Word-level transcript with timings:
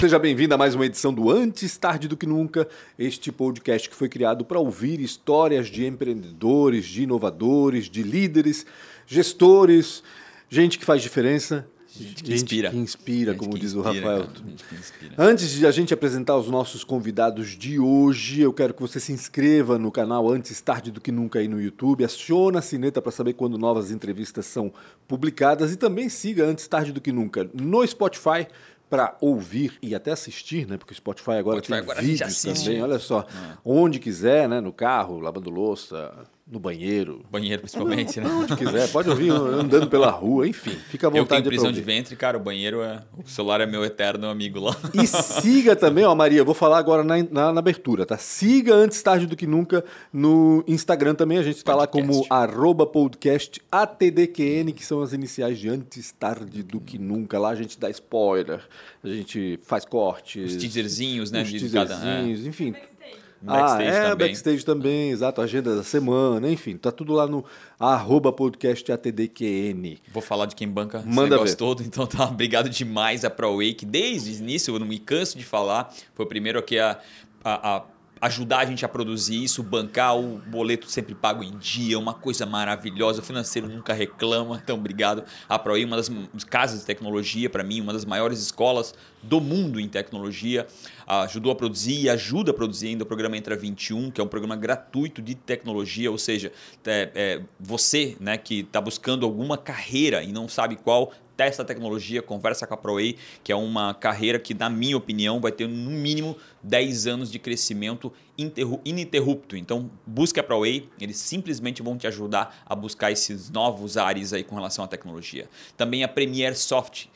Seja 0.00 0.18
bem-vindo 0.18 0.52
a 0.54 0.58
mais 0.58 0.74
uma 0.74 0.84
edição 0.84 1.14
do 1.14 1.30
Antes 1.30 1.78
Tarde 1.78 2.08
do 2.08 2.16
que 2.16 2.26
Nunca, 2.26 2.68
este 2.98 3.32
podcast 3.32 3.88
que 3.88 3.96
foi 3.96 4.08
criado 4.08 4.44
para 4.44 4.58
ouvir 4.58 5.00
histórias 5.00 5.68
de 5.68 5.86
empreendedores, 5.86 6.84
de 6.84 7.04
inovadores, 7.04 7.88
de 7.88 8.02
líderes, 8.02 8.66
gestores, 9.06 10.02
gente 10.48 10.78
que 10.78 10.84
faz 10.84 11.00
diferença. 11.00 11.66
Gente 11.96 12.24
que 12.24 12.34
inspira. 12.34 12.70
que 12.70 12.76
inspira, 12.76 13.30
Gente 13.32 13.38
como 13.38 13.52
que 13.54 13.60
diz 13.60 13.72
o 13.72 13.78
inspira, 13.78 14.00
Rafael. 14.00 14.26
cara. 14.26 15.14
Antes 15.16 15.50
de 15.50 15.64
a 15.64 15.70
gente 15.70 15.94
apresentar 15.94 16.36
os 16.36 16.50
nossos 16.50 16.82
convidados 16.82 17.50
de 17.50 17.78
hoje, 17.78 18.40
eu 18.40 18.52
quero 18.52 18.74
que 18.74 18.82
você 18.82 18.98
se 18.98 19.12
inscreva 19.12 19.78
no 19.78 19.92
canal 19.92 20.28
Antes 20.28 20.60
Tarde 20.60 20.90
do 20.90 21.00
que 21.00 21.12
Nunca 21.12 21.38
aí 21.38 21.46
no 21.46 21.62
YouTube, 21.62 22.04
aciona 22.04 22.58
a 22.58 22.62
sineta 22.62 23.00
para 23.00 23.12
saber 23.12 23.34
quando 23.34 23.56
novas 23.56 23.92
entrevistas 23.92 24.44
são 24.44 24.72
publicadas 25.06 25.72
e 25.72 25.76
também 25.76 26.08
siga 26.08 26.44
Antes 26.44 26.66
Tarde 26.66 26.90
do 26.90 27.00
que 27.00 27.12
Nunca 27.12 27.48
no 27.54 27.86
Spotify 27.86 28.48
para 28.88 29.16
ouvir 29.20 29.78
e 29.82 29.94
até 29.94 30.12
assistir, 30.12 30.66
né? 30.66 30.76
Porque 30.76 30.92
o 30.92 30.96
Spotify 30.96 31.32
agora 31.32 31.58
Spotify 31.58 31.72
tem 31.72 31.78
agora 31.78 32.00
vídeos 32.00 32.42
também, 32.42 32.82
olha 32.82 32.98
só. 32.98 33.26
Onde 33.64 33.98
quiser, 33.98 34.48
né? 34.48 34.60
No 34.60 34.72
carro, 34.72 35.18
lavando 35.18 35.50
louça, 35.50 36.12
no 36.46 36.60
banheiro. 36.60 37.24
Banheiro, 37.30 37.62
principalmente, 37.62 38.20
né? 38.20 38.28
Onde 38.28 38.54
quiser, 38.54 38.90
pode 38.92 39.08
ouvir 39.08 39.30
andando 39.30 39.88
pela 39.88 40.10
rua, 40.10 40.46
enfim, 40.46 40.72
fica 40.90 41.06
à 41.06 41.08
Eu 41.08 41.12
tenho 41.12 41.24
vontade 41.24 41.48
prisão 41.48 41.72
de 41.72 41.78
ouvir. 41.80 41.92
ventre, 41.94 42.14
cara. 42.16 42.36
O 42.36 42.40
banheiro 42.40 42.82
é. 42.82 43.02
O 43.16 43.26
celular 43.26 43.62
é 43.62 43.66
meu 43.66 43.82
eterno 43.82 44.26
amigo 44.28 44.60
lá. 44.60 44.76
E 44.92 45.06
siga 45.06 45.74
também, 45.74 46.04
ó, 46.04 46.14
Maria, 46.14 46.44
vou 46.44 46.54
falar 46.54 46.76
agora 46.78 47.02
na, 47.02 47.16
na, 47.30 47.50
na 47.52 47.58
abertura, 47.58 48.04
tá? 48.04 48.18
Siga 48.18 48.74
antes 48.74 49.02
tarde 49.02 49.26
do 49.26 49.34
que 49.34 49.46
nunca 49.46 49.82
no 50.12 50.62
Instagram 50.68 51.14
também. 51.14 51.38
A 51.38 51.42
gente 51.42 51.56
está 51.56 51.74
lá 51.74 51.86
como 51.86 52.08
Podcast. 52.12 52.32
arroba 52.32 52.86
podcast 52.86 53.60
ATDQN, 53.72 54.72
que 54.72 54.84
são 54.84 55.00
as 55.00 55.12
iniciais 55.14 55.58
de 55.58 55.68
antes 55.70 56.12
tarde 56.12 56.62
do 56.62 56.78
que 56.78 56.98
nunca. 56.98 57.38
Lá 57.38 57.50
a 57.50 57.54
gente 57.54 57.80
dá 57.80 57.88
spoiler, 57.88 58.60
a 59.02 59.08
gente 59.08 59.58
faz 59.62 59.84
cortes. 59.86 60.52
Os 60.54 60.60
teaserzinhos, 60.60 61.30
né? 61.30 61.42
Os 61.42 61.48
de 61.48 61.70
cada- 61.70 61.94
é. 61.94 61.98
teaserzinhos, 61.98 62.46
enfim. 62.46 62.72
Backstage 62.72 63.23
ah, 63.46 63.82
é, 63.82 64.10
também. 64.10 64.28
backstage 64.28 64.64
também, 64.64 65.10
exato, 65.10 65.40
agenda 65.40 65.76
da 65.76 65.82
semana, 65.82 66.50
enfim, 66.50 66.76
tá 66.76 66.90
tudo 66.90 67.12
lá 67.12 67.26
no 67.26 67.44
arroba 67.78 68.32
podcast 68.32 68.90
ATDQN. 68.92 69.98
Vou 70.12 70.22
falar 70.22 70.46
de 70.46 70.54
quem 70.54 70.68
banca 70.68 70.98
esse 70.98 71.06
Manda 71.08 71.30
negócio 71.36 71.52
ver. 71.52 71.56
todo, 71.56 71.82
então 71.86 72.06
tá. 72.06 72.24
Obrigado 72.24 72.68
demais 72.68 73.24
a 73.24 73.30
ProWay, 73.30 73.74
que 73.74 73.84
desde 73.86 74.30
o 74.30 74.34
início 74.38 74.74
eu 74.74 74.78
não 74.78 74.86
me 74.86 74.98
canso 74.98 75.36
de 75.38 75.44
falar. 75.44 75.92
Foi 76.14 76.24
o 76.24 76.28
primeiro 76.28 76.58
aqui 76.58 76.78
a, 76.78 76.98
a- 77.44 77.76
a 77.76 77.82
ajudar 78.24 78.60
a 78.60 78.64
gente 78.64 78.86
a 78.86 78.88
produzir 78.88 79.44
isso, 79.44 79.62
bancar 79.62 80.18
o 80.18 80.38
boleto 80.38 80.90
sempre 80.90 81.14
pago 81.14 81.44
em 81.44 81.58
dia, 81.58 81.98
uma 81.98 82.14
coisa 82.14 82.46
maravilhosa. 82.46 83.20
O 83.20 83.22
financeiro 83.22 83.68
nunca 83.68 83.92
reclama, 83.92 84.58
então 84.64 84.76
obrigado 84.76 85.24
a 85.46 85.58
ProWay, 85.58 85.84
uma 85.84 85.96
das 85.96 86.08
casas 86.48 86.80
de 86.80 86.86
tecnologia 86.86 87.50
para 87.50 87.62
mim, 87.62 87.82
uma 87.82 87.92
das 87.92 88.06
maiores 88.06 88.40
escolas 88.40 88.94
do 89.22 89.42
mundo 89.42 89.78
em 89.78 89.86
tecnologia. 89.88 90.66
Ajudou 91.06 91.52
a 91.52 91.54
produzir 91.54 92.04
e 92.04 92.08
ajuda 92.08 92.50
a 92.50 92.54
produzir 92.54 92.88
ainda 92.88 93.04
o 93.04 93.06
programa 93.06 93.36
Entra 93.36 93.54
21, 93.56 94.10
que 94.10 94.22
é 94.22 94.24
um 94.24 94.28
programa 94.28 94.56
gratuito 94.56 95.20
de 95.20 95.34
tecnologia, 95.34 96.10
ou 96.10 96.16
seja, 96.16 96.50
é, 96.86 97.10
é, 97.14 97.42
você 97.60 98.16
né, 98.18 98.38
que 98.38 98.60
está 98.60 98.80
buscando 98.80 99.26
alguma 99.26 99.58
carreira 99.58 100.22
e 100.22 100.32
não 100.32 100.48
sabe 100.48 100.76
qual, 100.76 101.12
testa 101.36 101.62
a 101.62 101.64
tecnologia, 101.64 102.22
conversa 102.22 102.66
com 102.66 102.74
a 102.74 102.76
ProWay, 102.76 103.16
que 103.42 103.52
é 103.52 103.56
uma 103.56 103.94
carreira 103.94 104.38
que, 104.38 104.54
na 104.54 104.70
minha 104.70 104.96
opinião, 104.96 105.40
vai 105.40 105.52
ter 105.52 105.68
no 105.68 105.90
mínimo 105.90 106.36
10 106.62 107.06
anos 107.06 107.30
de 107.30 107.38
crescimento 107.38 108.12
interru- 108.38 108.80
ininterrupto. 108.84 109.56
Então, 109.56 109.90
busque 110.06 110.38
a 110.40 110.42
ProWay, 110.42 110.88
eles 111.00 111.16
simplesmente 111.16 111.82
vão 111.82 111.96
te 111.96 112.06
ajudar 112.06 112.62
a 112.66 112.74
buscar 112.74 113.10
esses 113.10 113.50
novos 113.50 113.96
ares 113.96 114.32
aí 114.32 114.44
com 114.44 114.54
relação 114.54 114.84
à 114.84 114.88
tecnologia. 114.88 115.48
Também 115.76 116.04
a 116.04 116.08
Premier 116.08 116.56
Soft, 116.56 117.06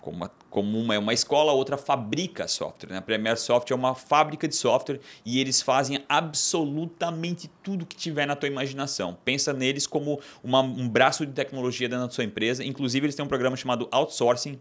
como 0.00 0.16
uma, 0.16 0.30
como 0.56 0.80
uma 0.80 0.94
é 0.94 0.98
uma 0.98 1.12
escola, 1.12 1.52
a 1.52 1.54
outra 1.54 1.76
fabrica 1.76 2.48
software. 2.48 2.88
Né? 2.88 2.96
A 2.96 3.02
Premier 3.02 3.36
Soft 3.36 3.70
é 3.70 3.74
uma 3.74 3.94
fábrica 3.94 4.48
de 4.48 4.56
software 4.56 5.00
e 5.22 5.38
eles 5.38 5.60
fazem 5.60 6.02
absolutamente 6.08 7.50
tudo 7.62 7.84
que 7.84 7.94
tiver 7.94 8.24
na 8.24 8.34
tua 8.34 8.46
imaginação. 8.48 9.18
Pensa 9.22 9.52
neles 9.52 9.86
como 9.86 10.18
uma- 10.42 10.62
um 10.62 10.88
braço 10.88 11.26
de 11.26 11.32
tecnologia 11.32 11.90
dentro 11.90 12.06
da 12.06 12.10
sua 12.10 12.24
empresa. 12.24 12.64
Inclusive, 12.64 13.04
eles 13.04 13.14
têm 13.14 13.22
um 13.22 13.28
programa 13.28 13.54
chamado 13.54 13.86
Outsourcing, 13.92 14.58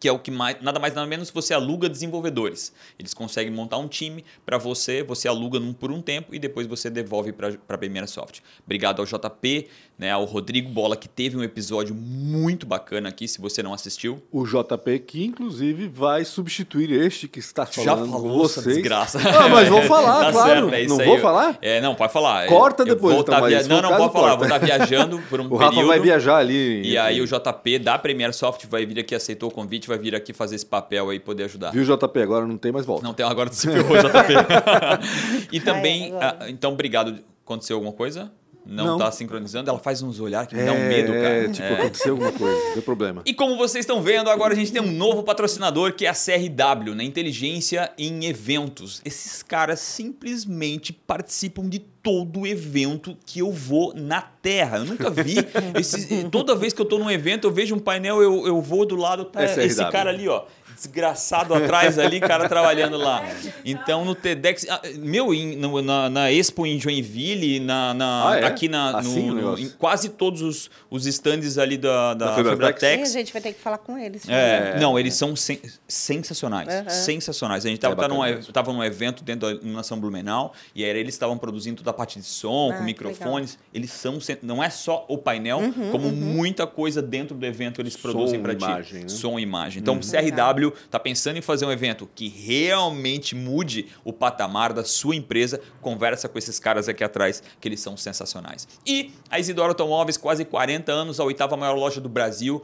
que 0.00 0.08
é 0.08 0.12
o 0.12 0.18
que 0.18 0.32
mais, 0.32 0.60
nada 0.60 0.80
mais 0.80 0.92
nada 0.92 1.06
menos 1.06 1.30
você 1.30 1.54
aluga 1.54 1.88
desenvolvedores. 1.88 2.72
Eles 2.98 3.14
conseguem 3.14 3.52
montar 3.52 3.78
um 3.78 3.86
time 3.86 4.24
para 4.44 4.58
você, 4.58 5.04
você 5.04 5.28
aluga 5.28 5.60
num, 5.60 5.72
por 5.72 5.92
um 5.92 6.02
tempo 6.02 6.34
e 6.34 6.40
depois 6.40 6.66
você 6.66 6.90
devolve 6.90 7.32
para 7.32 7.56
a 7.68 7.78
Premier 7.78 8.08
Soft. 8.08 8.40
Obrigado 8.64 8.98
ao 8.98 9.06
JP, 9.06 9.68
né, 10.02 10.10
ao 10.10 10.24
Rodrigo 10.24 10.68
Bola, 10.68 10.96
que 10.96 11.08
teve 11.08 11.36
um 11.36 11.44
episódio 11.44 11.94
muito 11.94 12.66
bacana 12.66 13.08
aqui, 13.08 13.28
se 13.28 13.40
você 13.40 13.62
não 13.62 13.72
assistiu. 13.72 14.20
O 14.32 14.44
JP, 14.44 14.98
que 15.06 15.24
inclusive 15.24 15.86
vai 15.86 16.24
substituir 16.24 16.90
este 16.90 17.28
que 17.28 17.38
está 17.38 17.64
falando 17.64 17.84
Já 17.84 17.96
com 17.96 18.10
falou 18.10 18.44
essa 18.46 18.60
vocês. 18.62 18.74
desgraça. 18.74 19.20
Ah, 19.20 19.48
mas 19.48 19.68
vou 19.68 19.80
falar, 19.86 20.24
Tá 20.26 20.32
claro. 20.32 20.50
certo, 20.70 20.74
é 20.74 20.80
isso 20.82 20.94
não 20.96 21.00
aí. 21.00 21.06
vou 21.06 21.18
falar? 21.20 21.56
É, 21.62 21.80
não, 21.80 21.94
pode 21.94 22.12
falar. 22.12 22.48
Corta 22.48 22.82
Eu 22.82 22.86
depois, 22.86 23.14
então, 23.14 23.24
tá 23.34 23.40
mas 23.40 23.50
via- 23.66 23.68
Não, 23.68 23.80
não, 23.90 23.96
pode 23.96 24.12
falar. 24.12 24.34
Vou 24.34 24.44
estar 24.44 24.58
viajando 24.58 25.20
por 25.30 25.40
um 25.40 25.46
O 25.52 25.56
Rafa 25.56 25.70
período. 25.70 25.86
vai 25.86 26.00
viajar 26.00 26.36
ali. 26.38 26.82
E 26.84 26.98
aí 26.98 27.20
o 27.20 27.24
JP 27.26 27.78
da 27.78 27.96
Premier 27.96 28.34
Soft 28.34 28.66
vai 28.66 28.84
vir 28.84 28.98
aqui, 28.98 29.14
aceitou 29.14 29.50
o 29.50 29.52
convite, 29.52 29.86
vai 29.86 29.98
vir 29.98 30.16
aqui 30.16 30.32
fazer 30.32 30.56
esse 30.56 30.66
papel 30.66 31.10
aí, 31.10 31.20
poder 31.20 31.44
ajudar. 31.44 31.70
Viu, 31.70 31.84
JP? 31.84 32.20
Agora 32.20 32.44
não 32.44 32.58
tem 32.58 32.72
mais 32.72 32.84
volta. 32.84 33.04
Não 33.06 33.14
tem 33.14 33.24
agora 33.24 33.48
tu 33.48 33.54
se 33.54 33.70
ferrou, 33.70 33.96
JP. 33.96 35.46
e 35.52 35.60
também, 35.60 36.08
agora. 36.08 36.36
ah, 36.40 36.50
então, 36.50 36.72
obrigado. 36.72 37.18
Aconteceu 37.44 37.76
alguma 37.76 37.92
coisa? 37.92 38.32
Não, 38.64 38.84
Não. 38.84 38.98
tá 38.98 39.10
sincronizando? 39.10 39.68
Ela 39.68 39.78
faz 39.78 40.02
uns 40.02 40.20
olhares 40.20 40.48
que 40.48 40.54
me 40.54 40.64
dá 40.64 40.72
um 40.72 40.88
medo, 40.88 41.12
cara. 41.12 41.44
É, 41.44 41.48
tipo, 41.48 41.72
aconteceu 41.74 42.12
alguma 42.12 42.32
coisa, 42.32 42.64
não 42.66 42.72
deu 42.74 42.82
problema. 42.82 43.22
E 43.26 43.34
como 43.34 43.56
vocês 43.56 43.82
estão 43.82 44.02
vendo, 44.02 44.30
agora 44.30 44.52
a 44.52 44.56
gente 44.56 44.72
tem 44.72 44.80
um 44.80 44.92
novo 44.92 45.22
patrocinador 45.22 45.92
que 45.94 46.06
é 46.06 46.08
a 46.08 46.14
CRW, 46.14 46.94
né? 46.94 47.04
Inteligência 47.04 47.92
em 47.98 48.24
Eventos. 48.26 49.02
Esses 49.04 49.42
caras 49.42 49.80
simplesmente 49.80 50.92
participam 50.92 51.68
de 51.68 51.80
todo 52.02 52.46
evento 52.46 53.16
que 53.24 53.38
eu 53.38 53.52
vou 53.52 53.94
na 53.94 54.20
Terra. 54.20 54.78
Eu 54.78 54.84
nunca 54.84 55.08
vi. 55.10 55.36
toda 56.30 56.54
vez 56.54 56.72
que 56.72 56.80
eu 56.80 56.84
tô 56.84 56.98
num 56.98 57.10
evento, 57.10 57.46
eu 57.46 57.52
vejo 57.52 57.74
um 57.74 57.78
painel, 57.78 58.22
eu, 58.22 58.46
eu 58.46 58.60
vou 58.60 58.84
do 58.84 58.96
lado, 58.96 59.24
tá 59.24 59.42
É 59.42 59.64
esse 59.64 59.84
cara 59.90 60.10
ali, 60.10 60.28
ó. 60.28 60.44
Desgraçado 60.86 61.54
atrás 61.54 61.96
ali, 61.96 62.18
cara 62.20 62.48
trabalhando 62.48 62.96
lá. 62.96 63.22
Então 63.64 64.04
no 64.04 64.14
TEDx. 64.16 64.66
ah, 64.68 64.80
Meu, 64.98 65.28
no- 65.32 65.80
na, 65.80 66.10
na 66.10 66.32
Expo 66.32 66.66
em 66.66 66.78
Joinville, 66.78 67.60
na, 67.60 67.94
na- 67.94 68.30
Ah, 68.30 68.38
é? 68.40 68.44
aqui 68.44 68.68
na, 68.68 68.98
Assim 68.98 69.30
no- 69.30 69.58
em 69.58 69.68
quase 69.68 70.08
todos 70.08 70.42
os, 70.42 70.70
os 70.90 71.06
stands 71.06 71.56
ali 71.56 71.76
da, 71.76 72.14
da, 72.14 72.36
Da 72.36 72.44
Febratex? 72.44 73.08
Sim, 73.10 73.16
a 73.16 73.20
gente 73.20 73.32
vai 73.32 73.40
ter 73.42 73.52
que 73.52 73.60
falar 73.60 73.78
com 73.78 73.96
eles. 73.96 74.28
É, 74.28 74.76
não, 74.80 74.98
eles 74.98 75.14
são 75.14 75.36
sen- 75.36 75.60
sensacionais. 75.86 76.68
Aham. 76.68 76.88
Sensacionais. 76.90 77.64
A 77.64 77.68
gente 77.68 77.78
É 77.78 77.82
tava, 77.82 77.96
tá 77.96 78.08
num, 78.08 78.72
num 78.74 78.84
evento 78.84 79.22
dentro 79.22 79.46
da 79.48 79.54
iluminação 79.54 79.98
Blumenau 80.00 80.52
e 80.74 80.84
aí 80.84 80.90
eles 80.90 81.14
estavam 81.14 81.38
produzindo 81.38 81.76
toda 81.78 81.90
a 81.90 81.94
parte 81.94 82.18
de 82.18 82.24
som, 82.26 82.70
Ah, 82.72 82.78
com 82.78 82.82
microfones. 82.84 83.58
Eles 83.72 83.90
são. 83.92 84.18
Não 84.42 84.62
é 84.62 84.68
só 84.70 85.04
o 85.08 85.16
painel, 85.18 85.60
como 85.90 86.10
muita 86.10 86.66
coisa 86.66 87.00
dentro 87.02 87.36
do 87.36 87.46
evento 87.46 87.80
eles 87.80 87.96
produzem 87.96 88.40
para 88.40 88.54
ti. 88.54 88.64
imagem, 88.64 89.00
né? 89.02 89.08
Som 89.08 89.38
e 89.38 89.42
imagem. 89.42 89.80
Então, 89.80 89.96
o 89.96 90.00
CRW 90.00 90.71
tá 90.90 90.98
pensando 90.98 91.36
em 91.36 91.42
fazer 91.42 91.66
um 91.66 91.72
evento 91.72 92.08
que 92.14 92.28
realmente 92.28 93.34
mude 93.34 93.86
o 94.04 94.12
patamar 94.12 94.72
da 94.72 94.84
sua 94.84 95.14
empresa. 95.14 95.60
Conversa 95.80 96.28
com 96.28 96.38
esses 96.38 96.58
caras 96.58 96.88
aqui 96.88 97.04
atrás, 97.04 97.42
que 97.60 97.68
eles 97.68 97.80
são 97.80 97.96
sensacionais. 97.96 98.66
E 98.86 99.12
a 99.30 99.38
Isidoro 99.38 99.68
Automóveis, 99.68 100.16
quase 100.16 100.44
40 100.44 100.92
anos, 100.92 101.20
a 101.20 101.24
oitava 101.24 101.56
maior 101.56 101.76
loja 101.76 102.00
do 102.00 102.08
Brasil. 102.08 102.62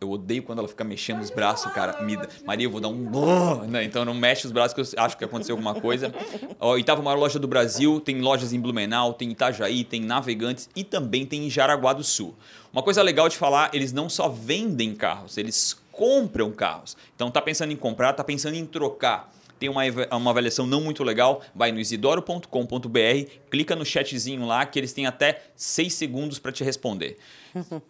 Eu 0.00 0.12
odeio 0.12 0.44
quando 0.44 0.60
ela 0.60 0.68
fica 0.68 0.84
mexendo 0.84 1.20
os 1.20 1.30
braços, 1.30 1.72
cara. 1.72 2.00
Me 2.02 2.16
Maria, 2.44 2.66
eu 2.66 2.70
vou 2.70 2.80
dar 2.80 2.86
um. 2.86 3.66
Né? 3.66 3.82
Então 3.82 4.04
não 4.04 4.14
mexe 4.14 4.46
os 4.46 4.52
braços 4.52 4.72
que 4.72 4.96
eu 4.96 5.02
acho 5.02 5.18
que 5.18 5.24
aconteceu 5.24 5.54
alguma 5.54 5.74
coisa. 5.74 6.14
A 6.60 6.66
oitava 6.68 7.02
maior 7.02 7.18
loja 7.18 7.36
do 7.36 7.48
Brasil, 7.48 7.98
tem 7.98 8.20
lojas 8.20 8.52
em 8.52 8.60
Blumenau, 8.60 9.12
tem 9.12 9.28
em 9.28 9.32
Itajaí, 9.32 9.82
tem 9.82 10.02
em 10.02 10.06
Navegantes 10.06 10.70
e 10.76 10.84
também 10.84 11.26
tem 11.26 11.46
em 11.46 11.50
Jaraguá 11.50 11.92
do 11.92 12.04
Sul. 12.04 12.36
Uma 12.72 12.82
coisa 12.82 13.02
legal 13.02 13.28
de 13.28 13.36
falar, 13.36 13.70
eles 13.74 13.92
não 13.92 14.08
só 14.08 14.28
vendem 14.28 14.94
carros, 14.94 15.36
eles 15.36 15.76
compram 15.98 16.52
carros. 16.52 16.96
Então 17.16 17.28
tá 17.28 17.42
pensando 17.42 17.72
em 17.72 17.76
comprar, 17.76 18.12
tá 18.12 18.22
pensando 18.22 18.54
em 18.54 18.64
trocar. 18.64 19.34
Tem 19.58 19.68
uma, 19.68 19.82
uma 20.16 20.30
avaliação 20.30 20.64
não 20.68 20.80
muito 20.80 21.02
legal, 21.02 21.42
vai 21.52 21.72
no 21.72 21.80
isidoro.com.br, 21.80 23.30
clica 23.50 23.74
no 23.74 23.84
chatzinho 23.84 24.46
lá 24.46 24.64
que 24.64 24.78
eles 24.78 24.92
têm 24.92 25.04
até 25.04 25.42
6 25.56 25.92
segundos 25.92 26.38
para 26.38 26.52
te 26.52 26.62
responder. 26.62 27.18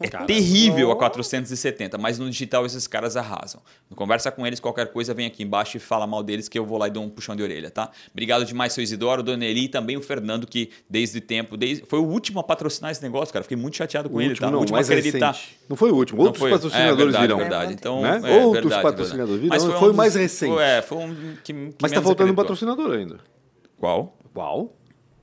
É 0.00 0.08
terrível 0.26 0.90
a 0.93 0.96
470, 0.96 1.99
mas 1.99 2.19
no 2.19 2.28
digital 2.31 2.64
esses 2.66 2.87
caras 2.87 3.16
arrasam. 3.16 3.60
Conversa 3.94 4.31
com 4.31 4.46
eles, 4.46 4.60
qualquer 4.60 4.93
coisa, 4.93 5.12
vem 5.14 5.26
aqui 5.26 5.43
embaixo 5.43 5.76
e 5.76 5.81
fala 5.81 6.06
mal 6.06 6.22
deles 6.22 6.49
que 6.49 6.58
eu 6.58 6.64
vou 6.64 6.78
lá 6.78 6.88
e 6.88 6.90
dou 6.90 7.02
um 7.02 7.08
puxão 7.08 7.34
de 7.34 7.43
orelha, 7.43 7.70
tá? 7.70 7.90
Obrigado 8.12 8.44
demais, 8.44 8.72
seu 8.72 8.82
Isidoro, 8.82 9.22
Dona 9.22 9.44
Eli 9.44 9.64
e 9.64 9.69
também 9.69 9.96
o 9.96 10.02
Fernando, 10.02 10.46
que 10.46 10.70
desde 10.88 11.20
tempo, 11.20 11.56
desde, 11.56 11.84
foi 11.87 11.99
o 11.99 12.05
último 12.05 12.40
a 12.40 12.44
patrocinar 12.44 12.90
esse 12.90 13.02
negócio, 13.02 13.32
cara. 13.32 13.43
Fiquei 13.43 13.56
muito 13.56 13.76
chateado 13.76 14.08
com 14.08 14.16
O 14.16 14.20
ele, 14.20 14.31
último 14.31 14.46
tá? 14.46 14.50
não, 14.50 14.58
o 14.58 14.60
último 14.60 14.76
a 14.76 14.78
mais 14.78 14.90
acreditar. 14.90 15.32
recente. 15.32 15.58
Não 15.69 15.76
foi 15.76 15.90
o 15.90 15.94
último, 15.96 16.20
outros 16.22 16.38
foi- 16.40 16.50
patrocinadores 16.50 16.93
é, 16.94 16.96
verdade, 17.05 17.22
virão. 17.26 17.38
verdade. 17.38 17.72
Então, 17.72 18.02
Né? 18.02 18.20
é, 18.25 18.44
Outros 18.44 18.62
verdade, 18.64 18.82
patrocinadores 18.82 19.40
verdade. 19.40 19.60
virão, 19.60 19.69
Mas 19.72 19.81
foi 19.81 19.90
um 19.90 19.94
mais 19.94 20.12
dos- 20.12 20.22
recente. 20.22 20.52
foi- 20.55 20.62
É, 20.62 20.82
foi 20.82 20.99
um 20.99 21.14
que, 21.44 21.52
que 21.52 21.75
Mas 21.82 21.93
tá 21.93 22.00
faltando 22.02 22.31
um 22.31 22.32
acreditou. 22.32 22.34
patrocinador 22.37 22.93
ainda. 22.96 23.19
Qual? 23.78 24.16
Qual? 24.32 24.75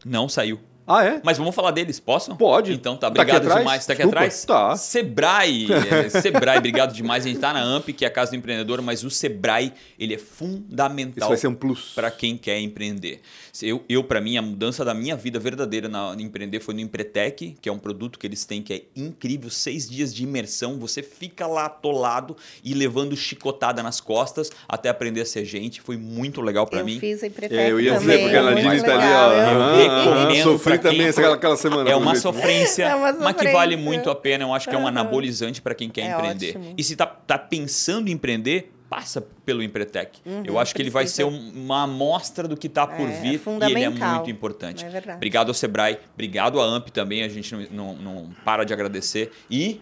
Não 0.06 0.28
saiu. 0.30 0.60
Ah, 0.88 1.04
é? 1.04 1.20
Mas 1.24 1.38
vamos 1.38 1.56
falar 1.56 1.72
deles, 1.72 2.00
posso? 2.00 2.36
Pode. 2.36 2.74
Então 2.74 2.96
tá, 2.96 3.10
Tá 3.10 3.22
obrigado 3.22 3.42
atrás? 3.44 3.60
demais. 3.60 3.86
Tá 3.86 3.94
aqui 3.94 4.02
Desculpa. 4.04 4.18
atrás? 4.20 4.46
Tá. 4.46 4.76
Sebrae. 4.78 5.68
é, 6.06 6.10
Sebrae, 6.10 6.58
obrigado 6.60 6.94
demais. 6.94 7.26
A 7.26 7.28
gente 7.28 7.40
tá 7.40 7.52
na 7.54 7.62
AMP, 7.64 7.90
que 7.94 8.06
é 8.06 8.08
a 8.08 8.12
Casa 8.12 8.32
do 8.32 8.38
Empreendedor, 8.38 8.82
mas 8.82 9.04
o 9.04 9.10
Sebrae, 9.10 9.74
ele 9.98 10.14
é 10.14 10.18
Isso 10.18 10.26
fundamental 10.28 11.30
vai 11.30 11.38
ser 11.38 11.48
um 11.48 11.56
plus. 11.56 11.92
para 11.96 12.12
quem 12.12 12.38
quer 12.38 12.60
empreender. 12.60 13.22
Eu, 13.62 13.84
eu 13.90 14.04
para 14.04 14.20
mim, 14.22 14.38
a 14.38 14.42
mudança 14.42 14.84
da 14.86 14.94
minha 14.94 15.16
vida 15.16 15.40
verdadeira 15.40 15.88
na 15.88 16.14
em 16.18 16.24
empreender 16.24 16.60
foi 16.60 16.74
no 16.74 16.82
Empretec, 16.82 17.56
que 17.60 17.68
é 17.70 17.72
um 17.72 17.80
produto 17.80 18.20
que 18.20 18.28
eles 18.28 18.46
têm 18.46 18.62
que 18.62 18.74
é 18.74 18.82
incrível, 18.96 19.50
seis 19.50 19.90
dias 19.90 20.14
de 20.14 20.24
imersão, 20.24 20.78
você 20.78 21.02
fica 21.02 21.48
lá 21.48 21.66
atolado 21.66 22.36
e 22.64 22.74
levando 22.74 23.16
chicotada 23.16 23.82
nas 23.82 24.00
costas 24.02 24.52
até 24.68 24.90
aprender 24.90 25.22
a 25.22 25.26
ser 25.26 25.46
gente. 25.46 25.82
Foi 25.82 25.98
muito 25.98 26.42
legal 26.42 26.68
para 26.68 26.80
eu 26.80 26.86
mim. 26.86 27.00
fiz 27.00 27.24
a 27.24 27.28
Empretec 27.28 27.56
É, 27.58 27.72
eu 27.72 27.80
ia 27.80 27.98
dizer, 27.98 28.20
porque 28.20 28.36
a 28.38 28.44
Nadine 28.44 28.84
tá 28.84 28.94
ali, 28.94 29.14
ó. 29.14 29.34
eu 29.34 30.06
Recomendo 30.06 30.44
Sofri 30.44 30.75
pra 30.80 30.92
também 30.92 31.12
quem 31.14 31.26
aquela, 31.34 31.58
semana. 31.58 31.90
É 31.90 31.96
uma 31.96 32.16
sofrência, 32.16 32.84
É 32.86 32.96
uma 32.96 33.12
mas 33.14 33.36
que 33.36 33.44
vale 33.50 33.74
sofrência. 33.76 33.78
muito 33.78 34.10
a 34.10 34.16
pena. 34.16 34.44
Eu 34.44 34.54
acho 34.54 34.70
que 34.70 34.76
é 34.76 34.78
um 34.78 34.88
anabolizante 34.88 35.62
para 35.62 35.74
quem 35.76 35.90
quer 35.90 36.02
É 36.02 36.14
empreender. 36.14 36.50
ótimo. 36.58 36.74
E 36.78 36.84
se 36.84 36.96
tá, 36.96 37.06
tá 37.06 37.38
pensando 37.38 38.08
em 38.08 38.12
empreender, 38.12 38.72
passa 38.90 39.20
pelo 39.46 39.64
Empretec. 39.64 40.20
Uhum, 40.26 40.44
Eu 40.46 40.60
acho 40.60 40.74
que 40.76 40.82
ele 40.82 40.90
vai 40.92 41.08
ser 41.08 41.26
precisa. 41.26 41.44
um- 41.58 41.64
uma 41.66 41.84
amostra 41.84 42.48
do 42.48 42.56
que 42.56 42.68
está 42.68 42.86
por 42.86 43.08
É, 43.10 43.14
é 43.18 43.22
vir 43.22 43.42
e 43.62 43.66
ele 43.72 43.84
é 43.84 43.90
muito 43.90 44.30
importante. 44.30 44.86
É. 44.86 45.16
Obrigado 45.16 45.48
ao 45.50 45.54
Sebrae, 45.56 45.98
obrigado 46.14 46.62
à 46.62 46.66
AMP 46.66 46.90
também, 46.92 47.24
a 47.24 47.28
gente 47.28 47.54
não, 47.54 47.66
não- 47.72 47.96
não 47.96 48.30
para 48.46 48.64
de 48.64 48.74
agradecer. 48.74 49.32
E 49.50 49.82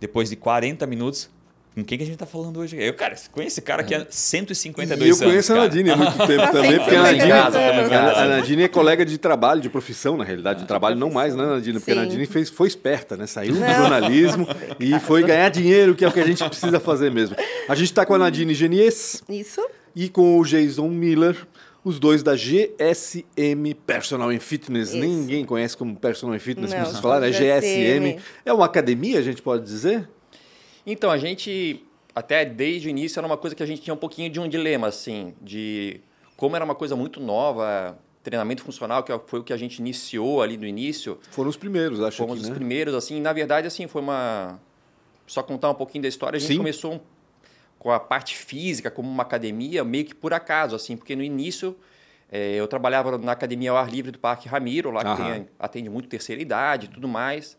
depois 0.00 0.30
de 0.30 0.36
40 0.36 0.86
minutos, 0.86 1.28
com 1.78 1.84
quem 1.84 1.98
que 1.98 2.04
a 2.04 2.06
gente 2.06 2.14
está 2.16 2.26
falando 2.26 2.58
hoje? 2.60 2.76
Eu, 2.76 2.92
cara, 2.94 3.14
conheço 3.32 3.54
esse 3.54 3.62
cara 3.62 3.82
que 3.82 3.94
é 3.94 4.06
152 4.08 5.00
E 5.00 5.08
eu 5.10 5.14
anos. 5.16 5.20
conheço 5.26 5.52
a. 5.52 5.56
Nadine 5.56 5.90
há 5.90 5.96
muito 5.96 6.26
tempo 6.26 6.42
Ah, 6.42 6.48
também, 6.48 6.78
porque 6.78 6.94
a 6.96 7.02
Nadine, 7.02 7.28
casa, 7.28 7.58
também 7.58 7.94
a- 7.96 8.12
a 8.22 8.28
Nadine 8.28 8.62
é 8.62 8.68
colega 8.68 9.04
de 9.04 9.18
trabalho, 9.18 9.60
de 9.60 9.68
profissão, 9.68 10.16
na 10.16 10.24
realidade, 10.24 10.60
de 10.60 10.66
trabalho 10.66 10.96
não 10.96 11.10
mais, 11.10 11.34
né, 11.34 11.44
Nadine? 11.46 11.78
Porque 11.78 11.92
a 11.92 11.94
Sim. 11.94 12.00
Nadine 12.00 12.26
fez, 12.26 12.50
foi 12.50 12.68
esperta, 12.68 13.16
né? 13.16 13.26
Saiu 13.26 13.54
do 13.54 13.58
jornalismo 13.60 14.46
e 14.78 14.98
foi 15.00 15.22
ganhar 15.22 15.48
dinheiro, 15.48 15.94
que 15.94 16.04
é 16.04 16.08
o 16.08 16.12
que 16.12 16.20
a 16.20 16.26
gente 16.26 16.44
precisa 16.44 16.78
fazer 16.80 17.10
mesmo. 17.10 17.36
A 17.68 17.74
gente 17.74 17.86
está 17.86 18.04
com 18.04 18.14
a 18.14 18.18
Nadine 18.18 18.54
Genies 18.54 19.22
Isso? 19.28 19.60
e 19.94 20.08
com 20.08 20.38
o 20.38 20.44
Jason 20.44 20.88
Miller, 20.88 21.36
os 21.84 21.98
dois 21.98 22.22
da 22.22 22.34
GSM 22.34 23.74
Personal 23.86 24.30
and 24.30 24.40
Fitness. 24.40 24.88
Isso. 24.90 24.98
Ninguém 24.98 25.44
conhece 25.44 25.76
como 25.76 25.94
Personal 25.96 26.34
and 26.34 26.38
Fitness, 26.40 26.70
como 26.72 26.82
Não, 26.82 26.90
vocês 26.90 27.00
falaram, 27.00 27.26
é 27.26 27.30
GSM. 27.32 28.00
GSM. 28.12 28.18
É 28.44 28.52
uma 28.52 28.66
academia, 28.66 29.18
a 29.18 29.22
gente 29.22 29.40
pode 29.42 29.64
dizer? 29.64 30.08
Então, 30.90 31.10
a 31.10 31.18
gente, 31.18 31.84
até 32.14 32.46
desde 32.46 32.88
o 32.88 32.90
início, 32.90 33.20
era 33.20 33.26
uma 33.26 33.36
coisa 33.36 33.54
que 33.54 33.62
a 33.62 33.66
gente 33.66 33.82
tinha 33.82 33.92
um 33.92 33.98
pouquinho 33.98 34.30
de 34.30 34.40
um 34.40 34.48
dilema, 34.48 34.86
assim, 34.86 35.34
de 35.38 36.00
como 36.34 36.56
era 36.56 36.64
uma 36.64 36.74
coisa 36.74 36.96
muito 36.96 37.20
nova, 37.20 37.98
treinamento 38.22 38.62
funcional, 38.62 39.02
que 39.02 39.12
foi 39.26 39.40
o 39.40 39.44
que 39.44 39.52
a 39.52 39.56
gente 39.58 39.78
iniciou 39.80 40.40
ali 40.40 40.56
no 40.56 40.64
início, 40.66 41.18
Foram 41.30 41.50
os 41.50 41.58
primeiros, 41.58 42.00
acho 42.00 42.16
fomos 42.16 42.36
que, 42.36 42.42
os 42.44 42.48
né? 42.48 42.54
primeiros, 42.54 42.94
assim, 42.94 43.20
na 43.20 43.34
verdade, 43.34 43.66
assim, 43.66 43.86
foi 43.86 44.00
uma... 44.00 44.58
Só 45.26 45.42
contar 45.42 45.70
um 45.70 45.74
pouquinho 45.74 46.00
da 46.02 46.08
história, 46.08 46.38
a 46.38 46.40
gente 46.40 46.52
Sim. 46.52 46.56
começou 46.56 46.94
um- 46.94 47.00
com 47.78 47.90
a 47.90 48.00
parte 48.00 48.34
física, 48.34 48.90
como 48.90 49.10
uma 49.10 49.22
academia, 49.22 49.84
meio 49.84 50.06
que 50.06 50.14
por 50.14 50.32
acaso, 50.32 50.74
assim, 50.74 50.96
porque 50.96 51.14
no 51.14 51.22
início... 51.22 51.76
eh, 52.32 52.54
eu 52.56 52.66
trabalhava 52.66 53.18
na 53.18 53.32
academia 53.32 53.70
ao 53.72 53.76
ar 53.76 53.90
livre 53.90 54.10
do 54.10 54.18
Parque 54.18 54.48
Ramiro, 54.48 54.90
lá 54.90 55.04
que 55.04 55.22
tem- 55.22 55.48
atende 55.58 55.90
muito 55.90 56.08
terceira 56.08 56.40
idade 56.40 56.86
e 56.86 56.88
tudo 56.88 57.06
mais. 57.06 57.58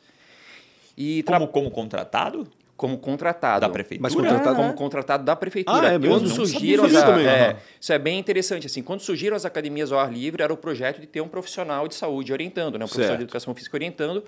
E 0.97 1.21
tra- 1.23 1.37
Como, 1.39 1.47
como 1.51 1.71
contratado? 1.71 2.47
Como 2.79 2.97
contratado. 2.97 3.59
Da 3.61 3.69
prefeitura? 3.69 4.01
Mas 4.01 4.15
contratado- 4.15 4.55
Como 4.55 4.73
contratado 4.73 5.23
da 5.25 5.35
prefeitura. 5.35 5.89
Ah, 5.89 5.93
é 5.93 5.97
mesmo? 5.99 6.15
Quando 6.15 6.29
Não 6.29 6.35
surgiram 6.35 6.85
sabia 6.85 6.99
as, 6.99 7.03
disso 7.03 7.05
também. 7.05 7.27
é, 7.27 7.49
Aham. 7.49 7.57
isso 7.79 7.93
é 7.93 7.99
bem 7.99 8.17
interessante 8.17 8.65
assim. 8.65 8.81
Quando 8.81 9.01
surgiram 9.01 9.35
as 9.35 9.43
academias 9.45 9.91
ao 9.91 9.99
ar 9.99 10.11
livre, 10.11 10.41
era 10.41 10.53
o 10.53 10.57
projeto 10.57 11.01
de 11.01 11.05
ter 11.05 11.19
um 11.21 11.27
profissional 11.27 11.87
de 11.89 11.93
saúde 11.95 12.31
orientando, 12.31 12.77
né? 12.79 12.85
Um 12.85 12.87
profissional 12.87 13.09
Certo. 13.09 13.17
de 13.19 13.23
educação 13.25 13.53
física 13.53 13.75
orientando. 13.75 14.23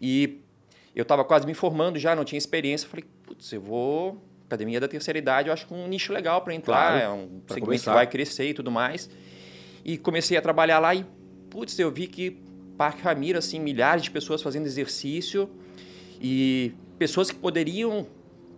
E 0.00 0.40
eu 0.96 1.02
estava 1.02 1.24
quase 1.24 1.46
me 1.46 1.52
formando 1.54 1.98
já, 1.98 2.16
não 2.16 2.24
tinha 2.24 2.38
experiência. 2.38 2.88
Falei, 2.88 3.04
putz, 3.22 3.52
eu 3.52 3.60
vou 3.60 4.20
academia 4.46 4.80
da 4.80 4.88
terceira 4.88 5.18
idade, 5.18 5.48
eu 5.48 5.52
acho 5.52 5.66
que 5.66 5.74
um 5.74 5.86
nicho 5.88 6.12
legal 6.12 6.40
para 6.42 6.54
entrar, 6.54 6.90
Claro, 6.92 7.04
é 7.04 7.08
um 7.10 7.40
segmento 7.48 7.64
começar. 7.66 7.90
que 7.90 7.96
vai 7.96 8.06
crescer 8.06 8.48
e 8.48 8.54
tudo 8.54 8.70
mais. 8.70 9.10
E 9.84 9.98
comecei 9.98 10.36
a 10.36 10.42
trabalhar 10.42 10.78
lá 10.78 10.94
e 10.94 11.04
putz, 11.50 11.78
eu 11.78 11.90
vi 11.90 12.06
que 12.06 12.38
Parque 12.78 13.02
Ramiro 13.02 13.38
assim, 13.38 13.58
milhares 13.60 14.02
de 14.04 14.10
pessoas 14.10 14.40
fazendo 14.42 14.66
exercício 14.66 15.50
e 16.20 16.72
pessoas 16.98 17.30
que 17.30 17.36
poderiam 17.36 18.06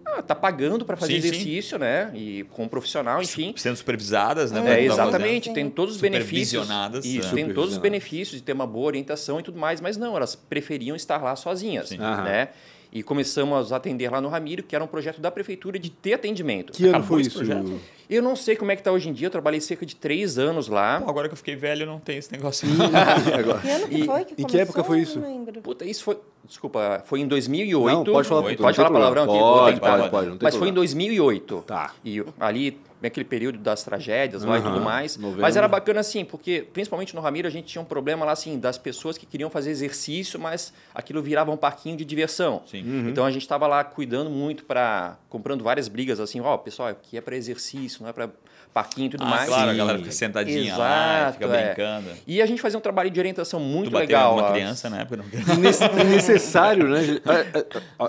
ah, 0.05 0.23
tá 0.23 0.35
pagando 0.37 0.85
para 0.85 0.97
fazer 0.97 1.15
Sim, 1.15 1.21
sim. 1.23 1.29
exercício, 1.29 1.79
né? 1.79 2.11
E 2.15 2.45
com 2.51 2.63
um 2.65 2.69
profissional, 2.69 3.21
enfim. 3.21 3.53
Sendo 3.57 3.77
supervisadas, 3.77 4.53
né? 4.53 4.81
É, 4.81 4.85
exatamente, 4.85 5.53
tem 5.53 5.69
todos 5.69 5.97
os 5.97 6.01
benefícios. 6.01 6.63
Supervisionadas, 6.63 7.05
Isso, 7.05 7.29
é. 7.29 7.35
tem 7.35 7.53
todos 7.53 7.73
os 7.73 7.79
benefícios 7.79 8.37
de 8.41 8.43
ter 8.43 8.53
uma 8.53 8.67
boa 8.67 8.87
orientação 8.87 9.41
e 9.41 9.43
tudo 9.43 9.59
mais, 9.59 9.81
mas 9.81 9.97
não, 9.97 10.17
elas 10.17 10.37
preferiam 10.37 10.95
estar 10.95 11.21
lá 11.23 11.35
sozinhas, 11.35 11.89
Sim. 11.89 11.99
Aham. 11.99 12.23
né? 12.23 12.49
E 12.93 13.03
começamos 13.03 13.73
a 13.73 13.77
atender 13.77 14.11
lá 14.11 14.21
no 14.21 14.29
Ramiro, 14.29 14.63
que 14.63 14.75
era 14.75 14.83
um 14.83 14.87
projeto 14.87 15.21
da 15.21 15.31
prefeitura 15.31 15.77
de 15.77 15.91
ter 15.91 16.15
atendimento. 16.15 16.73
Que 16.73 16.85
ano 16.85 16.91
Acabou 16.99 17.09
foi 17.09 17.21
esse 17.23 17.31
isso? 17.31 17.39
projeto? 17.39 17.81
Eu 18.09 18.23
não 18.23 18.37
sei 18.37 18.55
como 18.55 18.71
é 18.71 18.77
que 18.77 18.81
está 18.81 18.93
hoje 18.93 19.09
em 19.09 19.13
dia, 19.13 19.27
eu 19.27 19.31
trabalhei 19.31 19.61
cerca 19.61 19.85
de 19.85 19.97
três 19.97 20.39
anos 20.39 20.69
lá. 20.69 21.01
Pô, 21.01 21.11
agora 21.11 21.29
que 21.29 21.33
eu 21.35 21.37
fiquei 21.37 21.57
velho, 21.57 21.85
não 21.85 21.99
tem 21.99 22.17
esse 22.19 22.31
negócio. 22.31 22.67
Agora. 23.37 23.59
Que 23.59 23.69
ano 23.69 23.89
que 23.89 23.97
E- 23.99 24.05
foi 24.07 24.25
que 24.25 24.41
em 24.41 24.47
que 24.47 24.59
época 24.59 24.85
foi 24.85 24.99
Eu 24.99 25.03
isso? 25.03 25.19
não 25.19 25.27
lembro. 25.29 25.61
Puta, 25.61 25.85
isso 25.85 26.05
foi. 26.05 26.17
Desculpa, 26.47 27.03
foi 27.07 27.21
em 27.21 27.27
2008. 27.27 27.97
Não, 27.97 28.05
pode 28.05 28.29
falar, 28.29 28.43
Pode 28.43 28.57
falar 28.57 28.73
problema. 28.75 28.99
palavrão 28.99 29.23
aqui? 29.25 29.33
Vou 29.33 29.59
Pode, 29.59 29.81
pode, 29.81 30.11
pode, 30.11 30.29
não 30.31 30.37
tem 30.37 30.47
Mas 30.47 30.55
foi 30.55 30.69
em 30.69 30.73
problema. 30.73 31.09
2008. 31.09 31.65
Tá. 31.67 31.93
E 32.05 32.25
ali, 32.39 32.81
naquele 33.03 33.25
período 33.25 33.59
das 33.59 33.83
tragédias 33.83 34.45
lá 34.45 34.59
e 34.59 34.63
tudo 34.63 34.81
mais. 34.81 35.17
novembro. 35.17 35.43
Mas 35.43 35.57
era 35.57 35.67
bacana 35.69 36.01
assim, 36.01 36.25
porque 36.25 36.67
principalmente 36.73 37.15
no 37.15 37.21
Ramiro 37.21 37.47
a 37.49 37.51
gente 37.51 37.67
tinha 37.67 37.83
um 37.83 37.85
problema 37.85 38.25
lá 38.25 38.33
assim, 38.33 38.59
das 38.59 38.79
pessoas 38.79 39.19
que 39.19 39.27
queriam 39.27 39.51
fazer 39.51 39.71
exercício, 39.71 40.39
mas 40.39 40.73
aquilo 40.95 41.23
virava 41.23 41.51
um 41.51 41.57
parquinho 41.57 41.97
de 41.97 42.05
diversão. 42.05 42.63
Sim. 42.67 42.83
Uhum. 42.83 43.09
Então 43.09 43.25
a 43.25 43.31
gente 43.31 43.43
estava 43.43 43.67
lá 43.67 43.83
cuidando 43.85 44.31
muito 44.31 44.65
para 44.65 45.17
comprando 45.29 45.63
várias 45.63 45.89
brigas 45.89 46.21
assim, 46.21 46.41
ó, 46.41 46.57
pessoal, 46.57 46.89
aqui 46.89 47.17
é 47.17 47.21
para 47.21 47.37
exercício, 47.37 48.03
não 48.03 48.11
é 48.11 48.13
para 48.13 48.31
parquinho 48.77 49.07
e 49.07 49.09
tudo 49.09 49.25
Ah, 49.25 49.27
mais. 49.31 49.49
claro, 49.49 49.71
a 49.71 49.73
galera 49.75 49.99
fica 49.99 50.11
sentadinha 50.13 50.77
lá, 50.77 51.17
Exato, 51.21 51.33
fica 51.39 51.47
é. 51.57 51.65
brincando. 51.67 52.09
E 52.27 52.43
a 52.43 52.47
gente 52.47 52.61
fazia 52.61 52.79
um 52.79 52.83
trabalho 52.83 53.09
de 53.11 53.19
orientação 53.19 53.59
muito 53.59 53.91
tu 53.91 53.97
legal. 53.97 54.35
uma 54.35 54.43
lá. 54.43 54.53
criança 54.53 54.91
na 54.91 54.99
época? 55.01 55.17
Não. 55.17 55.25
Necessário, 56.05 56.87
né? 56.89 57.01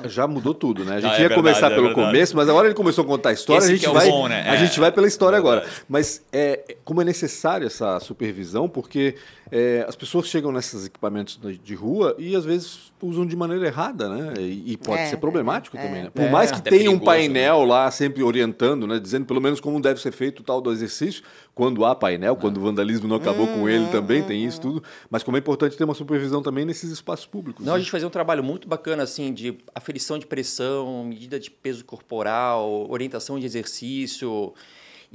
Já 0.07 0.27
mudou 0.27 0.53
tudo, 0.53 0.83
né? 0.83 0.97
A 0.97 0.99
gente 0.99 1.11
Ah, 1.11 1.15
é 1.15 1.21
ia 1.21 1.29
verdade, 1.29 1.35
começar 1.41 1.67
é 1.67 1.75
pelo 1.75 1.87
verdade. 1.87 2.07
começo, 2.07 2.35
mas 2.35 2.49
agora 2.49 2.67
ele 2.67 2.75
começou 2.75 3.05
a 3.05 3.07
contar 3.07 3.29
a 3.29 3.33
história, 3.33 3.59
Esse 3.59 3.67
a 3.67 3.75
gente 3.75 3.79
que 3.85 3.89
é 3.89 3.93
vai, 3.93 4.09
bom, 4.09 4.27
né? 4.27 4.43
a 4.45 4.55
É. 4.55 4.57
gente 4.57 4.77
vai 4.77 4.91
pela 4.91 5.07
história 5.07 5.37
É 5.37 5.39
agora. 5.39 5.65
Mas 5.87 6.21
é, 6.33 6.75
como 6.83 7.01
é 7.01 7.05
necessário 7.05 7.65
essa 7.65 7.99
supervisão, 8.01 8.67
porque 8.67 9.15
é, 9.51 9.85
as 9.87 9.95
pessoas 9.95 10.27
chegam 10.27 10.51
nesses 10.51 10.85
equipamentos 10.85 11.39
de 11.63 11.75
rua 11.75 12.15
e 12.17 12.35
às 12.35 12.45
vezes 12.45 12.91
usam 13.01 13.25
de 13.25 13.35
maneira 13.35 13.67
errada, 13.67 14.09
né? 14.09 14.33
E, 14.39 14.73
e 14.73 14.77
pode 14.77 15.01
É, 15.01 15.07
ser 15.07 15.17
problemático 15.17 15.77
é, 15.77 15.81
também, 15.81 16.01
né? 16.03 16.07
é. 16.07 16.09
Por 16.09 16.23
É, 16.23 16.29
mais 16.29 16.51
que 16.51 16.57
até 16.57 16.69
tenha 16.69 16.89
um 16.89 16.99
perigoso, 16.99 17.05
painel 17.05 17.63
lá 17.63 17.89
sempre 17.91 18.23
orientando, 18.23 18.87
né? 18.87 18.99
Dizendo 18.99 19.25
pelo 19.25 19.39
menos 19.41 19.59
como 19.59 19.79
deve 19.79 20.01
ser 20.01 20.11
feito 20.11 20.39
o 20.39 20.43
tal 20.43 20.59
do 20.59 20.71
exercício, 20.71 21.23
quando 21.53 21.85
há 21.85 21.95
painel, 21.95 22.35
quando 22.35 22.57
o 22.57 22.61
vandalismo 22.61 23.07
não 23.07 23.15
acabou 23.15 23.47
com 23.47 23.67
ele 23.69 23.87
também, 23.87 24.23
tem 24.23 24.43
isso 24.45 24.61
tudo. 24.61 24.83
Mas 25.09 25.23
como 25.23 25.37
é 25.37 25.39
importante 25.39 25.75
ter 25.77 25.83
uma 25.83 25.93
supervisão 25.93 26.41
também 26.41 26.65
nesses 26.65 26.91
espaços 26.91 27.25
públicos. 27.25 27.65
Não, 27.65 27.73
a 27.73 27.77
né? 27.77 27.81
gente 27.81 27.91
fazia 27.91 28.07
um 28.07 28.11
trabalho 28.11 28.43
muito 28.43 28.67
bacana, 28.67 29.03
assim, 29.03 29.33
de 29.33 29.57
aferição 29.73 30.17
de 30.19 30.25
pressão, 30.25 31.03
medida 31.05 31.39
de 31.39 31.49
peso 31.49 31.83
corporal, 31.85 32.87
orientação 32.89 33.39
de 33.39 33.45
exercício. 33.45 34.53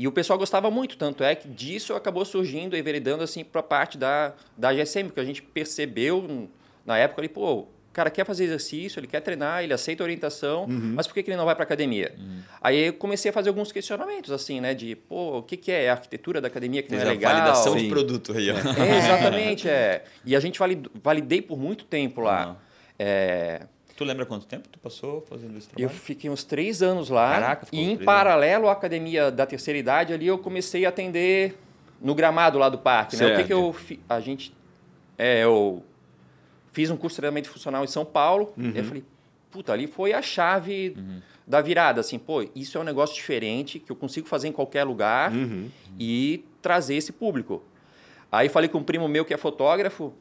E 0.02 0.09
o 0.09 0.11
pessoal 0.11 0.37
gostava 0.37 0.68
muito, 0.68 0.97
tanto 0.97 1.23
é 1.23 1.32
que 1.32 1.47
disso 1.47 1.94
acabou 1.94 2.25
surgindo 2.25 2.75
e 2.76 2.80
enveredando, 2.80 3.23
assim, 3.23 3.44
para 3.44 3.61
a 3.61 3.62
parte 3.62 3.97
da, 3.97 4.32
da 4.59 4.73
GSM, 4.75 5.11
que 5.11 5.21
a 5.21 5.25
gente 5.25 5.40
percebeu 5.40 6.18
hum, 6.18 6.49
na 6.85 6.99
época 6.99 7.21
ali, 7.21 7.28
pô, 7.28 7.52
o 7.61 7.68
cara 7.92 8.11
quer 8.11 8.26
fazer 8.26 8.42
exercício, 8.42 8.99
ele 8.99 9.06
quer 9.06 9.21
treinar, 9.21 9.62
ele 9.62 9.73
aceita 9.73 10.02
orientação, 10.02 10.64
Uhum. 10.64 10.94
mas 10.97 11.06
por 11.06 11.14
que, 11.14 11.23
que 11.23 11.30
ele 11.30 11.37
não 11.37 11.44
vai 11.44 11.54
para 11.54 11.62
academia? 11.62 12.16
Aí 12.61 12.87
eu 12.87 12.94
comecei 12.94 13.30
a 13.30 13.32
fazer 13.32 13.50
alguns 13.50 13.71
questionamentos, 13.71 14.32
assim, 14.32 14.61
né, 14.61 14.75
de, 14.75 14.97
pô, 14.97 15.38
o 15.38 15.42
que, 15.44 15.56
que 15.56 15.71
é 15.71 15.88
a 15.88 15.92
arquitetura 15.92 16.40
da 16.40 16.49
academia 16.49 16.82
que 16.82 16.90
não 16.90 16.99
é 16.99 17.02
a 17.02 17.09
legal? 17.11 17.32
validação 17.35 17.75
Sim. 17.75 17.85
de 17.85 17.88
produto 17.88 18.32
aí, 18.37 18.50
ó. 18.50 18.54
É, 18.56 18.99
exatamente, 18.99 19.68
é. 19.68 20.02
E 20.26 20.35
a 20.35 20.40
gente 20.40 20.59
valid- 20.59 20.88
validei 21.00 21.40
por 21.40 21.56
muito 21.56 21.85
tempo 21.85 22.23
lá. 22.23 22.42
Aham. 22.42 22.56
É, 22.99 23.62
Tu 24.02 24.06
lembra 24.09 24.26
quanto 24.26 24.47
tempo 24.47 24.68
tu 24.68 24.78
passou 24.78 25.21
fazendo 25.28 25.56
esse 25.56 25.68
eu 25.73 25.76
trabalho? 25.76 25.99
fiquei 25.99 26.28
uns 26.30 26.44
três 26.44 26.82
anos 26.82 27.09
lá. 27.09 27.30
Caraca, 27.32 27.66
ficou 27.66 27.78
e 27.78 27.82
em 27.82 27.97
paralelo 27.97 28.68
à 28.68 28.73
academia 28.73 29.30
da 29.30 29.47
terceira 29.47 29.78
idade, 29.78 30.12
ali 30.12 30.26
eu 30.26 30.38
comecei 30.38 30.85
a 30.85 30.88
atender 30.88 31.56
no 32.00 32.14
gramado 32.14 32.59
lá 32.59 32.68
do 32.68 32.78
parque. 32.78 33.16
Né? 33.16 33.32
O 33.32 33.37
que, 33.37 33.44
que 33.44 33.52
eu 33.52 33.73
fi- 33.73 34.00
a 34.09 34.18
gente 34.21 34.52
é, 35.18 35.44
eu 35.44 35.85
fiz 36.73 36.90
um 36.90 36.97
curso 36.97 37.14
de 37.14 37.21
treinamento 37.21 37.49
funcional 37.50 37.85
em 37.85 37.87
São 37.87 38.04
Paulo. 38.04 38.52
Uhum. 38.56 38.73
E 38.75 38.78
eu 38.78 38.85
falei, 38.85 39.04
puta, 39.50 39.73
ali 39.73 39.87
foi 39.87 40.12
a 40.12 40.21
chave 40.23 40.97
da 41.47 41.61
virada, 41.61 42.00
assim, 42.00 42.18
pô, 42.18 42.44
isso 42.56 42.78
é 42.78 42.80
um 42.80 42.85
negócio 42.85 43.14
diferente 43.14 43.78
que 43.78 43.90
eu 43.92 43.97
consigo 43.97 44.26
fazer 44.26 44.49
em 44.49 44.52
qualquer 44.52 44.85
lugar 44.85 45.32
Uhum. 45.32 45.68
e 45.99 46.44
trazer 46.62 46.94
esse 46.97 47.12
público. 47.12 47.62
Aí 48.30 48.49
falei 48.49 48.68
com 48.68 48.78
um 48.78 48.82
primo 48.82 49.06
meu 49.06 49.25
que 49.25 49.35
é 49.35 49.37
fotógrafo, 49.37 50.12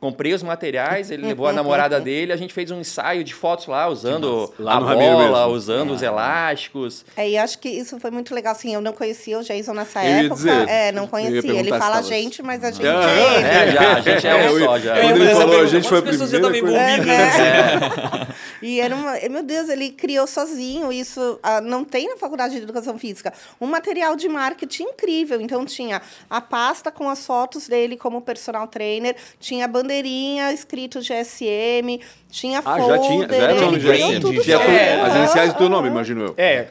comprei 0.00 0.32
os 0.32 0.42
materiais, 0.42 1.10
ele 1.10 1.26
levou 1.28 1.46
a 1.46 1.52
namorada 1.52 2.00
dele, 2.00 2.32
a 2.32 2.36
gente 2.36 2.54
fez 2.54 2.70
um 2.70 2.80
ensaio 2.80 3.22
de 3.22 3.34
fotos 3.34 3.66
lá, 3.66 3.86
usando 3.88 4.52
Lá 4.58 4.76
a 4.76 4.80
bola, 4.80 5.46
usando 5.46 5.92
os 5.92 6.02
elásticos. 6.02 7.04
É, 7.16 7.28
e 7.28 7.36
acho 7.38 7.58
que 7.58 7.68
isso 7.68 7.98
foi 8.00 8.10
muito 8.10 8.34
legal, 8.34 8.52
assim, 8.52 8.74
eu 8.74 8.80
não 8.80 8.92
conhecia 8.92 9.38
o 9.38 9.42
Jason 9.44 9.74
nessa 9.74 10.04
Eu 10.04 10.10
ia 10.10 10.16
época. 10.20 10.34
dizer, 10.36 10.68
é, 10.68 10.92
não 10.92 11.06
conhecia. 11.06 11.52
Ele 11.52 11.68
fala 11.70 11.96
tava- 11.96 12.02
gente, 12.04 12.42
mas 12.42 12.64
a 12.64 12.70
gente 12.70 12.86
Ah, 12.86 13.10
é 13.10 13.36
ele. 13.36 13.46
É, 13.46 13.72
já, 13.72 13.92
a 13.96 14.00
gente 14.00 14.26
é 14.26 14.34
um 14.34 14.38
eu 14.48 14.58
ia- 14.60 14.66
só 14.66 14.78
já. 14.78 15.00
Quando 15.00 15.16
ele 15.22 15.34
falou, 15.34 15.60
a 15.60 15.66
gente 15.66 15.88
foi 15.88 15.98
a 15.98 16.02
quantas 16.02 16.10
pessoas 16.16 16.30
já 16.30 16.36
estavam 16.38 16.58
primeira 16.60 16.96
coisa- 16.96 17.12
envolvidas? 17.12 18.26
É. 18.26 18.40
E 18.62 18.78
era 18.78 18.94
uma. 18.94 19.14
Meu 19.30 19.42
Deus, 19.42 19.70
ele 19.70 19.90
criou 19.90 20.26
sozinho 20.26 20.92
isso. 20.92 21.38
ah, 21.42 21.62
não 21.62 21.82
tem 21.82 22.08
na 22.08 22.16
faculdade 22.18 22.54
de 22.56 22.62
educação 22.62 22.98
física. 22.98 23.32
Um 23.58 23.66
material 23.66 24.14
de 24.16 24.28
marketing 24.28 24.82
incrível. 24.82 25.40
Então 25.40 25.64
tinha 25.64 26.02
a 26.28 26.40
pasta 26.42 26.90
com 26.90 27.08
as 27.08 27.24
fotos 27.24 27.66
dele 27.66 27.96
como 27.96 28.20
personal 28.20 28.66
trainer, 28.66 29.16
tinha 29.38 29.64
a 29.64 29.68
bandeirinha 29.90 30.52
escrito 30.52 31.00
GSM, 31.00 32.00
tinha 32.30 32.60
Ah, 32.60 32.62
folder. 32.78 32.88
já 32.88 32.98
tinha, 33.08 33.28
já 33.28 33.34
era 33.36 33.60
nome 33.60 33.78
GSM. 33.80 34.20
sozinho. 34.22 34.32
tem 34.44 34.54
as 35.00 35.16
iniciais 35.16 35.52
do 35.52 35.58
teu 35.58 35.68
nome, 35.68 35.88
imagino 35.88 36.22
eu. 36.26 36.34
É, 36.36 36.68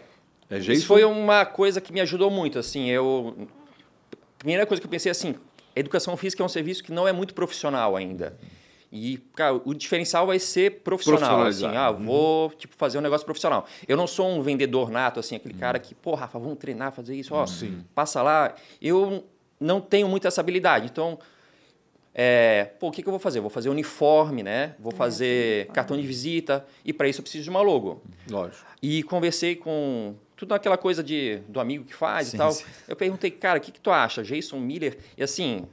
É 0.49 0.57
isso 0.57 0.87
foi 0.87 1.03
uma 1.03 1.45
coisa 1.45 1.79
que 1.81 1.91
me 1.93 1.99
ajudou 2.01 2.31
muito, 2.31 2.57
assim, 2.57 2.89
eu... 2.89 3.35
Primeira 4.39 4.65
coisa 4.65 4.79
que 4.81 4.87
eu 4.87 4.89
pensei, 4.89 5.11
assim, 5.11 5.35
educação 5.75 6.15
física 6.17 6.41
é 6.41 6.45
um 6.45 6.49
serviço 6.49 6.81
que 6.83 6.91
não 6.93 7.07
é 7.07 7.11
muito 7.11 7.33
profissional 7.33 7.95
ainda. 7.95 8.35
E, 8.91 9.17
cara, 9.35 9.61
o 9.65 9.73
diferencial 9.75 10.25
vai 10.25 10.39
ser 10.39 10.79
profissional, 10.81 11.43
assim, 11.43 11.67
ah, 11.67 11.91
vou, 11.91 12.49
tipo, 12.57 12.73
fazer 12.75 12.97
um 12.97 13.01
negócio 13.01 13.23
profissional. 13.25 13.67
Eu 13.87 13.95
não 13.95 14.07
sou 14.07 14.27
um 14.27 14.41
vendedor 14.41 14.89
nato, 14.89 15.19
assim, 15.19 15.35
aquele 15.35 15.53
Uhum. 15.53 15.59
cara 15.59 15.77
que, 15.77 15.93
pô, 15.93 16.15
Rafa, 16.15 16.39
vamos 16.39 16.57
treinar, 16.57 16.91
fazer 16.93 17.15
isso, 17.15 17.35
ó, 17.35 17.45
passa 17.93 18.23
lá. 18.23 18.55
Eu 18.81 19.23
não 19.59 19.79
tenho 19.81 20.07
muito 20.07 20.25
essa 20.27 20.39
habilidade, 20.41 20.87
então... 20.91 21.19
É, 22.21 22.65
pô, 22.77 22.89
o 22.89 22.91
que, 22.91 23.01
que 23.01 23.07
eu 23.07 23.13
vou 23.13 23.19
fazer? 23.19 23.39
Eu 23.39 23.43
vou 23.43 23.49
fazer 23.49 23.69
uniforme, 23.69 24.43
né? 24.43 24.75
Vou 24.77 24.91
fazer 24.91 25.67
cartão 25.67 25.95
de 25.95 26.05
visita 26.05 26.65
e 26.83 26.91
para 26.91 27.07
isso 27.07 27.21
eu 27.21 27.23
preciso 27.23 27.45
de 27.45 27.49
uma 27.49 27.61
logo. 27.61 28.01
Lógico. 28.29 28.65
E 28.81 29.01
conversei 29.03 29.55
com 29.55 30.15
tudo 30.35 30.53
aquela 30.53 30.77
coisa 30.77 31.01
de, 31.01 31.39
do 31.47 31.61
amigo 31.61 31.85
que 31.85 31.95
faz 31.95 32.27
Sim, 32.27 32.35
e 32.35 32.39
tal. 32.39 32.51
sim. 32.51 32.65
Eu 32.89 32.95
perguntei, 32.97 33.31
cara, 33.31 33.57
o 33.57 33.61
que, 33.61 33.71
que 33.71 33.79
tu 33.79 33.89
acha? 33.89 34.21
Jason 34.21 34.59
Miller? 34.59 34.97
E 35.17 35.23
assim, 35.23 35.65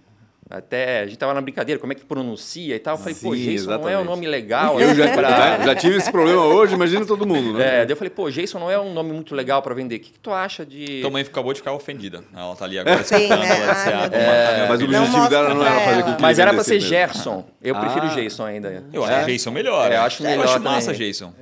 até 0.49 1.01
a 1.01 1.07
gente 1.07 1.19
tava 1.19 1.35
na 1.35 1.41
brincadeira, 1.41 1.81
como 1.81 1.93
é 1.93 1.97
que 1.97 2.05
pronuncia 2.05 2.75
e 2.77 2.79
tal. 2.79 2.95
Eu 2.95 2.99
falei, 2.99 3.15
pô, 3.15 3.35
Sim, 3.35 3.45
Jason 3.45 3.67
não 3.71 3.75
é 3.75 3.79
um 3.79 3.83
exatamente. 3.91 4.07
nome 4.07 4.27
legal. 4.27 4.81
Eu 4.81 4.95
já, 4.95 5.09
pra- 5.13 5.59
né, 5.59 5.65
já 5.67 5.75
tive 5.75 5.97
esse 5.97 6.11
problema 6.11 6.45
hoje, 6.45 6.75
imagina 6.75 7.05
todo 7.05 7.27
mundo, 7.27 7.55
né? 7.59 7.67
É, 7.67 7.85
daí 7.85 7.91
eu 7.93 7.97
falei, 7.97 8.11
pô, 8.11 8.31
Jason 8.31 8.59
não 8.59 8.71
é 8.71 8.79
um 8.79 8.93
nome 8.93 9.13
muito 9.13 9.35
legal 9.35 9.61
para 9.63 9.75
vender. 9.75 9.97
O 9.97 10.01
que, 10.01 10.13
que 10.13 10.19
tu 10.19 10.31
acha 10.33 10.65
de. 10.65 11.01
Tua 11.01 11.11
mãe 11.11 11.23
acabou 11.23 11.53
de 11.53 11.59
ficar 11.61 11.73
ofendida. 11.73 12.23
Ela 12.35 12.55
tá 12.55 12.65
ali 12.65 12.79
agora 12.79 13.03
Sim, 13.05 13.17
escutando, 13.17 13.41
né? 13.41 13.63
ela 13.63 13.73
disse, 13.75 13.89
ah, 13.89 14.09
minha 14.09 14.69
Mas 14.69 14.81
o 14.81 14.85
objetivo 14.85 15.29
dela 15.29 15.55
não 15.55 15.67
era 15.67 15.81
fazer 15.81 16.03
com 16.05 16.15
que 16.17 16.23
Mas 16.23 16.39
era 16.39 16.53
pra 16.55 16.63
ser 16.65 16.75
mesmo. 16.75 16.89
Gerson. 16.89 17.45
Eu 17.63 17.77
Ah. 17.77 17.81
prefiro 17.81 18.09
Jason 18.11 18.45
ainda. 18.45 18.85
Eu 18.93 19.03
acho 19.05 19.13
É. 19.13 19.25
Jason 19.25 19.51
melhor. 19.51 19.91
É, 19.91 19.97
eu 19.97 20.03
acho 20.03 20.23
melhor 20.23 20.37
Eu 20.37 20.43
acho 20.45 20.53
também. 20.55 20.73
massa, 20.73 20.95
Jason. 20.95 21.33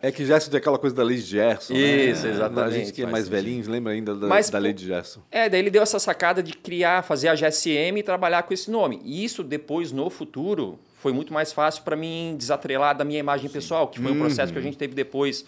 É 0.00 0.10
que 0.10 0.24
Gerson 0.24 0.50
tem 0.50 0.58
aquela 0.58 0.78
coisa 0.78 0.96
da 0.96 1.02
lei 1.02 1.18
de 1.18 1.22
Gerson. 1.24 1.74
Isso, 1.74 2.26
né? 2.26 2.32
exatamente, 2.32 2.66
A 2.66 2.70
gente 2.78 2.92
que 2.92 3.02
é 3.02 3.06
mais 3.06 3.28
velhinho 3.28 3.68
lembra 3.70 3.92
ainda 3.92 4.14
da, 4.14 4.26
Mas, 4.26 4.48
da 4.48 4.58
pô, 4.58 4.62
lei 4.64 4.72
de 4.72 4.86
Gerson. 4.86 5.20
É, 5.30 5.48
daí 5.50 5.60
ele 5.60 5.70
deu 5.70 5.82
essa 5.82 5.98
sacada 5.98 6.42
de 6.42 6.52
criar, 6.54 7.02
fazer 7.02 7.28
a 7.28 7.34
GSM 7.34 7.98
e 7.98 8.02
trabalhar 8.02 8.42
com 8.44 8.53
esse 8.54 8.70
nome. 8.70 9.00
E 9.04 9.24
isso 9.24 9.42
depois, 9.44 9.92
no 9.92 10.08
futuro, 10.10 10.78
foi 11.00 11.12
muito 11.12 11.32
mais 11.32 11.52
fácil 11.52 11.82
para 11.82 11.94
mim 11.96 12.34
desatrelar 12.38 12.96
da 12.96 13.04
minha 13.04 13.18
imagem 13.20 13.50
pessoal, 13.50 13.88
que 13.88 14.00
foi 14.00 14.12
um 14.12 14.18
processo 14.18 14.52
que 14.52 14.58
a 14.58 14.62
gente 14.62 14.78
teve 14.78 14.94
depois. 14.94 15.44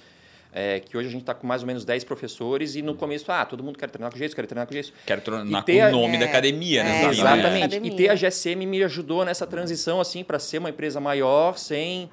é, 0.53 0.81
que 0.81 0.97
hoje 0.97 1.09
a 1.09 1.11
gente 1.11 1.21
está 1.21 1.35
com 1.35 1.47
mais 1.47 1.61
ou 1.61 1.67
menos 1.67 1.85
10 1.85 2.03
professores 2.05 2.77
e 2.77 2.83
no 2.83 2.95
começo, 2.95 3.31
ah, 3.31 3.45
todo 3.45 3.63
mundo 3.63 3.79
quer 3.79 3.91
treinar 3.91 4.11
com 4.11 4.17
Jason, 4.19 4.35
quer 4.35 4.47
treinar 4.47 4.67
com 4.67 4.73
Jason. 4.73 4.91
Quero 5.05 5.21
tornar 5.21 5.63
ter 5.65 5.83
com 5.83 5.89
o 5.99 6.01
nome 6.01 6.17
é, 6.17 6.21
da 6.21 6.25
academia, 6.25 6.83
né? 6.83 7.03
é, 7.03 7.05
né? 7.05 7.11
Exatamente. 7.11 7.65
Academia. 7.65 7.93
E 7.93 7.95
ter 7.97 8.09
a 8.09 8.15
GSM 8.15 8.65
me 8.67 8.83
ajudou 8.85 9.23
nessa 9.23 9.47
transição, 9.47 10.01
assim, 10.01 10.25
para 10.25 10.39
ser 10.39 10.57
uma 10.59 10.71
empresa 10.71 10.99
maior 10.99 11.59
sem. 11.59 12.09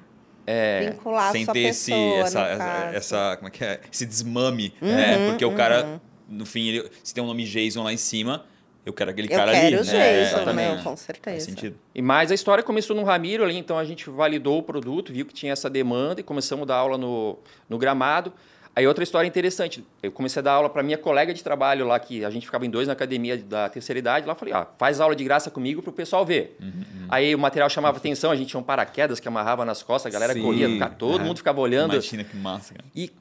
é, 0.46 0.90
Vincular 0.90 1.32
Sem 1.32 1.44
sua 1.46 1.54
ter 1.54 1.60
esse, 1.60 1.90
pessoa, 1.90 2.18
essa, 2.20 2.40
no 2.40 2.46
essa, 2.46 2.58
caso. 2.58 2.96
essa- 2.96 3.36
como 3.36 3.48
é 3.48 3.50
que 3.50 3.64
é? 3.64 3.80
Esse 3.90 4.04
desmame, 4.04 4.74
né? 4.78 5.30
Porque 5.30 5.44
o 5.46 5.52
cara, 5.54 5.98
no 6.28 6.44
fim, 6.44 6.68
ele, 6.68 6.90
se 7.02 7.14
tem 7.14 7.24
um 7.24 7.26
nome 7.26 7.44
Jason 7.44 7.82
lá 7.82 7.94
em 7.94 7.96
cima, 7.96 8.44
eu 8.84 8.92
quero 8.92 9.10
aquele 9.10 9.32
Eu 9.32 9.36
cara 9.36 9.52
quero 9.52 9.66
ali. 9.66 9.76
o 9.76 9.78
né? 9.78 10.22
Jason, 10.22 10.36
Exatamente. 10.36 10.68
meu, 10.68 10.76
com 10.78 10.82
Faz 10.84 11.00
certeza. 11.00 11.46
sentido. 11.46 11.76
E 11.94 12.02
mais 12.02 12.30
a 12.30 12.34
história 12.34 12.62
começou 12.62 12.94
no 12.94 13.04
Ramiro 13.04 13.44
ali, 13.44 13.56
então 13.56 13.78
a 13.78 13.84
gente 13.84 14.10
validou 14.10 14.58
o 14.58 14.62
produto, 14.62 15.12
viu 15.12 15.24
que 15.24 15.32
tinha 15.32 15.52
essa 15.52 15.70
demanda 15.70 16.20
e 16.20 16.24
começamos 16.24 16.64
a 16.64 16.66
dar 16.66 16.76
aula 16.76 16.98
no, 16.98 17.38
no 17.68 17.78
gramado. 17.78 18.32
Aí 18.76 18.88
outra 18.88 19.04
história 19.04 19.28
interessante, 19.28 19.84
eu 20.02 20.10
comecei 20.10 20.40
a 20.40 20.42
dar 20.42 20.52
aula 20.54 20.68
para 20.68 20.82
minha 20.82 20.98
colega 20.98 21.32
de 21.32 21.44
trabalho 21.44 21.86
lá, 21.86 21.96
que 22.00 22.24
a 22.24 22.30
gente 22.30 22.44
ficava 22.44 22.66
em 22.66 22.70
dois 22.70 22.88
na 22.88 22.92
academia 22.92 23.36
da 23.36 23.68
terceira 23.68 24.00
idade, 24.00 24.26
lá 24.26 24.32
eu 24.32 24.36
falei, 24.36 24.52
ah, 24.52 24.66
faz 24.76 25.00
aula 25.00 25.14
de 25.14 25.22
graça 25.22 25.48
comigo 25.48 25.80
para 25.80 25.90
o 25.90 25.92
pessoal 25.92 26.26
ver. 26.26 26.58
Aí 27.08 27.34
o 27.36 27.38
material 27.38 27.70
chamava 27.70 27.98
atenção, 27.98 28.32
a 28.32 28.36
gente 28.36 28.48
tinha 28.48 28.58
um 28.58 28.64
paraquedas 28.64 29.20
que 29.20 29.28
amarrava 29.28 29.64
nas 29.64 29.80
costas, 29.80 30.10
a 30.10 30.12
galera 30.12 30.32
Sim, 30.34 30.42
corria, 30.42 30.76
cara, 30.76 30.90
todo 30.92 31.20
é. 31.20 31.24
mundo 31.24 31.36
ficava 31.36 31.60
olhando. 31.60 31.92
Imagina 31.92 32.24
que 32.24 32.36
massa, 32.36 32.74
cara. 32.74 32.84
E 32.96 33.12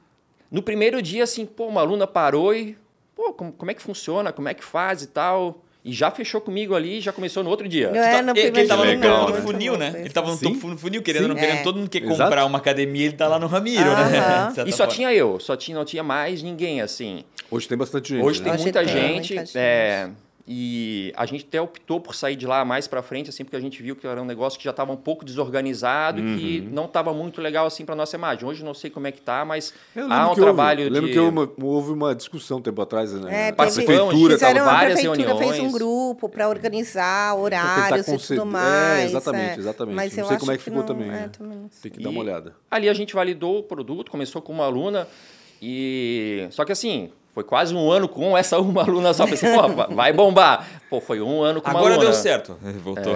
no 0.50 0.63
primeiro 0.63 1.00
dia, 1.03 1.24
assim, 1.24 1.46
pô, 1.46 1.67
uma 1.67 1.82
aluna 1.82 2.08
parou 2.08 2.51
e, 2.55 2.75
pô, 3.15 3.34
como, 3.34 3.51
como 3.53 3.72
é 3.72 3.74
que 3.74 3.82
funciona, 3.82 4.32
como 4.32 4.48
é 4.50 4.53
que 4.53 4.63
faz 4.63 5.01
e 5.01 5.08
tal. 5.08 5.63
E 5.86 5.91
já 5.91 6.10
fechou 6.10 6.39
comigo 6.39 6.74
ali, 6.74 7.01
já 7.01 7.12
começou 7.12 7.43
no 7.43 7.50
outro 7.50 7.67
dia. 7.67 7.88
É, 7.88 8.22
no 8.22 8.32
ele, 8.32 8.39
ele 8.39 8.51
primeiro 8.51 8.70
tava 8.70 8.86
no 8.86 9.01
topo 9.01 9.08
não, 9.08 9.25
do 9.25 9.34
funil, 9.41 9.77
né? 9.77 9.93
Ele 9.98 10.10
tava 10.10 10.32
no 10.32 10.38
Sim. 10.38 10.53
topo 10.53 10.70
do 10.70 10.77
funil, 10.77 11.01
querendo 11.03 11.24
ou 11.24 11.27
não 11.27 11.36
querendo. 11.36 11.58
É. 11.58 11.63
Todo 11.63 11.77
mundo 11.77 11.89
quer 11.89 12.03
Exato. 12.03 12.24
comprar 12.24 12.46
uma 12.46 12.58
academia, 12.58 13.08
ele 13.08 13.17
tá 13.17 13.27
lá 13.27 13.38
no 13.38 13.48
Ramiro, 13.48 13.89
Aham. 13.89 14.10
né? 14.10 14.48
De 14.48 14.55
certa 14.55 14.70
E 14.70 14.74
só 14.74 14.88
tinha 14.88 15.13
eu, 15.13 15.41
só 15.41 15.58
tinha, 15.58 15.77
não 15.77 15.84
tinha 15.84 16.01
mais 16.01 16.41
ninguém, 16.41 16.79
assim. 16.79 17.25
Hoje 17.51 17.67
tem 17.67 17.77
bastante 17.77 18.15
gente. 18.15 18.25
Hoje 18.25 18.39
né? 18.39 18.46
tem 18.46 18.53
Hoje 18.53 18.63
muita 18.63 18.79
tem 18.79 18.88
gente, 18.88 19.34
muita 19.34 19.46
gente. 19.46 19.58
é, 19.58 20.10
e 20.45 21.13
a 21.15 21.25
gente 21.25 21.45
até 21.47 21.62
optou 21.62 22.01
por 22.01 22.13
sair 22.13 22.35
de 22.35 22.45
lá 22.45 22.65
mais 22.65 22.85
para 22.85 23.01
frente, 23.01 23.29
assim, 23.29 23.45
porque 23.45 23.55
a 23.55 23.59
gente 23.62 23.81
viu 23.81 23.95
que 23.95 24.05
era 24.05 24.21
um 24.21 24.25
negócio 24.25 24.57
que 24.59 24.65
já 24.65 24.71
estava 24.71 24.91
um 24.91 24.97
pouco 24.97 25.23
desorganizado 25.23 26.19
e 26.19 26.38
que 26.38 26.59
Uhum. 26.59 26.73
não 26.73 26.83
estava 26.85 27.13
muito 27.13 27.39
legal 27.39 27.65
assim 27.65 27.85
para 27.85 27.95
nossa 27.95 28.17
imagem. 28.17 28.45
Hoje 28.45 28.62
não 28.62 28.73
sei 28.73 28.89
como 28.89 29.07
é 29.07 29.12
que 29.13 29.21
tá, 29.21 29.45
mas 29.45 29.73
há 29.95 30.29
um 30.29 30.35
que 30.35 30.41
trabalho 30.41 30.79
houve, 30.83 30.89
eu 30.89 30.93
lembro 30.93 31.07
de 31.07 31.13
que 31.13 31.19
houve 31.19 31.31
uma, 31.38 31.51
houve 31.63 31.91
uma 31.93 32.13
discussão 32.13 32.57
um 32.57 32.62
tempo 32.62 32.81
atrás, 32.81 33.13
né? 33.13 33.19
É, 33.21 33.23
a 33.23 33.45
teve- 33.45 33.55
Participamos, 33.55 34.13
fizeram, 34.31 34.62
a 34.62 34.65
várias 34.65 35.00
prefeitura 35.00 35.29
fez 35.38 35.39
um 35.39 35.53
reuniões. 35.53 35.73
grupo 35.73 36.27
para 36.27 36.50
organizar 36.50 37.35
horários 37.38 38.05
e 38.09 38.17
tudo 38.35 38.41
é, 38.41 38.45
mais. 38.45 39.05
exatamente, 39.12 39.59
exatamente. 39.59 39.95
Mas 39.95 40.17
Não 40.17 40.27
sei 40.27 40.38
como 40.38 40.51
é 40.51 40.57
que 40.57 40.63
ficou 40.63 40.79
não- 40.79 40.85
também, 40.85 41.07
é, 41.07 41.12
né? 41.12 41.29
também. 41.38 41.69
Tem 41.81 41.89
que 41.89 42.03
dar 42.03 42.09
uma 42.09 42.19
olhada. 42.19 42.53
Ali 42.69 42.89
a 42.89 42.93
gente 42.93 43.13
validou 43.15 43.59
o 43.59 43.63
produto, 43.63 44.12
começou 44.12 44.41
com 44.41 44.51
uma 44.51 44.65
aluna 44.65 45.07
e 45.62 46.47
só 46.51 46.65
que 46.65 46.71
assim 46.73 47.12
foi 47.33 47.43
quase 47.43 47.73
um 47.73 47.91
ano 47.91 48.07
com 48.07 48.37
essa 48.37 48.59
uma 48.61 48.83
aluna 48.83 49.13
só. 49.13 49.25
Pensei, 49.25 49.51
pô, 49.53 49.67
vai 49.93 50.13
bombar. 50.13 50.67
Pô, 50.89 51.01
foi 51.01 51.19
um 51.21 51.41
ano 51.41 51.61
com 51.61 51.69
uma 51.69 51.79
Agora 51.79 51.95
aluna. 51.95 52.11
deu 52.11 52.13
certo. 52.13 52.57
Voltou. 52.83 53.15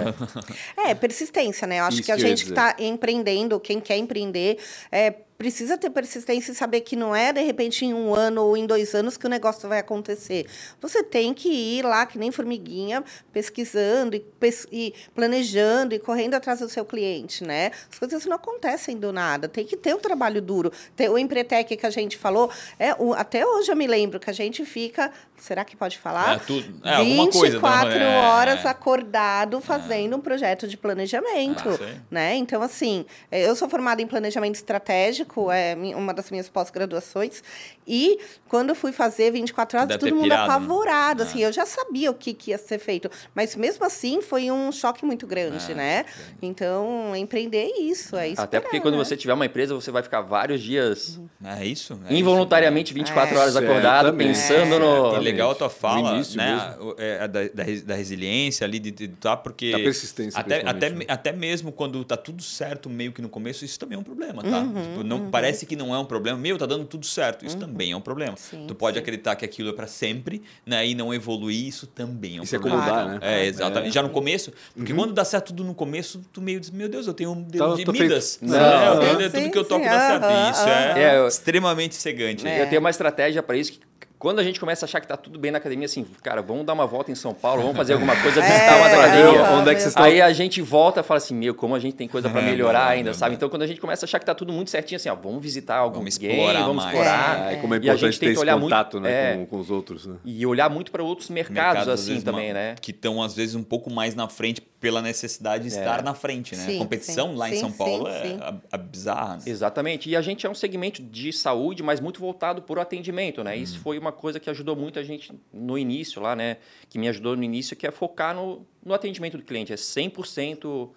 É, 0.76 0.94
persistência, 0.94 1.66
né? 1.66 1.78
Eu 1.80 1.84
acho 1.84 1.98
Isso 1.98 2.06
que 2.06 2.12
a 2.12 2.16
que 2.16 2.22
gente 2.22 2.44
que 2.44 2.50
está 2.50 2.74
empreendendo, 2.78 3.60
quem 3.60 3.80
quer 3.80 3.96
empreender, 3.96 4.58
é, 4.90 5.14
precisa 5.38 5.78
ter 5.78 5.88
persistência 5.90 6.50
e 6.50 6.54
saber 6.54 6.80
que 6.80 6.96
não 6.96 7.14
é, 7.14 7.32
de 7.32 7.40
repente, 7.40 7.84
em 7.86 7.94
um 7.94 8.12
ano 8.12 8.42
ou 8.42 8.56
em 8.56 8.66
dois 8.66 8.92
anos 8.92 9.16
que 9.16 9.24
o 9.24 9.28
negócio 9.28 9.68
vai 9.68 9.78
acontecer. 9.78 10.46
Você 10.80 11.00
tem 11.04 11.32
que 11.32 11.48
ir 11.48 11.84
lá, 11.84 12.04
que 12.04 12.18
nem 12.18 12.32
formiguinha, 12.32 13.04
pesquisando 13.32 14.16
e, 14.16 14.20
pes- 14.20 14.66
e 14.72 14.92
planejando 15.14 15.94
e 15.94 15.98
correndo 16.00 16.34
atrás 16.34 16.58
do 16.58 16.68
seu 16.68 16.84
cliente, 16.84 17.44
né? 17.44 17.70
As 17.90 17.96
coisas 18.00 18.26
não 18.26 18.34
acontecem 18.34 18.96
do 18.96 19.12
nada. 19.12 19.46
Tem 19.48 19.64
que 19.64 19.76
ter 19.76 19.94
um 19.94 20.00
trabalho 20.00 20.42
duro. 20.42 20.72
Tem- 20.96 21.08
O 21.08 21.16
Empretec 21.16 21.76
que 21.76 21.86
a 21.86 21.90
gente 21.90 22.18
falou, 22.18 22.50
é, 22.76 22.92
o- 22.98 23.14
até 23.14 23.46
hoje 23.46 23.70
eu 23.70 23.76
me 23.76 23.86
lembro 23.86 24.18
que 24.18 24.28
a 24.28 24.32
gente 24.34 24.64
fica... 24.64 25.12
Será 25.36 25.64
que 25.64 25.76
pode 25.76 25.98
falar? 25.98 26.34
É, 26.34 26.38
tudo- 26.40 26.80
é, 26.84 26.94
alguma 26.94 27.30
coisa, 27.30 27.58
24 27.60 27.90
né? 27.96 28.12
É, 28.12 28.18
horas 28.26 28.64
é. 28.64 28.68
acordado 28.68 29.60
fazendo 29.60 30.16
um 30.16 30.20
projeto 30.20 30.66
de 30.66 30.76
planejamento, 30.76 31.68
Ah, 31.80 31.94
né? 32.10 32.34
Então, 32.34 32.60
assim, 32.60 33.06
eh, 33.30 33.48
eu 33.48 33.54
sou 33.54 33.68
formada 33.68 34.02
em 34.02 34.06
planejamento 34.08 34.56
estratégico, 34.56 35.27
é 35.52 35.74
mi- 35.74 35.94
uma 35.94 36.12
das 36.14 36.30
minhas 36.30 36.48
pós-graduações, 36.48 37.42
e 37.86 38.18
quando 38.48 38.70
eu 38.70 38.74
fui 38.74 38.92
fazer 38.92 39.30
24 39.30 39.78
horas, 39.78 39.88
Deve 39.88 40.00
todo 40.00 40.14
mundo 40.14 40.24
pirado, 40.24 40.48
né? 40.48 40.54
apavorado, 40.56 41.22
Ah. 41.22 41.26
assim, 41.26 41.40
eu 41.42 41.52
já 41.52 41.64
sabia 41.66 42.10
o 42.10 42.14
que, 42.14 42.32
que 42.34 42.50
ia 42.50 42.58
ser 42.58 42.78
feito, 42.78 43.10
mas 43.34 43.54
mesmo 43.56 43.84
assim 43.84 44.20
foi 44.22 44.50
um 44.50 44.70
choque 44.72 45.04
muito 45.04 45.26
grande, 45.26 45.72
Ah, 45.72 45.74
né? 45.74 46.04
Então, 46.42 47.14
empreender 47.16 47.58
é 47.70 47.80
isso, 47.80 48.16
é 48.16 48.28
isso. 48.28 48.40
Até 48.40 48.60
porque 48.60 48.80
quando 48.80 48.96
você 48.96 49.16
tiver 49.16 49.34
uma 49.34 49.46
empresa, 49.46 49.74
você 49.74 49.90
vai 49.90 50.02
ficar 50.02 50.20
vários 50.22 50.62
dias 50.62 51.18
É 51.44 51.64
isso? 51.64 51.98
É 52.08 52.14
involuntariamente 52.14 52.92
24 52.94 53.34
É. 53.34 53.38
horas 53.38 53.56
acordado, 53.56 54.06
Certamente. 54.06 54.26
pensando 54.28 54.78
no. 54.78 55.16
E 55.16 55.20
legal 55.20 55.50
a 55.50 55.54
tua 55.54 55.68
No 55.68 55.72
fala, 55.72 56.14
início 56.14 56.36
né? 56.36 56.76
é, 56.98 57.28
da, 57.28 57.42
da, 57.44 57.64
da 57.84 57.94
resiliência 57.94 58.64
ali, 58.66 58.78
de, 58.78 58.90
de 58.90 59.08
tá, 59.08 59.36
porque. 59.36 59.70
Da 59.72 59.78
persistência, 59.78 60.38
Até, 60.40 60.62
até, 60.68 60.90
né? 60.90 61.04
até 61.08 61.32
mesmo 61.32 61.70
quando 61.72 62.04
tá 62.04 62.16
tudo 62.16 62.42
certo, 62.42 62.88
meio 62.88 63.12
que 63.12 63.20
no 63.22 63.28
começo, 63.28 63.64
isso 63.64 63.78
também 63.78 63.96
é 63.96 64.00
um 64.00 64.04
problema, 64.04 64.42
tá? 64.42 64.58
Uhum, 64.60 64.82
Tipo, 64.82 65.04
não, 65.04 65.17
Parece 65.30 65.66
que 65.66 65.74
não 65.76 65.94
é 65.94 65.98
um 65.98 66.04
problema. 66.04 66.38
Meu, 66.38 66.56
tá 66.58 66.66
dando 66.66 66.84
tudo 66.84 67.04
certo. 67.06 67.44
Isso 67.44 67.56
também 67.56 67.92
é 67.92 67.96
um 67.96 68.00
problema. 68.00 68.36
Sim, 68.36 68.64
tu 68.66 68.74
pode 68.74 68.96
sim. 68.96 69.00
acreditar 69.02 69.36
que 69.36 69.44
aquilo 69.44 69.70
é 69.70 69.72
para 69.72 69.86
sempre, 69.86 70.42
né? 70.64 70.86
E 70.86 70.94
não 70.94 71.12
evoluir, 71.12 71.66
isso 71.66 71.86
também 71.86 72.36
é 72.36 72.40
um 72.40 72.44
E 72.44 72.46
se 72.46 72.58
problema. 72.58 72.82
acomodar, 72.82 73.04
Claro. 73.04 73.20
né? 73.20 73.42
É, 73.42 73.46
exatamente. 73.46 73.88
É. 73.90 73.92
Já 73.92 74.02
no 74.02 74.10
começo, 74.10 74.52
porque 74.74 74.94
quando 74.94 75.12
dá 75.12 75.24
certo 75.24 75.48
tudo 75.48 75.64
no 75.64 75.74
começo, 75.74 76.20
tu 76.32 76.40
meio 76.40 76.60
diz, 76.60 76.70
meu 76.70 76.88
Deus, 76.88 77.06
eu 77.06 77.14
tenho 77.14 77.32
um 77.32 77.42
dedo 77.42 77.70
Tá, 77.70 77.74
de 77.76 77.84
tô 77.84 77.92
Midas. 77.92 78.36
feito. 78.36 78.50
né? 78.52 78.58
Não. 78.58 79.02
Eu 79.02 79.18
tenho 79.18 79.22
Sim, 79.30 79.30
tudo 79.42 79.52
que 79.52 79.58
eu 79.58 79.64
toco 79.64 79.84
sim, 79.84 79.90
dá 79.90 79.98
certo. 80.20 80.56
isso 80.56 80.68
é. 80.68 81.02
É, 81.02 81.18
eu- 81.18 81.28
extremamente 81.28 81.94
cegante. 81.94 82.46
É. 82.46 82.62
Eu 82.62 82.68
tenho 82.68 82.80
uma 82.80 82.90
estratégia 82.90 83.42
para 83.42 83.56
isso 83.56 83.72
que 83.72 83.80
Quando 84.18 84.40
a 84.40 84.42
gente 84.42 84.58
começa 84.58 84.84
a 84.84 84.86
achar 84.86 85.00
que 85.00 85.06
tá 85.06 85.16
tudo 85.16 85.38
bem 85.38 85.50
na 85.52 85.58
academia, 85.58 85.86
assim, 85.86 86.04
cara, 86.22 86.42
vamos 86.42 86.66
dar 86.66 86.72
uma 86.72 86.86
volta 86.86 87.12
em 87.12 87.14
São 87.14 87.32
Paulo, 87.32 87.62
vamos 87.62 87.76
fazer 87.76 87.92
alguma 87.92 88.16
coisa, 88.20 88.40
É, 88.42 88.48
visitar 88.48 88.76
umas 88.76 88.92
é, 88.92 88.94
academias. 88.96 89.46
é, 89.46 89.50
Onde 89.52 89.70
é 89.70 89.74
que 89.74 89.80
vocês 89.80 89.92
estão? 89.92 90.04
Aí 90.04 90.20
a 90.20 90.32
gente 90.32 90.60
volta 90.60 91.00
e 91.00 91.02
fala 91.04 91.18
assim, 91.18 91.34
meu, 91.34 91.54
como 91.54 91.74
a 91.74 91.78
gente 91.78 91.94
tem 91.94 92.08
coisa 92.08 92.28
para 92.28 92.42
melhorar 92.42 92.88
É, 92.90 92.98
ainda, 92.98 93.10
é, 93.10 93.12
sabe? 93.12 93.32
é. 93.32 93.36
Então 93.36 93.48
quando 93.48 93.62
a 93.62 93.66
gente 93.66 93.80
começa 93.80 94.04
a 94.04 94.06
achar 94.06 94.18
que 94.18 94.26
tá 94.26 94.34
tudo 94.34 94.52
muito 94.52 94.70
certinho, 94.70 94.96
assim, 94.96 95.08
ó, 95.08 95.14
vamos 95.14 95.40
visitar 95.40 95.76
algum 95.76 95.98
Vamos 96.00 96.18
game, 96.18 96.34
explorar 96.34 96.60
vamos 96.60 96.76
mais. 96.84 96.88
explorar. 96.88 97.52
É, 97.52 97.56
como 97.56 97.74
é 97.74 97.76
E 97.76 97.80
a 97.80 97.82
gente 97.82 97.94
importante 97.94 98.18
ter 98.20 98.26
esse 98.32 98.40
olhar 98.40 98.56
muito- 98.56 98.64
contato 98.72 99.00
né, 99.00 99.32
é. 99.32 99.36
com, 99.36 99.46
com 99.46 99.58
os 99.58 99.70
outros. 99.70 100.06
Né? 100.06 100.16
E 100.24 100.44
olhar 100.44 100.68
muito 100.68 100.90
para 100.90 101.02
outros 101.02 101.30
mercados, 101.30 101.86
Mercados, 101.86 101.88
assim, 101.88 102.20
também, 102.20 102.48
uma- 102.48 102.54
né? 102.54 102.74
Que 102.80 102.90
estão, 102.90 103.22
às 103.22 103.34
vezes, 103.34 103.54
um 103.54 103.62
pouco 103.62 103.88
mais 103.88 104.14
na 104.16 104.28
frente 104.28 104.60
pela 104.80 105.02
necessidade 105.02 105.64
de 105.64 105.70
estar 105.70 106.02
na 106.02 106.14
frente, 106.14 106.54
né? 106.54 106.64
Sim, 106.64 106.76
a 106.76 106.78
competição 106.78 107.30
sim, 107.30 107.36
lá 107.36 107.50
em 107.50 107.54
sim, 107.54 107.60
São 107.60 107.72
Paulo 107.72 108.06
sim, 108.06 108.12
é 108.12 108.22
sim. 108.22 108.38
a, 108.40 108.54
a 108.72 108.76
bizarra. 108.76 109.36
né? 109.36 109.42
Exatamente. 109.46 110.08
E 110.08 110.14
a 110.14 110.22
gente 110.22 110.46
é 110.46 110.50
um 110.50 110.54
segmento 110.54 111.02
de 111.02 111.32
saúde, 111.32 111.82
mas 111.82 112.00
muito 112.00 112.20
voltado 112.20 112.62
por 112.62 112.78
atendimento, 112.78 113.42
né? 113.42 113.56
Uhum. 113.56 113.62
Isso 113.62 113.80
foi 113.80 113.98
uma 113.98 114.12
coisa 114.12 114.38
que 114.38 114.48
ajudou 114.48 114.76
muito 114.76 114.98
a 114.98 115.02
gente 115.02 115.32
no 115.52 115.76
início 115.76 116.22
lá, 116.22 116.36
né? 116.36 116.58
Que 116.88 116.98
me 116.98 117.08
ajudou 117.08 117.36
no 117.36 117.42
início, 117.42 117.76
que 117.76 117.86
é 117.86 117.90
focar 117.90 118.34
no, 118.34 118.64
no 118.84 118.94
atendimento 118.94 119.36
do 119.36 119.42
cliente. 119.42 119.72
É 119.72 119.76
100% 119.76 120.90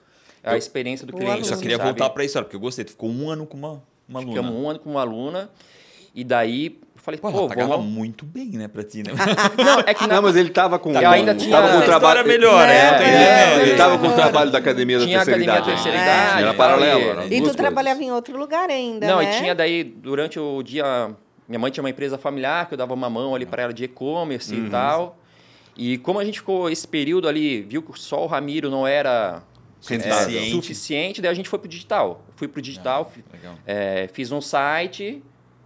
a 0.43 0.57
experiência 0.57 1.05
do 1.05 1.15
O 1.15 1.17
cliente. 1.17 1.39
Eu 1.39 1.45
só 1.45 1.51
aluno, 1.51 1.61
queria 1.61 1.77
sabe? 1.77 1.89
voltar 1.89 2.09
para 2.11 2.23
isso, 2.23 2.39
porque 2.39 2.55
eu 2.55 2.59
gostei. 2.59 2.85
Tu 2.85 2.91
ficou 2.91 3.09
um 3.09 3.29
ano 3.29 3.45
com 3.45 3.57
uma, 3.57 3.83
uma 4.07 4.19
aluna. 4.19 4.35
Ficamos 4.35 4.53
um 4.53 4.69
ano 4.69 4.79
com 4.79 4.91
uma 4.91 5.01
aluna. 5.01 5.49
E 6.13 6.23
daí, 6.23 6.79
eu 7.01 7.03
falei, 7.03 7.19
Pô, 7.19 7.31
pô, 7.31 7.47
pagava 7.47 7.77
vamos... 7.77 7.85
muito 7.91 8.25
bem, 8.25 8.49
né, 8.51 8.67
pra 8.67 8.83
ti, 8.83 9.01
né? 9.03 9.11
Não, 9.57 9.79
é 9.85 9.93
que 9.93 10.05
na... 10.07 10.15
Não, 10.15 10.21
mas 10.21 10.35
ele 10.35 10.49
tava 10.51 10.77
com, 10.77 10.91
Eu 10.93 11.09
ainda 11.09 11.33
tinha- 11.35 11.49
tava 11.55 11.73
com 11.73 11.81
trabalho 11.81 12.19
história 12.19 12.23
melhor, 12.37 12.67
né? 12.67 13.03
É, 13.03 13.53
ele- 13.55 13.69
ele 13.71 13.77
tava 13.77 13.97
com 13.97 14.07
o 14.07 14.13
trabalho 14.13 14.51
da 14.51 14.59
academia 14.59 14.99
da 14.99 15.05
terceira 15.05 15.23
academia 15.23 15.45
idade. 15.45 15.65
da 15.65 15.71
terceira 15.73 15.97
né? 15.97 16.03
idade. 16.03 16.41
Era 16.43 16.51
e 16.51 16.55
paralelo. 16.55 17.01
E 17.01 17.05
duas 17.05 17.19
tu 17.25 17.29
coisas. 17.39 17.55
trabalhava 17.55 18.03
em 18.03 18.11
outro 18.11 18.37
lugar 18.37 18.69
ainda, 18.69 19.07
Não, 19.07 19.17
né? 19.17 19.35
e 19.35 19.37
tinha 19.39 19.55
daí, 19.55 19.83
durante 19.83 20.39
o 20.39 20.61
dia, 20.61 21.09
minha 21.47 21.59
mãe 21.59 21.71
tinha 21.71 21.83
uma 21.83 21.89
empresa 21.89 22.17
familiar 22.17 22.67
que 22.67 22.75
eu 22.75 22.77
dava 22.77 22.93
uma 22.93 23.09
mão 23.09 23.33
ali 23.35 23.45
para 23.45 23.63
ela 23.63 23.73
de 23.73 23.83
e-commerce 23.85 24.53
Uhum. 24.53 24.67
e 24.67 24.69
tal. 24.69 25.17
E 25.75 25.97
como 25.97 26.19
a 26.19 26.25
gente 26.25 26.39
ficou 26.39 26.69
esse 26.69 26.87
período 26.87 27.27
ali, 27.27 27.61
viu 27.63 27.81
que 27.81 27.97
só 27.99 28.23
o 28.23 28.27
Ramiro 28.27 28.69
não 28.69 28.85
era 28.85 29.41
é, 29.41 29.81
Suficiente. 29.81 30.51
suficiente, 30.51 31.21
daí 31.21 31.31
a 31.31 31.33
gente 31.33 31.49
foi 31.49 31.57
pro 31.57 31.67
digital. 31.67 32.21
Fui 32.35 32.47
pro 32.47 32.61
digital, 32.61 33.11
Legal. 33.33 33.55
é, 33.65 34.07
fiz 34.13 34.31
um 34.31 34.39
site 34.41 35.23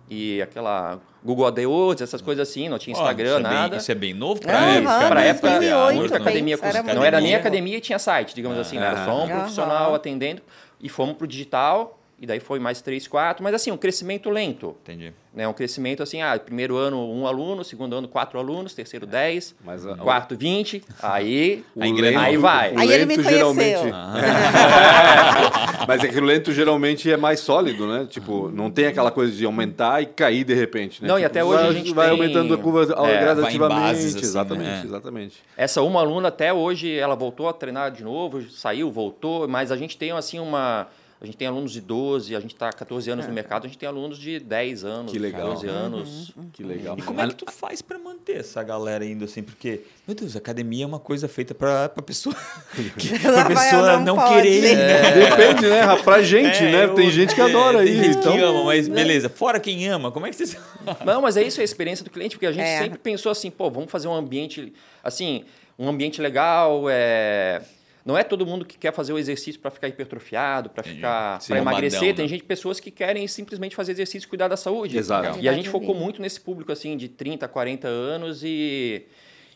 e 0.09 0.41
aquela 0.41 0.99
Google 1.23 1.47
AdWords, 1.47 2.01
essas 2.01 2.21
coisas 2.21 2.47
assim, 2.47 2.69
não 2.69 2.77
tinha 2.77 2.93
Instagram, 2.93 3.25
isso 3.25 3.33
é 3.39 3.41
bem- 3.43 3.51
nada. 3.51 3.75
isso 3.77 3.91
é 3.91 3.95
bem 3.95 4.13
novo 4.13 4.39
pra 4.41 4.53
Aham, 4.59 4.75
época. 4.75 5.07
Pra 5.07 5.15
né? 5.21 5.27
época, 5.29 5.49
2008, 5.49 5.95
muita 5.95 6.09
pensa, 6.13 6.21
academia, 6.29 6.59
era 6.61 6.83
não 6.93 7.03
era 7.03 7.19
nem 7.21 7.35
academia 7.35 7.77
e 7.77 7.81
tinha 7.81 7.97
site, 7.97 8.35
digamos 8.35 8.57
assim, 8.59 8.77
né? 8.77 8.85
era 8.87 9.05
só 9.05 9.11
um 9.17 9.23
Aham. 9.23 9.29
profissional 9.39 9.95
atendendo. 9.95 10.41
E 10.79 10.87
fomos 10.89 11.15
pro 11.17 11.25
digital, 11.25 11.99
e 12.19 12.25
daí 12.25 12.39
foi 12.39 12.59
mais 12.59 12.81
três, 12.81 13.07
quatro, 13.07 13.43
mas 13.43 13.53
assim, 13.53 13.71
um 13.71 13.77
crescimento 13.77 14.29
lento. 14.29 14.75
Entendi. 14.83 15.13
né? 15.33 15.45
Um 15.47 15.53
crescimento 15.53 16.01
assim, 16.01 16.21
ah, 16.21 16.39
primeiro 16.39 16.77
ano 16.77 16.97
um 17.11 17.27
aluno, 17.27 17.61
segundo 17.63 17.93
ano 17.97 18.07
quatro 18.07 18.39
alunos, 18.39 18.73
terceiro 18.73 19.05
dez, 19.05 19.53
Mas 19.65 19.85
a- 19.85 19.95
quarto 19.97 20.35
vinte, 20.37 20.81
aí, 21.03 21.63
lento- 21.75 22.17
aí 22.17 22.37
vai. 22.37 22.73
Aí 22.77 22.89
ele 22.91 23.05
me 23.05 23.15
conheceu. 23.15 23.53
geralmente- 23.53 23.91
Mas 25.87 26.03
é 26.03 26.07
que 26.07 26.17
o 26.19 26.23
lento 26.23 26.51
geralmente 26.51 27.11
é 27.11 27.17
mais 27.17 27.39
sólido, 27.39 27.85
né? 27.87 28.07
Tipo, 28.09 28.49
não 28.49 28.71
tem 28.71 28.87
aquela 28.87 29.11
coisa 29.11 29.31
de 29.35 29.45
aumentar 29.45 30.01
e 30.01 30.05
cair 30.07 30.43
de 30.43 30.53
repente, 30.53 31.01
né? 31.01 31.07
Não, 31.07 31.15
e 31.17 31.21
Tipo, 31.21 31.31
até 31.31 31.43
hoje 31.43 31.61
vai, 31.63 31.69
a 31.69 31.73
gente 31.73 31.93
vai 31.93 32.05
tem- 32.09 32.17
aumentando 32.19 32.53
a 32.53 32.57
curva 32.57 32.83
é, 32.83 33.19
gradativamente. 33.19 33.81
bases, 33.81 34.15
assim, 34.15 34.25
exatamente, 34.25 34.67
né? 34.69 34.81
exatamente. 34.85 35.43
Essa 35.57 35.81
uma 35.81 35.99
aluna 35.99 36.29
até 36.29 36.51
hoje 36.53 36.97
ela 36.97 37.15
voltou 37.15 37.47
a 37.47 37.53
treinar 37.53 37.91
de 37.91 38.03
novo, 38.03 38.41
saiu, 38.49 38.89
voltou, 38.91 39.47
mas 39.47 39.71
a 39.71 39.77
gente 39.77 39.97
tem 39.97 40.11
assim 40.11 40.39
uma 40.39 40.87
a 41.25 41.27
gente 41.27 41.37
tem 41.37 41.47
alunos 41.47 41.71
de 41.71 41.81
12, 41.81 42.35
a 42.35 42.39
gente 42.39 42.53
está 42.53 42.69
há 42.69 42.73
14 42.73 43.09
anos 43.09 43.27
no 43.27 43.33
mercado, 43.33 43.65
a 43.65 43.67
gente 43.67 43.77
tem 43.77 43.87
alunos 43.89 44.17
de 44.17 44.39
10 44.39 44.83
anos, 44.85 45.11
Que 45.11 45.19
legal. 45.19 45.53
12 45.53 45.67
anos. 45.67 46.31
Que 46.53 46.63
legal. 46.63 46.95
E 46.97 47.01
como 47.01 47.19
é 47.19 47.27
que 47.27 47.35
tu 47.35 47.51
faz 47.51 47.81
pra 47.81 47.97
manter 47.99 48.37
essa 48.37 48.61
galera 48.63 49.03
indo 49.05 49.25
assim? 49.25 49.41
Porque, 49.43 49.81
meu 50.07 50.15
Deus, 50.15 50.35
a 50.35 50.39
academia 50.39 50.83
é 50.83 50.87
uma 50.87 50.99
coisa 50.99 51.27
feita 51.27 51.53
pra, 51.55 51.89
pra 51.89 52.01
pessoa, 52.03 52.35
que, 52.97 53.17
pra 53.19 53.45
pessoa 53.45 53.99
não 53.99 54.15
não, 54.15 54.33
querer 54.33 54.71
ir. 54.71 54.75
né? 54.77 55.11
Depende, 55.29 55.67
né? 55.67 55.95
Pra 56.03 56.21
gente, 56.21 56.63
É, 56.63 56.71
né? 56.71 56.83
eu- 56.85 56.95
Tem 56.95 57.09
gente 57.09 57.33
que 57.35 57.41
é, 57.41 57.43
adora 57.43 57.83
tem 57.83 57.87
ir. 57.93 58.03
gente 58.03 58.17
então... 58.17 58.33
que 58.33 58.39
ama, 58.41 58.63
mas 58.63 58.87
beleza. 58.87 59.27
Fora 59.29 59.59
quem 59.59 59.87
ama, 59.87 60.11
como 60.11 60.25
é 60.25 60.29
que 60.29 60.35
vocês... 60.35 60.55
Não, 61.05 61.21
mas 61.21 61.35
é 61.37 61.43
isso, 61.43 61.59
é 61.59 61.63
a 61.63 61.65
experiência 61.65 62.03
do 62.05 62.11
cliente, 62.11 62.35
porque 62.35 62.45
a 62.45 62.51
gente 62.51 62.63
É. 62.63 62.79
sempre 62.79 62.99
pensou 62.99 63.31
assim, 63.31 63.49
pô, 63.49 63.69
vamos 63.71 63.89
fazer 63.91 64.07
um 64.07 64.13
ambiente, 64.13 64.71
assim, 65.03 65.43
um 65.77 65.89
ambiente 65.89 66.21
legal, 66.21 66.83
é... 66.89 67.61
Não 68.05 68.15
é 68.15 68.23
todo 68.23 68.45
mundo 68.45 68.63
que 68.63 68.77
quer 68.77 68.93
fazer 68.93 69.11
o 69.13 69.17
exercício 69.17 69.59
para 69.59 69.71
ficar 69.71 69.87
hipertrofiado, 69.87 70.69
para 70.69 70.83
ficar, 70.83 71.39
para 71.39 71.57
emagrecer. 71.57 71.99
bombadão, 71.99 72.15
Tem 72.15 72.25
né? 72.25 72.29
gente, 72.29 72.43
pessoas 72.43 72.79
que 72.79 72.91
querem 72.91 73.27
simplesmente 73.27 73.75
fazer 73.75 73.93
exercício 73.93 74.27
e 74.27 74.29
cuidar 74.29 74.47
da 74.47 74.55
saúde. 74.55 74.95
Exato. 74.95 75.39
E 75.39 75.49
a 75.49 75.53
gente 75.53 75.69
focou 75.69 75.95
muito 75.95 76.21
nesse 76.21 76.39
público 76.39 76.71
assim 76.71 76.95
de 76.95 77.09
30, 77.09 77.47
40 77.47 77.87
anos 77.87 78.43
e 78.43 79.07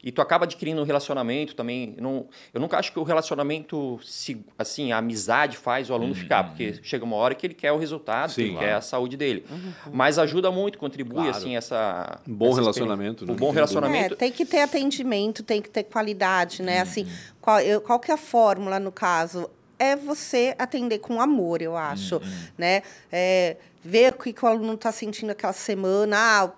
e 0.03 0.11
tu 0.11 0.21
acaba 0.21 0.45
adquirindo 0.45 0.81
um 0.81 0.85
relacionamento 0.85 1.53
também. 1.55 1.93
Eu, 1.97 2.03
não, 2.03 2.27
eu 2.53 2.61
nunca 2.61 2.77
acho 2.77 2.91
que 2.93 2.99
o 2.99 3.03
relacionamento, 3.03 3.99
se- 4.03 4.45
assim, 4.57 4.91
a 4.91 4.97
amizade 4.97 5.57
faz 5.57 5.89
o 5.89 5.93
aluno 5.93 6.15
ficar, 6.15 6.43
porque 6.45 6.79
chega 6.81 7.03
uma 7.03 7.15
hora 7.17 7.35
que 7.35 7.45
ele 7.45 7.53
quer 7.53 7.71
o 7.71 7.77
resultado, 7.77 8.31
Sim, 8.31 8.41
ele 8.41 8.51
claro. 8.51 8.65
quer 8.67 8.73
a 8.75 8.81
saúde 8.81 9.17
dele. 9.17 9.45
Mas 9.91 10.17
ajuda 10.17 10.49
muito, 10.51 10.77
contribui, 10.77 11.15
Claro. 11.23 11.29
assim, 11.37 11.55
essa... 11.55 12.19
Um 12.27 12.33
bom 12.33 12.47
essa 12.51 12.59
relacionamento, 12.61 13.25
né? 13.25 13.33
Um 13.33 13.35
bom 13.35 13.51
relacionamento. 13.51 14.13
É, 14.13 14.17
tem 14.17 14.31
que 14.31 14.45
ter 14.45 14.61
atendimento, 14.61 15.43
tem 15.43 15.61
que 15.61 15.69
ter 15.69 15.83
qualidade, 15.83 16.61
né? 16.61 16.79
Assim, 16.81 17.05
qual, 17.41 17.59
eu- 17.59 17.81
qual 17.81 17.99
que 17.99 18.09
é 18.11 18.13
a 18.13 18.17
fórmula, 18.17 18.79
no 18.79 18.91
caso? 18.91 19.49
É 19.77 19.95
você 19.95 20.53
atender 20.57 20.99
com 20.99 21.21
amor, 21.21 21.61
eu 21.61 21.75
acho, 21.77 22.21
né? 22.57 22.83
É, 23.11 23.55
ver 23.81 24.13
o 24.13 24.17
que, 24.17 24.33
que 24.33 24.43
o 24.43 24.47
aluno 24.47 24.73
está 24.73 24.91
sentindo 24.91 25.29
aquela 25.29 25.53
semana. 25.53 26.17
Ah, 26.17 26.51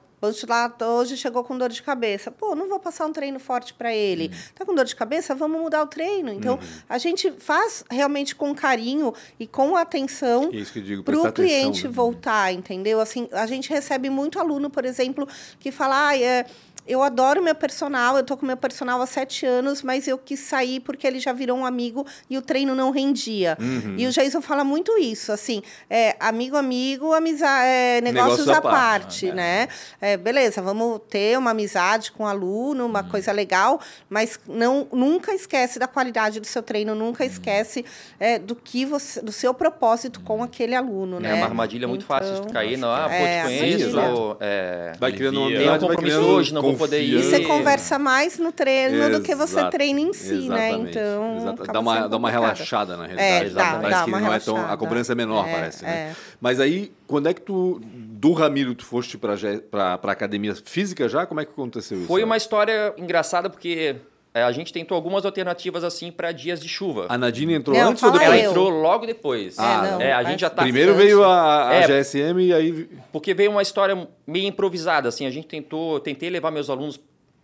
Lá, 0.48 0.72
hoje 1.00 1.18
chegou 1.18 1.44
com 1.44 1.58
dor 1.58 1.70
de 1.70 1.82
cabeça. 1.82 2.30
Pô, 2.30 2.54
não 2.54 2.70
vou 2.70 2.80
passar 2.80 3.08
um 3.08 3.12
treino 3.12 3.40
forte 3.40 3.74
para 3.74 3.92
ele. 3.92 4.30
Tá 4.54 4.64
com 4.64 4.76
dor 4.76 4.86
de 4.86 4.96
cabeça? 4.96 5.34
Vamos 5.34 5.60
mudar 5.60 5.82
o 5.82 5.88
treino. 5.88 6.32
Então, 6.32 6.60
a 6.88 7.00
gente 7.00 7.32
faz 7.32 7.84
realmente 7.90 8.36
com 8.36 8.54
carinho 8.54 9.14
e 9.40 9.48
com 9.48 9.76
atenção 9.76 10.52
É 10.54 11.02
para 11.02 11.18
o 11.20 11.32
cliente 11.32 11.70
atenção, 11.70 11.90
né? 11.90 11.96
voltar, 11.96 12.54
entendeu? 12.54 13.00
Assim, 13.00 13.28
a 13.32 13.48
gente 13.48 13.70
recebe 13.72 14.12
muito 14.12 14.40
aluno, 14.40 14.70
por 14.70 14.86
exemplo, 14.86 15.28
que 15.60 15.72
fala, 15.72 16.10
ah, 16.10 16.18
é, 16.18 16.46
eu 16.88 17.02
adoro 17.04 17.41
meu 17.41 17.56
personal, 17.56 18.17
eu 18.17 18.24
tô 18.24 18.36
com 18.36 18.46
meu 18.46 18.58
personal 18.58 19.02
há 19.02 19.06
sete 19.06 19.46
anos, 19.46 19.82
mas 19.84 20.08
eu 20.08 20.17
quis 20.17 20.39
sair 20.39 20.80
porque 20.80 21.06
ele 21.06 21.20
já 21.20 21.32
virou 21.32 21.58
um 21.58 21.65
amigo 21.65 22.06
e 22.30 22.38
o 22.38 22.41
treino 22.41 22.74
não 22.76 22.91
rendia. 22.91 23.58
Uhum. 23.60 23.96
E 23.98 24.08
o 24.08 24.12
Jason 24.12 24.41
fala 24.41 24.63
muito 24.63 24.98
isso, 24.98 25.32
assim, 25.32 25.62
é, 25.89 26.15
amigo, 26.20 26.58
amigo, 26.58 27.13
amizade, 27.13 27.65
é, 27.67 28.02
negócios 28.02 28.46
Negócio 28.46 28.54
à 28.54 28.62
parte, 28.62 29.28
parte, 29.28 29.32
né? 29.32 29.67
É, 30.02 30.17
beleza, 30.17 30.62
vamos 30.62 31.02
ter 31.10 31.38
uma 31.38 31.52
amizade 31.52 32.12
com 32.12 32.24
o 32.24 32.28
aluno, 32.28 32.84
Uhum. 32.84 32.89
uma 32.89 33.04
coisa 33.04 33.32
legal, 33.32 33.80
mas 34.10 34.39
não, 34.48 34.88
nunca 34.91 35.34
esquece 35.34 35.78
da 35.80 35.88
qualidade 35.88 36.39
do 36.39 36.48
seu 36.48 36.63
treino, 36.63 36.94
Uhum. 36.94 37.00
nunca 37.00 37.24
esquece 37.26 37.86
é, 38.20 38.39
do 38.39 38.56
que 38.56 38.86
você, 38.86 39.22
do 39.22 39.32
seu 39.32 39.54
propósito 39.54 40.20
com 40.22 40.41
aquele 40.44 40.76
aluno, 40.76 41.17
É 41.17 41.20
né? 41.22 41.34
uma 41.36 41.46
armadilha 41.46 41.88
muito 41.88 42.06
fácil 42.06 42.34
de 42.34 42.39
Então, 42.39 42.52
cair. 42.54 42.78
Não, 42.78 42.89
ah, 42.91 43.04
pô, 43.08 43.13
é, 43.13 43.41
te 43.41 43.48
conheço. 43.48 44.38
é, 44.39 44.94
Vai 45.00 45.12
criando 45.12 45.41
um 45.41 45.50
vai 45.50 45.80
compromisso 45.80 45.98
criando 46.02 46.28
hoje, 46.28 46.54
não 46.54 46.62
vou 46.72 46.88
poder 46.88 47.02
ir. 47.02 47.16
E 47.20 47.24
você 47.24 47.40
conversa 47.42 47.98
mais 48.00 48.38
no 48.38 48.52
treino 48.52 49.10
do 49.12 49.22
que 49.22 49.34
você 49.36 49.54
Exato, 49.60 49.72
treina 49.72 50.00
em 50.00 50.14
si, 50.14 50.50
né? 50.50 50.68
exatamente, 50.70 50.90
Então. 50.98 51.38
exata- 51.38 51.64
acaba 51.64 51.74
Dá 51.74 51.80
uma, 51.80 52.08
dá 52.10 52.18
uma 52.18 52.30
relaxada 52.32 52.98
na 52.98 53.06
É, 53.06 53.08
realidade. 53.08 53.50
dá, 53.54 53.64
Parece 53.82 53.90
dá 53.92 54.04
que 54.04 54.10
uma 54.10 54.20
não 54.20 54.34
é 54.34 54.40
tão. 54.40 54.54
A 54.56 54.58
relaxada. 54.58 54.78
cobrança 54.78 55.12
é 55.12 55.16
menor, 55.16 55.48
É, 55.48 55.52
parece, 55.54 55.84
né? 55.84 55.92
é. 55.92 56.16
Mas 56.40 56.60
aí, 56.60 56.92
quando 57.08 57.28
é 57.28 57.34
que 57.34 57.42
tu. 57.42 57.82
Do 57.84 58.34
Ramiro, 58.34 58.76
tu 58.76 58.86
foste 58.86 59.18
pra 59.18 59.96
academia 60.04 60.54
física 60.56 61.10
já? 61.10 61.26
Como 61.26 61.40
é 61.40 61.46
que 61.46 61.52
aconteceu 61.52 61.98
isso? 61.98 62.08
Foi 62.08 62.24
uma 62.24 62.38
história 62.38 62.94
engraçada 62.98 63.50
porque 63.50 63.96
é, 64.34 64.44
a 64.44 64.52
gente 64.52 64.72
tentou 64.72 64.96
algumas 64.96 65.26
alternativas 65.26 65.84
assim 65.84 66.12
para 66.12 66.32
dias 66.32 66.62
de 66.62 66.70
chuva. 66.70 67.06
A 67.10 67.17
Nadine 67.17 67.54
entrou 67.54 67.76
Não, 67.78 67.89
antes 67.91 68.02
ou 68.04 68.12
depois? 68.12 68.28
Ela 68.30 68.38
eu. 68.38 68.50
entrou 68.52 68.70
logo 68.70 69.06
depois. 69.06 69.60
Ah, 69.60 69.82
não, 69.91 70.02
é, 70.02 70.13
a 70.13 70.24
gente 70.24 70.39
já 70.41 70.50
tá 70.50 70.62
Primeiro 70.63 70.94
bastante. 70.94 71.08
veio 71.08 71.24
a, 71.24 71.70
a 71.70 71.74
É. 71.76 71.88
GSM 71.88 72.39
e 72.41 72.54
aí. 72.54 72.89
porque 73.12 73.34
veio 73.34 73.52
uma 73.52 73.62
história 73.62 74.08
meio 74.26 74.48
improvisada 74.48 75.10
assim. 75.10 75.26
A 75.26 75.32
gente 75.32 75.48
tentou, 75.48 76.00
tentei 76.00 76.30
levar 76.30 76.50
meus 76.52 76.70
alunos 76.70 77.00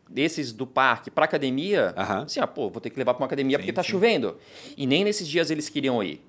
desses 0.09 0.53
do 0.53 0.65
parque 0.65 1.11
para 1.11 1.25
academia. 1.25 1.93
Aham. 1.97 2.23
Assim, 2.23 2.39
ah, 2.39 2.47
pô, 2.47 2.69
vou 2.69 2.79
ter 2.79 2.89
que 2.89 2.97
levar 2.97 3.13
para 3.13 3.21
uma 3.21 3.27
academia 3.27 3.57
Sim, 3.57 3.61
porque 3.63 3.73
tá 3.73 3.83
sim. 3.83 3.89
chovendo. 3.89 4.37
E 4.77 4.87
nem 4.87 5.03
nesses 5.03 5.27
dias 5.27 5.51
eles 5.51 5.67
queriam 5.67 6.01
ir. 6.01 6.21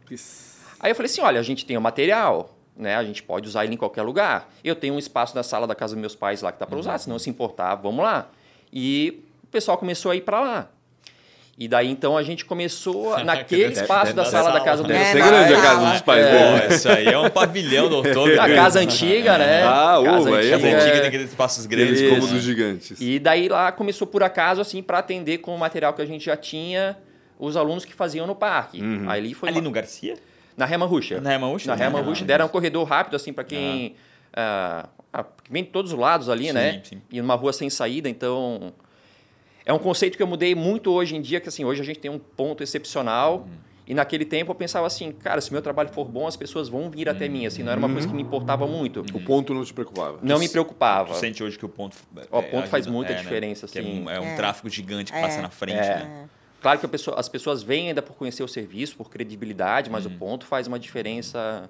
Aí 0.80 0.90
eu 0.90 0.94
falei 0.96 1.10
assim, 1.10 1.20
olha, 1.20 1.38
a 1.38 1.42
gente 1.44 1.64
tem 1.64 1.76
o 1.76 1.80
material, 1.80 2.56
né? 2.76 2.96
A 2.96 3.04
gente 3.04 3.22
pode 3.22 3.46
usar 3.46 3.64
ele 3.64 3.74
em 3.74 3.76
qualquer 3.76 4.02
lugar. 4.02 4.52
Eu 4.64 4.74
tenho 4.74 4.94
um 4.94 4.98
espaço 4.98 5.36
na 5.36 5.44
sala 5.44 5.66
da 5.68 5.74
casa 5.76 5.94
dos 5.94 6.00
meus 6.00 6.16
pais 6.16 6.42
lá 6.42 6.50
que 6.50 6.58
dá 6.58 6.66
para 6.66 6.78
usar, 6.78 6.98
se 6.98 7.08
não 7.08 7.18
se 7.20 7.30
importar, 7.30 7.76
vamos 7.76 8.04
lá. 8.04 8.28
E 8.72 9.20
o 9.48 9.50
pessoal 9.50 9.76
começou 9.78 10.10
a 10.10 10.16
ir 10.16 10.20
para 10.22 10.40
lá. 10.40 10.68
E 11.60 11.66
daí 11.66 11.88
então 11.90 12.16
a 12.16 12.22
gente 12.22 12.44
começou 12.44 13.18
naquele 13.24 13.72
espaço 13.72 14.14
deve 14.14 14.16
da 14.16 14.22
dar 14.22 14.30
sala 14.30 14.44
da 14.44 14.52
sala. 14.52 14.64
casa 14.64 14.82
dos 14.84 14.92
Deve 14.92 14.98
meus 15.00 15.08
É, 15.08 15.12
ser 15.12 15.18
na 15.18 15.26
grande 15.26 15.52
a 15.54 15.56
sala. 15.56 15.68
casa 15.80 15.90
dos 15.92 16.00
pais 16.02 16.26
Pô, 16.26 16.32
dele. 16.60 16.74
isso 16.74 16.88
aí 16.88 17.06
é 17.06 17.18
um 17.18 17.30
pavilhão 17.30 17.88
do 17.88 17.96
outubro. 17.98 18.40
A 18.40 18.48
casa 18.54 18.78
antiga, 18.80 19.36
né? 19.38 19.64
Ah, 19.64 19.98
casa 20.04 20.30
ô, 20.30 20.34
aí 20.34 20.46
é 20.46 20.50
Casa 20.52 20.62
bom. 20.68 20.74
antiga 20.76 20.90
é- 20.96 20.98
tem 21.00 21.08
aqueles 21.08 21.30
espaços 21.30 21.66
grandes. 21.66 22.00
cômodos 22.08 22.30
né? 22.32 22.38
gigantes. 22.40 23.00
E 23.00 23.18
daí 23.18 23.48
lá 23.48 23.72
começou 23.72 24.06
por 24.06 24.22
acaso, 24.22 24.60
assim, 24.60 24.80
para 24.82 24.98
atender 24.98 25.38
com 25.38 25.52
o 25.52 25.58
material 25.58 25.92
que 25.94 26.00
a 26.02 26.06
gente 26.06 26.24
já 26.24 26.36
tinha, 26.36 26.96
os 27.40 27.56
alunos 27.56 27.84
que 27.84 27.92
faziam 27.92 28.24
no 28.26 28.36
parque. 28.36 28.80
Ali 29.08 29.34
foi 29.34 29.48
Ali 29.48 29.60
no 29.60 29.70
Garcia? 29.72 30.14
na 30.56 30.64
Rema 30.64 30.86
Ruxa. 30.86 31.20
Na 31.20 31.30
Rema 31.30 31.46
Ruxa? 31.48 31.68
Na 31.70 31.74
Rema 31.76 31.98
Ah, 31.98 32.02
Ruxa 32.02 32.22
ah, 32.24 32.26
deram 32.26 32.46
um 32.46 32.48
corredor 32.48 32.84
rápido, 32.86 33.14
assim, 33.16 33.32
para 33.32 33.42
quem 33.44 33.94
ah, 34.32 34.88
ah, 35.12 35.22
porque 35.24 35.52
vem 35.52 35.64
de 35.64 35.70
todos 35.70 35.92
os 35.92 35.98
lados 35.98 36.28
ali, 36.28 36.46
Sim, 36.48 36.52
né? 36.52 36.80
sim. 36.84 37.02
E 37.10 37.20
numa 37.20 37.34
rua 37.34 37.52
sem 37.52 37.68
saída, 37.70 38.08
então 38.08 38.72
é 39.68 39.72
um 39.72 39.78
conceito 39.78 40.16
que 40.16 40.22
eu 40.22 40.26
mudei 40.26 40.54
muito 40.54 40.90
hoje 40.90 41.14
em 41.14 41.20
dia, 41.20 41.38
que 41.40 41.48
assim, 41.48 41.62
hoje 41.62 41.82
a 41.82 41.84
gente 41.84 41.98
tem 42.00 42.10
um 42.10 42.18
ponto 42.18 42.62
excepcional. 42.62 43.46
E 43.86 43.94
naquele 43.94 44.24
tempo 44.24 44.50
eu 44.50 44.54
pensava 44.54 44.86
assim, 44.86 45.12
cara, 45.12 45.40
se 45.40 45.50
meu 45.52 45.62
trabalho 45.62 45.88
for 45.90 46.04
bom, 46.06 46.26
as 46.26 46.36
pessoas 46.36 46.68
vão 46.68 46.90
vir 46.90 47.08
até 47.08 47.26
mim, 47.28 47.46
assim, 47.46 47.62
não 47.62 47.72
era 47.72 47.78
uma 47.78 47.88
coisa 47.88 48.06
que 48.08 48.12
me 48.14 48.20
importava 48.22 48.66
muito. 48.66 49.00
O 49.14 49.20
ponto 49.20 49.52
não 49.54 49.64
te 49.64 49.72
preocupava. 49.72 50.18
Não 50.22 50.38
me 50.38 50.48
preocupava. 50.48 51.12
Tu 51.14 51.20
sente 51.20 51.42
hoje 51.42 51.58
que 51.58 51.64
o 51.64 51.68
ponto. 51.70 51.96
Ó, 52.30 52.40
é, 52.40 52.42
ponto 52.42 52.68
faz 52.68 52.86
muita 52.86 53.12
é, 53.12 53.16
né? 53.16 53.22
diferença, 53.22 53.66
Que 53.66 53.78
é 53.78 53.80
assim. 53.82 54.02
um- 54.04 54.10
É 54.10 54.20
um, 54.20 54.24
É. 54.24 54.36
tráfego 54.36 54.68
gigante 54.70 55.10
que 55.12 55.18
É. 55.18 55.22
passa 55.22 55.40
na 55.42 55.48
frente, 55.50 55.78
É. 55.86 55.96
né? 56.00 56.28
Claro 56.60 56.78
que 56.80 56.84
a 56.86 56.88
pessoa- 56.88 57.18
as 57.20 57.28
pessoas 57.30 57.62
vêm 57.62 57.88
ainda 57.88 58.02
por 58.02 58.14
conhecer 58.16 58.42
o 58.42 58.48
serviço, 58.48 58.96
por 58.96 59.08
credibilidade, 59.10 59.88
mas 59.90 60.04
o 60.06 60.10
ponto 60.10 60.44
faz 60.46 60.66
uma 60.66 60.78
diferença 60.78 61.68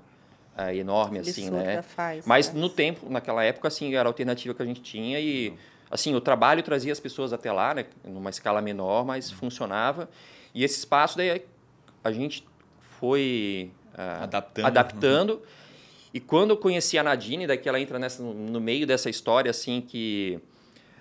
enorme, 0.74 1.20
assim, 1.20 1.46
Absurda 1.46 1.64
né? 1.64 1.82
faz, 1.82 2.26
mas 2.26 2.48
é. 2.48 2.52
no 2.52 2.68
tempo, 2.68 3.08
naquela 3.08 3.44
época, 3.44 3.68
assim, 3.68 3.94
era 3.94 4.08
a 4.08 4.10
alternativa 4.10 4.52
que 4.54 4.60
a 4.62 4.66
gente 4.66 4.80
tinha 4.82 5.20
e, 5.20 5.52
assim, 5.90 6.14
o 6.14 6.20
trabalho 6.20 6.62
trazia 6.62 6.92
as 6.92 7.00
pessoas 7.00 7.32
até 7.32 7.50
lá, 7.52 7.74
né? 7.74 7.86
Numa 8.04 8.30
escala 8.30 8.60
menor, 8.60 9.04
mas 9.04 9.30
funcionava. 9.30 10.08
E 10.54 10.64
esse 10.64 10.78
espaço, 10.78 11.16
daí, 11.16 11.42
a 12.02 12.12
gente 12.12 12.46
foi 12.98 13.70
ah, 13.94 14.22
Adaptando. 14.22 14.66
adaptando. 14.66 15.42
E 16.14 16.20
quando 16.20 16.50
eu 16.50 16.56
conheci 16.56 16.96
a 16.96 17.02
Nadine, 17.02 17.46
daí 17.46 17.58
que 17.58 17.68
ela 17.68 17.80
entra 17.80 17.98
nessa, 17.98 18.22
no, 18.22 18.32
no 18.32 18.60
meio 18.60 18.86
dessa 18.86 19.10
história, 19.10 19.50
assim, 19.50 19.80
que... 19.80 20.38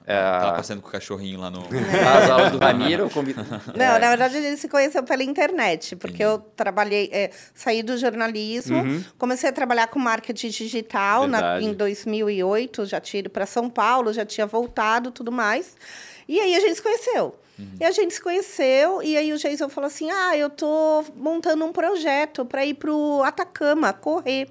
Tava 0.08 0.50
ah, 0.50 0.54
passando 0.54 0.82
com 0.82 0.88
o 0.88 0.92
cachorrinho 0.92 1.38
lá 1.38 1.52
no. 1.52 1.60
as 1.68 2.30
aulas 2.30 2.52
do 2.54 2.58
Ramiro, 2.60 3.10
Não, 3.76 3.86
É. 3.86 4.00
na 4.00 4.10
verdade 4.10 4.38
a 4.38 4.42
gente 4.42 4.58
se 4.58 4.70
conheceu 4.70 5.04
pela 5.04 5.22
internet, 5.22 5.98
porque 5.98 6.24
eu 6.24 6.40
trabalhei, 6.56 7.10
é, 7.12 7.30
saí 7.54 7.84
do 7.84 7.98
jornalismo, 7.98 8.78
comecei 9.18 9.50
a 9.50 9.52
trabalhar 9.52 9.88
com 9.88 10.00
marketing 10.00 10.48
digital 10.48 11.28
na, 11.28 11.62
em 11.62 11.74
2008, 11.74 12.86
já 12.86 13.02
tinha 13.02 13.20
ido 13.20 13.30
para 13.30 13.46
São 13.46 13.70
Paulo, 13.70 14.14
já 14.14 14.26
tinha 14.26 14.48
voltado, 14.48 15.12
tudo 15.12 15.30
mais. 15.30 15.76
E 16.26 16.40
aí 16.40 16.56
a 16.56 16.60
gente 16.62 16.76
se 16.76 16.82
conheceu. 16.82 17.36
E 17.80 17.84
a 17.84 17.92
gente 17.92 18.14
se 18.14 18.22
conheceu, 18.22 19.02
e 19.02 19.18
aí 19.18 19.34
o 19.34 19.38
Jason 19.38 19.70
falou 19.70 19.88
assim: 19.88 20.10
Ah, 20.12 20.38
eu 20.38 20.50
tô 20.50 21.04
montando 21.16 21.66
um 21.66 21.72
projeto 21.72 22.46
para 22.46 22.66
ir 22.66 22.76
para 22.76 22.92
o 22.92 23.24
Atacama 23.24 23.94
correr 23.94 24.48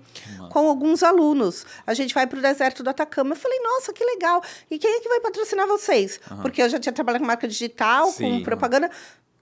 com 0.51 0.69
alguns 0.69 1.03
alunos. 1.03 1.66
A 1.87 1.95
gente 1.95 2.14
vai 2.14 2.27
para 2.27 2.38
o 2.38 2.42
deserto 2.42 2.83
do 2.83 2.90
Atacama. 2.90 3.33
Eu 3.33 3.37
falei, 3.37 3.59
nossa, 3.61 3.92
que 3.92 4.05
legal. 4.05 4.42
E 4.71 4.79
quem 4.79 4.90
é 4.90 5.01
que 5.01 5.09
vai 5.09 5.21
patrocinar 5.21 5.66
vocês? 5.66 6.21
Porque 6.42 6.62
eu 6.62 6.69
já 6.69 6.79
tinha 6.79 6.92
trabalhado 6.92 7.23
com 7.23 7.27
marca 7.27 7.47
digital, 7.47 8.11
Sim. 8.11 8.38
com 8.38 8.45
propaganda. 8.45 8.90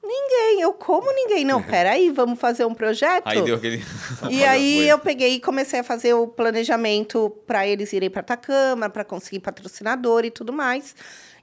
Ninguém, 0.03 0.61
eu 0.61 0.73
como 0.75 1.11
ninguém. 1.15 1.45
Não, 1.45 1.63
peraí, 1.65 2.11
vamos 2.11 2.39
fazer 2.39 2.65
um 2.67 2.75
projeto? 2.75 3.27
Aí 3.27 3.43
deu 3.43 3.57
aquele. 3.57 3.83
E 4.31 4.45
aí 4.45 4.89
eu 4.89 4.99
peguei 4.99 5.35
e 5.35 5.41
comecei 5.41 5.81
a 5.81 5.85
fazer 5.85 6.15
o 6.15 6.27
planejamento 6.27 7.31
para 7.47 7.67
eles 7.67 7.93
irem 7.93 8.11
para 8.11 8.21
Atacama, 8.21 8.91
para 8.91 9.05
conseguir 9.05 9.41
patrocinador 9.41 10.25
e 10.25 10.31
tudo 10.31 10.53
mais. 10.53 10.95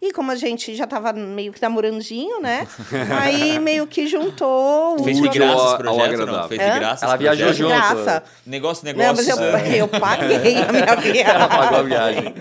E 0.01 0.11
como 0.11 0.31
a 0.31 0.35
gente 0.35 0.73
já 0.75 0.85
estava 0.85 1.13
meio 1.13 1.53
que 1.53 1.61
namorandinho, 1.61 2.41
né? 2.41 2.67
aí 3.21 3.59
meio 3.59 3.85
que 3.85 4.07
juntou 4.07 4.97
Fez 5.03 5.21
de 5.21 5.29
graça 5.29 5.53
ao- 5.53 5.67
esse 5.67 5.77
projeto, 5.77 6.25
não? 6.25 6.47
Fez 6.47 6.59
de 6.59 6.79
graça 6.79 7.05
Ela 7.05 7.15
viajou 7.17 7.53
junto. 7.53 7.69
graça. 7.69 8.23
Negócio, 8.45 8.83
Não, 8.85 8.93
negócio. 8.93 9.15
mas 9.15 9.27
eu, 9.27 9.39
é, 9.57 9.77
eu 9.81 9.87
paguei 9.87 10.57
a 10.57 10.71
minha 10.71 10.95
viagem. 10.97 11.47
Pagou 11.49 11.77
a 11.79 11.83
viagem. 11.83 12.33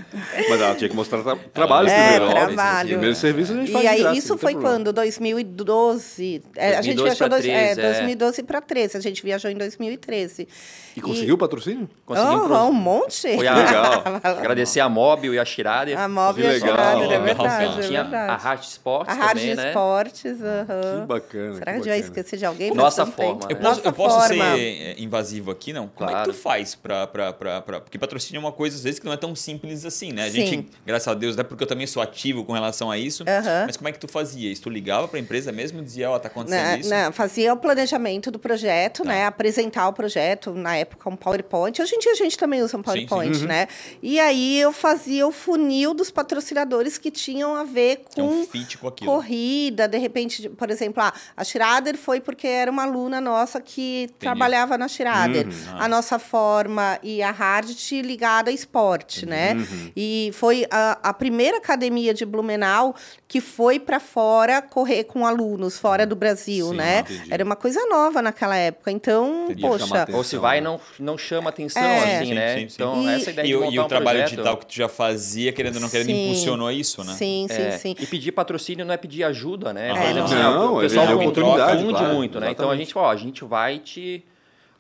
Mas 0.49 0.61
ela 0.61 0.75
tinha 0.75 0.89
que 0.89 0.97
mostrar 0.97 1.23
tra 1.23 1.37
trabalhos 1.53 1.93
É, 1.93 2.19
primeiro. 2.19 2.35
trabalho. 2.47 2.89
Primeiro 2.89 3.15
serviço 3.15 3.53
a 3.53 3.57
gente 3.57 3.73
faz 3.73 3.85
E 3.85 3.89
aí, 3.89 4.01
graça, 4.01 4.17
isso 4.19 4.29
não 4.31 4.39
foi 4.39 4.53
problema. 4.53 4.75
quando? 4.77 4.93
2012. 4.95 6.43
É, 6.57 6.77
a 6.77 6.83
gente 6.83 6.97
2012 6.97 7.03
viajou 7.05 7.29
dois, 7.29 7.45
é, 7.45 7.75
13, 7.75 7.81
é. 7.81 7.93
2012 7.93 8.43
para 8.43 8.61
13. 8.63 8.97
A 8.97 9.01
gente 9.01 9.23
viajou 9.23 9.51
em 9.51 9.55
2013. 9.57 10.49
E 10.97 11.01
conseguiu 11.01 11.35
o 11.35 11.39
patrocínio? 11.39 11.89
Conseguimos 12.05 12.45
Oh, 12.45 12.49
pro- 12.49 12.57
um 12.65 12.73
monte. 12.73 13.37
Foi 13.37 13.47
a, 13.47 13.55
Legal. 13.55 14.03
agradecer 14.23 14.81
a 14.81 14.89
Móbil 14.89 15.35
e 15.35 15.39
a 15.39 15.45
Schrader. 15.45 15.97
A 15.99 16.09
Que 16.33 16.41
e 16.41 16.47
a. 16.47 16.59
Schrader, 16.59 17.05
é 17.13 17.19
Legal, 17.19 17.19
verdade, 17.59 17.73
cara. 17.73 17.85
é 17.85 17.89
Tinha 17.89 18.03
verdade. 18.03 18.33
a 18.33 18.37
Hard 18.37 18.63
Sports 18.65 19.13
A 19.13 19.15
Hard 19.19 19.39
também, 19.39 19.55
né? 19.55 19.69
Esportes. 19.69 20.37
Que 20.39 21.07
bacana. 21.07 21.55
Será 21.55 21.73
que 21.73 21.81
que 21.81 21.81
eu 21.81 21.85
já 21.85 21.91
bacana. 21.91 21.97
esqueci 21.97 22.37
de 22.37 22.47
alguém? 22.47 22.75
Nossa 22.75 23.07
forma, 23.07 23.41
tempo. 23.41 23.47
Eu 23.53 23.57
né? 23.57 23.63
posso, 23.63 23.77
Nossa 23.77 23.89
eu 23.89 23.93
posso 23.93 24.21
ser 24.29 24.37
forma. 24.37 24.59
é, 24.59 24.95
invasivo 24.99 25.51
aqui, 25.51 25.73
não? 25.73 25.89
Como 25.89 26.09
é 26.09 26.13
Claro. 26.13 26.31
que 26.31 26.37
tu 26.37 26.43
faz 26.43 26.75
pra, 26.75 27.07
pra, 27.07 27.33
pra, 27.33 27.61
pra- 27.61 27.81
Porque 27.81 27.99
patrocínio 27.99 28.39
é 28.39 28.41
uma 28.41 28.53
coisa, 28.53 28.77
às 28.77 28.83
vezes, 28.83 28.99
que 28.99 29.07
não 29.07 29.13
é 29.13 29.17
tão 29.17 29.35
simples 29.35 29.85
assim, 29.85 30.13
né? 30.13 30.25
A 30.27 30.31
Sim. 30.31 30.47
gente, 30.47 30.69
graças 30.87 31.09
a 31.09 31.15
Deus, 31.15 31.37
é 31.39 31.43
porque 31.43 31.63
eu 31.65 31.69
também 31.69 31.87
sou 31.87 32.03
ativo 32.03 32.45
com 32.45 32.53
relação 32.53 32.91
a 32.91 32.99
isso. 32.99 33.25
Mas 33.67 33.77
como 33.77 33.89
é 33.89 33.93
que 33.93 33.99
tu 33.99 34.09
fazia 34.09 34.51
isso? 34.51 34.63
Tu 34.63 34.71
ligava 34.71 35.09
pra 35.09 35.19
empresa 35.19 35.53
mesmo 35.53 35.81
e 35.81 35.83
dizia, 35.85 36.11
ó, 36.11 36.19
tá 36.19 36.29
acontecendo 36.29 36.63
Na- 36.63 36.77
isso? 36.79 36.91
na- 36.91 37.13
fazia 37.13 37.53
o 37.53 37.57
planejamento 37.57 38.31
do 38.31 38.39
projeto, 38.39 39.03
Tá. 39.03 39.09
né? 39.09 39.27
Apresentar 39.27 39.89
o 39.89 39.93
projeto, 39.93 40.53
na 40.53 40.77
época 40.77 41.09
um 41.09 41.17
PowerPoint. 41.17 41.81
Hoje 41.81 41.95
em 41.95 41.99
dia 41.99 42.13
a 42.13 42.17
gente 42.17 42.37
também 42.37 42.63
usa 42.63 42.77
um 42.77 42.81
sim. 42.81 43.07
PowerPoint, 43.07 43.39
Uhum. 43.43 43.47
né? 43.47 43.69
E 44.03 44.19
aí 44.21 44.61
eu 44.61 44.73
fazia 44.73 45.27
o 45.27 45.33
funil 45.33 45.95
dos 45.95 46.11
patrocinadores 46.11 46.99
que 46.99 47.11
tinham 47.41 47.57
a 47.57 47.65
ver 47.65 48.03
com 48.15 48.23
um 48.23 48.47
com 48.47 49.07
corrida, 49.07 49.89
de 49.89 49.97
repente, 49.97 50.49
por 50.51 50.71
exemplo, 50.71 51.03
ah, 51.03 51.13
a 51.37 51.43
Schrader 51.43 51.97
foi 51.97 52.21
porque 52.21 52.47
era 52.47 52.71
uma 52.71 52.83
aluna 52.83 53.21
nossa 53.21 53.61
que 53.61 54.09
trabalhava 54.19 54.77
na 54.77 54.87
Schrader. 54.87 55.47
Uhum. 55.47 55.53
Ah. 55.73 55.85
A 55.85 55.89
nossa 55.89 56.19
forma 56.19 56.99
e 57.03 57.23
a 57.23 57.31
Hardt 57.31 58.03
ligada 58.03 58.51
a 58.51 58.53
esporte, 58.53 59.25
né? 59.25 59.55
Uhum. 59.55 59.93
E 59.97 60.31
foi 60.35 60.67
a, 60.71 60.99
a 61.03 61.15
primeira 61.15 61.57
academia 61.57 62.13
de 62.13 62.27
Blumenau 62.27 62.95
que 63.31 63.41
foi 63.41 63.79
para 63.79 64.01
fora 64.01 64.61
correr 64.61 65.05
com 65.05 65.25
alunos 65.25 65.79
fora 65.79 66.05
do 66.05 66.17
Brasil, 66.17 66.71
Sim, 66.71 66.75
né? 66.77 66.99
entendi. 67.03 67.33
Era 67.33 67.45
uma 67.45 67.55
coisa 67.55 67.81
nova 67.87 68.21
naquela 68.21 68.57
época. 68.57 68.91
Então, 68.91 69.45
Teria 69.47 69.69
poxa. 69.69 70.05
Ou 70.13 70.25
se 70.25 70.37
vai, 70.37 70.61
não, 70.61 70.81
não 70.99 71.17
chama 71.17 71.49
atenção, 71.49 71.81
É. 71.81 72.17
assim, 72.17 72.27
Sim, 72.27 72.35
né? 72.35 72.55
sim, 72.59 72.69
sim. 72.69 72.75
Então, 72.75 73.01
E- 73.01 73.15
essa 73.15 73.31
ideia 73.31 73.47
E, 73.47 73.49
de 73.51 73.55
o- 73.55 73.61
montar 73.61 73.73
e 73.73 73.79
o 73.79 73.85
um 73.85 73.87
trabalho 73.87 74.19
projeto, 74.19 74.31
digital 74.31 74.57
que 74.57 74.67
tu 74.67 74.75
já 74.75 74.89
fazia, 74.89 75.53
querendo 75.53 75.77
ou 75.77 75.81
não 75.81 75.89
querendo, 75.89 76.07
Sim. 76.09 76.25
impulsionou 76.25 76.73
isso, 76.73 77.05
né? 77.05 77.13
sim, 77.15 77.47
sim, 77.49 77.63
é, 77.63 77.71
sim. 77.71 77.95
E 78.01 78.05
pedir 78.05 78.33
patrocínio 78.33 78.85
não 78.85 78.93
é 78.93 78.97
pedir 78.97 79.23
ajuda, 79.23 79.73
né? 79.73 79.91
É, 79.91 79.95
Por 79.95 80.03
exemplo, 80.03 80.19
não. 80.19 80.25
assim, 80.25 80.35
Não, 80.35 80.75
o 80.77 80.81
pessoal 80.81 81.05
é 81.05 81.09
confunde 81.13 81.23
oportunidade, 81.41 81.85
claro, 81.89 82.15
muito, 82.17 82.41
né? 82.41 82.51
Então 82.51 82.69
a 82.69 82.77
gente, 82.77 82.99
ó, 82.99 83.09
a 83.09 83.17
gente 83.17 83.45
vai 83.45 83.79
te... 83.79 84.25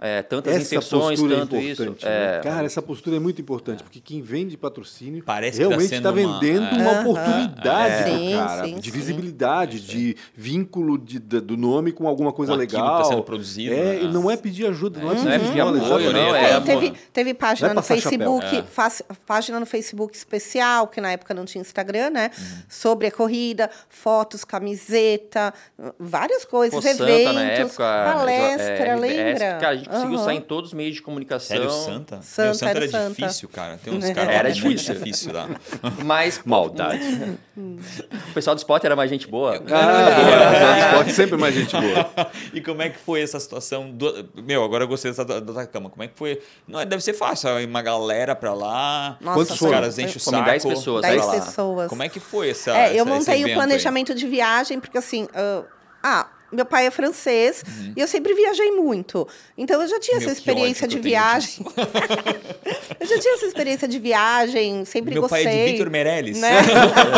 é, 0.00 0.22
tantas 0.22 0.54
Essa 0.54 0.80
postura 0.80 1.34
é 1.34 1.38
tanto 1.40 1.56
isso. 1.56 1.82
importante. 1.82 2.04
né? 2.06 2.36
é, 2.38 2.40
Cara, 2.42 2.64
essa 2.66 2.80
postura 2.80 3.16
é 3.16 3.18
muito 3.18 3.40
importante, 3.40 3.82
porque 3.82 4.00
quem 4.00 4.22
vende 4.22 4.56
patrocínio 4.56 5.22
Parece 5.22 5.58
tá 5.60 5.68
realmente 5.68 5.94
está 5.94 6.10
uma- 6.10 6.40
vendendo 6.40 6.64
é. 6.66 6.82
uma 6.82 6.90
Aham. 6.90 7.00
oportunidade 7.02 7.94
É. 7.94 8.04
Sim, 8.18 8.32
cara, 8.34 8.64
sim, 8.64 8.74
de 8.78 8.90
sim. 8.90 8.96
visibilidade, 8.96 9.80
de 9.80 10.16
vínculo 10.34 10.96
de- 10.98 11.18
da- 11.18 11.40
do 11.40 11.56
nome 11.56 11.92
com 11.92 12.06
alguma 12.08 12.32
coisa 12.32 12.52
Com 12.54 12.60
aquilo 12.60 12.70
que 12.70 12.76
legal. 12.82 12.98
tá 13.02 13.04
sendo 13.04 13.22
produzido, 13.22 13.74
É, 13.74 13.94
né? 14.00 14.02
não 14.12 14.30
é 14.30 14.36
pedir 14.36 14.66
ajuda, 14.66 15.00
não 15.00 15.10
é 15.10 15.14
Não 15.14 15.22
pedir 15.22 15.34
é 15.34 15.38
pedir 15.38 15.60
apoio, 15.60 15.76
exatamente. 15.76 16.12
não, 16.12 16.34
É, 16.36 16.50
é 16.52 16.60
teve, 16.60 16.92
teve 17.12 17.34
página 17.34 17.68
Não 17.68 17.72
é 17.72 17.76
no. 17.76 17.82
Facebook, 17.82 18.56
É. 18.56 18.62
faz- 18.62 19.02
página 19.26 19.60
no 19.60 19.66
Facebook 19.66 20.16
especial, 20.16 20.86
que 20.88 21.00
na 21.00 21.12
época 21.12 21.34
não 21.34 21.44
tinha 21.44 21.60
Instagram, 21.60 22.10
né? 22.10 22.30
Sobre 22.68 23.06
a 23.06 23.10
corrida, 23.12 23.68
fotos, 23.88 24.44
camiseta, 24.44 25.52
várias 25.98 26.44
coisas, 26.44 26.82
Pô, 26.82 26.88
eventos, 26.88 27.36
época, 27.38 27.84
palestra, 28.14 28.86
é, 28.86 28.96
lembra? 28.96 29.38
Cara, 29.58 29.68
a 29.68 29.76
gente 29.76 29.89
conseguiu 29.90 30.16
Aham. 30.16 30.24
sair 30.24 30.36
em 30.36 30.40
todos 30.40 30.70
os 30.70 30.74
meios 30.74 30.94
de 30.94 31.02
comunicação. 31.02 31.56
Sério, 31.56 31.70
Santa? 31.70 32.22
Santa, 32.22 32.44
Meu, 32.44 32.54
Santa 32.54 32.70
era 32.70 32.78
era, 32.84 32.90
Santa. 32.90 33.08
difícil, 33.22 33.48
cara. 33.48 33.78
Tem 33.82 33.92
uns 33.92 34.04
Era 34.08 34.14
caras 34.26 34.60
muito 34.60 34.78
difícil. 34.78 34.94
difícil 34.94 35.32
lá. 35.32 35.48
Mas 36.04 36.40
Maldade. 36.44 37.38
o 37.56 38.32
pessoal 38.34 38.54
do 38.54 38.58
esporte 38.58 38.86
era 38.86 38.96
mais 38.96 39.10
gente 39.10 39.26
boa. 39.28 39.56
Ah, 39.56 39.60
boa. 39.60 39.70
O 40.80 40.88
esporte 40.90 41.12
sempre 41.12 41.36
mais 41.36 41.54
gente 41.54 41.76
boa. 41.76 42.10
E 42.52 42.60
como 42.60 42.82
é 42.82 42.88
que 42.90 42.98
foi 42.98 43.20
essa 43.22 43.38
situação? 43.40 43.90
Do... 43.90 44.28
Meu, 44.42 44.62
agora 44.64 44.84
eu 44.84 44.88
gostei 44.88 45.10
dessa 45.10 45.24
da 45.24 45.38
Atacama. 45.38 45.90
Como 45.90 46.02
é 46.02 46.08
que 46.08 46.16
foi? 46.16 46.40
Não, 46.66 46.84
deve 46.84 47.02
ser 47.02 47.12
fácil, 47.14 47.50
uma 47.66 47.82
galera 47.82 48.34
pra 48.34 48.54
lá. 48.54 49.16
Nossa, 49.20 49.38
Quantos 49.38 49.52
os 49.52 49.58
foram? 49.58 49.72
caras 49.72 49.98
enchem 49.98 50.16
o 50.16 50.20
saco. 50.20 50.44
10 50.44 50.64
pessoas, 50.64 51.00
pra 51.02 51.10
Dez 51.10 51.26
lá. 51.26 51.32
pessoas. 51.32 51.88
Como 51.88 52.02
é 52.02 52.08
que 52.08 52.20
foi 52.20 52.50
essa 52.50 52.70
É, 52.70 52.74
eu 52.74 52.76
essa- 52.76 52.92
esse 52.94 53.04
montei 53.04 53.34
o 53.34 53.36
evento 53.38 53.48
aí? 53.48 53.54
planejamento 53.54 54.14
de 54.14 54.26
viagem, 54.26 54.80
porque 54.80 54.98
assim. 54.98 55.28
ah, 55.34 55.62
ah, 56.02 56.28
meu 56.52 56.64
pai 56.64 56.86
é 56.86 56.90
francês 56.90 57.62
e 57.96 58.00
eu 58.00 58.06
sempre 58.08 58.34
viajei 58.34 58.70
muito. 58.72 59.26
Então 59.56 59.80
eu 59.82 59.88
já 59.88 59.98
tinha 59.98 60.10
Uhum. 60.10 60.20
Meu, 60.20 60.30
essa 60.30 60.38
experiência 60.38 60.88
de 60.88 60.98
viagem. 60.98 61.64
eu 63.00 63.06
já 63.06 63.18
tinha 63.18 63.34
essa 63.34 63.46
experiência 63.46 63.86
de 63.88 63.98
viagem, 63.98 64.84
sempre 64.84 65.12
Meu 65.12 65.22
gostei. 65.22 65.44
pai 65.44 65.54
é 65.54 65.64
de 65.66 65.72
Vitor 65.72 65.90
Meirelles. 65.90 66.38
né? 66.40 66.50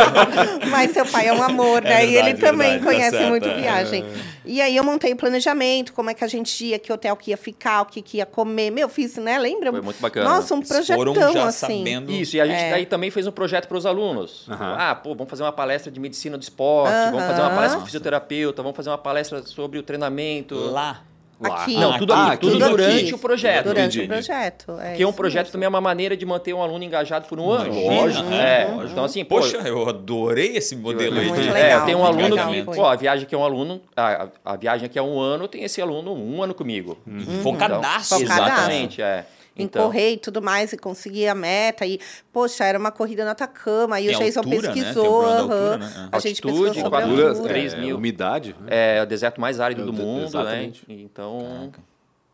Mas 0.70 0.92
seu 0.92 1.04
pai 1.06 1.28
é 1.28 1.32
um 1.32 1.42
amor, 1.42 1.82
né? 1.82 2.02
É 2.02 2.06
e 2.06 2.08
ele 2.14 2.34
verdade, 2.34 2.40
também 2.40 2.70
verdade, 2.72 2.84
tá 2.84 2.90
conhece 2.90 3.16
certo, 3.16 3.28
muito 3.30 3.48
é. 3.48 3.54
viagem. 3.60 4.04
E 4.44 4.60
aí 4.60 4.76
eu 4.76 4.82
montei 4.82 5.12
o 5.12 5.16
planejamento, 5.16 5.92
como 5.92 6.10
é 6.10 6.14
que 6.14 6.24
a 6.24 6.26
gente 6.26 6.64
ia, 6.64 6.78
que 6.78 6.92
hotel 6.92 7.14
que 7.16 7.30
ia 7.30 7.36
ficar, 7.36 7.82
o 7.82 7.86
que, 7.86 8.02
que 8.02 8.16
ia 8.18 8.26
comer. 8.26 8.70
Meu, 8.70 8.88
fiz, 8.88 9.16
né? 9.16 9.38
Lembra? 9.38 9.70
Foi 9.70 9.80
muito 9.80 10.00
bacana. 10.00 10.28
Nossa, 10.28 10.54
um 10.54 10.60
projetão 10.60 11.14
foram 11.14 11.32
já 11.32 11.46
assim. 11.46 11.78
sabendo. 11.78 12.10
Isso, 12.12 12.36
e 12.36 12.40
a 12.40 12.46
gente 12.46 12.60
É. 12.60 12.70
daí 12.70 12.86
também 12.86 13.10
fez 13.10 13.26
um 13.26 13.30
projeto 13.32 13.68
para 13.68 13.76
os 13.78 13.86
alunos. 13.86 14.46
Aham. 14.48 14.76
Ah, 14.78 14.94
pô, 14.96 15.14
vamos 15.14 15.30
fazer 15.30 15.42
uma 15.44 15.52
palestra 15.52 15.90
de 15.92 16.00
medicina 16.00 16.36
do 16.36 16.42
esporte, 16.42 16.92
vamos 17.10 17.24
fazer 17.24 17.40
uma 17.40 17.50
palestra 17.50 17.78
com 17.78 17.86
fisioterapeuta, 17.86 18.62
vamos 18.62 18.76
fazer 18.76 18.90
uma 18.90 18.98
palestra 18.98 19.21
sobre 19.24 19.78
o 19.78 19.82
treinamento. 19.82 20.54
Lá. 20.54 21.02
Lá. 21.40 21.62
Aqui. 21.62 21.74
Não, 21.76 21.98
tudo, 21.98 22.12
Ah, 22.12 22.26
aqui, 22.32 22.46
tudo 22.46 22.52
tudo 22.52 22.68
durante 22.70 23.04
aqui. 23.04 23.14
o 23.14 23.18
projeto. 23.18 23.64
Durante 23.64 23.98
Entendi. 23.98 24.04
o 24.04 24.08
projeto. 24.14 24.76
É 24.80 24.88
Porque 24.90 25.04
um 25.04 25.12
projeto 25.12 25.42
mesmo. 25.46 25.52
também 25.52 25.66
é 25.66 25.68
uma 25.68 25.80
maneira 25.80 26.16
de 26.16 26.24
manter 26.24 26.54
um 26.54 26.62
aluno 26.62 26.84
engajado 26.84 27.26
por 27.26 27.40
um 27.40 27.50
ano. 27.50 27.74
Lógico, 27.74 28.28
É. 28.32 28.64
né? 28.66 28.86
Então, 28.88 29.02
assim, 29.02 29.24
pô, 29.24 29.40
Poxa, 29.40 29.56
eu 29.66 29.88
adorei 29.88 30.56
esse 30.56 30.76
modelo 30.76 31.18
aí. 31.18 31.26
Muito 31.26 31.42
de- 31.42 31.48
é, 31.48 31.74
eu 31.74 31.80
tenho 31.84 31.98
um 31.98 32.04
aluno 32.04 32.36
que, 32.36 32.62
pô, 32.62 32.84
a 32.86 32.94
viagem 32.94 33.24
aqui 33.26 33.34
é 33.34 33.38
um 33.38 33.42
aluno, 33.42 33.80
a, 33.96 34.28
a 34.44 34.56
viagem 34.56 34.86
aqui 34.86 34.96
é 34.96 35.02
um 35.02 35.18
ano, 35.18 35.48
tenho 35.48 35.64
esse 35.64 35.82
aluno 35.82 36.14
um 36.14 36.40
ano 36.44 36.54
comigo. 36.54 36.96
Focadaço. 37.42 38.14
Focadaço. 38.20 38.22
Exatamente, 38.22 39.02
é. 39.02 39.24
Em 39.56 39.64
Então- 39.64 39.84
correr 39.84 40.12
e 40.12 40.16
tudo 40.16 40.40
mais, 40.40 40.72
e 40.72 40.76
conseguir 40.78 41.28
a 41.28 41.34
meta. 41.34 41.84
E, 41.86 42.00
poxa, 42.32 42.64
era 42.64 42.78
uma 42.78 42.90
corrida 42.90 43.24
no 43.24 43.30
Atacama, 43.30 44.00
e 44.00 44.08
o 44.08 44.18
Jason 44.18 44.40
altura, 44.40 44.68
né? 44.68 44.74
Pesquisou. 44.74 45.24
aham. 45.26 45.38
altura, 45.40 45.76
né? 45.78 46.08
A 46.10 46.18
gente 46.18 46.42
Altitude, 46.44 46.52
pesquisou 46.64 46.74
sobre 46.84 47.02
altura. 47.02 47.34
três 47.48 47.74
é, 47.74 47.80
mil. 47.80 47.96
umidade. 47.96 48.56
né? 48.60 48.96
É 48.98 49.02
o 49.02 49.06
deserto 49.06 49.40
mais 49.40 49.60
árido 49.60 49.82
É, 49.82 49.84
do 49.84 49.92
mundo, 49.92 50.24
exatamente. 50.24 50.84
né? 50.88 50.94
Então, 51.00 51.72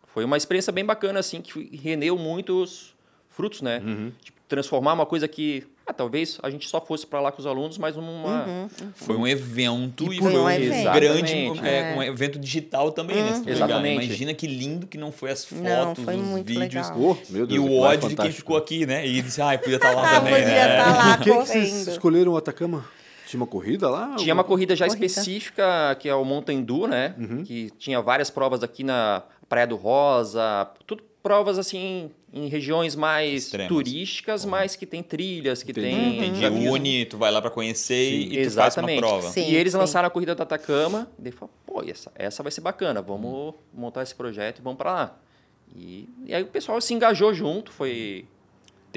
foi 0.07 0.24
uma 0.24 0.37
experiência 0.37 0.72
bem 0.72 0.85
bacana, 0.85 1.18
assim, 1.20 1.40
que 1.40 1.76
rendeu 1.76 2.16
muitos 2.16 2.94
frutos, 3.28 3.62
né? 3.62 3.81
Uhum. 3.85 4.12
Tipo, 4.22 4.38
transformar 4.48 4.92
uma 4.94 5.07
coisa 5.07 5.26
que, 5.28 5.66
ah, 5.88 5.92
talvez 5.92 6.38
a 6.42 6.51
gente 6.51 6.68
só 6.68 6.81
fosse 6.81 7.07
para 7.07 7.20
lá 7.20 7.33
com 7.33 7.40
os 7.40 7.46
alunos, 7.46 7.79
mas 7.79 7.96
numa... 7.96 8.44
Uhum. 8.46 8.68
Foi 8.94 9.16
um 9.16 9.27
evento 9.27 10.12
e, 10.12 10.18
foi 10.18 10.31
foi 10.33 10.40
um 10.40 10.44
um 10.44 10.51
evento. 10.51 10.92
grande 10.92 11.35
Exatamente. 11.35 11.66
é, 11.66 11.94
um 11.96 12.03
evento 12.03 12.38
digital 12.38 12.92
também, 12.92 13.16
né? 13.22 13.33
tu 13.33 13.44
pegar, 13.44 13.57
Exatamente. 13.57 14.05
Imagina 14.07 14.35
que 14.35 14.46
lindo 14.46 14.87
que 14.87 14.98
não 14.98 15.11
foi 15.11 15.31
as 15.31 15.44
fotos, 15.44 15.64
Não, 15.64 15.94
foi 15.94 16.16
os 16.16 16.22
muito 16.22 16.46
vídeos. 16.46 16.88
legal. 16.90 17.01
Oh, 17.01 17.16
meu 17.33 17.44
E 17.44 17.48
Deus, 17.48 17.64
o 17.64 17.68
é 17.68 17.81
ódio 17.81 18.09
de 18.11 18.16
quem 18.16 18.33
ficou 18.33 18.57
aqui, 18.57 18.85
né? 18.87 19.07
E 19.07 19.22
disse, 19.22 19.40
ai, 19.40 19.57
podia 19.59 19.77
estar 19.77 19.92
lá 19.96 20.03
Ah, 20.11 20.20
também, 20.20 20.35
podia 20.35 20.46
né? 20.46 20.79
estar 20.79 20.96
lá. 20.96 21.16
Por 21.16 21.24
que, 21.24 21.31
que 21.31 21.37
vocês 21.38 21.87
escolheram 21.88 22.33
o 22.33 22.37
Atacama? 22.37 22.85
Tinha 23.27 23.40
uma 23.40 23.46
corrida 23.46 23.90
lá? 23.90 24.14
Tinha 24.16 24.33
uma 24.35 24.44
corrida 24.44 24.74
já 24.77 24.87
Corrida. 24.87 25.05
específica, 25.07 25.94
que 26.01 26.09
é 26.09 26.14
o 26.14 26.24
Mountain 26.24 26.62
Dew, 26.62 26.87
né? 26.87 27.14
Que 27.44 27.70
tinha 27.79 28.01
várias 28.01 28.31
provas 28.31 28.62
aqui 28.62 28.83
na 28.83 29.22
Praia 29.48 29.66
do 29.66 29.77
Rosa, 29.77 30.68
tudo 30.87 31.03
provas 31.28 31.58
assim 31.58 32.10
em 32.32 32.48
regiões 32.48 32.96
mais 32.96 33.44
Extremas. 33.44 33.68
turísticas, 33.68 34.46
mas 34.46 34.76
que 34.76 34.86
tem 34.86 35.02
trilhas, 35.02 35.62
que 35.62 35.72
Entendi. 35.72 35.86
tem 35.88 36.16
Entendi. 36.16 36.40
desafios. 36.40 36.72
Une, 36.72 37.04
tu 37.04 37.18
vai 37.18 37.30
lá 37.30 37.42
pra 37.42 37.50
conhecer 37.50 38.10
Sim, 38.10 38.20
e 38.20 38.30
tu 38.30 38.38
exatamente. 38.38 39.00
faz 39.00 39.12
uma 39.12 39.20
prova. 39.20 39.32
Sim. 39.32 39.50
e 39.50 39.54
eles 39.54 39.72
sim. 39.72 39.78
lançaram 39.78 40.08
a 40.08 40.10
corrida 40.10 40.34
do 40.34 40.42
Atacama, 40.42 41.06
e 41.18 41.22
daí 41.22 41.32
falou, 41.32 41.52
pô, 41.66 41.82
essa, 41.82 42.10
essa 42.14 42.42
vai 42.42 42.50
ser 42.50 42.62
bacana, 42.62 43.02
vamos 43.02 43.54
montar 43.74 44.02
esse 44.02 44.14
projeto 44.14 44.60
e 44.60 44.62
vamos 44.62 44.78
para 44.78 44.90
lá. 44.92 45.18
E, 45.76 46.08
e 46.24 46.34
aí 46.34 46.42
o 46.42 46.46
pessoal 46.46 46.80
se 46.80 46.94
engajou 46.94 47.34
junto, 47.34 47.70
foi 47.70 48.24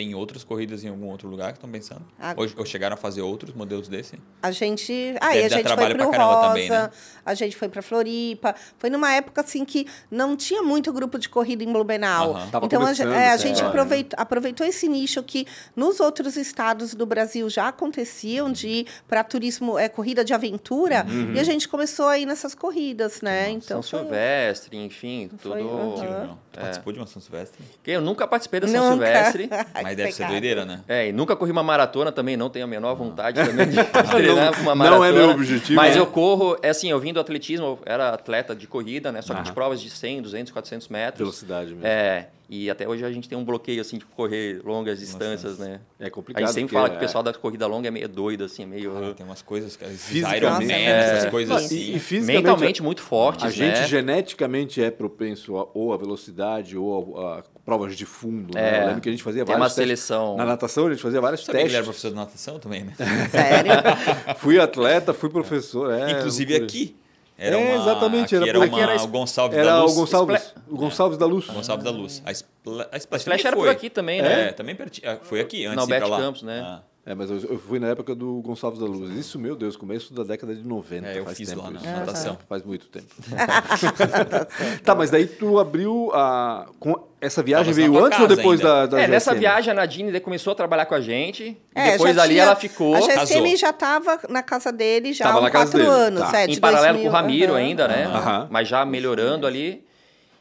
Tem 0.01 0.15
outras 0.15 0.43
corridas 0.43 0.83
em 0.83 0.87
algum 0.89 1.05
outro 1.09 1.29
lugar 1.29 1.51
que 1.51 1.57
estão 1.57 1.69
pensando? 1.69 2.01
Ah. 2.19 2.33
Ou, 2.35 2.47
ou 2.57 2.65
chegaram 2.65 2.95
a 2.95 2.97
fazer 2.97 3.21
outros 3.21 3.53
modelos 3.53 3.87
desse? 3.87 4.17
A 4.41 4.49
gente. 4.49 4.91
Aí 5.21 5.43
Deve 5.43 5.45
a 5.53 5.57
gente 5.59 5.67
foi 5.67 5.75
caramba 5.77 6.05
Rosa, 6.17 6.47
também, 6.47 6.69
né? 6.71 6.89
a 7.23 7.33
gente 7.35 7.55
foi 7.55 7.69
pra 7.69 7.83
Floripa. 7.83 8.55
Foi 8.79 8.89
numa 8.89 9.13
época 9.13 9.41
assim 9.41 9.63
que 9.63 9.85
não 10.09 10.35
tinha 10.35 10.63
muito 10.63 10.91
grupo 10.91 11.19
de 11.19 11.29
corrida 11.29 11.63
em 11.63 11.71
Blumenau. 11.71 12.35
Então 12.63 12.81
a, 12.83 12.91
é, 13.15 13.29
a 13.29 13.37
gente 13.37 13.61
aproveitou, 13.63 14.19
aproveitou 14.19 14.65
esse 14.65 14.87
nicho 14.89 15.21
que 15.21 15.45
nos 15.75 15.99
outros 15.99 16.35
estados 16.35 16.95
do 16.95 17.05
Brasil 17.05 17.47
já 17.47 17.67
aconteciam 17.67 18.51
de 18.51 18.67
ir 18.67 18.87
para 19.07 19.23
turismo, 19.23 19.77
é, 19.77 19.87
corrida 19.87 20.25
de 20.25 20.33
aventura, 20.33 21.05
Uhum. 21.07 21.33
e 21.35 21.39
a 21.39 21.43
gente 21.43 21.67
começou 21.69 22.07
a 22.07 22.17
ir 22.17 22.25
nessas 22.25 22.55
corridas, 22.55 23.21
né? 23.21 23.51
Então 23.51 23.83
São 23.83 23.99
foi- 23.99 24.07
Silvestre, 24.07 24.77
enfim, 24.77 25.29
Foi, 25.37 25.61
tudo... 25.61 26.01
aham. 26.01 26.25
Não. 26.27 26.39
Tu 26.51 26.59
participou 26.59 26.91
de 26.93 26.99
uma 26.99 27.05
São 27.07 27.21
Silvestre? 27.21 27.63
Eu 27.85 28.01
nunca 28.01 28.27
participei 28.27 28.59
da 28.59 28.67
São 28.67 28.91
Nunca. 28.91 29.05
Silvestre. 29.05 29.49
Mas 29.83 29.90
que 29.91 29.95
deve 29.97 30.11
ser 30.11 30.27
doideira, 30.27 30.65
né? 30.65 30.81
É, 30.87 31.07
e 31.09 31.11
nunca 31.11 31.35
corri 31.35 31.51
uma 31.51 31.63
maratona 31.63 32.11
também, 32.11 32.35
não 32.35 32.49
tenho 32.49 32.65
a 32.65 32.67
menor 32.67 32.95
vontade 32.95 33.43
também 33.43 33.67
de 33.69 33.75
treinar 34.11 34.53
uma 34.61 34.69
não 34.69 34.75
maratona. 34.75 35.07
é 35.07 35.11
meu 35.11 35.29
objetivo, 35.29 35.75
Mas 35.75 35.95
né? 35.95 36.01
eu 36.01 36.07
corro, 36.07 36.57
é 36.61 36.69
assim, 36.69 36.89
eu 36.89 36.99
vim 36.99 37.13
do 37.13 37.19
atletismo, 37.19 37.65
eu 37.65 37.79
era 37.85 38.09
atleta 38.09 38.55
de 38.55 38.67
corrida, 38.67 39.11
né? 39.11 39.21
Só 39.21 39.33
que 39.33 39.41
de 39.41 39.49
Aham. 39.49 39.53
provas 39.55 39.81
de 39.81 39.89
100, 39.89 40.21
200, 40.23 40.51
400 40.51 40.87
metros. 40.87 41.19
Velocidade 41.19 41.69
mesmo. 41.71 41.85
É, 41.85 42.27
e 42.49 42.69
até 42.69 42.85
hoje 42.85 43.05
a 43.05 43.11
gente 43.11 43.29
tem 43.29 43.37
um 43.37 43.45
bloqueio, 43.45 43.79
assim, 43.79 43.97
de 43.97 44.03
correr 44.03 44.59
longas 44.65 44.99
distâncias, 44.99 45.57
né? 45.57 45.79
É 45.97 46.07
A 46.07 46.11
complicado. 46.11 46.43
gente 46.45 46.53
sempre 46.53 46.73
fala 46.73 46.89
que 46.89 46.95
é- 46.95 46.97
o 46.97 46.99
pessoal 46.99 47.23
da 47.23 47.33
corrida 47.33 47.65
longa 47.65 47.87
é 47.87 47.91
meio 47.91 48.09
doido, 48.09 48.43
assim, 48.43 48.65
meio... 48.65 48.91
Cara, 48.91 49.13
tem 49.13 49.25
umas 49.25 49.41
coisas, 49.41 49.77
cara, 49.77 49.89
esses 49.91 50.05
Fisicamente, 50.05 50.43
Iron 50.43 50.51
Man, 50.59 50.73
é. 50.73 51.15
essas 51.17 51.29
coisas 51.31 51.49
Não, 51.49 51.65
assim. 51.65 51.75
E, 51.77 51.95
e 51.95 51.99
fisicamente, 51.99 52.43
mentalmente 52.43 52.83
muito 52.83 53.01
fortes, 53.01 53.45
a 53.45 53.49
gente 53.49 53.79
né? 53.79 53.87
geneticamente 53.87 54.83
é 54.83 54.91
propenso 54.91 55.57
a, 55.57 55.67
ou 55.73 55.93
a 55.93 55.97
velocidade 55.97 56.77
ou 56.77 57.17
a, 57.25 57.39
a 57.39 57.43
provas 57.71 57.95
de 57.95 58.05
fundo. 58.05 58.53
né? 58.53 58.61
É. 58.79 58.81
Eu 58.83 58.87
lembro 58.87 59.01
que 59.01 59.07
a 59.09 59.11
gente 59.11 59.23
fazia 59.23 59.45
Tem 59.45 59.55
vários 59.55 59.61
uma 59.77 59.83
testes. 59.85 60.05
seleção. 60.05 60.35
Na 60.37 60.45
natação 60.45 60.87
a 60.87 60.89
gente 60.91 61.01
fazia 61.01 61.21
vários 61.21 61.41
que 61.43 61.51
ele 61.51 61.57
era 61.59 61.67
testes. 61.69 61.85
professor 61.85 62.09
de 62.09 62.15
natação 62.15 62.59
também, 62.59 62.83
né? 62.83 62.93
Sério. 63.31 63.71
fui 64.39 64.59
atleta, 64.59 65.13
fui 65.13 65.29
professor. 65.29 65.91
é, 65.93 66.11
Inclusive 66.11 66.55
aqui. 66.55 66.95
Era 67.37 67.55
É, 67.59 67.73
uma, 67.73 67.81
exatamente, 67.81 68.35
era 68.35 68.47
era, 68.47 68.59
por 68.59 68.67
uma, 68.67 68.81
era 68.81 69.01
o 69.01 69.07
Gonçalves 69.07 69.57
Era 69.57 69.71
da 69.71 69.81
Luz. 69.81 69.91
o 69.91 69.95
Gonçalves, 69.95 70.53
o 70.69 70.75
Gonçalves 70.77 71.17
da 71.17 71.25
Luz. 71.25 71.47
Gonçalves 71.47 71.83
da 71.85 71.89
Luz. 71.91 72.21
A, 72.25 72.31
Spla, 72.31 72.87
a 72.91 72.97
Splash, 72.97 73.21
Splash 73.21 73.23
também 73.23 73.47
era 73.47 73.55
por 73.55 73.61
foi. 73.63 73.69
aqui 73.71 73.89
também, 73.89 74.21
né? 74.21 74.49
É, 74.49 74.51
também 74.51 74.75
perti- 74.75 75.01
ah, 75.05 75.17
foi 75.23 75.39
aqui, 75.39 75.65
antes 75.65 75.77
Na 75.77 75.85
de 75.85 75.91
ir 75.93 75.97
pra 75.97 76.07
lá. 76.07 76.17
Campos, 76.19 76.43
né? 76.43 76.61
Ah. 76.63 76.81
É, 77.03 77.15
mas 77.15 77.31
eu, 77.31 77.37
eu 77.37 77.57
fui 77.59 77.79
na 77.79 77.87
época 77.87 78.13
do 78.13 78.41
Gonçalves 78.43 78.79
da 78.79 78.85
Luz. 78.85 79.09
Isso, 79.17 79.39
meu 79.39 79.55
Deus, 79.55 79.75
começo 79.75 80.13
da 80.13 80.21
década 80.23 80.53
de 80.53 80.61
90. 80.63 81.07
É, 81.07 81.17
eu 81.17 81.25
faz 81.25 81.35
fiz 81.35 81.49
tempo 81.49 81.63
lá 81.63 81.71
na 81.71 81.79
isso. 81.79 81.89
natação. 81.89 82.37
Faz 82.47 82.63
muito 82.63 82.85
tempo. 82.89 83.07
tá, 84.83 84.93
mas 84.95 85.09
daí 85.09 85.25
tu 85.25 85.57
abriu 85.59 86.11
a. 86.13 86.67
Com 86.79 86.95
essa 87.19 87.41
viagem 87.41 87.73
veio 87.73 88.03
antes 88.03 88.19
ou 88.19 88.27
depois 88.27 88.59
ainda. 88.59 88.87
da, 88.87 88.97
da 88.97 89.01
É, 89.01 89.07
nessa 89.07 89.33
viagem 89.33 89.71
a 89.71 89.73
Nadine 89.73 90.19
começou 90.19 90.53
a 90.53 90.55
trabalhar 90.55 90.85
com 90.85 90.95
a 90.95 91.01
gente. 91.01 91.43
e 91.43 91.57
É, 91.73 91.91
depois 91.93 92.17
ali 92.17 92.33
tinha- 92.33 92.43
ela 92.43 92.55
ficou 92.55 92.95
A 92.95 92.99
GSM 93.01 93.55
já 93.55 93.69
estava 93.71 94.19
na 94.29 94.43
casa 94.43 94.71
dele 94.71 95.13
já 95.13 95.25
Tava 95.25 95.39
há 95.39 95.41
na 95.41 95.51
quatro 95.51 95.77
dele, 95.79 95.89
anos. 95.89 96.21
tá. 96.29 96.39
É, 96.41 96.47
de 96.47 96.53
em 96.57 96.59
paralelo 96.59 96.93
2000, 96.99 97.11
com 97.11 97.17
o 97.17 97.19
Ramiro 97.19 97.53
aham. 97.53 97.61
ainda, 97.61 97.87
né? 97.87 98.05
Aham. 98.05 98.47
Mas 98.51 98.67
já 98.67 98.85
melhorando 98.85 99.45
ali. 99.47 99.83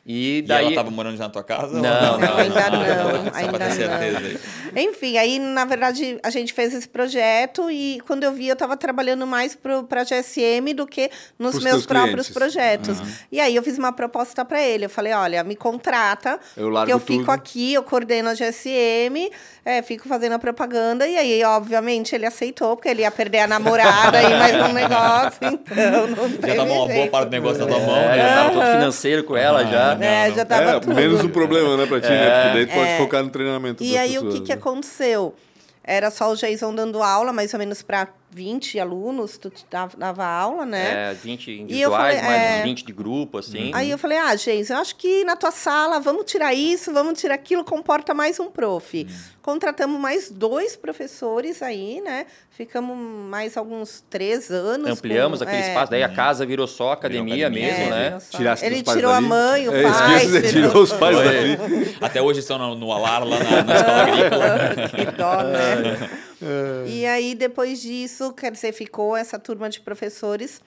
E 0.06 0.38
E 0.38 0.42
daí. 0.42 0.66
ela 0.66 0.74
tava 0.76 0.90
morando 0.90 1.16
já 1.18 1.24
na 1.24 1.30
tua 1.30 1.44
casa? 1.44 1.76
ou 1.76 1.82
Não, 1.82 2.18
não, 2.18 2.36
Ainda 2.38 2.54
Só 2.54 2.70
não, 2.70 2.80
pra 2.80 3.36
ainda 3.38 4.18
aí. 4.18 4.38
Enfim, 4.76 5.16
aí, 5.18 5.38
na 5.38 5.64
verdade, 5.64 6.18
a 6.22 6.30
gente 6.30 6.52
fez 6.52 6.74
esse 6.74 6.88
projeto 6.88 7.70
e 7.70 8.00
quando 8.06 8.24
eu 8.24 8.32
vi, 8.32 8.48
eu 8.48 8.52
estava 8.54 8.76
trabalhando 8.76 9.26
mais 9.26 9.54
para 9.56 10.00
a 10.00 10.04
GSM 10.04 10.72
do 10.74 10.86
que 10.86 11.10
nos 11.38 11.52
Pros 11.52 11.64
meus 11.64 11.86
próprios 11.86 12.28
clientes. 12.28 12.30
projetos. 12.34 12.98
E 13.32 13.40
aí 13.40 13.54
eu 13.56 13.62
fiz 13.62 13.78
uma 13.78 13.92
proposta 13.92 14.44
para 14.44 14.62
ele. 14.62 14.84
Eu 14.86 14.90
falei, 14.90 15.12
olha, 15.12 15.42
me 15.44 15.56
contrata, 15.56 16.38
Eu 16.56 16.68
largo 16.68 16.86
que 16.86 16.92
eu 16.92 16.98
fico 17.00 17.20
tudo. 17.20 17.30
aqui, 17.30 17.72
eu 17.74 17.82
coordeno 17.82 18.28
a 18.30 18.34
GSM, 18.34 19.30
é, 19.64 19.82
fico 19.82 20.08
fazendo 20.08 20.32
a 20.32 20.38
propaganda. 20.38 21.06
E 21.06 21.16
aí, 21.16 21.42
obviamente, 21.44 22.14
ele 22.14 22.26
aceitou, 22.26 22.76
porque 22.76 22.88
ele 22.88 23.02
ia 23.02 23.10
perder 23.10 23.40
a 23.40 23.46
namorada 23.46 24.22
e 24.22 24.38
mais 24.38 24.54
um 24.70 24.72
negócio, 24.72 25.38
então 25.42 26.06
não 26.08 26.28
Já 26.30 26.38
teve 26.38 26.56
tava 26.56 26.72
uma 26.72 26.86
boa 26.88 27.06
parte 27.08 27.26
do 27.28 27.30
negócio 27.32 27.60
na 27.60 27.66
tua 27.66 27.80
mão, 27.80 27.96
É, 27.96 28.16
já 28.16 28.22
né? 28.22 28.34
tava 28.34 28.50
todo 28.52 28.72
financeiro 28.72 29.24
com 29.24 29.36
ela 29.36 29.64
já. 29.64 29.94
Não, 29.94 30.02
É, 30.06 30.28
não. 30.28 30.36
já 30.36 30.44
tava 30.44 30.62
É, 30.70 30.80
tudo. 30.80 30.94
menos 30.94 31.24
um 31.24 31.28
problema, 31.28 31.76
né, 31.76 31.86
pra 31.86 32.00
ti, 32.00 32.08
né? 32.08 32.30
Porque 32.42 32.54
daí 32.54 32.66
tu 32.66 32.74
pode 32.74 32.90
É. 32.90 32.96
focar 32.98 33.22
no 33.22 33.30
treinamento 33.30 33.82
E 33.84 33.96
aí, 33.96 34.16
o 34.18 34.22
pessoas, 34.22 34.34
que, 34.34 34.40
que 34.46 34.54
né? 34.54 34.59
Aconteceu? 34.60 35.34
Era 35.82 36.10
só 36.10 36.30
o 36.30 36.36
Jason 36.36 36.74
dando 36.74 37.02
aula, 37.02 37.32
mais 37.32 37.52
ou 37.52 37.58
menos 37.58 37.82
para 37.82 38.08
20 38.32 38.78
alunos, 38.78 39.36
tu 39.38 39.52
dava, 39.70 39.96
dava 39.96 40.24
aula, 40.24 40.64
né? 40.64 41.10
É, 41.10 41.14
20 41.14 41.48
E 41.48 41.52
eu 41.56 41.62
individuais, 41.62 42.20
falei, 42.20 42.30
mais 42.30 42.42
é. 42.52 42.58
uns 42.58 42.64
20 42.64 42.84
de 42.86 42.92
grupo, 42.92 43.38
assim. 43.38 43.70
Aí 43.74 43.90
eu 43.90 43.98
falei, 43.98 44.18
ah, 44.18 44.34
Jason, 44.34 44.74
eu 44.74 44.78
acho 44.78 44.94
que 44.96 45.24
na 45.24 45.34
tua 45.36 45.50
sala, 45.50 45.98
vamos 45.98 46.24
tirar 46.30 46.54
isso, 46.54 46.92
vamos 46.92 47.18
tirar 47.20 47.34
aquilo, 47.34 47.64
comporta 47.64 48.14
mais 48.14 48.38
um 48.38 48.50
prof. 48.50 49.06
Contratamos 49.42 49.98
mais 49.98 50.30
dois 50.30 50.76
professores 50.76 51.62
aí, 51.62 52.00
né? 52.02 52.26
Ficamos 52.50 52.96
mais 52.96 53.56
alguns 53.56 54.04
três 54.10 54.50
anos. 54.50 54.90
Ampliamos 54.90 55.38
com- 55.38 55.44
aquele 55.44 55.62
é, 55.62 55.68
espaço, 55.68 55.90
daí 55.90 56.02
a 56.02 56.08
casa 56.10 56.44
virou 56.44 56.66
só 56.66 56.92
academia 56.92 57.46
academia, 57.46 57.68
mesmo, 57.70 57.84
é, 57.86 57.90
né? 57.90 58.04
virou 58.04 58.20
só- 58.20 58.36
Tirasse 58.38 58.66
Ele 58.66 58.82
tirou 58.82 59.10
dali. 59.12 59.24
a 59.26 59.28
mãe, 59.28 59.68
o 59.68 59.74
É, 59.74 59.82
pai. 59.82 60.20
dizer, 60.20 60.50
tirou 60.52 60.82
os 60.82 60.92
pais 60.92 61.16
dali. 61.16 61.96
Até 62.00 62.20
hoje 62.20 62.40
estão 62.40 62.58
no, 62.58 62.74
no 62.74 62.92
alar 62.92 63.24
lá 63.26 63.38
na, 63.38 63.62
na 63.64 63.74
escola 63.74 64.02
agrícola. 64.02 64.88
que 64.88 65.04
dó, 65.16 65.42
né? 65.42 66.10
É. 66.42 66.88
E 66.88 67.06
aí, 67.06 67.34
depois 67.34 67.80
disso, 67.80 68.32
quer 68.32 68.52
dizer, 68.52 68.72
ficou 68.72 69.16
essa 69.16 69.38
turma 69.38 69.68
de 69.68 69.80
professores. 69.80 70.60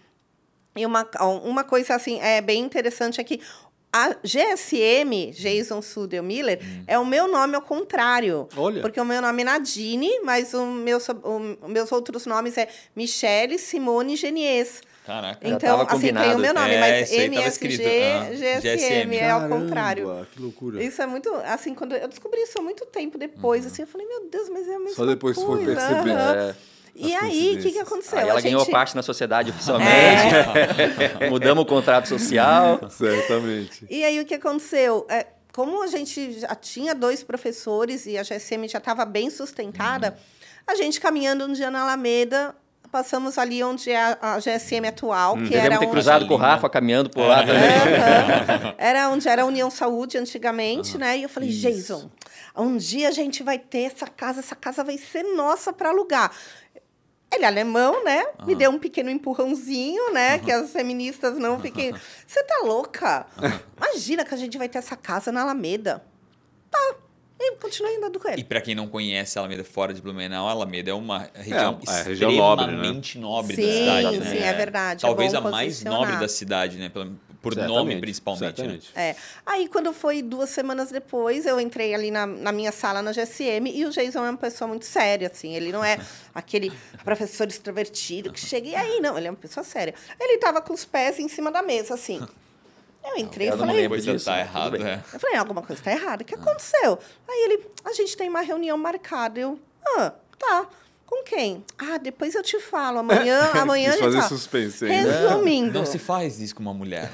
E 0.75 0.86
uma, 0.86 1.07
uma 1.43 1.63
coisa, 1.63 1.95
assim, 1.95 2.19
é 2.19 2.41
bem 2.41 2.63
interessante 2.63 3.21
é 3.21 3.23
que 3.23 3.39
a 3.91 4.15
GSM, 4.23 5.31
Jason 5.31 5.79
Sudel 5.83 6.23
Miller, 6.23 6.59
é 6.88 6.97
o 6.97 7.05
meu 7.05 7.27
nome 7.27 7.55
ao 7.55 7.62
contrário. 7.62 8.47
Olha. 8.57 8.81
Porque 8.81 8.99
o 8.99 9.05
meu 9.05 9.21
nome 9.21 9.43
é 9.43 9.45
Nadine, 9.45 10.19
mas 10.23 10.55
o 10.55 10.65
meu, 10.65 10.97
o, 11.23 11.67
meus 11.69 11.91
outros 11.91 12.25
nomes 12.25 12.57
é 12.57 12.67
Michele 12.95 13.59
Simone 13.59 14.15
Genies. 14.15 14.81
Caraca. 15.05 15.39
Já 15.47 15.55
Então, 15.55 15.77
tava 15.85 15.93
assim, 15.95 16.13
tem 16.13 16.35
o 16.35 16.39
meu 16.39 16.53
nome, 16.53 16.73
É, 16.73 16.79
mas 16.79 17.11
MSG. 17.11 17.83
Ah, 17.85 18.59
GSM, 18.61 19.15
é 19.17 19.29
ao 19.29 19.49
contrário. 19.49 20.27
Que 20.33 20.41
loucura. 20.41 20.81
Isso 20.83 21.01
é 21.01 21.05
muito, 21.05 21.33
assim, 21.45 21.73
quando 21.75 21.93
eu 21.95 22.07
descobri 22.07 22.41
isso 22.41 22.57
há 22.57 22.61
muito 22.61 22.85
tempo 22.85 23.17
depois, 23.17 23.65
assim, 23.65 23.81
eu 23.81 23.87
falei, 23.87 24.07
meu 24.07 24.29
Deus, 24.29 24.47
mas 24.49 24.67
é 24.67 24.75
a 24.75 24.79
mesma 24.79 24.95
Só 24.95 25.05
depois 25.05 25.35
tu 25.37 25.45
foi 25.45 25.65
coisa. 25.65 25.75
perceber. 25.75 26.11
É. 26.11 26.55
E 26.95 27.15
As 27.15 27.23
aí, 27.23 27.55
o 27.57 27.61
que, 27.63 27.71
que 27.71 27.79
aconteceu? 27.79 28.19
Aí 28.19 28.29
ela 28.29 28.37
A 28.39 28.41
ganhou 28.41 28.59
gente- 28.61 28.71
parte 28.71 28.95
na 28.95 29.01
sociedade 29.01 29.49
oficialmente. 29.49 29.89
Mudamos 31.29 31.63
o 31.63 31.65
contrato 31.65 32.07
social. 32.07 32.79
Certamente. 32.91 33.85
E 33.89 34.03
aí, 34.03 34.19
o 34.19 34.25
que 34.25 34.35
aconteceu? 34.35 35.05
É, 35.09 35.25
como 35.51 35.81
a 35.83 35.87
gente 35.87 36.39
já 36.39 36.53
tinha 36.55 36.93
dois 36.93 37.23
professores 37.23 38.05
e 38.05 38.17
a 38.17 38.21
GSM 38.23 38.67
já 38.67 38.77
estava 38.77 39.05
bem 39.05 39.29
sustentada, 39.29 40.09
Uhum. 40.09 40.15
a 40.67 40.75
gente 40.75 41.01
caminhando 41.01 41.45
um 41.45 41.51
dia 41.53 41.71
na 41.71 41.81
Alameda, 41.81 42.55
passamos 42.93 43.39
ali 43.39 43.63
onde 43.63 43.89
é 43.89 43.99
a, 43.99 44.17
a 44.21 44.38
GSM 44.38 44.88
atual, 44.88 45.34
que 45.36 45.45
Devemos 45.45 45.65
era 45.65 45.77
ter 45.79 45.86
onde... 45.86 45.93
cruzado 45.93 46.27
com 46.27 46.36
o 46.36 46.38
Rafa 46.38 46.69
caminhando 46.69 47.10
por 47.10 47.25
lá 47.25 47.39
também. 47.39 47.56
Aham. 47.56 48.75
Era 48.77 49.10
onde 49.10 49.27
era 49.27 49.41
a 49.41 49.45
União 49.45 49.71
Saúde 49.71 50.15
antigamente, 50.19 50.95
né? 50.95 51.17
E 51.17 51.23
eu 51.23 51.29
falei, 51.29 51.49
Isso. 51.49 51.62
Jason, 51.62 52.12
um 52.56 52.77
dia 52.77 53.10
a 53.10 53.12
gente 53.12 53.41
vai 53.41 53.58
ter 53.58 53.91
essa 53.91 54.06
casa, 54.06 54.41
essa 54.41 54.56
casa 54.56 54.84
vai 54.84 54.99
ser 54.99 55.23
nossa 55.23 55.73
para 55.73 55.89
alugar. 55.89 56.32
Ele 57.34 57.45
é 57.45 57.47
alemão, 57.47 58.03
né? 58.03 58.27
Me 58.45 58.53
deu 58.53 58.69
um 58.69 58.77
pequeno 58.77 59.10
empurrãozinho, 59.10 60.13
né? 60.13 60.38
Que 60.38 60.51
as 60.51 60.71
feministas 60.71 61.39
não 61.39 61.60
fiquem. 61.60 61.91
Você 62.27 62.43
tá 62.43 62.62
louca? 62.63 63.25
Imagina 63.75 64.23
que 64.23 64.36
a 64.36 64.38
gente 64.38 64.56
vai 64.56 64.69
ter 64.69 64.77
essa 64.77 64.95
casa 64.95 65.32
na 65.32 65.41
Alameda. 65.41 66.03
tá. 66.69 66.95
E 67.45 67.56
continuei 67.58 67.97
andando 67.97 68.19
com 68.19 68.29
E 68.29 68.43
para 68.43 68.62
quem 68.62 68.73
não 68.73 68.88
conhece 68.88 69.38
Alameda 69.38 69.63
fora 69.63 69.93
de 69.93 70.01
Blumenau, 70.01 70.47
Alameda 70.47 70.91
é 70.91 70.93
uma 70.93 71.29
região 71.36 71.79
É, 71.88 71.99
é, 71.99 72.03
região 72.03 72.32
nobre, 72.32 72.65
né? 72.67 72.71
extremamente 72.73 73.19
nobre, 73.19 73.56
da 73.56 73.62
Sim, 73.63 73.71
cidade. 73.79 74.17
né? 74.17 74.29
sim, 74.32 74.38
é 74.38 74.53
verdade, 74.53 75.06
é 75.06 75.08
Talvez 75.08 75.34
bom 75.34 75.38
a 75.39 75.41
mais 75.51 75.84
nobre 75.84 76.15
da 76.17 76.27
cidade, 76.27 76.77
né? 76.77 76.89
Por 77.41 77.58
nome, 77.58 77.67
Certamente, 77.67 77.99
principalmente. 77.99 78.41
Né? 78.45 78.56
certamente. 78.56 78.91
É. 78.95 79.15
Aí, 79.45 79.67
quando 79.67 79.91
foi 79.91 80.21
duas 80.21 80.49
semanas 80.49 80.89
depois, 80.91 81.45
eu 81.45 81.60
entrei 81.60 81.93
ali 81.93 82.10
na, 82.10 82.25
na 82.25 82.53
minha 82.53 82.71
sala 82.71 83.01
na 83.01 83.12
GSM 83.12 83.67
e 83.69 83.86
o 83.86 83.89
Jason 83.89 84.25
é 84.25 84.29
uma 84.29 84.38
pessoa 84.38 84.65
muito 84.65 84.86
séria, 84.86 85.29
assim. 85.29 85.53
Ele 85.53 85.69
não 85.69 85.84
é 85.84 85.99
aquele 86.34 86.71
professor 87.03 87.45
extrovertido 87.45 88.32
que 88.32 88.39
chega 88.39 88.69
e 88.69 88.75
aí, 88.75 89.01
não. 89.01 89.17
Ele 89.17 89.27
é 89.27 89.29
uma 89.29 89.36
pessoa 89.36 89.62
séria. 89.65 89.93
Ele 90.17 90.38
tava 90.38 90.62
com 90.62 90.73
os 90.73 90.86
pés 90.86 91.19
em 91.19 91.27
cima 91.27 91.51
da 91.51 91.62
mesa, 91.62 91.95
assim. 91.95 92.25
Eu 93.03 93.17
entrei 93.17 93.47
e 93.47 93.49
Eu 93.51 93.57
não 93.57 93.65
falei... 93.65 93.81
lembro 93.81 93.97
Coisa 93.97 94.13
disso, 94.13 94.25
tá 94.25 94.39
errada. 94.39 94.77
bem. 94.77 94.87
é. 94.87 94.99
Eu 95.13 95.19
falei, 95.19 95.37
alguma 95.37 95.61
coisa 95.61 95.81
está 95.81 95.91
errada. 95.91 96.23
O 96.23 96.25
que 96.25 96.35
aconteceu? 96.35 96.97
Aí 97.27 97.43
ele, 97.45 97.67
a 97.85 97.93
gente 97.93 98.15
tem 98.15 98.29
uma 98.29 98.41
reunião 98.41 98.77
marcada. 98.77 99.39
Eu, 99.39 99.59
ah, 99.97 100.13
tá. 100.39 100.67
Com 101.05 101.21
quem? 101.23 101.63
Ah, 101.77 101.97
depois 101.99 102.33
eu 102.33 102.41
te 102.41 102.59
falo. 102.59 102.99
Amanhã, 102.99 103.51
amanhã 103.53 103.91
Quis 103.91 103.99
a 103.99 104.03
gente 104.03 104.05
fazer 104.05 104.17
fala. 104.17 104.29
suspense 104.29 104.85
aí, 104.85 104.89
né? 104.91 105.11
Resumindo. 105.29 105.77
Não 105.77 105.85
se 105.85 105.99
faz 105.99 106.39
isso 106.39 106.55
com 106.55 106.61
uma 106.63 106.73
mulher. 106.73 107.11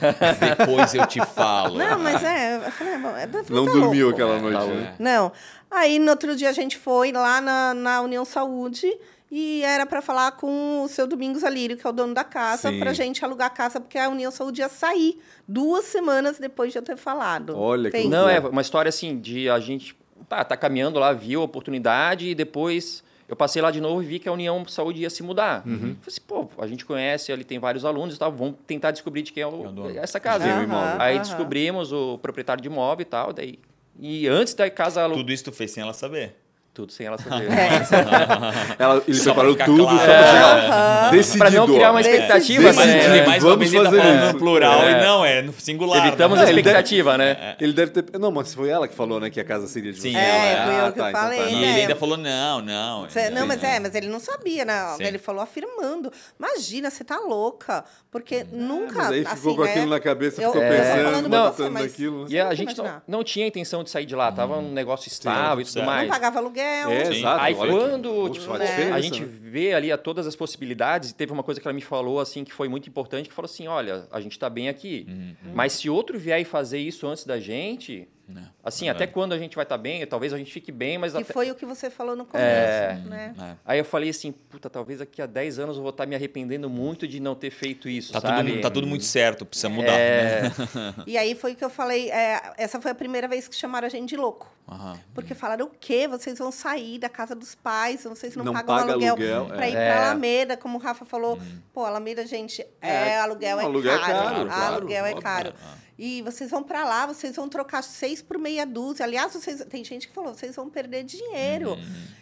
Depois 0.58 0.94
eu 0.94 1.06
te 1.06 1.20
falo. 1.26 1.78
Não, 1.78 2.00
mas 2.00 2.24
é. 2.24 2.58
Eu 2.66 2.72
falei, 2.72 2.98
bom, 2.98 3.18
é, 3.18 3.28
deve 3.28 3.52
Não 3.54 3.66
tá 3.66 3.72
dormiu 3.74 4.06
louco. 4.10 4.22
aquela 4.22 4.38
É, 4.38 4.42
noite, 4.42 4.58
tá 4.60 4.66
né? 4.74 4.96
Não. 5.00 5.32
Aí 5.70 6.00
no 6.00 6.12
outro 6.12 6.34
dia 6.36 6.50
a 6.50 6.54
gente 6.54 6.78
foi 6.78 7.12
lá 7.12 7.42
na, 7.42 7.74
na 7.74 8.02
União 8.02 8.24
Saúde 8.24 8.90
e 9.32 9.62
era 9.64 9.86
para 9.86 10.02
falar 10.02 10.32
com 10.34 10.84
o 10.84 10.88
seu 10.88 11.06
Domingos 11.06 11.44
Alírio, 11.44 11.78
que 11.78 11.86
é 11.86 11.90
o 11.90 11.94
dono 11.94 12.14
da 12.14 12.24
casa, 12.24 12.72
para 12.74 12.94
gente 12.94 13.24
alugar 13.24 13.48
a 13.48 13.52
casa, 13.52 13.80
porque 13.80 13.98
a 13.98 14.10
União 14.10 14.32
Saúde 14.32 14.62
ia 14.62 14.70
sair 14.70 15.20
duas 15.48 15.86
semanas 15.86 16.40
depois 16.40 16.72
de 16.72 16.80
eu 16.80 16.82
ter 16.82 16.98
falado. 16.98 17.58
Olha 17.58 17.92
que 17.92 17.98
Pensa. 17.98 18.10
Não, 18.10 18.28
é 18.30 18.40
uma 18.40 18.62
história 18.62 18.90
assim 18.90 19.20
de 19.20 19.50
a 19.50 19.60
gente 19.60 19.96
tá, 20.28 20.44
tá 20.44 20.58
caminhando 20.58 21.00
lá, 21.00 21.14
viu 21.14 21.42
a 21.42 21.46
oportunidade 21.46 22.28
e 22.28 22.34
depois 22.36 23.04
eu 23.28 23.36
passei 23.36 23.62
lá 23.62 23.70
de 23.70 23.80
novo 23.80 24.02
e 24.02 24.06
vi 24.08 24.18
que 24.18 24.28
a 24.28 24.32
União 24.32 24.66
Saúde 24.68 25.02
ia 25.02 25.10
se 25.10 25.22
mudar. 25.22 25.62
Uhum. 25.66 25.78
Falei 25.80 25.98
assim, 26.08 26.22
pô, 26.28 26.50
a 26.58 26.66
gente 26.66 26.84
conhece, 26.84 27.32
ali 27.32 27.44
tem 27.44 27.60
vários 27.60 27.86
alunos 27.86 28.16
e 28.16 28.18
tal, 28.20 28.32
vamos 28.32 28.56
tentar 28.66 28.90
descobrir 28.90 29.22
de 29.22 29.32
quem 29.32 29.44
é, 29.44 29.48
o- 29.48 29.90
É 29.92 29.98
essa 29.98 30.20
casa. 30.20 30.46
Aham, 30.46 30.64
imóvel. 30.64 31.02
Aí 31.02 31.16
aham. 31.16 31.22
descobrimos 31.24 31.92
o 31.92 32.18
proprietário 32.18 32.62
de 32.62 32.68
imóvel 32.68 33.04
e 33.04 33.06
tal, 33.06 33.32
daí 33.32 33.60
e 34.02 34.28
antes 34.28 34.54
da 34.54 34.70
casa 34.70 35.08
Tudo 35.10 35.32
isso 35.32 35.44
tu 35.44 35.52
fez 35.52 35.72
sem 35.72 35.84
ela 35.84 35.94
saber. 35.94 36.36
Tudo 36.80 36.92
sem 36.94 37.08
ela 37.08 37.18
saber. 37.20 37.48
Ela, 38.80 39.04
ele 39.08 39.18
Só 39.18 39.34
preparou 39.34 39.56
tudo 39.56 39.84
claro. 39.84 40.00
só 40.00 40.06
pra 40.06 40.24
chegar 40.32 41.12
decidido. 41.12 41.38
Pra 41.40 41.52
não 41.52 41.68
criar 41.68 41.92
uma 41.92 42.02
Decidido. 42.02 42.24
expectativa, 42.24 42.64
Decidido. 42.72 43.10
né? 43.10 43.18
É, 43.18 43.26
mais 43.28 43.44
uma 43.44 43.50
vamos 43.56 43.72
tá 43.72 43.84
fazer 43.84 43.98
falando 44.02 44.24
isso. 44.24 44.34
no 44.34 44.40
plural 44.40 44.84
É. 44.84 44.92
e 44.92 45.06
não, 45.06 45.26
é 45.26 45.42
no 45.42 45.54
singular. 45.54 46.08
Evitamos 46.08 46.38
né? 46.40 46.46
a 46.46 46.50
Ele 46.50 46.62
deve- 46.62 46.70
expectativa, 46.70 47.18
né? 47.18 47.56
Ele 47.60 47.74
deve 47.74 47.92
ter. 47.92 48.20
Não, 48.20 48.32
mas 48.32 48.54
foi 48.54 48.70
ela 48.70 48.88
que 48.88 48.96
falou, 48.96 49.20
né, 49.20 49.30
que 49.30 49.40
a 49.40 49.44
casa 49.44 49.68
seria 49.68 49.92
de 49.92 50.00
Sim, 50.00 50.12
vocês. 50.14 50.24
ela- 50.24 50.46
É, 50.46 50.66
fui 50.66 50.74
eu 50.76 50.86
Ah, 50.86 50.92
que 50.92 50.98
tá, 51.00 51.10
então 51.10 51.22
falei, 51.22 51.40
tá. 51.40 51.46
E 51.50 51.56
né? 51.56 51.70
ele 51.72 51.82
ainda 51.82 51.96
falou, 51.96 52.18
não, 52.18 52.62
não. 52.62 53.10
Cê- 53.10 53.30
não, 53.30 53.46
mas 53.48 53.64
é. 53.64 53.76
é, 53.76 53.80
mas 53.80 53.96
ele 53.96 54.08
não 54.08 54.20
sabia, 54.20 54.64
né? 54.66 54.94
Sim. 54.98 55.04
Ele 55.04 55.18
falou 55.18 55.42
afirmando. 55.42 56.12
Imagina, 56.40 56.90
você 56.90 57.04
tá 57.04 57.18
louca. 57.20 57.84
Porque 58.12 58.46
nunca. 58.52 58.96
Mas 58.96 59.12
aí 59.12 59.26
ficou 59.26 59.34
assim, 59.34 59.56
com 59.56 59.64
né? 59.64 59.70
aquilo 59.72 59.86
na 59.88 60.00
cabeça, 60.00 60.42
Eu- 60.42 60.52
ficou 60.52 60.64
eu 60.66 60.70
pensando, 60.78 61.30
você, 61.54 61.70
naquilo. 61.70 62.22
né? 62.24 62.28
E 62.30 62.40
a 62.40 62.54
gente 62.56 62.76
não, 63.08 63.24
tinha 63.24 63.46
intenção 63.46 63.84
de 63.84 63.90
sair 63.90 64.06
de 64.06 64.16
lá, 64.16 64.32
tava 64.32 64.58
um 64.58 64.72
negócio 64.72 65.08
estável 65.08 65.62
e 65.62 65.64
tudo 65.66 65.74
certo. 65.74 65.86
Não 65.86 65.94
mais. 65.94 66.10
pagava 66.10 66.40
aluguel. 66.40 66.69
É, 66.90 67.14
exato. 67.14 67.42
Aí 67.42 67.54
olha 67.56 67.72
que- 67.72 67.78
quando 67.80 68.10
Poxa, 68.28 68.40
tipo, 68.40 68.58
né, 68.58 68.92
a 68.92 69.02
gente 69.02 69.24
vê 69.24 69.74
ali 69.74 69.92
a 69.92 69.98
todas 69.98 70.26
as 70.28 70.36
possibilidades, 70.36 71.12
e 71.12 71.16
teve 71.16 71.32
uma 71.32 71.44
coisa 71.44 71.60
que 71.60 71.68
ela 71.68 71.74
me 71.74 71.82
falou 71.82 72.20
assim 72.20 72.44
que 72.44 72.54
foi 72.54 72.68
muito 72.68 72.88
importante, 72.90 73.28
que 73.30 73.34
falou 73.36 73.46
assim, 73.50 73.68
olha, 73.68 74.08
a 74.12 74.20
gente 74.22 74.34
está 74.34 74.50
bem 74.50 74.70
aqui, 74.70 75.06
Uhum. 75.10 75.36
mas 75.54 75.74
se 75.74 75.90
outro 75.90 76.18
vier 76.20 76.40
e 76.42 76.46
fazer 76.46 76.80
isso 76.80 77.08
antes 77.08 77.26
da 77.26 77.40
gente, 77.40 78.08
Não, 78.30 78.48
assim, 78.64 78.86
não 78.86 78.92
até 78.92 79.06
é. 79.06 79.08
quando 79.08 79.34
a 79.34 79.40
gente 79.40 79.56
vai 79.56 79.64
estar 79.64 79.78
bem, 79.78 80.06
talvez 80.06 80.32
a 80.32 80.38
gente 80.38 80.52
fique 80.54 80.72
bem, 80.72 80.98
mas 81.00 81.14
Que 81.14 81.22
até- 81.24 81.34
foi 81.34 81.50
o 81.50 81.56
que 81.56 81.66
você 81.66 81.90
falou 81.90 82.16
no 82.16 82.26
começo, 82.26 82.46
É. 82.48 83.02
né? 83.06 83.34
É. 83.42 83.56
Aí 83.66 83.80
eu 83.80 83.84
falei 83.86 84.10
assim, 84.12 84.32
puta, 84.32 84.70
talvez 84.70 85.00
daqui 85.00 85.20
a 85.22 85.26
10 85.26 85.58
anos 85.58 85.78
eu 85.78 85.82
vou 85.82 85.90
estar 85.90 86.06
me 86.06 86.16
arrependendo 86.16 86.70
muito 86.70 87.08
de 87.08 87.20
não 87.20 87.34
ter 87.34 87.50
feito 87.50 87.90
isso, 87.90 88.14
Tá 88.14 88.22
sabe? 88.22 88.52
tudo, 88.52 88.62
tá 88.62 88.70
tudo 88.70 88.86
muito 88.86 89.04
certo, 89.04 89.46
precisa 89.46 89.68
mudar. 89.70 89.92
É, 89.94 90.44
Né? 90.44 90.52
E 91.08 91.18
aí 91.18 91.34
foi 91.34 91.54
o 91.54 91.56
que 91.56 91.66
eu 91.66 91.70
falei. 91.70 92.12
é, 92.12 92.54
essa 92.58 92.80
foi 92.80 92.92
a 92.92 92.96
primeira 92.96 93.28
vez 93.28 93.48
que 93.48 93.56
chamaram 93.56 93.88
a 93.88 93.90
gente 93.90 94.10
de 94.10 94.16
louco. 94.16 94.48
Aham. 94.72 95.00
Porque 95.16 95.34
falaram 95.34 95.66
o 95.66 95.70
quê? 95.70 96.08
Vocês 96.08 96.38
vão 96.38 96.52
sair 96.52 97.00
da 97.00 97.10
casa 97.10 97.34
dos 97.34 97.56
pais, 97.56 98.04
vocês 98.04 98.36
não, 98.36 98.46
Não 98.46 98.54
pagam 98.54 98.76
paga 98.78 98.92
aluguel, 98.92 99.14
aluguel, 99.16 99.46
para 99.48 99.66
é. 99.66 99.70
ir 99.72 99.76
É. 99.76 99.92
para 99.94 100.06
Alameda, 100.10 100.56
como 100.56 100.78
o 100.78 100.82
Rafa 100.82 101.06
falou. 101.06 101.40
Pô, 101.74 101.84
Alameda, 101.84 102.24
gente, 102.28 102.62
é, 102.80 102.88
É, 103.10 103.20
aluguel 103.20 103.60
é 103.60 103.64
aluguel 103.64 103.96
é 103.96 104.00
caro. 104.00 104.14
caro, 104.14 104.46
claro, 104.46 104.76
aluguel 104.76 105.06
é 105.06 105.10
óbvio. 105.10 105.24
caro. 105.24 105.54
E 106.02 106.22
vocês 106.22 106.50
vão 106.50 106.64
para 106.64 106.86
lá, 106.86 107.06
vocês 107.06 107.36
vão 107.36 107.50
trocar 107.50 107.82
seis 107.84 108.22
por 108.22 108.38
meia 108.38 108.66
dúzia. 108.66 109.04
Aliás, 109.06 109.34
vocês, 109.34 109.62
tem 109.70 109.84
gente 109.84 110.08
que 110.08 110.14
falou, 110.14 110.34
vocês 110.34 110.56
vão 110.56 110.70
perder 110.70 111.04
dinheiro. 111.04 111.78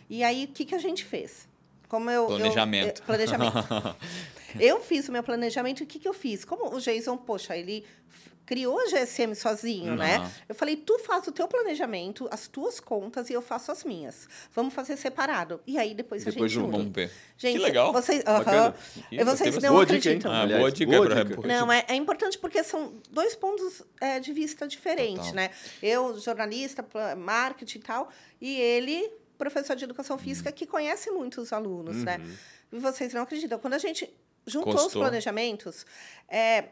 E 0.09 0.23
aí, 0.23 0.45
o 0.45 0.47
que, 0.47 0.65
que 0.65 0.73
a 0.73 0.79
gente 0.79 1.05
fez? 1.05 1.47
Como 1.87 2.09
eu, 2.09 2.25
Planejamento. 2.25 3.01
eu- 3.01 3.05
planejamento. 3.05 3.53
Eu 4.59 4.79
fiz 4.79 5.07
o 5.07 5.11
meu 5.11 5.21
planejamento 5.21 5.81
e 5.81 5.83
o 5.83 5.85
que, 5.85 5.99
que 5.99 6.07
eu 6.07 6.13
fiz? 6.13 6.43
Como 6.45 6.73
o 6.73 6.79
Jason, 6.79 7.15
poxa, 7.17 7.55
ele 7.55 7.85
criou 8.47 8.79
a 8.79 8.85
GSM 8.85 9.35
sozinho, 9.35 9.95
né? 9.95 10.31
Eu 10.49 10.55
falei, 10.55 10.75
tu 10.77 10.97
faz 10.99 11.27
o 11.27 11.31
teu 11.31 11.47
planejamento, 11.47 12.27
as 12.31 12.47
tuas 12.47 12.79
contas 12.79 13.29
e 13.29 13.33
eu 13.33 13.41
faço 13.41 13.71
as 13.71 13.83
minhas. 13.83 14.27
Vamos 14.55 14.73
fazer 14.73 14.95
separado. 14.97 15.59
E 15.67 15.77
aí 15.77 15.93
depois, 15.93 16.23
Depois 16.23 16.43
a 16.43 16.47
gente 16.47 16.53
junto. 16.55 16.67
une. 16.69 16.77
Vamos 16.77 16.93
ver. 16.95 17.11
Gente, 17.37 17.57
que 17.57 17.63
legal. 17.63 17.91
Vocês, 17.93 18.23
aham. 18.25 18.73
Ih, 19.11 19.23
vocês 19.23 19.57
não 19.61 19.73
Boa 19.73 19.85
dica, 19.85 19.93
hein? 19.95 19.99
acreditam. 19.99 20.31
Ah, 20.31 20.41
Aliás, 20.41 20.59
boa 20.61 20.71
dica. 20.71 20.91
boa 20.91 21.05
pra- 21.05 21.23
dica. 21.23 21.47
Não, 21.47 21.71
é, 21.71 21.85
é 21.89 21.95
importante 21.95 22.37
porque 22.39 22.63
são 22.63 22.93
dois 23.11 23.35
pontos 23.35 23.83
é, 24.01 24.19
de 24.19 24.31
vista 24.33 24.65
diferentes, 24.67 25.17
Total. 25.27 25.33
né? 25.35 25.49
Eu, 25.83 26.17
jornalista, 26.19 26.85
marketing 27.17 27.77
e 27.77 27.81
tal, 27.81 28.09
e 28.41 28.55
ele, 28.59 29.11
professor 29.37 29.75
de 29.75 29.83
educação 29.83 30.17
física, 30.17 30.51
que 30.53 30.65
conhece 30.65 31.11
muito 31.11 31.41
os 31.41 31.51
alunos, 31.51 31.97
né? 32.03 32.19
E 32.71 32.79
vocês 32.79 33.13
não 33.13 33.23
acreditam. 33.23 33.59
Quando 33.59 33.73
a 33.73 33.77
gente 33.77 34.09
juntou 34.45 34.73
os 34.75 34.83
Costou. 34.83 35.01
planejamentos, 35.01 35.85
é, 36.29 36.69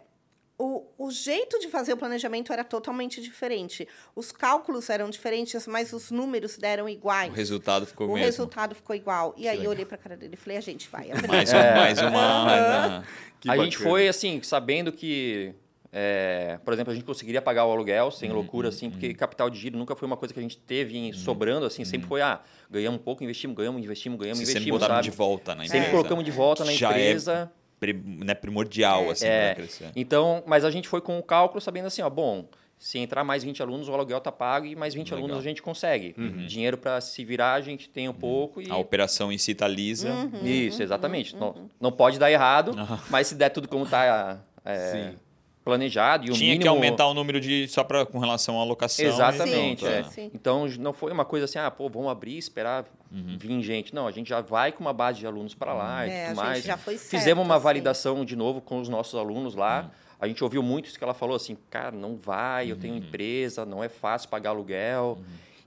o, 0.58 0.86
o 0.98 1.12
jeito 1.12 1.60
de 1.60 1.68
fazer 1.68 1.92
o 1.94 1.98
planejamento 1.98 2.54
era 2.54 2.64
totalmente 2.64 3.22
diferente. 3.22 3.88
Os 4.16 4.32
cálculos 4.32 4.90
eram 4.90 5.10
diferentes, 5.10 5.68
mas 5.68 5.92
os 5.92 6.12
números 6.12 6.58
deram 6.58 6.88
iguais. 6.88 7.32
O 7.32 7.36
resultado 7.36 7.86
ficou 7.86 8.08
O 8.08 8.14
mesmo. 8.14 8.26
resultado 8.26 8.74
ficou 8.74 8.96
igual. 8.96 9.34
E 9.38 9.48
aí 9.48 9.56
eu 9.56 9.60
legal. 9.62 9.74
olhei 9.74 9.86
para 9.86 9.96
a 9.96 10.00
cara 10.00 10.16
dele 10.16 10.36
e 10.36 10.38
falei, 10.38 10.58
a 10.58 10.62
gente 10.62 10.88
vai 10.90 11.12
abrir. 11.12 11.28
Mais, 11.28 11.52
um- 11.52 11.56
mais 11.76 12.00
uma. 12.02 13.04
Que 13.42 13.50
a 13.52 13.58
gente 13.58 13.74
bacana. 13.78 13.90
foi 13.90 14.08
assim, 14.08 14.42
sabendo 14.42 14.92
que, 14.94 15.54
é, 15.92 16.58
por 16.64 16.74
exemplo, 16.74 16.92
a 16.92 16.96
gente 16.96 17.06
conseguiria 17.06 17.42
pagar 17.42 17.66
o 17.66 17.72
aluguel 17.72 18.10
sem 18.10 18.30
Uhum, 18.30 18.36
loucura, 18.38 18.70
assim, 18.70 18.90
porque 18.90 19.14
capital 19.14 19.50
de 19.50 19.60
giro 19.60 19.78
nunca 19.78 19.94
foi 19.96 20.06
uma 20.08 20.16
coisa 20.18 20.34
que 20.34 20.40
a 20.40 20.44
gente 20.44 20.58
teve 20.58 20.98
em, 20.98 21.12
sobrando, 21.14 21.66
assim, 21.66 21.84
sempre 21.86 22.08
foi, 22.08 22.22
ah, 22.22 22.40
ganhamos 22.72 23.00
um 23.00 23.04
pouco, 23.04 23.24
investimos, 23.24 23.56
ganhamos, 23.58 23.84
investimos, 23.84 24.18
ganhamos, 24.18 24.38
Vocês 24.40 24.48
sempre 24.48 24.70
investimos, 24.70 24.80
botaram 24.80 24.96
sabe? 25.04 25.10
de 25.12 25.16
volta 25.18 25.54
na 25.54 25.66
empresa. 25.66 25.84
Sempre 25.84 25.92
colocamos 25.98 26.24
de 26.26 26.32
volta 26.32 26.64
na 26.66 26.72
Já 26.72 26.88
é 26.88 26.92
empresa. 26.92 27.52
pri- 27.54 27.65
né, 28.04 28.34
primordial, 28.34 29.10
assim, 29.10 29.26
É. 29.28 29.48
pra 29.54 29.64
crescer. 29.64 29.92
Então, 29.96 30.44
mas 30.46 30.64
a 30.66 30.72
gente 30.72 30.88
foi 30.88 31.02
com 31.02 31.18
o 31.20 31.24
cálculo 31.24 31.60
sabendo 31.62 31.88
assim, 31.88 32.02
ó, 32.02 32.10
bom, 32.10 32.46
se 32.78 33.00
entrar 33.00 33.24
mais 33.24 33.44
20 33.44 33.62
alunos, 33.62 33.88
o 33.88 33.94
aluguel 33.94 34.20
tá 34.20 34.32
pago 34.32 34.66
e 34.66 34.76
mais 34.76 34.94
20 34.94 35.12
Legal. 35.12 35.20
alunos 35.26 35.38
a 35.44 35.48
gente 35.48 35.62
consegue. 35.62 36.14
Dinheiro 36.48 36.78
para 36.78 37.00
se 37.02 37.24
virar, 37.24 37.54
a 37.54 37.62
gente 37.62 37.90
tem 37.90 38.08
um 38.10 38.14
pouco 38.14 38.62
e 38.62 38.70
A 38.70 38.76
operação 38.78 39.32
em 39.32 39.38
si 39.38 39.56
tá 39.56 39.68
lisa. 39.68 40.10
Uhum. 40.12 40.46
Isso, 40.46 40.84
exatamente. 40.84 41.36
Não, 41.36 41.70
não 41.80 41.92
pode 41.92 42.20
dar 42.20 42.32
errado, 42.32 42.74
mas 43.10 43.28
se 43.28 43.36
der 43.36 43.50
tudo 43.50 43.68
como 43.68 43.86
tá 43.86 44.40
é, 44.64 44.78
Sim. 44.92 45.18
Planejado 45.66 46.28
e 46.28 46.30
o 46.30 46.34
Tinha 46.34 46.52
mínimo 46.52 46.62
que 46.62 46.68
aumentar 46.68 47.08
o 47.08 47.14
número 47.14 47.42
de. 47.42 47.68
só 47.68 47.84
pra, 47.84 48.06
com 48.06 48.20
relação 48.20 48.58
à 48.60 48.62
alocação. 48.62 49.04
e 49.04 49.08
Exatamente. 49.10 49.82
pronto, 49.84 49.94
é. 49.94 50.00
é. 50.00 50.04
Sim. 50.04 50.32
Então 50.34 50.68
não 50.80 50.94
foi 50.94 51.12
uma 51.12 51.26
coisa 51.26 51.46
assim, 51.46 51.58
ah, 51.58 51.70
pô, 51.72 51.90
vamos 51.90 52.10
abrir, 52.12 52.38
esperar 52.38 52.86
Uhum. 53.12 53.38
vir 53.40 53.62
gente. 53.62 53.94
Não, 53.96 54.08
a 54.08 54.12
gente 54.12 54.28
já 54.30 54.42
vai 54.42 54.72
com 54.72 54.82
uma 54.82 54.92
base 54.94 55.20
de 55.20 55.26
alunos 55.28 55.54
para 55.56 55.74
lá 55.74 56.06
É, 56.06 56.08
e 56.08 56.12
a 56.12 56.28
tudo 56.28 56.36
gente 56.36 56.46
mais. 56.46 56.64
já 56.64 56.78
foi 56.78 56.98
certo, 56.98 57.10
Fizemos 57.12 57.46
uma 57.46 57.56
assim. 57.56 57.64
validação 57.64 58.26
de 58.26 58.36
novo 58.36 58.60
com 58.62 58.80
os 58.80 58.90
nossos 58.90 59.16
alunos 59.18 59.56
lá. 59.56 59.82
Uhum. 59.84 59.90
A 60.20 60.28
gente 60.28 60.44
ouviu 60.44 60.62
muito 60.64 60.88
isso 60.88 60.98
que 60.98 61.04
ela 61.04 61.14
falou 61.14 61.36
assim, 61.36 61.58
cara, 61.70 61.92
não 61.96 62.16
vai, 62.18 62.70
eu 62.70 62.76
Uhum. 62.76 62.82
tenho 62.82 62.96
empresa, 62.96 63.66
não 63.66 63.84
é 63.84 63.88
fácil 63.90 64.28
pagar 64.30 64.50
aluguel. 64.52 65.18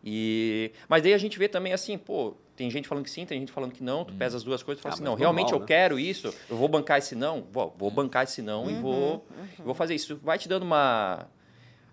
E 0.04 0.70
mas 0.88 1.02
daí 1.02 1.12
a 1.14 1.18
gente 1.18 1.38
vê 1.38 1.48
também 1.48 1.72
assim, 1.72 1.96
pô, 1.98 2.34
tem 2.59 2.68
gente 2.71 2.88
falando 2.88 3.05
que 3.05 3.11
sim, 3.11 3.25
tem 3.25 3.38
gente 3.38 3.53
falando 3.53 3.71
que 3.73 3.83
não, 3.85 4.05
tu 4.05 4.12
pesa 4.14 4.37
as 4.37 4.42
duas 4.42 4.62
coisas 4.64 4.81
e 4.81 4.83
fala 4.83 4.92
Ah, 4.92 4.97
assim, 4.97 5.05
não, 5.05 5.14
realmente 5.14 5.53
eu 5.53 5.61
né? 5.61 5.64
quero 5.66 5.97
isso, 5.99 6.35
eu 6.51 6.57
vou 6.57 6.66
bancar 6.68 6.99
esse 6.99 7.14
não, 7.14 7.47
vou, 7.53 7.73
vou 7.79 7.88
bancar 7.90 8.25
esse 8.25 8.42
não 8.42 8.68
e 8.68 8.75
Uhum, 8.75 8.83
vou, 8.83 9.27
vou 9.64 9.75
fazer 9.75 9.94
isso. 9.94 10.18
Vai 10.25 10.38
te 10.38 10.49
dando 10.49 10.64
uma 10.64 11.27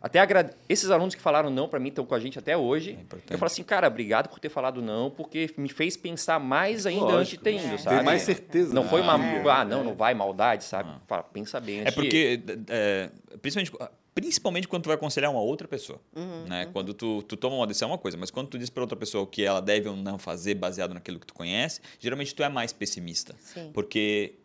até 0.01 0.19
agra... 0.19 0.51
esses 0.67 0.89
alunos 0.91 1.15
que 1.15 1.21
falaram 1.21 1.49
não 1.49 1.67
para 1.67 1.79
mim 1.79 1.89
estão 1.89 2.05
com 2.05 2.13
a 2.15 2.19
gente 2.19 2.37
até 2.39 2.55
hoje. 2.57 2.91
importante. 2.93 3.31
eu 3.31 3.37
falo 3.37 3.47
assim, 3.47 3.63
cara, 3.63 3.87
obrigado 3.87 4.27
por 4.29 4.39
ter 4.39 4.49
falado 4.49 4.81
não, 4.81 5.09
porque 5.11 5.51
me 5.57 5.69
fez 5.69 5.95
pensar 5.95 6.39
mais 6.39 6.85
ainda 6.87 7.01
Lógico. 7.05 7.19
antes 7.19 7.29
de 7.31 7.37
ter 7.39 7.55
ido, 7.55 7.73
É. 7.75 7.77
sabe? 7.77 7.95
Tem 7.97 8.05
mais 8.05 8.21
certeza. 8.23 8.73
Não 8.73 8.83
né? 8.83 8.89
foi 8.89 9.01
uma, 9.01 9.13
É. 9.23 9.49
ah, 9.49 9.63
não, 9.65 9.83
não 9.83 9.93
vai 9.95 10.13
maldade, 10.15 10.63
sabe? 10.63 10.89
Fala, 11.07 11.23
pensa 11.23 11.59
bem 11.59 11.81
É 11.85 11.91
porque, 11.91 12.39
é, 12.69 13.09
principalmente, 13.41 13.71
principalmente 14.15 14.65
quando 14.67 14.83
tu 14.83 14.87
vai 14.87 14.95
aconselhar 14.95 15.29
uma 15.29 15.41
outra 15.41 15.67
pessoa. 15.67 15.99
né? 16.47 16.65
Quando 16.71 16.93
tu, 16.93 17.21
tu 17.23 17.35
toma 17.35 17.57
uma 17.57 17.67
decisão 17.67 17.89
é 17.89 17.91
uma 17.91 17.97
coisa, 17.97 18.17
mas 18.17 18.31
quando 18.31 18.47
tu 18.47 18.57
diz 18.57 18.69
para 18.69 18.81
outra 18.81 18.95
pessoa 18.95 19.23
o 19.25 19.27
que 19.27 19.43
ela 19.43 19.61
deve 19.61 19.89
ou 19.89 19.95
não 19.95 20.17
fazer 20.17 20.55
baseado 20.55 20.93
naquilo 20.93 21.19
que 21.19 21.27
tu 21.27 21.33
conhece, 21.33 21.81
geralmente 21.99 22.33
tu 22.33 22.41
é 22.41 22.47
mais 22.47 22.71
pessimista. 22.71 23.35
Sim. 23.39 23.69
Porque 23.73 24.35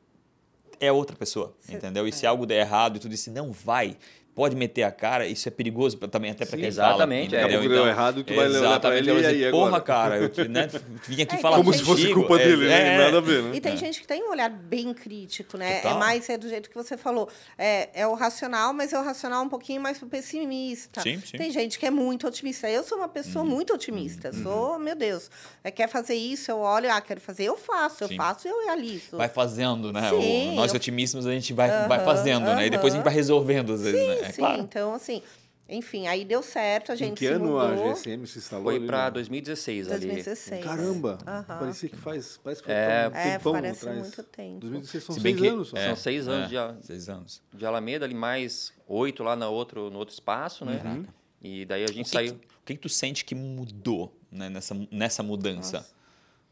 é 0.81 0.91
outra 0.91 1.14
pessoa, 1.14 1.55
entendeu? 1.68 2.09
E 2.09 2.12
se 2.12 2.27
algo 2.27 2.45
der 2.47 2.61
errado 2.61 2.97
e 2.97 2.99
tu 2.99 3.09
disse, 3.09 3.31
não 3.31 3.53
vai, 3.53 3.97
pode 4.41 4.57
meter 4.57 4.84
a 4.84 4.91
cara, 4.91 5.26
isso 5.26 5.47
é 5.47 5.51
perigoso 5.51 5.99
também 5.99 6.30
até 6.30 6.47
para 6.47 6.57
quem 6.57 6.66
exatamente, 6.66 7.30
fala. 7.32 7.41
é. 7.41 7.43
Daqui 7.43 7.55
a 7.55 7.59
pouco 7.59 7.74
deu 7.74 7.86
errado, 7.86 8.24
tu 8.24 8.34
vai 8.34 8.47
olhar 8.49 8.59
pra 8.59 8.68
Exatamente, 8.70 8.99
ele 9.03 9.12
vou 9.12 9.20
e 9.20 9.26
aí 9.26 9.32
dizer, 9.34 9.51
porra, 9.51 9.66
agora? 9.66 9.82
cara, 9.82 10.16
eu 10.16 10.28
te- 10.30 10.49
né, 10.49 10.68
vim 11.07 11.20
aqui 11.20 11.34
É, 11.34 11.38
falar 11.38 11.57
como 11.59 11.70
Como 11.70 11.78
se 11.78 11.84
fosse 11.84 12.03
contigo. 12.05 12.20
culpa 12.20 12.41
É, 12.41 12.47
dele, 12.47 12.66
né? 12.68 12.95
é, 12.95 12.99
Nada 13.05 13.18
a 13.18 13.20
ver, 13.20 13.43
né? 13.43 13.51
E 13.55 13.61
tem 13.61 13.72
É. 13.74 13.76
gente 13.76 14.01
que 14.01 14.07
tem 14.07 14.22
um 14.24 14.30
olhar 14.30 14.49
bem 14.49 14.95
crítico, 14.95 15.59
né? 15.59 15.76
Total. 15.80 15.97
É 15.97 15.99
mais 15.99 16.28
é 16.30 16.38
do 16.38 16.49
jeito 16.49 16.70
que 16.70 16.74
você 16.74 16.97
falou. 16.97 17.28
É, 17.59 17.91
é 17.93 18.07
o 18.07 18.14
racional, 18.14 18.72
mas 18.72 18.95
é 18.95 18.99
o 18.99 19.03
racional 19.05 19.45
um 19.45 19.49
pouquinho 19.51 19.80
mais 19.82 19.99
pro 19.99 20.09
pessimista. 20.09 21.03
Sim, 21.03 21.20
sim. 21.24 21.36
Tem 21.36 21.51
gente 21.51 21.78
que 21.78 21.84
é 21.86 21.91
muito 21.91 22.26
otimista. 22.26 22.68
Eu 22.68 22.82
sou 22.82 22.99
uma 22.99 23.09
pessoa 23.09 23.45
Uhum. 23.45 23.51
muito 23.51 23.74
otimista. 23.74 24.32
Sou, 24.32 24.78
meu 24.78 24.95
Deus, 24.95 25.30
é, 25.62 25.70
quer 25.70 25.88
fazer 25.88 26.14
isso, 26.14 26.51
eu 26.51 26.59
olho, 26.59 26.91
ah, 26.91 27.01
quero 27.01 27.20
fazer, 27.20 27.45
eu 27.45 27.57
faço, 27.57 28.05
eu 28.05 28.09
Sim. 28.09 28.16
faço 28.16 28.47
e 28.49 28.51
eu 28.51 28.64
realizo. 28.64 29.16
Vai 29.16 29.28
fazendo, 29.28 29.93
né? 29.93 30.09
Sim, 30.11 30.51
O- 30.51 30.55
nós 30.55 30.70
eu- 30.72 30.76
otimistas 30.76 31.26
a 31.26 31.32
gente 31.32 31.53
vai, 31.53 31.86
vai 31.86 32.05
fazendo, 32.05 32.47
né? 32.55 32.66
E 32.66 32.70
depois 32.70 32.93
a 32.93 32.97
gente 32.97 33.05
vai 33.05 33.12
resolvendo 33.14 33.72
às 33.72 33.82
vezes, 33.82 34.01
sim, 34.01 34.22
né? 34.22 34.30
É 34.31 34.33
sim. 34.33 34.41
claro. 34.43 34.62
Então, 34.62 34.95
assim, 34.95 35.22
enfim, 35.68 36.07
aí 36.09 36.24
deu 36.24 36.43
certo, 36.43 36.91
a 36.91 36.97
gente 36.97 37.12
Em 37.12 37.14
que 37.14 37.26
ano 37.26 37.45
mudou. 37.45 37.61
a 37.61 37.74
GSM 37.95 38.26
se 38.26 38.39
instalou? 38.39 38.64
Foi 38.64 38.81
para 38.85 39.07
no- 39.07 39.12
2016 39.12 39.87
ali. 39.89 40.01
2016. 40.07 40.64
Caramba! 40.64 41.18
Aham. 41.26 41.59
Parecia 41.59 41.89
que 41.89 41.97
faz. 41.97 42.41
Parece 42.43 42.61
que 42.62 42.66
foi 42.66 42.74
É, 42.74 43.09
um 43.12 43.16
É, 43.16 43.33
tempão 43.37 43.53
parece 43.53 43.81
atrás. 43.89 44.01
muito 44.01 44.22
tempo. 44.24 44.59
2016 44.61 45.05
são 45.05 45.14
Se 45.14 45.20
bem 45.20 45.35
seis 45.35 45.43
que- 45.43 45.49
anos 45.55 45.72
é, 45.74 45.87
São 45.87 45.97
seis 45.97 46.28
anos 46.28 46.53
é, 46.53 46.72
de, 46.72 46.87
Seis 46.87 47.09
anos. 47.09 47.43
de 47.55 47.64
Alameda, 47.66 48.05
ali 48.05 48.14
mais 48.14 48.72
oito 48.89 49.22
lá 49.22 49.37
na 49.37 49.49
outro, 49.49 49.91
no 49.91 49.99
outro 49.99 50.12
espaço, 50.12 50.64
né? 50.64 50.81
Uhum. 50.85 51.05
E 51.43 51.64
daí 51.64 51.83
a 51.83 51.87
O 51.87 51.93
gente 51.93 52.07
que, 52.07 52.11
saiu. 52.11 52.35
que- 52.35 52.47
o 52.47 52.64
que, 52.66 52.74
que 52.74 52.81
tu 52.81 52.89
sente 52.89 53.24
que 53.24 53.35
mudou 53.35 54.12
né, 54.31 54.49
nessa, 54.51 54.76
nessa 54.91 55.22
mudança? 55.22 55.87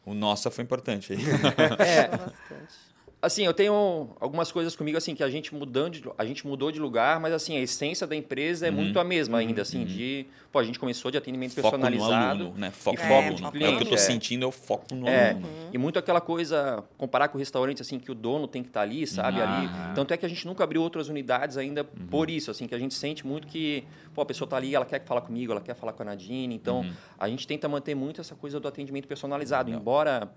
O 0.06 0.14
nossa 0.14 0.50
foi 0.50 0.64
importante 0.64 1.12
aí. 1.12 1.18
É, 1.78 2.08
Bastante. 2.08 2.88
Assim, 3.20 3.44
eu 3.44 3.52
tenho 3.52 4.10
algumas 4.20 4.52
coisas 4.52 4.76
comigo 4.76 4.96
assim 4.96 5.12
que 5.12 5.24
a 5.24 5.28
gente 5.28 5.52
mudando, 5.52 5.92
de, 5.94 6.04
a 6.16 6.24
gente 6.24 6.46
mudou 6.46 6.70
de 6.70 6.78
lugar, 6.78 7.18
mas 7.18 7.32
assim 7.32 7.56
a 7.56 7.60
essência 7.60 8.06
da 8.06 8.14
empresa 8.14 8.68
é 8.68 8.70
muito 8.70 8.96
a 9.00 9.02
mesma 9.02 9.38
ainda, 9.38 9.62
assim 9.62 9.84
de, 9.84 10.24
pô, 10.52 10.60
a 10.60 10.62
gente 10.62 10.78
começou 10.78 11.10
de 11.10 11.18
atendimento 11.18 11.52
Foco 11.54 11.76
no 11.76 11.82
personalizado, 11.82 12.44
aluno, 12.44 12.58
né? 12.58 12.70
Foco 12.70 12.96
e 12.96 13.02
no 13.02 13.08
foco 13.08 13.22
no 13.40 13.46
É 13.46 13.48
o 13.48 13.52
que 13.52 13.58
cliente, 13.58 13.82
eu 13.82 13.88
tô 13.88 13.94
é. 13.96 13.98
sentindo, 13.98 14.44
é 14.44 14.46
o 14.46 14.52
foco 14.52 14.94
no 14.94 15.08
É, 15.08 15.30
aluno. 15.30 15.48
e 15.72 15.78
muito 15.78 15.98
aquela 15.98 16.20
coisa, 16.20 16.84
comparar 16.96 17.26
com 17.26 17.36
o 17.36 17.40
restaurante, 17.40 17.82
assim, 17.82 17.98
que 17.98 18.12
o 18.12 18.14
dono 18.14 18.46
tem 18.46 18.62
que 18.62 18.68
estar 18.68 18.82
ali, 18.82 19.04
sabe, 19.04 19.40
Ah. 19.40 19.58
ali. 19.58 19.94
Tanto 19.96 20.14
é 20.14 20.16
que 20.16 20.24
a 20.24 20.28
gente 20.28 20.46
nunca 20.46 20.62
abriu 20.62 20.80
outras 20.80 21.08
unidades 21.08 21.56
ainda 21.56 21.82
Uhum. 21.82 22.06
por 22.06 22.30
isso, 22.30 22.52
assim, 22.52 22.68
que 22.68 22.74
a 22.76 22.78
gente 22.78 22.94
sente 22.94 23.26
muito 23.26 23.48
que, 23.48 23.82
pô, 24.14 24.20
a 24.22 24.26
pessoa 24.26 24.48
tá 24.48 24.56
ali, 24.56 24.76
ela 24.76 24.86
quer 24.86 25.04
falar 25.04 25.22
comigo, 25.22 25.50
ela 25.50 25.60
quer 25.60 25.74
falar 25.74 25.92
com 25.92 26.02
a 26.02 26.06
Nadine. 26.06 26.54
Então, 26.54 26.82
Uhum. 26.82 26.92
a 27.18 27.28
gente 27.28 27.48
tenta 27.48 27.68
manter 27.68 27.96
muito 27.96 28.20
essa 28.20 28.36
coisa 28.36 28.60
do 28.60 28.68
atendimento 28.68 29.08
personalizado, 29.08 29.70
embora... 29.72 30.30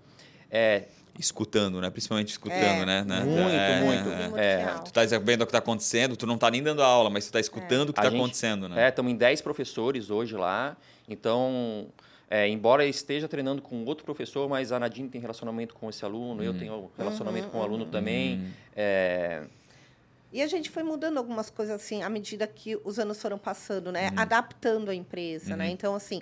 É, 0.52 0.82
Escutando, 1.18 1.78
né? 1.80 1.90
Principalmente 1.90 2.28
escutando, 2.30 2.58
É, 2.60 2.84
né? 3.04 3.20
muito, 3.20 3.38
É, 3.38 3.80
muito. 3.82 4.08
é. 4.08 4.16
Primordial. 4.62 4.84
Tu 4.84 4.92
tá 4.94 5.02
vendo 5.18 5.42
o 5.42 5.46
que 5.46 5.52
tá 5.52 5.58
acontecendo, 5.58 6.16
tu 6.16 6.26
não 6.26 6.38
tá 6.38 6.50
nem 6.50 6.62
dando 6.62 6.82
aula, 6.82 7.10
mas 7.10 7.26
tu 7.26 7.32
tá 7.32 7.38
escutando 7.40 7.90
o 7.90 7.92
que 7.92 8.00
A 8.00 8.04
tá 8.04 8.08
gente- 8.10 8.18
acontecendo, 8.18 8.66
né? 8.68 8.84
É, 8.86 8.88
estamos 8.88 9.12
em 9.12 9.16
10 9.16 9.42
professores 9.42 10.08
hoje 10.10 10.34
lá. 10.36 10.74
Então, 11.06 11.86
é, 12.30 12.48
embora 12.48 12.82
eu 12.82 12.88
esteja 12.88 13.28
treinando 13.28 13.60
com 13.60 13.84
outro 13.84 14.06
professor, 14.06 14.48
mas 14.48 14.72
a 14.72 14.80
Nadine 14.80 15.06
tem 15.10 15.20
relacionamento 15.20 15.74
com 15.74 15.90
esse 15.90 16.02
aluno, 16.02 16.42
eu 16.42 16.54
tenho 16.54 16.90
relacionamento 16.96 17.48
com 17.48 17.58
o 17.58 17.62
aluno 17.62 17.84
também. 17.84 18.46
É, 20.32 20.36
E 20.38 20.42
a 20.42 20.46
gente 20.46 20.70
foi 20.70 20.82
mudando 20.82 21.18
algumas 21.18 21.50
coisas 21.50 21.74
assim 21.76 22.02
à 22.02 22.08
medida 22.08 22.46
que 22.46 22.78
os 22.84 22.98
anos 22.98 23.20
foram 23.20 23.38
passando, 23.38 23.92
né? 23.92 24.08
Uhum. 24.10 24.18
Adaptando 24.20 24.90
a 24.90 24.94
empresa, 24.94 25.56
né? 25.56 25.68
Então, 25.70 25.94
assim, 25.94 26.20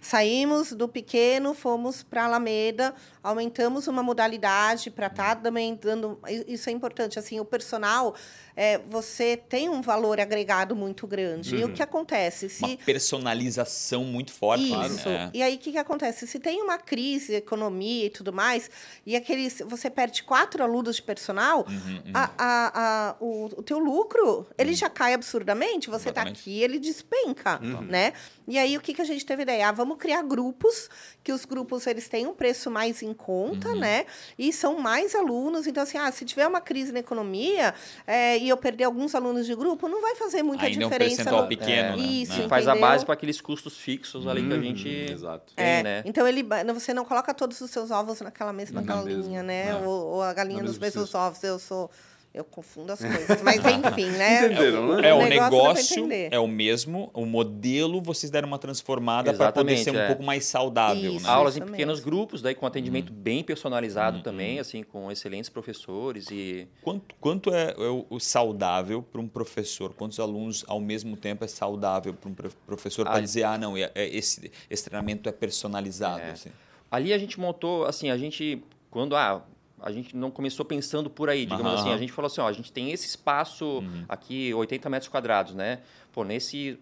saímos 0.00 0.72
do 0.72 0.88
pequeno, 0.88 1.52
fomos 1.54 2.02
para 2.02 2.24
Alameda, 2.24 2.94
aumentamos 3.22 3.86
uma 3.86 4.02
modalidade 4.02 4.90
para 4.90 5.06
estar 5.08 5.36
Uhum. 5.36 5.42
também 5.42 5.74
dando. 5.74 6.18
Isso 6.48 6.68
é 6.70 6.72
importante. 6.72 7.18
Assim, 7.18 7.38
o 7.38 7.44
personal, 7.44 8.14
é, 8.56 8.78
você 8.78 9.36
tem 9.36 9.68
um 9.68 9.82
valor 9.82 10.18
agregado 10.20 10.74
muito 10.74 11.06
grande. 11.06 11.56
E 11.56 11.64
o 11.64 11.72
que 11.72 11.82
acontece? 11.82 12.48
Se 12.48 12.64
Uma 12.64 12.76
personalização 12.78 14.04
muito 14.04 14.32
forte. 14.32 14.64
isso. 14.64 15.08
né? 15.08 15.30
E 15.34 15.42
aí, 15.42 15.56
o 15.56 15.58
que, 15.58 15.72
que 15.72 15.78
acontece? 15.78 16.26
Se 16.26 16.38
tem 16.38 16.62
uma 16.62 16.78
crise, 16.78 17.34
economia 17.34 18.06
e 18.06 18.10
tudo 18.10 18.32
mais, 18.32 18.70
e 19.04 19.14
aqueles, 19.14 19.62
você 19.66 19.90
perde 19.90 20.22
quatro 20.22 20.62
alunos 20.62 20.96
de 20.96 21.02
personal, 21.02 21.66
Uhum, 21.68 22.00
a, 22.14 22.30
a, 22.38 23.08
a- 23.10 23.16
o, 23.20 23.49
o 23.56 23.62
teu 23.62 23.78
lucro, 23.78 24.46
ele 24.58 24.72
já 24.74 24.88
cai 24.90 25.14
absurdamente. 25.14 25.88
Você 25.90 26.08
está 26.10 26.22
aqui, 26.22 26.62
ele 26.62 26.78
despenca, 26.78 27.58
né? 27.88 28.12
E 28.48 28.58
aí, 28.58 28.76
o 28.76 28.80
que, 28.80 28.92
que 28.94 29.00
a 29.02 29.04
gente 29.04 29.24
teve 29.24 29.42
ideia? 29.42 29.68
Ah, 29.68 29.72
vamos 29.72 29.96
criar 29.98 30.22
grupos, 30.22 30.88
que 31.22 31.32
os 31.32 31.44
grupos, 31.44 31.86
eles 31.86 32.08
têm 32.08 32.26
um 32.26 32.34
preço 32.34 32.70
mais 32.70 33.02
em 33.02 33.12
conta, 33.14 33.68
Uhum. 33.68 33.78
né? 33.80 34.06
E 34.38 34.52
são 34.52 34.78
mais 34.78 35.14
alunos. 35.14 35.66
Então, 35.66 35.82
assim, 35.82 35.98
ah, 35.98 36.10
se 36.10 36.24
tiver 36.24 36.46
uma 36.46 36.60
crise 36.60 36.92
na 36.92 36.98
economia 37.00 37.74
é, 38.06 38.36
e 38.38 38.48
eu 38.48 38.56
perder 38.56 38.84
alguns 38.84 39.14
alunos 39.14 39.46
de 39.46 39.54
grupo, 39.54 39.88
não 39.88 40.00
vai 40.00 40.16
fazer 40.16 40.42
muita 40.42 40.64
Ainda 40.66 40.82
é 40.82 40.86
um 40.86 40.88
diferença. 40.90 41.16
percentual 41.16 41.42
no- 41.42 41.48
pequeno, 41.48 41.96
né? 41.96 42.02
Isso, 42.02 42.40
né? 42.42 42.48
faz 42.48 42.66
a 42.66 42.74
base 42.74 43.04
para 43.04 43.14
aqueles 43.14 43.40
custos 43.40 43.76
fixos 43.76 44.26
ali 44.26 44.46
que 44.46 44.54
a 44.54 44.60
gente 44.60 44.88
Exato. 44.88 45.52
tem, 45.54 45.64
É, 45.66 45.82
né? 45.82 46.02
Então 46.04 46.26
ele, 46.26 46.44
você 46.74 46.92
não 46.92 47.04
coloca 47.04 47.32
todos 47.32 47.60
os 47.60 47.70
seus 47.70 47.90
ovos 47.90 48.20
naquela 48.20 48.52
mesma 48.52 48.80
Na 48.80 48.86
galinha, 48.94 49.16
mesma, 49.18 49.42
né? 49.42 49.68
é. 49.70 49.76
Ou, 49.86 50.06
ou 50.14 50.22
a 50.22 50.32
galinha 50.32 50.62
mesma 50.62 50.78
mesmos 50.80 51.14
ovos. 51.14 51.42
Eu 51.44 51.58
sou. 51.58 51.90
Eu 52.32 52.44
confundo 52.44 52.92
as 52.92 53.00
coisas. 53.00 53.42
Mas 53.42 53.56
enfim, 53.66 54.06
né? 54.12 54.46
Entenderam, 54.46 54.96
né? 55.00 55.08
É, 55.08 55.12
o 55.12 55.18
pra 55.18 55.28
negócio 55.28 55.98
entender. 55.98 56.28
é 56.30 56.38
o 56.38 56.46
mesmo, 56.46 57.10
o 57.12 57.26
modelo 57.26 58.00
vocês 58.00 58.30
deram 58.30 58.46
uma 58.46 58.58
transformada 58.58 59.34
para 59.34 59.50
poder 59.50 59.76
ser 59.78 59.90
um 59.90 59.98
é. 59.98 60.06
pouco 60.06 60.22
mais 60.22 60.44
saudável, 60.44 61.14
Isso. 61.16 61.26
né? 61.26 61.32
Aulas 61.32 61.56
em 61.56 61.60
mesmo. 61.60 61.72
pequenos 61.72 61.98
grupos, 61.98 62.40
daí 62.40 62.54
com 62.54 62.64
atendimento 62.66 63.10
Uhum. 63.10 63.16
bem 63.18 63.42
personalizado 63.42 64.22
também, 64.22 64.60
assim, 64.60 64.84
com 64.84 65.10
excelentes 65.10 65.50
professores 65.50 66.28
e 66.30 66.68
Quanto, 66.82 67.14
quanto 67.20 67.52
é, 67.52 67.74
é 67.76 67.88
o, 67.88 68.06
o 68.08 68.20
saudável 68.20 69.02
para 69.02 69.20
um 69.20 69.26
professor? 69.26 69.92
Quantos 69.92 70.20
alunos 70.20 70.64
ao 70.68 70.78
mesmo 70.80 71.16
tempo 71.16 71.44
é 71.44 71.48
saudável 71.48 72.14
para 72.14 72.30
um 72.30 72.34
pro- 72.34 72.50
professor 72.64 73.06
para 73.06 73.20
dizer, 73.20 73.42
ah, 73.42 73.58
não, 73.58 73.76
é- 73.76 73.90
é 73.92 74.06
esse, 74.08 74.52
esse 74.70 74.84
treinamento 74.84 75.28
é 75.28 75.32
personalizado? 75.32 76.20
É. 76.20 76.30
assim? 76.30 76.50
Ali 76.88 77.12
a 77.12 77.18
gente 77.18 77.40
montou, 77.40 77.84
assim, 77.86 78.08
a 78.08 78.16
gente, 78.16 78.62
quando 78.88 79.16
ah, 79.16 79.44
a 79.82 79.90
gente 79.92 80.16
não 80.16 80.30
começou 80.30 80.64
pensando 80.64 81.08
por 81.10 81.28
aí, 81.28 81.44
digamos. 81.46 81.72
Uhum. 81.72 81.78
assim, 81.78 81.92
a 81.92 81.98
gente 81.98 82.12
falou 82.12 82.26
assim, 82.26 82.40
ó, 82.40 82.46
a 82.48 82.52
gente 82.52 82.70
tem 82.72 82.90
esse 82.92 83.06
espaço 83.06 83.82
aqui, 84.08 84.52
80 84.54 84.88
metros 84.90 85.08
quadrados, 85.08 85.54
né? 85.54 85.80
Pô, 86.12 86.24
nesse... 86.24 86.78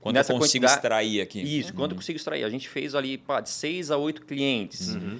Quanto 0.00 0.14
nessa 0.16 0.32
eu 0.32 0.38
consigo 0.38 0.66
extrair 0.66 1.20
aqui? 1.22 1.40
Isso, 1.40 1.72
quanto 1.72 1.92
eu 1.92 1.96
consigo 1.96 2.16
extrair? 2.16 2.44
A 2.44 2.50
gente 2.50 2.68
fez 2.68 2.94
ali, 2.94 3.16
pá, 3.16 3.40
de 3.40 3.48
6 3.48 3.90
a 3.90 3.96
8 3.96 4.22
clientes. 4.26 4.94
Uhum. 4.94 5.18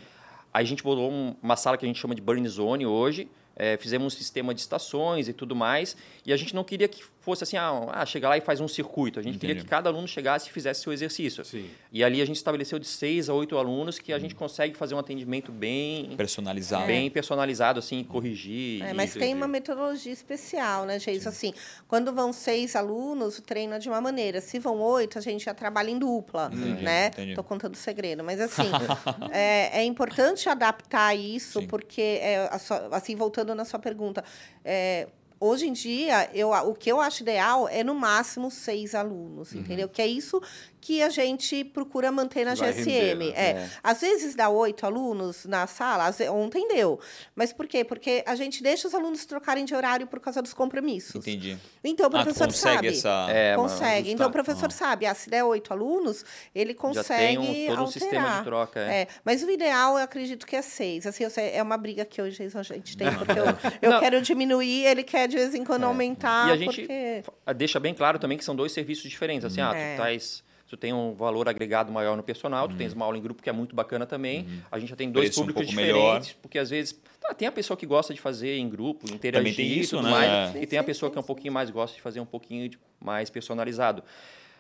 Aí 0.53 0.63
a 0.63 0.67
gente 0.69 0.83
bolou 0.83 1.11
um- 1.11 1.35
uma 1.43 1.57
sala 1.57 1.77
que 1.79 1.85
a 1.87 1.89
gente 1.89 1.99
chama 1.99 2.15
de 2.15 2.21
burn 2.21 2.47
zone 2.49 2.85
hoje, 2.85 3.27
é, 3.57 3.77
fizemos 3.79 4.13
um 4.13 4.17
sistema 4.17 4.53
de 4.53 4.61
estações 4.61 5.27
e 5.27 5.33
tudo 5.33 5.57
mais, 5.57 5.97
e 6.27 6.33
a 6.33 6.37
gente 6.37 6.55
não 6.55 6.63
queria 6.63 6.87
que 6.87 7.03
fosse 7.25 7.43
assim, 7.45 7.57
ah, 7.57 7.87
ah, 7.93 8.05
chega 8.07 8.29
lá 8.29 8.37
e 8.37 8.41
faz 8.41 8.61
um 8.61 8.69
circuito. 8.69 9.19
A 9.19 9.23
gente 9.23 9.39
queria 9.39 9.55
Entendi. 9.55 9.65
que 9.65 9.71
cada 9.71 9.89
aluno 9.89 10.07
chegasse 10.07 10.49
e 10.49 10.53
fizesse 10.53 10.83
seu 10.83 10.93
exercício. 10.93 11.45
Sim. 11.45 11.71
E 11.91 12.05
ali 12.05 12.21
a 12.21 12.25
gente 12.27 12.37
estabeleceu 12.37 12.79
de 12.79 12.87
seis 12.87 13.29
a 13.29 13.35
oito 13.35 13.57
alunos 13.57 13.99
que 13.99 14.13
a 14.13 14.17
Uhum. 14.17 14.21
gente 14.21 14.35
consegue 14.35 14.77
fazer 14.77 14.95
um 14.95 14.99
atendimento 14.99 15.51
bem, 15.51 16.15
Personalizado. 16.17 16.87
bem 16.87 17.11
personalizado, 17.11 17.79
assim, 17.79 18.05
corrigir. 18.05 18.83
É, 18.85 18.91
e- 18.91 18.95
mas 18.95 19.15
tem 19.15 19.33
uma 19.35 19.49
metodologia 19.49 20.13
especial, 20.13 20.85
né, 20.85 20.99
Geis? 20.99 21.27
Assim, 21.27 21.53
quando 21.89 22.13
vão 22.13 22.33
seis 22.33 22.77
alunos, 22.77 23.39
o 23.39 23.43
treino 23.43 23.75
é 23.75 23.79
de 23.79 23.89
uma 23.89 24.01
maneira. 24.01 24.41
Se 24.41 24.59
vão 24.59 24.79
oito, 24.81 25.19
a 25.19 25.23
gente 25.23 25.45
já 25.45 25.55
trabalha 25.55 25.91
em 25.91 25.99
dupla, 25.99 26.49
né? 26.51 27.09
entendi. 27.09 27.35
Tô 27.35 27.43
contando 27.43 27.75
segredo. 27.77 28.23
Mas, 28.23 28.41
assim, 28.41 28.63
é, 29.33 29.81
é 29.81 29.85
importante 29.85 30.49
adaptar 30.49 31.15
isso, 31.15 31.61
Sim. 31.61 31.67
porque, 31.67 32.19
é, 32.21 32.51
assim, 32.93 33.17
voltando 33.17 33.55
na 33.55 33.65
sua 33.65 33.79
pergunta, 33.79 34.23
é, 34.65 35.09
Hoje 35.47 35.67
em 35.67 35.73
dia, 35.75 36.31
eu, 36.33 36.51
o 36.51 36.75
que 36.75 36.91
eu 36.91 37.01
acho 37.01 37.23
ideal 37.23 37.69
é 37.69 37.85
no 37.85 37.95
máximo 37.95 38.51
seis 38.51 38.95
alunos, 38.95 39.53
Uhum. 39.53 39.61
entendeu? 39.61 39.89
Que 39.89 40.01
é 40.01 40.07
isso 40.07 40.41
que 40.87 41.03
a 41.03 41.09
gente 41.09 41.65
procura 41.65 42.13
manter 42.13 42.45
na 42.45 42.55
Vai 42.55 42.73
GSM. 42.75 42.91
render, 42.91 43.15
né? 43.15 43.33
é. 43.35 43.51
É. 43.53 43.71
Às 43.83 44.03
vezes 44.03 44.35
dá 44.35 44.51
oito 44.51 44.85
alunos 44.85 45.47
na 45.47 45.67
sala, 45.67 46.15
ontem 46.31 46.69
deu. 46.69 47.01
Mas 47.35 47.55
por 47.55 47.67
quê? 47.67 47.83
Porque 47.83 48.23
a 48.27 48.35
gente 48.35 48.63
deixa 48.63 48.87
os 48.87 48.95
alunos 48.95 49.25
trocarem 49.25 49.65
de 49.65 49.75
horário 49.75 50.07
por 50.07 50.21
causa 50.21 50.43
dos 50.43 50.53
compromissos. 50.53 51.17
Entendi. 51.27 51.57
Então 51.83 52.05
o 52.05 52.09
Ah, 52.09 52.19
tu 52.19 52.23
professor 52.25 52.47
consegue 52.49 52.95
sabe. 52.95 53.25
essa... 53.25 53.27
É, 53.31 53.57
consegue. 53.57 54.11
Então 54.13 54.29
o 54.29 54.31
professor 54.31 54.67
Ah. 54.67 54.71
sabe, 54.71 55.07
ah, 55.07 55.15
se 55.15 55.31
der 55.31 55.43
oito 55.45 55.73
alunos, 55.73 56.23
ele 56.55 56.73
já 56.75 56.79
consegue 56.79 57.19
tem 57.39 57.39
um, 57.39 57.75
todo 57.77 57.83
um 57.85 57.87
sistema 57.87 58.11
de 58.13 58.17
alterar. 58.19 58.45
troca. 58.45 58.81
É. 58.81 58.95
É, 59.03 59.09
mas 59.25 59.43
o 59.43 59.51
ideal, 59.51 59.97
eu 59.97 60.05
acredito 60.05 60.47
que 60.47 60.55
é 60.55 60.61
seis. 60.61 61.07
Assim, 61.07 61.27
sei- 61.31 61.53
é 61.55 61.63
uma 61.63 61.79
briga 61.79 62.05
que 62.05 62.21
hoje 62.21 62.43
a 62.55 62.63
gente 62.63 62.95
tem, 62.95 63.11
porque 63.15 63.33
eu, 63.39 63.91
eu 63.95 64.01
quero 64.01 64.21
diminuir, 64.21 64.85
ele 64.85 65.03
quer 65.03 65.27
de 65.29 65.37
vez 65.37 65.55
em 65.55 65.65
quando 65.65 65.85
aumentar, 65.85 66.49
E 66.51 66.53
a 66.53 66.57
gente 66.59 66.83
porque... 66.83 67.23
deixa 67.57 67.81
bem 67.81 67.95
claro 67.95 68.19
também 68.19 68.37
que 68.37 68.45
são 68.45 68.55
dois 68.55 68.71
serviços 68.71 69.09
diferentes. 69.11 69.47
Assim, 69.47 69.63
ah, 69.63 69.73
É. 69.75 69.95
tu, 69.95 70.03
tais, 70.03 70.44
tu 70.77 70.81
tem 70.81 70.93
um 70.93 71.15
valor 71.15 71.49
agregado 71.49 71.93
maior 71.93 72.17
no 72.17 72.23
personal, 72.23 72.69
tu 72.69 72.75
tens 72.77 72.93
uma 72.93 73.05
aula 73.05 73.17
em 73.17 73.23
grupo 73.23 73.41
que 73.43 73.49
é 73.49 73.53
muito 73.53 73.75
bacana 73.77 74.05
também. 74.05 74.47
A 74.71 74.79
gente 74.79 74.89
já 74.89 74.97
tem 74.97 75.11
dois 75.11 75.27
Preço 75.29 75.43
um 75.43 75.47
públicos 75.47 75.73
melhor. 75.75 75.97
diferentes, 76.21 76.33
porque 76.43 76.59
às 76.59 76.71
vezes 76.71 77.01
tá, 77.21 77.33
tem 77.33 77.47
a 77.47 77.53
pessoa 77.53 77.77
que 77.77 77.87
gosta 77.87 78.13
de 78.13 78.21
fazer 78.21 78.57
em 78.59 78.69
grupo, 78.69 79.07
interagir 79.13 79.55
tem 79.55 79.67
e 79.67 79.79
isso, 79.81 79.97
tudo 79.97 80.07
né? 80.07 80.11
mais, 80.11 80.57
É. 80.57 80.63
e 80.63 80.67
tem 80.67 80.79
a 80.79 80.85
pessoa 80.85 81.09
sim, 81.09 81.13
que 81.13 81.19
é 81.19 81.21
um 81.21 81.25
pouquinho 81.25 81.53
mais 81.53 81.71
gosta 81.71 81.95
de 81.95 82.03
fazer 82.03 82.19
um 82.21 82.27
pouquinho 82.27 82.69
de- 82.69 82.79
mais 83.01 83.31
personalizado. 83.31 84.03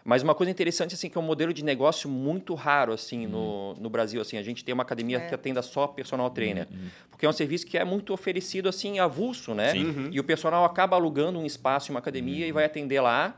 Mas 0.06 0.22
uma 0.22 0.34
coisa 0.34 0.50
interessante 0.50 0.94
assim 0.94 1.08
que 1.08 1.16
é 1.16 1.20
um 1.20 1.24
modelo 1.24 1.52
de 1.52 1.64
negócio 1.64 2.10
muito 2.10 2.54
raro 2.54 2.92
assim 2.92 3.26
no, 3.26 3.72
no 3.74 3.88
Brasil 3.88 4.20
assim 4.20 4.36
a 4.36 4.42
gente 4.42 4.62
tem 4.62 4.74
uma 4.74 4.82
academia 4.82 5.16
É. 5.16 5.20
que 5.28 5.34
atenda 5.34 5.62
só 5.62 5.86
personal 5.86 6.28
trainer 6.28 6.68
porque 7.10 7.24
é 7.24 7.28
um 7.28 7.32
serviço 7.32 7.66
que 7.66 7.78
é 7.78 7.84
muito 7.86 8.12
oferecido 8.12 8.68
assim 8.68 8.98
avulso 8.98 9.54
né 9.54 9.70
Sim. 9.72 10.10
e 10.12 10.20
o 10.20 10.24
personal 10.24 10.62
acaba 10.66 10.94
alugando 10.94 11.38
um 11.38 11.46
espaço 11.46 11.90
em 11.90 11.94
uma 11.94 12.00
academia 12.00 12.46
e 12.46 12.52
vai 12.52 12.66
atender 12.66 13.00
lá 13.00 13.34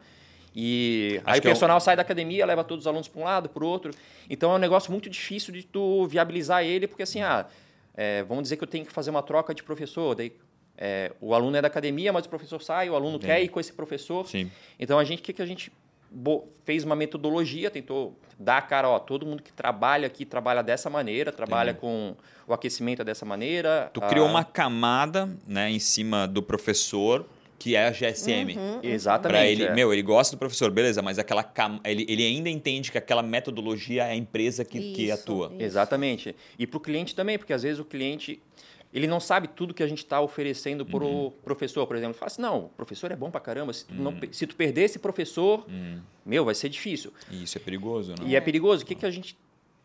E 0.58 1.20
Acho 1.22 1.30
aí 1.30 1.38
o 1.38 1.40
é 1.40 1.42
personal 1.42 1.78
sai 1.80 1.96
da 1.96 2.00
academia, 2.02 2.46
leva 2.46 2.64
todos 2.64 2.84
os 2.84 2.86
alunos 2.86 3.06
para 3.08 3.20
um 3.20 3.24
lado, 3.24 3.46
para 3.50 3.62
o 3.62 3.66
outro. 3.66 3.92
Então 4.30 4.50
é 4.52 4.54
um 4.54 4.58
negócio 4.58 4.90
muito 4.90 5.10
difícil 5.10 5.52
de 5.52 5.62
tu 5.62 6.06
viabilizar 6.06 6.64
ele, 6.64 6.86
porque 6.88 7.02
assim, 7.02 7.20
ah, 7.20 7.44
é, 7.94 8.22
vamos 8.22 8.44
dizer 8.44 8.56
que 8.56 8.64
eu 8.64 8.68
tenho 8.68 8.86
que 8.86 8.92
fazer 8.92 9.10
uma 9.10 9.22
troca 9.22 9.54
de 9.54 9.62
professor, 9.62 10.14
daí 10.14 10.32
é, 10.78 11.12
o 11.20 11.34
aluno 11.34 11.56
é 11.58 11.60
da 11.60 11.68
academia, 11.68 12.10
mas 12.10 12.24
o 12.24 12.28
professor 12.30 12.62
sai, 12.62 12.88
o 12.88 12.94
aluno 12.94 13.16
Entendi. 13.16 13.26
quer 13.26 13.42
ir 13.42 13.48
com 13.48 13.60
esse 13.60 13.72
professor. 13.72 14.26
Sim. 14.26 14.50
Então 14.80 14.98
a 14.98 15.04
gente, 15.04 15.20
o 15.20 15.22
que, 15.22 15.34
que 15.34 15.42
a 15.42 15.46
gente 15.46 15.70
fez 16.64 16.84
uma 16.84 16.96
metodologia, 16.96 17.70
tentou 17.70 18.18
dar 18.38 18.58
a 18.58 18.62
cara, 18.62 18.88
ó, 18.88 18.98
todo 18.98 19.26
mundo 19.26 19.42
que 19.42 19.52
trabalha 19.52 20.06
aqui 20.06 20.24
trabalha 20.24 20.62
dessa 20.62 20.88
maneira, 20.88 21.32
trabalha 21.32 21.74
com 21.74 22.14
o 22.46 22.54
aquecimento 22.54 23.02
é 23.02 23.04
dessa 23.04 23.24
maneira. 23.26 23.90
Tu 23.92 24.02
a- 24.02 24.06
criou 24.06 24.26
uma 24.26 24.44
camada 24.44 25.28
né, 25.46 25.70
em 25.70 25.78
cima 25.78 26.26
do 26.26 26.42
professor, 26.42 27.26
que 27.58 27.74
é 27.74 27.86
a 27.86 27.90
GSM. 27.90 28.56
Exatamente. 28.82 29.32
Pra 29.38 29.46
ele, 29.46 29.64
é. 29.64 29.74
meu, 29.74 29.92
ele 29.92 30.02
gosta 30.02 30.36
do 30.36 30.38
professor, 30.38 30.70
beleza, 30.70 31.00
mas 31.02 31.18
aquela 31.18 31.42
cam- 31.42 31.80
ele, 31.84 32.04
ele 32.08 32.24
ainda 32.24 32.48
entende 32.50 32.92
que 32.92 32.98
aquela 32.98 33.22
metodologia 33.22 34.04
é 34.04 34.12
a 34.12 34.16
empresa 34.16 34.64
que, 34.64 34.92
que 34.92 35.04
Isso, 35.04 35.12
atua. 35.14 35.46
isso. 35.54 35.62
Exatamente. 35.62 36.34
E 36.58 36.66
para 36.66 36.76
o 36.76 36.80
cliente 36.80 37.14
também, 37.14 37.38
porque 37.38 37.52
às 37.52 37.62
vezes 37.62 37.78
o 37.78 37.84
cliente 37.84 38.40
ele 38.94 39.06
não 39.06 39.20
sabe 39.20 39.48
tudo 39.48 39.74
que 39.74 39.82
a 39.82 39.86
gente 39.86 39.98
está 39.98 40.20
oferecendo 40.20 40.86
para 40.86 41.04
o 41.04 41.30
professor, 41.44 41.86
por 41.86 41.96
exemplo. 41.96 42.14
Fala 42.14 42.28
assim, 42.28 42.40
não, 42.40 42.66
o 42.66 42.68
professor 42.70 43.10
é 43.12 43.16
bom 43.16 43.30
para 43.30 43.40
caramba. 43.40 43.72
Se 43.72 43.84
tu, 43.84 43.94
não, 43.94 44.14
pe- 44.14 44.28
se 44.32 44.46
tu 44.46 44.56
perder 44.56 44.82
esse 44.84 44.98
professor, 44.98 45.66
meu, 46.24 46.44
vai 46.44 46.54
ser 46.54 46.68
difícil. 46.70 47.12
E 47.30 47.42
isso 47.42 47.58
é 47.58 47.60
perigoso, 47.60 48.12
né? 48.12 48.24
E 48.26 48.36
é 48.36 48.40
perigoso. 48.40 48.84
O 48.84 48.86
que, 48.86 48.94
que 48.94 49.04
a 49.04 49.10
gente 49.10 49.36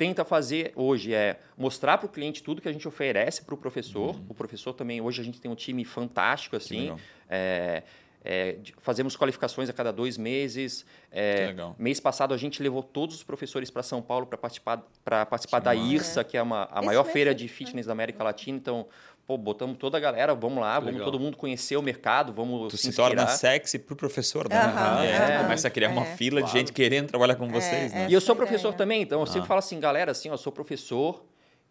tenta 0.01 0.25
fazer 0.25 0.71
hoje 0.75 1.13
é 1.13 1.39
mostrar 1.55 1.95
para 1.99 2.07
o 2.07 2.09
cliente 2.09 2.41
tudo 2.41 2.59
que 2.59 2.67
a 2.67 2.73
gente 2.73 2.87
oferece 2.87 3.43
para 3.43 3.53
o 3.53 3.57
professor. 3.57 4.19
O 4.27 4.33
professor 4.33 4.73
também, 4.73 4.99
hoje 4.99 5.21
a 5.21 5.23
gente 5.23 5.39
tem 5.39 5.51
um 5.51 5.53
time 5.53 5.85
fantástico, 5.85 6.55
assim. 6.55 6.91
É, 7.29 7.83
é, 8.23 8.57
fazemos 8.81 9.15
qualificações 9.15 9.69
a 9.69 9.73
cada 9.73 9.91
dois 9.91 10.17
meses. 10.17 10.85
É, 11.11 11.35
Que 11.35 11.45
legal. 11.47 11.75
Mês 11.79 11.99
passado 11.99 12.33
a 12.33 12.37
gente 12.37 12.61
levou 12.61 12.83
todos 12.83 13.15
os 13.15 13.23
professores 13.23 13.69
para 13.71 13.81
São 13.83 14.01
Paulo 14.01 14.25
para 14.27 14.37
participar, 14.37 14.83
pra 15.03 15.25
participar 15.25 15.59
da 15.59 15.73
massa. 15.73 15.87
IRSA, 15.93 16.23
que 16.23 16.37
é 16.37 16.41
uma, 16.41 16.67
a 16.71 16.77
Esse 16.77 16.85
maior 16.85 17.03
feira 17.05 17.33
de 17.33 17.47
fitness 17.47 17.85
da 17.87 17.93
América 17.93 18.23
Latina. 18.23 18.57
Então, 18.57 18.85
pô, 19.25 19.37
botamos 19.37 19.77
toda 19.77 19.97
a 19.97 19.99
galera, 19.99 20.35
vamos 20.35 20.59
lá, 20.59 20.75
vamos 20.79 20.93
legal. 20.93 21.05
todo 21.11 21.19
mundo 21.19 21.35
conhecer 21.37 21.77
o 21.77 21.81
mercado, 21.81 22.31
vamos 22.33 22.71
Tu 22.71 22.77
se 22.77 22.91
se 22.91 22.95
torna 22.95 23.25
sexy 23.27 23.79
pro 23.79 23.95
professor, 23.95 24.47
né? 24.49 24.55
Aham, 24.55 25.03
É. 25.03 25.41
Começa 25.43 25.67
a 25.67 25.71
criar 25.71 25.89
uma 25.89 26.03
É. 26.05 26.15
fila 26.15 26.43
de 26.43 26.51
gente 26.51 26.71
querendo 26.73 27.07
trabalhar 27.07 27.35
com 27.35 27.47
vocês, 27.49 27.91
né? 27.91 28.05
é. 28.05 28.09
E 28.09 28.13
eu 28.13 28.21
sou 28.21 28.33
Essa 28.33 28.43
professor 28.45 28.73
também, 28.73 29.01
então 29.01 29.19
eu 29.19 29.23
Ah. 29.23 29.27
sempre 29.27 29.47
falo 29.47 29.59
assim, 29.59 29.79
galera, 29.79 30.11
assim, 30.11 30.29
ó, 30.29 30.33
eu 30.33 30.37
sou 30.37 30.51
professor 30.51 31.23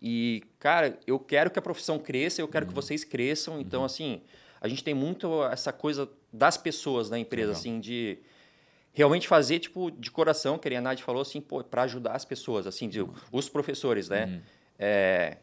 e, 0.03 0.43
cara, 0.59 0.99
eu 1.07 1.19
quero 1.19 1.51
que 1.51 1.59
a 1.59 1.63
profissão 1.63 1.99
cresça, 1.99 2.41
eu 2.41 2.49
quero 2.49 2.65
Uhum. 2.65 2.71
que 2.71 2.75
vocês 2.75 3.05
cresçam. 3.05 3.61
Então, 3.61 3.85
assim, 3.85 4.23
a 4.61 4.69
gente 4.69 4.85
tem 4.85 4.95
muito 4.95 5.43
essa 5.45 5.73
coisa 5.73 6.09
das 6.33 6.57
pessoas 6.57 7.09
na 7.11 7.19
empresa, 7.19 7.49
Legal. 7.49 7.61
assim, 7.61 7.81
de 7.81 8.19
realmente 8.93 9.27
fazer, 9.29 9.59
tipo, 9.61 9.91
de 9.91 10.11
coração, 10.11 10.59
que 10.59 10.69
a 10.75 10.81
Nath 10.81 11.01
falou, 11.01 11.23
assim, 11.23 11.41
pô, 11.41 11.63
para 11.63 11.83
ajudar 11.83 12.13
as 12.13 12.25
pessoas, 12.25 12.67
assim, 12.67 12.89
de, 12.89 13.05
os 13.33 13.49
professores, 13.49 14.09
né? 14.09 14.43
É, 14.79 15.37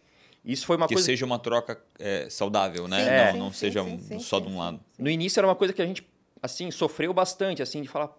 isso 0.43 0.65
foi 0.65 0.75
uma 0.75 0.83
Uhum. 0.85 0.87
Que 0.89 0.93
coisa... 0.95 1.05
seja 1.05 1.25
uma 1.25 1.39
troca 1.39 1.81
é, 1.99 2.29
saudável, 2.29 2.87
né? 2.87 3.03
Sim, 3.03 3.11
não 3.11 3.31
sim, 3.31 3.37
não 3.39 3.51
sim, 3.51 3.57
seja 3.57 3.81
um- 3.83 4.19
só 4.19 4.39
de 4.39 4.47
um 4.47 4.57
lado. 4.59 4.79
No 4.97 5.09
início 5.09 5.39
era 5.39 5.47
uma 5.47 5.55
coisa 5.55 5.73
que 5.73 5.81
a 5.81 5.85
gente, 5.85 6.05
assim, 6.41 6.69
sofreu 6.71 7.13
bastante, 7.13 7.61
assim, 7.61 7.81
de 7.81 7.87
falar... 7.87 8.15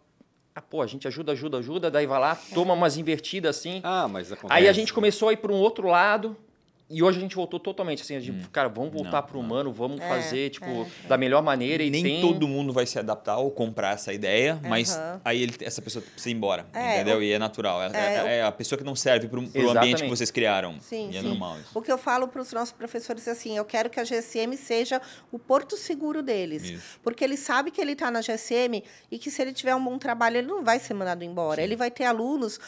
Ah, 0.54 0.60
pô, 0.62 0.82
a 0.82 0.86
gente 0.88 1.06
ajuda, 1.06 1.32
ajuda, 1.32 1.58
ajuda, 1.58 1.88
daí 1.90 2.04
vai 2.06 2.18
lá, 2.18 2.34
toma 2.52 2.74
umas 2.74 2.96
invertidas 2.96 3.56
assim. 3.56 3.80
Ah, 3.84 4.08
mas 4.08 4.32
acontece. 4.32 4.58
Aí 4.58 4.66
a 4.66 4.72
gente 4.72 4.92
começou 4.92 5.28
a 5.28 5.32
ir 5.32 5.36
para 5.36 5.52
um 5.52 5.56
outro 5.56 5.86
lado 5.86 6.36
e 6.90 7.02
hoje 7.02 7.18
a 7.18 7.20
gente 7.20 7.36
voltou 7.36 7.60
totalmente 7.60 8.02
assim, 8.02 8.16
a 8.16 8.20
gente, 8.20 8.48
cara, 8.48 8.68
vamos 8.68 8.92
voltar 8.92 9.22
Hum. 9.22 9.26
Para 9.28 9.36
o 9.36 9.40
humano, 9.40 9.72
vamos 9.72 10.00
É, 10.00 10.08
fazer 10.08 10.50
tipo 10.50 10.66
é, 10.66 10.86
da 11.08 11.18
melhor 11.18 11.42
maneira 11.42 11.82
e 11.82 11.90
Nem 11.90 12.02
tem 12.02 12.20
todo 12.20 12.48
mundo 12.48 12.72
vai 12.72 12.86
se 12.86 12.98
adaptar 12.98 13.36
ou 13.38 13.50
comprar 13.50 13.94
essa 13.94 14.12
ideia, 14.12 14.58
mas 14.66 14.96
Aham. 14.96 15.20
aí 15.24 15.42
ele- 15.42 15.54
essa 15.60 15.82
pessoa 15.82 16.02
precisa 16.02 16.30
ir 16.30 16.34
embora, 16.34 16.66
É, 16.72 16.94
entendeu? 16.96 17.18
o- 17.18 17.22
E 17.22 17.32
é 17.32 17.38
natural. 17.38 17.82
É, 17.82 17.86
é, 17.86 17.98
é- 17.98 18.36
é 18.38 18.42
a 18.42 18.50
pessoa 18.52 18.78
que 18.78 18.84
não 18.84 18.96
serve 18.96 19.28
para 19.28 19.38
o 19.38 19.70
ambiente 19.70 20.02
que 20.02 20.08
vocês 20.08 20.30
criaram. 20.30 20.78
Sim, 20.80 21.10
e 21.12 21.16
é 21.16 21.20
sim. 21.20 21.28
normal 21.28 21.58
isso. 21.60 21.70
O 21.74 21.82
que 21.82 21.92
eu 21.92 21.98
falo 21.98 22.26
para 22.28 22.40
os 22.40 22.52
nossos 22.52 22.72
professores 22.72 23.26
é 23.28 23.32
assim, 23.32 23.56
eu 23.56 23.64
quero 23.64 23.90
que 23.90 24.00
a 24.00 24.04
GSM 24.04 24.56
seja 24.56 25.00
o 25.30 25.38
porto 25.38 25.76
seguro 25.76 26.22
deles. 26.22 26.62
Isso. 26.64 26.98
Porque 27.02 27.22
ele 27.22 27.36
sabe 27.36 27.70
que 27.70 27.80
ele 27.80 27.92
está 27.92 28.10
na 28.10 28.20
GSM 28.22 28.82
e 29.10 29.18
que 29.18 29.30
se 29.30 29.42
ele 29.42 29.52
tiver 29.52 29.74
um 29.74 29.84
bom 29.84 29.98
trabalho, 29.98 30.38
ele 30.38 30.46
não 30.46 30.62
vai 30.64 30.78
ser 30.78 30.94
mandado 30.94 31.22
embora. 31.24 31.60
Ele 31.62 31.76
vai 31.76 31.90
ter 31.90 32.04
alunos 32.04 32.58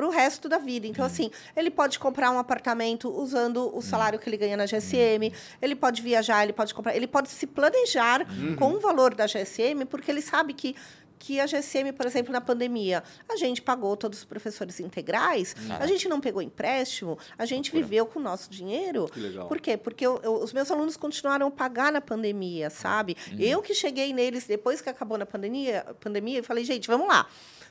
para 0.00 0.06
o 0.06 0.10
resto 0.10 0.48
da 0.48 0.56
vida. 0.56 0.86
Então, 0.86 1.04
assim, 1.04 1.30
ele 1.54 1.70
pode 1.70 1.98
comprar 1.98 2.30
um 2.30 2.38
apartamento 2.38 3.10
usando 3.10 3.70
o 3.76 3.82
salário 3.82 4.18
que 4.18 4.28
ele 4.30 4.38
ganha 4.38 4.56
na 4.56 4.64
GSM, 4.64 5.30
ele 5.60 5.76
pode 5.76 6.00
viajar, 6.00 6.42
ele 6.42 6.54
pode 6.54 6.72
comprar, 6.72 6.96
ele 6.96 7.06
pode 7.06 7.28
se 7.28 7.46
planejar 7.46 8.26
com 8.56 8.72
o 8.72 8.80
valor 8.80 9.14
da 9.14 9.26
GSM, 9.26 9.84
porque 9.88 10.10
ele 10.10 10.22
sabe 10.22 10.54
que 10.54 10.74
que 11.22 11.38
a 11.38 11.44
GSM, 11.44 11.92
por 11.94 12.06
exemplo, 12.06 12.32
na 12.32 12.40
pandemia, 12.40 13.04
a 13.28 13.36
gente 13.36 13.60
pagou 13.60 13.94
todos 13.94 14.20
os 14.20 14.24
professores 14.24 14.80
integrais, 14.80 15.54
a 15.78 15.86
gente 15.86 16.08
não 16.08 16.18
pegou 16.18 16.40
empréstimo, 16.40 17.18
a 17.36 17.44
gente 17.44 17.70
viveu 17.70 18.06
com 18.06 18.18
o 18.18 18.22
nosso 18.22 18.48
dinheiro. 18.50 19.04
Que 19.12 19.20
legal. 19.20 19.46
Por 19.46 19.60
quê? 19.60 19.76
Porque 19.76 20.06
eu- 20.06 20.18
eu- 20.22 20.36
os 20.42 20.50
meus 20.54 20.70
alunos 20.70 20.96
continuaram 20.96 21.48
a 21.48 21.50
pagar 21.50 21.92
na 21.92 22.00
pandemia, 22.00 22.70
sabe? 22.70 23.18
Eu 23.38 23.60
que 23.60 23.74
cheguei 23.74 24.14
neles 24.14 24.46
depois 24.46 24.80
que 24.80 24.88
acabou 24.88 25.18
na 25.18 25.26
pandemia, 25.26 25.84
pandemia 26.00 26.38
e 26.38 26.42
falei, 26.42 26.64
gente, 26.64 26.86
vamos 26.88 27.06
lá. 27.06 27.26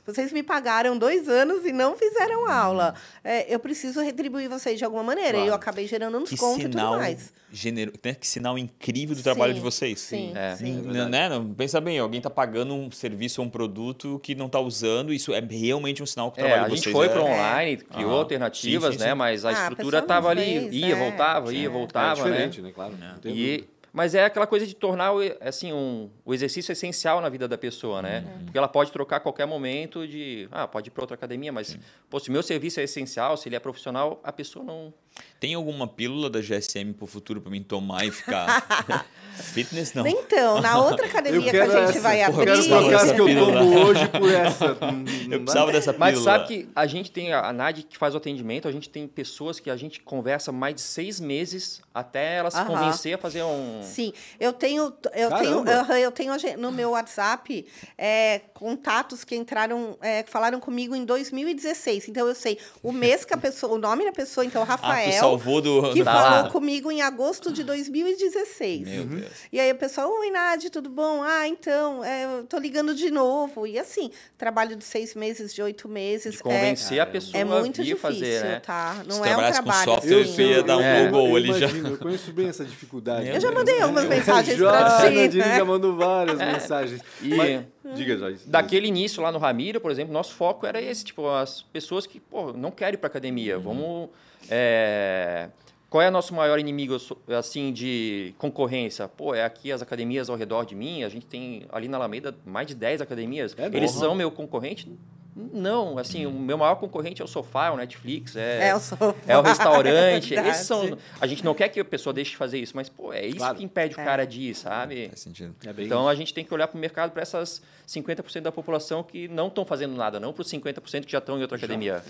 Vocês 0.05 0.31
me 0.33 0.41
pagaram 0.41 0.97
dois 0.97 1.27
anos 1.29 1.65
e 1.65 1.71
não 1.71 1.95
fizeram 1.95 2.49
aula. 2.49 2.95
É, 3.23 3.53
eu 3.53 3.59
preciso 3.59 4.01
retribuir 4.01 4.49
vocês 4.49 4.77
de 4.77 4.83
alguma 4.85 5.03
maneira. 5.03 5.31
Claro. 5.33 5.45
E 5.45 5.47
eu 5.49 5.53
acabei 5.53 5.87
gerando 5.87 6.17
um 6.17 6.23
Que 6.23 6.31
desconto 6.31 6.59
e 6.61 6.63
tudo 6.63 6.71
sinal, 6.73 6.97
mais. 6.97 7.31
genero... 7.51 7.93
né? 8.03 8.13
que 8.15 8.27
sinal 8.27 8.57
incrível 8.57 9.15
do 9.15 9.21
trabalho 9.21 9.53
Sim, 9.53 9.59
de 9.59 9.63
vocês. 9.63 9.99
sim, 9.99 10.31
É. 10.35 10.55
sim. 10.55 10.81
N- 10.81 11.09
né? 11.09 11.29
Não, 11.29 11.53
pensa 11.53 11.79
bem, 11.79 11.99
alguém 11.99 12.17
está 12.19 12.29
pagando 12.29 12.73
um 12.73 12.89
serviço 12.89 13.41
ou 13.41 13.47
um 13.47 13.49
produto 13.49 14.19
que 14.23 14.33
não 14.33 14.47
está 14.47 14.59
usando, 14.59 15.13
isso 15.13 15.33
é 15.33 15.39
realmente 15.41 16.01
um 16.01 16.05
sinal 16.05 16.31
que 16.31 16.41
o 16.41 16.45
É, 16.45 16.47
trabalho 16.47 16.65
a 16.65 16.69
de 16.69 16.75
gente 16.75 16.83
vocês 16.85 16.95
foi 16.95 17.05
é... 17.05 17.09
para 17.09 17.21
online, 17.21 17.77
criou 17.77 18.09
Aham. 18.11 18.19
alternativas, 18.19 18.93
Sim, 18.95 18.99
sim, 18.99 19.05
né? 19.05 19.13
Mas 19.13 19.45
a 19.45 19.49
Ah, 19.49 19.51
a 19.51 19.69
estrutura 19.69 19.99
estava 19.99 20.29
ali, 20.29 20.41
fez, 20.43 20.73
ia, 20.73 20.95
é. 20.95 20.95
voltava, 20.95 21.53
ia, 21.53 21.65
É 21.65 21.69
voltava, 21.69 22.23
diferente, 22.23 22.61
né? 22.61 22.67
né? 22.69 22.73
Claro. 22.73 22.93
E, 22.93 23.57
dúvida. 23.57 23.78
Mas 23.91 24.15
é 24.15 24.25
aquela 24.25 24.47
coisa 24.47 24.65
de 24.65 24.75
tornar 24.75 25.13
o, 25.13 25.19
assim, 25.41 25.73
um, 25.73 26.09
o 26.23 26.33
exercício 26.33 26.71
essencial 26.71 27.21
na 27.21 27.29
vida 27.29 27.47
da 27.47 27.57
pessoa, 27.57 28.01
né? 28.01 28.19
Uhum. 28.25 28.45
Porque 28.45 28.57
ela 28.57 28.67
pode 28.67 28.91
trocar 28.91 29.17
a 29.17 29.19
qualquer 29.19 29.45
momento 29.45 30.07
de... 30.07 30.47
Ah, 30.51 30.67
pode 30.67 30.89
ir 30.89 30.91
para 30.91 31.03
outra 31.03 31.15
academia, 31.15 31.51
mas 31.51 31.77
pô, 32.09 32.19
se 32.19 32.29
o 32.29 32.31
meu 32.31 32.43
serviço 32.43 32.79
é 32.79 32.83
essencial, 32.83 33.35
se 33.37 33.49
ele 33.49 33.55
é 33.55 33.59
profissional, 33.59 34.19
a 34.23 34.31
pessoa 34.31 34.63
não... 34.63 34.93
Tem 35.39 35.53
alguma 35.53 35.87
pílula 35.87 36.29
da 36.29 36.41
GSM 36.41 36.91
pro 36.93 37.07
futuro 37.07 37.39
para 37.41 37.49
mim 37.51 37.63
tomar 37.63 38.05
e 38.05 38.11
ficar 38.11 39.05
fitness? 39.53 39.93
Não. 39.93 40.05
Então, 40.05 40.59
na 40.61 40.81
outra 40.83 41.05
academia 41.05 41.41
que 41.41 41.49
a 41.49 41.51
quero 41.51 41.71
gente 41.71 41.89
essa. 41.97 42.01
vai 42.01 42.25
Porra, 42.25 42.41
Eu 42.41 42.45
quero 42.45 42.51
abrir. 42.61 42.73
as 42.73 42.87
dessa 43.01 43.13
que 43.15 43.21
eu 43.21 43.27
tomo 43.35 43.79
hoje 43.85 44.07
por 44.09 44.31
essa. 44.33 44.65
Eu 45.31 45.39
precisava 45.41 45.71
dessa 45.71 45.93
pílula. 45.93 46.11
Mas 46.11 46.19
sabe 46.23 46.47
que 46.47 46.69
a 46.75 46.85
gente 46.87 47.11
tem, 47.11 47.31
a 47.33 47.53
NAD 47.53 47.83
que 47.83 47.97
faz 47.97 48.13
o 48.13 48.17
atendimento, 48.17 48.67
a 48.67 48.71
gente 48.71 48.89
tem 48.89 49.07
pessoas 49.07 49.59
que 49.59 49.69
a 49.69 49.77
gente 49.77 50.01
conversa 50.01 50.51
mais 50.51 50.75
de 50.75 50.81
seis 50.81 51.19
meses 51.19 51.81
até 51.93 52.37
ela 52.37 52.49
se 52.51 52.57
Aham. 52.57 52.65
convencer 52.67 53.13
a 53.15 53.17
fazer 53.17 53.43
um... 53.43 53.81
Sim, 53.83 54.11
eu 54.39 54.51
tenho, 54.53 54.83
eu 55.13 55.29
tenho, 55.29 55.63
Caramba. 55.63 55.71
aham, 55.71 55.97
eu 55.99 56.11
tenho 56.11 56.33
no 56.57 56.71
meu 56.71 56.91
WhatsApp 56.91 57.65
é, 57.97 58.41
contatos 58.53 59.23
que 59.23 59.35
entraram, 59.35 59.97
é, 60.01 60.23
que 60.23 60.29
falaram 60.31 60.59
comigo 60.59 60.95
em 60.95 61.05
2016. 61.05 62.07
Então 62.09 62.27
eu 62.27 62.35
sei 62.35 62.57
o 62.81 62.91
mês 62.91 63.23
que 63.25 63.33
a 63.33 63.37
pessoa, 63.37 63.73
o 63.73 63.77
nome 63.77 64.05
da 64.05 64.11
pessoa, 64.11 64.45
então 64.45 64.63
Ah, 64.63 64.77
tu 64.77 65.08
Rafael, 65.11 65.19
salvou 65.21 65.61
do... 65.61 65.93
que 65.93 65.99
do- 65.99 66.05
falou 66.05 66.51
comigo 66.51 66.91
em 66.91 67.01
agosto 67.01 67.51
de 67.51 67.63
2016. 67.63 68.87
Meu 68.87 69.05
Deus. 69.05 69.31
E 69.51 69.59
aí 69.59 69.71
o 69.71 69.75
pessoal, 69.75 70.09
oi, 70.19 70.29
Nádia, 70.31 70.69
tudo 70.69 70.89
bom? 70.89 71.21
Ah, 71.23 71.47
então, 71.47 72.03
é, 72.03 72.25
eu 72.25 72.43
tô 72.45 72.57
ligando 72.57 72.93
de 72.93 73.09
novo. 73.11 73.65
E 73.67 73.77
assim, 73.79 74.11
trabalho 74.37 74.75
de 74.75 74.83
seis 74.83 75.15
meses, 75.15 75.53
de 75.53 75.61
oito 75.61 75.87
meses. 75.87 76.33
De 76.33 76.39
é- 76.39 76.43
convencer 76.43 76.99
a 76.99 77.05
pessoa 77.05 77.39
é, 77.39 77.43
muito 77.45 77.77
difícil, 77.83 77.97
fazer, 77.97 78.43
né? 78.43 78.59
tá? 78.59 79.03
Não 79.07 79.15
Se 79.15 79.17
é 79.17 79.21
um 79.21 79.23
trabalhasse 79.25 79.59
com 79.59 79.65
trabalho 79.65 79.85
software, 79.85 80.21
assim. 80.21 80.41
eu 80.41 80.49
ia 80.49 80.63
dar 80.63 80.77
um 80.77 80.81
É. 80.81 81.05
Google 81.05 81.27
eu 81.29 81.35
ali 81.35 81.59
já. 81.59 81.67
Eu 81.69 81.97
conheço 81.97 82.31
bem 82.33 82.47
essa 82.49 82.63
dificuldade. 82.65 83.27
Eu 83.27 83.39
já 83.39 83.51
mandei 83.51 83.81
algumas 83.81 84.05
mensagens 84.09 84.57
já, 84.57 84.69
pra 84.71 84.97
ti, 85.09 85.15
Nadine 85.15 85.37
né? 85.43 85.57
já 85.57 85.65
mandou 85.65 85.95
várias 85.95 86.37
mensagens. 86.39 87.01
E- 87.21 87.35
Mas- 87.35 87.63
diga, 87.95 88.17
Joyce. 88.17 88.47
Daquele 88.47 88.87
início 88.87 89.21
lá 89.23 89.31
no 89.31 89.39
Ramiro, 89.39 89.79
por 89.81 89.89
exemplo, 89.91 90.13
nosso 90.13 90.33
foco 90.33 90.65
era 90.65 90.79
esse, 90.81 91.03
tipo, 91.05 91.27
as 91.29 91.61
pessoas 91.61 92.05
que, 92.05 92.19
pô, 92.19 92.53
não 92.53 92.69
querem 92.71 92.93
ir 92.95 92.97
para 92.97 93.07
academia, 93.07 93.57
Uhum. 93.57 93.63
vamos... 93.63 94.09
é, 94.49 95.49
Qual 95.89 96.01
é 96.03 96.07
o 96.09 96.11
nosso 96.11 96.33
maior 96.35 96.59
inimigo, 96.59 96.95
assim, 97.37 97.73
de 97.73 98.33
concorrência? 98.37 99.07
Pô, 99.07 99.33
é 99.33 99.43
aqui 99.43 99.71
as 99.71 99.81
academias 99.81 100.29
ao 100.29 100.35
redor 100.35 100.65
de 100.65 100.75
mim, 100.75 101.03
a 101.03 101.09
gente 101.09 101.25
tem 101.25 101.63
ali 101.71 101.87
na 101.87 101.97
Alameda 101.97 102.35
mais 102.45 102.67
de 102.67 102.75
10 102.75 103.01
academias. 103.01 103.55
É 103.57 103.65
Eles 103.67 103.91
são 103.91 104.13
meu 104.13 104.29
concorrente? 104.29 104.87
Não, 105.35 105.97
assim, 105.97 106.25
o 106.25 106.31
meu 106.31 106.57
maior 106.57 106.75
concorrente 106.75 107.21
é 107.21 107.25
o 107.25 107.27
sofá, 107.27 107.67
é 107.67 107.71
o 107.71 107.77
Netflix, 107.77 108.35
é, 108.35 108.67
É 108.69 108.75
o 108.75 108.79
sofá. 108.79 109.15
é 109.25 109.37
o 109.37 109.41
restaurante. 109.41 110.29
Verdade. 110.29 110.49
Esses 110.51 110.67
são, 110.67 110.97
a 111.21 111.25
gente 111.25 111.45
não 111.45 111.53
quer 111.55 111.69
que 111.69 111.79
a 111.79 111.85
pessoa 111.85 112.13
deixe 112.13 112.31
de 112.31 112.37
fazer 112.37 112.59
isso, 112.59 112.73
mas, 112.75 112.89
pô, 112.89 113.13
é 113.13 113.25
isso 113.25 113.37
Claro. 113.37 113.57
que 113.57 113.63
impede 113.63 113.95
o 113.95 114.01
É. 114.01 114.03
cara 114.03 114.25
de 114.27 114.41
ir, 114.49 114.55
sabe? 114.55 115.07
Faz 115.07 115.21
sentido. 115.21 115.55
É 115.65 115.71
bem 115.71 115.85
Então 115.85 116.09
a 116.09 116.13
gente 116.15 116.33
tem 116.33 116.43
que 116.43 116.53
olhar 116.53 116.67
para 116.67 116.77
o 116.77 116.79
mercado 116.81 117.11
para 117.11 117.21
essas 117.21 117.61
50% 117.87 118.41
da 118.43 118.51
população 118.51 119.01
que 119.01 119.27
não 119.29 119.47
estão 119.47 119.63
fazendo 119.65 119.95
nada, 119.95 120.19
não 120.19 120.33
para 120.33 120.41
os 120.41 120.49
50% 120.49 121.05
que 121.05 121.11
já 121.11 121.19
estão 121.19 121.37
em 121.37 121.41
outra 121.41 121.55
academia. 121.57 122.03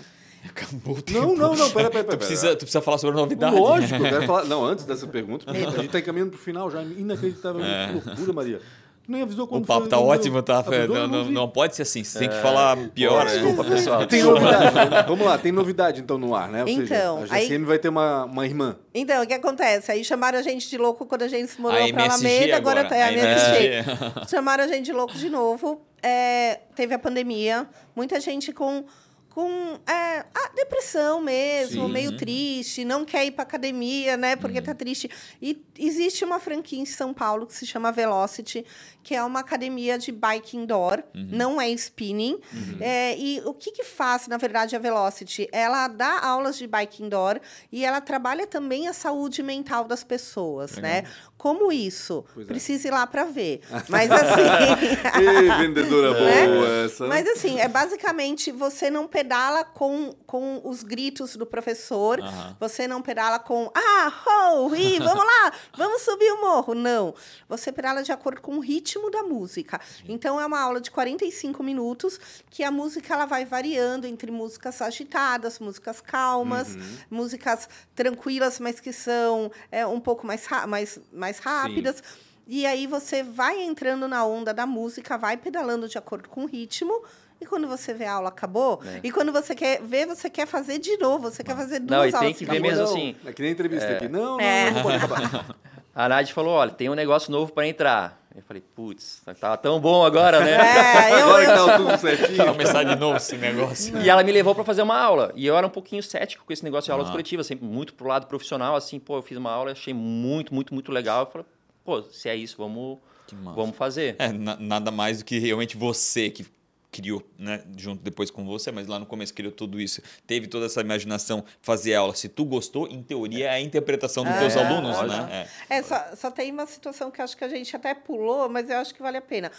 Acabou 0.48 0.94
o 0.94 0.96
Não, 0.96 1.02
tempo. 1.02 1.36
não, 1.36 1.54
não, 1.54 1.70
pera, 1.70 1.90
pera, 1.90 2.04
pera. 2.04 2.04
Tu 2.16 2.18
precisa, 2.18 2.50
tu 2.56 2.60
precisa 2.60 2.80
falar 2.80 2.98
sobre 2.98 3.16
a 3.18 3.20
novidade. 3.20 3.54
Lógico, 3.56 3.94
eu 4.02 4.02
quero 4.10 4.26
falar. 4.26 4.44
Não, 4.44 4.64
antes 4.64 4.84
dessa 4.84 5.06
pergunta, 5.06 5.44
porque 5.44 5.58
a 5.62 5.70
gente 5.70 5.86
está 5.86 5.98
encaminhando 5.98 6.30
para 6.30 6.38
o 6.38 6.42
final 6.42 6.70
já. 6.70 6.82
Inacreditável. 6.82 7.60
Que 7.60 8.08
loucura, 8.08 8.32
Maria. 8.32 8.60
Nem 9.08 9.22
avisou 9.22 9.46
quando 9.48 9.64
O 9.64 9.66
papo 9.66 9.80
foi, 9.80 9.88
tá 9.90 9.96
não 9.96 10.04
ótimo, 10.06 10.40
tá? 10.40 10.58
Avisou, 10.60 10.94
não, 10.94 11.06
não, 11.08 11.24
não 11.24 11.48
pode 11.48 11.74
ser 11.74 11.82
assim. 11.82 12.04
Você 12.04 12.20
tem 12.20 12.28
que 12.28 12.36
falar 12.36 12.76
pior. 12.94 13.24
né? 13.24 13.32
Desculpa, 13.32 13.64
pessoal. 13.64 14.06
Tem 14.06 14.22
novidade. 14.22 15.08
Vamos 15.08 15.26
lá, 15.26 15.36
tem 15.36 15.50
novidade 15.50 16.00
então 16.00 16.16
no 16.16 16.32
ar, 16.34 16.48
né? 16.48 16.62
Ou 16.62 16.68
Então, 16.68 17.20
seja, 17.22 17.34
a 17.34 17.38
GCM 17.40 17.64
vai 17.64 17.78
ter 17.78 17.88
uma, 17.88 18.24
uma 18.26 18.46
irmã. 18.46 18.76
Então, 18.94 19.20
o 19.22 19.26
que 19.26 19.32
acontece? 19.34 19.90
Aí 19.90 20.04
chamaram 20.04 20.38
a 20.38 20.42
gente 20.42 20.68
de 20.70 20.78
louco 20.78 21.04
quando 21.06 21.22
a 21.22 21.28
gente 21.28 21.50
se 21.50 21.60
mudou 21.60 21.76
A 21.76 21.80
pra 21.80 21.88
MSG 21.88 22.04
Alameda, 22.28 22.56
agora, 22.56 22.80
agora, 22.80 22.88
tá 22.88 23.04
a 23.04 23.06
a. 23.08 23.12
MSG. 23.12 24.28
chamaram 24.30 24.64
a 24.64 24.68
gente 24.68 24.84
de 24.84 24.92
louco 24.92 25.14
de 25.14 25.28
novo. 25.28 25.80
É, 26.02 26.60
teve 26.76 26.94
a 26.94 26.98
pandemia, 26.98 27.66
muita 27.96 28.20
gente 28.20 28.52
com, 28.52 28.84
com 29.30 29.78
é, 29.86 30.24
a 30.34 30.48
depressão 30.56 31.20
mesmo, 31.22 31.86
Sim. 31.86 31.92
meio 31.92 32.16
triste, 32.16 32.84
não 32.84 33.04
quer 33.04 33.24
ir 33.24 33.30
pra 33.30 33.44
academia, 33.44 34.16
né? 34.16 34.34
Porque 34.36 34.58
Uhum. 34.58 34.64
tá 34.64 34.74
triste. 34.74 35.08
E 35.40 35.64
existe 35.78 36.24
uma 36.24 36.40
franquia 36.40 36.80
em 36.80 36.84
São 36.84 37.14
Paulo 37.14 37.46
que 37.46 37.54
se 37.54 37.64
chama 37.64 37.92
Velocity, 37.92 38.66
que 39.02 39.14
é 39.14 39.22
uma 39.22 39.40
academia 39.40 39.96
de 39.98 40.10
bike 40.12 40.56
indoor, 40.56 41.02
Uhum. 41.14 41.28
não 41.30 41.60
é 41.60 41.70
spinning. 41.70 42.38
É, 42.80 43.16
e 43.16 43.40
o 43.46 43.54
que, 43.54 43.70
que 43.70 43.84
faz, 43.84 44.26
na 44.26 44.36
verdade, 44.36 44.74
a 44.74 44.78
Velocity? 44.78 45.48
Ela 45.52 45.86
dá 45.88 46.18
aulas 46.20 46.58
de 46.58 46.66
bike 46.66 47.02
indoor 47.02 47.40
e 47.70 47.84
ela 47.84 48.00
trabalha 48.00 48.46
também 48.46 48.88
a 48.88 48.92
saúde 48.92 49.42
mental 49.42 49.84
das 49.84 50.02
pessoas, 50.04 50.72
né? 50.76 51.04
Como 51.38 51.72
isso? 51.72 52.24
Pois 52.34 52.46
é. 52.46 52.48
Precisa 52.48 52.88
ir 52.88 52.90
lá 52.90 53.06
para 53.06 53.24
ver. 53.24 53.60
Mas 53.88 54.10
assim. 54.10 54.40
Ei, 55.22 55.48
vendedora 55.66 56.10
Né? 56.20 56.46
boa 56.48 56.84
essa. 56.84 57.06
Mas 57.06 57.26
assim, 57.28 57.58
é 57.60 57.68
basicamente 57.68 58.50
você 58.52 58.90
não 58.90 59.06
pedala 59.20 59.64
com, 59.64 60.14
com 60.26 60.62
os 60.64 60.82
gritos 60.82 61.36
do 61.36 61.44
professor, 61.44 62.18
você 62.58 62.88
não 62.88 63.02
pedala 63.02 63.38
com 63.38 63.70
ah, 63.74 64.54
ho, 64.54 64.74
hi, 64.74 64.96
vamos 64.98 65.24
lá, 65.24 65.52
vamos 65.76 66.00
subir 66.02 66.32
o 66.32 66.40
morro. 66.40 66.74
Não. 66.74 67.14
Você 67.46 67.70
pedala 67.70 68.02
de 68.02 68.10
acordo 68.10 68.40
com 68.40 68.56
o 68.56 68.60
ritmo 68.60 69.10
da 69.10 69.22
música. 69.22 69.78
Então 70.08 70.40
é 70.40 70.46
uma 70.46 70.58
aula 70.58 70.80
de 70.80 70.90
45 70.90 71.62
minutos 71.62 72.18
que 72.48 72.64
a 72.64 72.70
música 72.70 73.12
ela 73.12 73.26
vai 73.26 73.44
variando 73.44 74.06
entre 74.06 74.30
músicas 74.30 74.80
agitadas, 74.80 75.58
músicas 75.58 76.00
calmas, 76.00 76.68
músicas 77.10 77.68
tranquilas, 77.94 78.58
mas 78.58 78.80
que 78.80 78.92
são 78.92 79.52
é, 79.70 79.86
um 79.86 80.00
pouco 80.00 80.26
mais, 80.26 80.48
mais, 80.66 80.98
mais 81.12 81.38
rápidas. 81.38 82.02
E 82.46 82.64
aí 82.64 82.86
você 82.86 83.22
vai 83.22 83.62
entrando 83.62 84.08
na 84.08 84.24
onda 84.24 84.54
da 84.54 84.64
música, 84.64 85.18
vai 85.18 85.36
pedalando 85.36 85.86
de 85.86 85.98
acordo 85.98 86.28
com 86.28 86.44
o 86.44 86.46
ritmo. 86.46 87.04
E 87.40 87.46
quando 87.46 87.66
você 87.66 87.94
vê 87.94 88.04
a 88.04 88.14
aula 88.14 88.28
acabou, 88.28 88.80
É. 88.84 89.00
e 89.02 89.10
quando 89.10 89.32
você 89.32 89.54
quer 89.54 89.80
ver, 89.82 90.06
você 90.06 90.28
quer 90.28 90.46
fazer 90.46 90.78
de 90.78 90.96
novo, 90.98 91.30
você 91.30 91.42
quer 91.42 91.56
fazer 91.56 91.80
duas 91.80 91.90
Não, 91.90 92.06
e 92.06 92.12
tem 92.24 92.34
que 92.34 92.44
ver 92.44 92.60
mesmo 92.60 92.84
não, 92.84 92.92
assim. 92.92 93.16
É 93.24 93.32
que 93.32 93.40
nem 93.42 93.50
entrevista 93.52 93.90
aqui. 93.92 94.08
Não, 94.08 94.36
não, 94.36 94.40
É. 94.40 94.70
não 94.70 94.82
pode 94.82 94.96
acabar. 94.96 95.56
A 95.92 96.08
Nádia 96.08 96.32
falou, 96.32 96.52
olha, 96.54 96.70
tem 96.70 96.88
um 96.88 96.94
negócio 96.94 97.32
novo 97.32 97.52
para 97.52 97.66
entrar. 97.66 98.20
Eu 98.34 98.42
falei, 98.42 98.62
putz, 98.62 99.22
tava 99.40 99.56
tão 99.56 99.80
bom 99.80 100.04
agora, 100.04 100.38
né? 100.40 100.52
É, 100.52 101.10
eu, 101.20 101.24
Agora 101.26 101.44
que 101.46 101.52
tá 101.52 101.76
tudo 101.78 101.98
certinho. 101.98 102.46
Começar 102.46 102.84
de 102.84 102.94
novo 102.94 103.16
esse 103.16 103.36
negócio. 103.36 103.98
E 104.00 104.08
ela 104.08 104.22
me 104.22 104.30
levou 104.30 104.54
para 104.54 104.62
fazer 104.64 104.82
uma 104.82 104.96
aula. 104.98 105.32
E 105.34 105.44
eu 105.44 105.56
era 105.56 105.66
um 105.66 105.70
pouquinho 105.70 106.00
cético 106.02 106.44
com 106.46 106.52
esse 106.52 106.62
negócio 106.62 106.86
de 106.86 106.92
aulas 106.92 107.08
Ah. 107.08 107.10
coletivas, 107.10 107.46
sempre 107.46 107.66
muito 107.66 107.92
pro 107.94 108.06
lado 108.06 108.26
profissional, 108.26 108.76
assim, 108.76 109.00
pô, 109.00 109.16
eu 109.16 109.22
fiz 109.22 109.36
uma 109.36 109.50
aula, 109.50 109.72
achei 109.72 109.92
muito, 109.92 110.54
muito, 110.54 110.72
muito 110.72 110.92
legal. 110.92 111.22
Eu 111.24 111.26
falei, 111.26 111.46
pô, 111.84 112.02
se 112.04 112.28
é 112.28 112.36
isso, 112.36 112.54
vamos, 112.56 112.98
vamos 113.32 113.76
fazer. 113.76 114.14
É, 114.20 114.28
na- 114.32 114.56
nada 114.60 114.92
mais 114.92 115.18
do 115.18 115.24
que 115.24 115.38
realmente 115.40 115.76
você 115.76 116.30
que 116.30 116.46
criou, 116.90 117.22
né, 117.38 117.62
junto 117.76 118.02
depois 118.02 118.30
com 118.30 118.44
você, 118.44 118.72
mas 118.72 118.86
lá 118.86 118.98
no 118.98 119.06
começo 119.06 119.32
criou 119.32 119.52
tudo 119.52 119.80
isso, 119.80 120.02
teve 120.26 120.46
toda 120.46 120.66
essa 120.66 120.80
imaginação, 120.80 121.44
fazer 121.62 121.94
aula. 121.94 122.14
Se 122.14 122.28
tu 122.28 122.44
gostou, 122.44 122.88
em 122.88 123.02
teoria 123.02 123.46
é 123.46 123.50
a 123.50 123.60
interpretação 123.60 124.24
dos 124.24 124.34
teus 124.36 124.56
É, 124.56 124.64
alunos, 124.64 124.96
lógico. 124.96 125.22
né? 125.26 125.48
é, 125.68 125.82
só, 125.82 126.16
só 126.16 126.30
tem 126.30 126.50
uma 126.50 126.66
situação 126.66 127.10
que 127.10 127.22
acho 127.22 127.36
que 127.36 127.44
a 127.44 127.48
gente 127.48 127.74
até 127.76 127.94
pulou, 127.94 128.48
mas 128.48 128.68
eu 128.68 128.76
acho 128.78 128.94
que 128.94 129.00
vale 129.02 129.16
a 129.16 129.22
pena. 129.22 129.50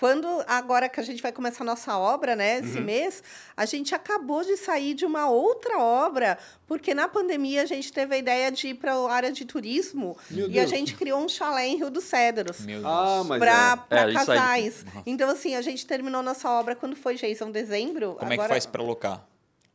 Quando, 0.00 0.26
agora 0.46 0.88
que 0.88 0.98
a 0.98 1.02
gente 1.02 1.20
vai 1.22 1.30
começar 1.30 1.62
a 1.62 1.66
nossa 1.66 1.96
obra, 1.98 2.34
né, 2.34 2.58
Uhum. 2.58 2.64
esse 2.64 2.80
mês, 2.80 3.22
a 3.54 3.66
gente 3.66 3.94
acabou 3.94 4.42
de 4.42 4.56
sair 4.56 4.94
de 4.94 5.04
uma 5.04 5.28
outra 5.28 5.78
obra, 5.78 6.38
porque 6.66 6.94
na 6.94 7.06
pandemia 7.06 7.62
a 7.62 7.66
gente 7.66 7.92
teve 7.92 8.14
a 8.14 8.18
ideia 8.18 8.50
de 8.50 8.68
ir 8.68 8.74
para 8.74 8.94
a 8.94 9.12
área 9.12 9.30
de 9.30 9.44
turismo 9.44 10.16
Meu 10.30 10.46
e 10.46 10.52
Deus. 10.52 10.64
a 10.64 10.74
gente 10.74 10.94
criou 10.94 11.20
um 11.22 11.28
chalé 11.28 11.66
em 11.66 11.76
Rio 11.76 11.90
dos 11.90 12.04
Cedros. 12.04 12.60
Meu 12.60 12.80
Deus. 12.80 12.90
Ah, 12.90 13.22
para 13.38 13.86
É, 13.90 14.00
aí. 14.04 14.14
casais. 14.14 14.86
Então, 15.04 15.28
assim, 15.28 15.54
a 15.54 15.60
gente 15.60 15.86
terminou 15.86 16.22
nossa 16.22 16.48
obra 16.50 16.74
quando 16.74 16.96
foi, 16.96 17.16
Jason, 17.16 17.50
dezembro. 17.50 18.14
Como 18.18 18.24
é 18.32 18.36
que 18.36 18.40
Agora- 18.40 18.48
faz 18.48 18.64
pra 18.64 18.82
alocar? 18.82 19.22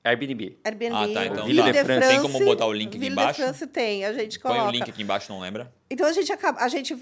Airbnb. 0.05 0.57
Airbnb. 0.63 0.95
Ah, 0.95 1.07
tá, 1.13 1.25
então 1.25 1.45
Ville 1.45 1.61
tá. 1.63 1.71
de 1.71 1.83
France. 1.83 2.07
Tem 2.07 2.21
como 2.21 2.39
botar 2.45 2.65
o 2.67 2.73
link 2.73 2.89
aqui 2.89 2.97
Ville 2.99 3.11
embaixo? 3.11 3.39
de 3.39 3.43
France 3.45 3.67
tem, 3.67 4.05
a 4.05 4.13
gente 4.13 4.39
Põe 4.39 4.51
coloca. 4.53 4.69
o 4.69 4.71
link 4.71 4.89
aqui 4.89 5.01
embaixo, 5.01 5.31
não 5.33 5.39
lembra? 5.39 5.73
Então 5.89 6.07
a 6.07 6.11
gente 6.13 6.31
acaba, 6.31 6.59
a 6.61 6.67
gente 6.67 6.95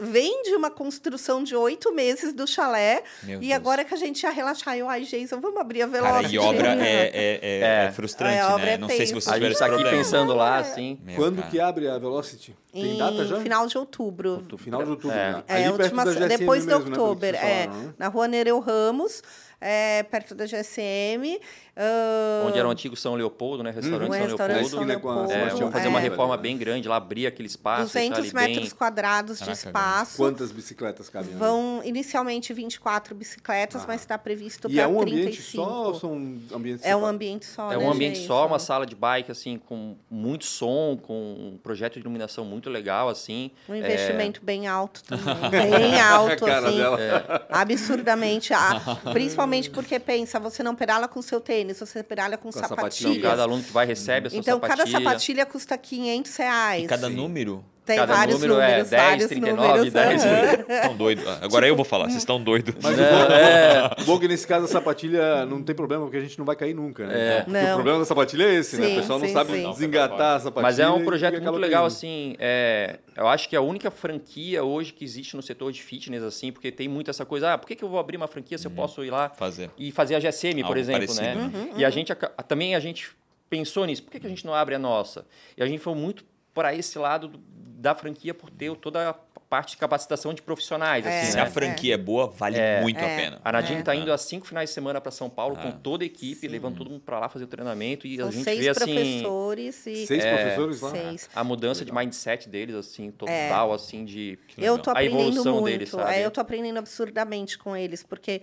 vem 0.00 0.42
de 0.42 0.50
uma 0.54 0.70
construção 0.70 1.42
de 1.42 1.56
oito 1.56 1.92
meses 1.94 2.34
do 2.34 2.46
chalé 2.46 3.02
Meu 3.22 3.38
e 3.38 3.40
Deus. 3.48 3.52
agora 3.54 3.82
que 3.82 3.94
a 3.94 3.96
gente 3.96 4.20
já 4.20 4.30
relaxar, 4.30 4.76
eu, 4.76 4.88
ai, 4.88 5.02
Jason, 5.04 5.40
vamos 5.40 5.58
abrir 5.58 5.82
a 5.82 5.88
Cara, 5.88 6.02
Velocity. 6.02 6.34
e 6.34 6.38
obra 6.38 6.74
é, 6.74 6.82
é, 6.82 7.10
é, 7.14 7.60
É. 7.60 7.84
é 7.86 7.92
frustrante, 7.92 8.34
É, 8.36 8.40
a 8.40 8.54
obra 8.54 8.66
né? 8.66 8.72
é 8.74 8.78
não 8.78 8.88
sei 8.88 9.06
se 9.06 9.12
vocês 9.14 9.24
tiveram 9.24 9.40
gente 9.46 9.50
esse 9.52 9.58
tá 9.58 9.66
aqui 9.66 9.74
problema. 9.76 9.96
pensando 9.96 10.34
lá, 10.34 10.58
assim. 10.58 10.98
Meu, 11.02 11.16
Quando 11.16 11.36
cara. 11.38 11.50
que 11.50 11.58
abre 11.60 11.88
a 11.88 11.98
Velocity? 11.98 12.54
Tem 12.72 12.94
Em 12.94 12.98
data 12.98 13.24
já? 13.24 13.40
final 13.40 13.66
de 13.66 13.78
outubro. 13.78 14.44
No 14.50 14.58
final 14.58 14.82
de 14.82 14.90
outubro. 14.90 15.16
É. 15.16 15.32
né? 15.32 15.44
É, 15.48 15.70
última, 15.70 16.04
perto 16.04 16.18
da 16.20 16.26
GSM 16.28 16.38
depois 16.38 16.62
de 16.62 16.68
né, 16.68 16.74
outubro, 16.76 17.26
é, 17.26 17.32
né? 17.68 17.94
na 17.98 18.08
rua 18.08 18.28
Nereu 18.28 18.58
Ramos, 18.60 19.22
é, 19.60 20.02
perto 20.02 20.34
da 20.34 20.44
GSM. 20.44 21.40
Ah, 21.76 22.44
Onde 22.46 22.58
era 22.58 22.68
o 22.68 22.70
antigo 22.70 22.94
São 22.96 23.14
Leopoldo, 23.14 23.62
né? 23.62 23.70
Restaurante 23.70 24.10
o 24.10 24.12
São 24.14 24.22
restaurante 24.26 24.56
Leopoldo. 24.56 24.70
São 24.70 24.84
Leopoldo, 24.84 25.32
É, 25.32 25.48
vamos 25.48 25.72
fazer 25.72 25.88
uma 25.88 25.98
é. 25.98 26.02
reforma 26.02 26.36
bem 26.36 26.56
grande 26.56 26.86
lá, 26.88 26.96
abrir 26.96 27.26
aquele 27.26 27.48
espaço. 27.48 27.82
e 27.98 28.08
tal, 28.08 28.10
200 28.10 28.18
ali 28.18 28.34
metros 28.48 28.68
bem... 28.68 28.78
quadrados 28.78 29.38
de 29.38 29.44
Caraca, 29.44 29.66
espaço. 29.66 30.16
Quantas 30.16 30.52
bicicletas 30.52 31.08
cabem 31.08 31.30
ali? 31.30 31.38
Vão 31.38 31.80
inicialmente 31.84 32.52
24 32.52 33.14
bicicletas, 33.14 33.82
Ah. 33.82 33.86
mas 33.88 34.00
está 34.02 34.16
previsto 34.18 34.70
E 34.70 34.78
é 34.78 34.82
para 34.84 34.92
um 34.92 35.00
35. 35.00 35.10
ambiente 35.24 35.42
só 35.42 35.86
ou 35.88 35.94
são 35.94 36.12
ambientes 36.56 36.84
É 36.84 36.94
um 36.96 37.06
ambiente 37.06 37.46
só, 37.46 37.72
É 37.72 37.76
né, 37.76 37.84
um 37.84 37.90
ambiente 37.90 38.16
gente? 38.16 38.26
só, 38.26 38.46
uma 38.46 38.58
sala 38.58 38.86
de 38.86 38.94
bike, 38.94 39.30
assim, 39.32 39.58
com 39.58 39.96
muito 40.10 40.44
som, 40.44 40.98
com 41.00 41.14
um 41.14 41.58
projeto 41.62 41.94
de 41.94 42.00
iluminação 42.00 42.44
muito 42.44 42.68
legal, 42.70 43.08
assim. 43.08 43.50
Um 43.68 43.74
investimento 43.74 44.40
É. 44.40 44.44
bem 44.44 44.66
alto 44.66 45.02
também. 45.04 45.24
Bem 45.50 46.00
alto, 46.00 46.44
assim. 46.46 46.76
dela. 46.76 47.46
Absurdamente. 47.50 48.52
ah, 48.52 48.80
principalmente 49.12 49.70
porque, 49.70 49.98
pensa, 49.98 50.38
você 50.38 50.62
não 50.62 50.74
pedala 50.74 51.08
com 51.08 51.20
seu 51.22 51.40
tênis, 51.40 51.63
você 51.72 52.02
pedala 52.02 52.36
com, 52.36 52.50
Com 52.52 52.58
a 52.58 52.62
Então, 52.62 52.68
sapatilhas. 52.68 53.22
cada 53.22 53.42
aluno 53.44 53.62
que 53.62 53.72
vai 53.72 53.86
recebe 53.86 54.26
a 54.26 54.30
sua 54.30 54.38
Então, 54.38 54.60
cada 54.60 54.84
sapatilha. 54.86 54.98
sapatilha 55.10 55.46
custa 55.46 55.78
500 55.78 56.36
reais. 56.36 56.84
E 56.84 56.86
cada 56.86 57.08
Sim. 57.08 57.14
número? 57.14 57.64
Tem 57.84 57.96
cada 57.96 58.14
vários 58.14 58.34
número 58.40 58.60
é 58.60 58.66
números, 58.68 58.90
10, 58.90 59.02
vários 59.02 59.26
39, 59.26 59.68
números. 59.68 59.92
10. 59.92 60.24
aham. 60.24 60.64
Estão 60.68 60.96
doidos. 60.96 61.24
Agora 61.42 61.68
eu 61.68 61.76
vou 61.76 61.84
falar, 61.84 62.04
vocês 62.06 62.16
estão 62.16 62.42
doidos. 62.42 62.74
Mas 62.82 62.98
É, 62.98 63.02
o 63.02 63.10
bom, 63.10 63.32
é. 63.34 63.90
o 64.00 64.04
bom 64.04 64.16
é 64.16 64.20
que 64.20 64.28
nesse 64.28 64.46
caso 64.46 64.64
a 64.64 64.68
sapatilha 64.68 65.44
não 65.44 65.62
tem 65.62 65.74
problema, 65.74 66.04
porque 66.04 66.16
a 66.16 66.20
gente 66.20 66.38
não 66.38 66.46
vai 66.46 66.56
cair 66.56 66.74
nunca, 66.74 67.06
né? 67.06 67.14
É. 67.14 67.44
Não. 67.46 67.72
o 67.72 67.74
problema 67.74 67.98
da 67.98 68.04
sapatilha 68.06 68.44
é 68.44 68.54
esse, 68.54 68.78
né? 68.78 68.86
Sim, 68.86 68.92
O 68.92 69.00
pessoal 69.00 69.18
não 69.18 69.26
sim, 69.26 69.32
sabe 69.34 69.52
sim. 69.52 69.70
desengatar 69.70 70.36
a 70.36 70.40
sapatilha. 70.40 70.62
Mas 70.62 70.78
é 70.78 70.88
um 70.88 71.04
projeto 71.04 71.34
muito 71.42 71.56
legal, 71.58 71.82
caindo. 71.82 71.86
assim. 71.86 72.36
é, 72.38 72.98
eu 73.16 73.28
acho 73.28 73.48
que 73.48 73.54
é 73.54 73.58
a 73.58 73.62
única 73.62 73.90
franquia 73.90 74.64
hoje 74.64 74.92
que 74.92 75.04
existe 75.04 75.36
no 75.36 75.42
setor 75.42 75.70
de 75.70 75.82
fitness, 75.82 76.22
assim, 76.22 76.50
porque 76.50 76.72
tem 76.72 76.88
muito 76.88 77.10
essa 77.10 77.24
coisa, 77.26 77.52
ah, 77.52 77.58
por 77.58 77.66
que, 77.66 77.76
que 77.76 77.84
eu 77.84 77.88
vou 77.88 77.98
abrir 78.00 78.16
uma 78.16 78.26
franquia 78.28 78.56
se 78.56 78.66
eu 78.66 78.70
posso 78.70 79.04
ir 79.04 79.10
lá 79.10 79.28
Fazer. 79.28 79.70
e 79.76 79.92
fazer 79.92 80.14
a 80.14 80.20
GSM, 80.20 80.60
por 80.62 80.68
Algo 80.68 80.78
exemplo, 80.78 81.00
parecido, 81.06 81.22
né? 81.26 81.50
né? 81.52 81.68
E 81.76 81.84
a 81.84 81.90
gente 81.90 82.10
aca- 82.12 82.28
também 82.48 82.74
a 82.74 82.80
gente 82.80 83.10
pensou 83.50 83.84
nisso. 83.84 84.02
Por 84.02 84.10
que, 84.10 84.20
que 84.20 84.26
a 84.26 84.30
gente 84.30 84.44
não 84.46 84.54
abre 84.54 84.74
a 84.74 84.78
nossa? 84.78 85.26
E 85.56 85.62
a 85.62 85.66
gente 85.66 85.80
foi 85.80 85.94
muito 85.94 86.24
para 86.54 86.74
esse 86.74 86.98
lado 86.98 87.28
do- 87.28 87.38
da 87.38 87.94
franquia 87.94 88.32
por 88.32 88.48
ter 88.48 88.74
toda 88.76 89.10
a 89.10 89.14
parte 89.50 89.72
de 89.72 89.76
capacitação 89.76 90.32
de 90.32 90.40
profissionais, 90.40 91.04
É. 91.04 91.20
assim, 91.20 91.30
Se 91.32 91.36
né? 91.36 91.42
a 91.42 91.46
franquia 91.46 91.94
é 91.94 91.98
boa, 91.98 92.28
vale 92.28 92.58
É. 92.58 92.80
muito 92.80 92.98
a 92.98 93.06
É. 93.06 93.16
pena. 93.16 93.40
A 93.44 93.52
Nadine 93.52 93.76
É. 93.76 93.78
está 93.80 93.94
indo 93.94 94.10
há 94.12 94.16
cinco 94.18 94.46
finais 94.46 94.70
de 94.70 94.74
semana 94.74 95.00
para 95.00 95.12
São 95.12 95.28
Paulo 95.28 95.54
com 95.54 95.68
Ah. 95.68 95.72
toda 95.72 96.02
a 96.02 96.06
equipe, 96.06 96.48
levando 96.48 96.76
todo 96.78 96.90
mundo 96.90 97.02
para 97.02 97.20
lá 97.20 97.28
fazer 97.28 97.44
o 97.44 97.46
treinamento 97.46 98.06
e 98.06 98.14
a 98.14 98.22
São 98.24 98.32
gente 98.32 98.44
seis 98.44 98.58
vê 98.60 98.68
assim 98.70 98.84
professores 98.94 99.86
e... 99.86 100.06
Seis 100.06 100.24
É, 100.24 100.34
professores 100.34 100.80
lá? 100.80 100.90
Seis. 100.90 101.30
a 101.34 101.44
mudança 101.44 101.84
de 101.84 101.92
mindset 101.92 102.48
deles 102.48 102.74
assim, 102.74 103.10
total 103.10 103.72
assim 103.72 104.04
de 104.04 104.38
Eu 104.56 104.78
tô 104.78 104.90
a 104.90 104.94
aprendendo 104.94 105.20
evolução 105.20 105.60
muito. 105.60 105.66
deles, 105.72 105.90
sabe? 105.90 106.14
é, 106.14 106.24
eu 106.24 106.30
tô 106.30 106.40
aprendendo 106.40 106.78
absurdamente 106.78 107.58
com 107.58 107.76
eles, 107.76 108.02
porque 108.02 108.40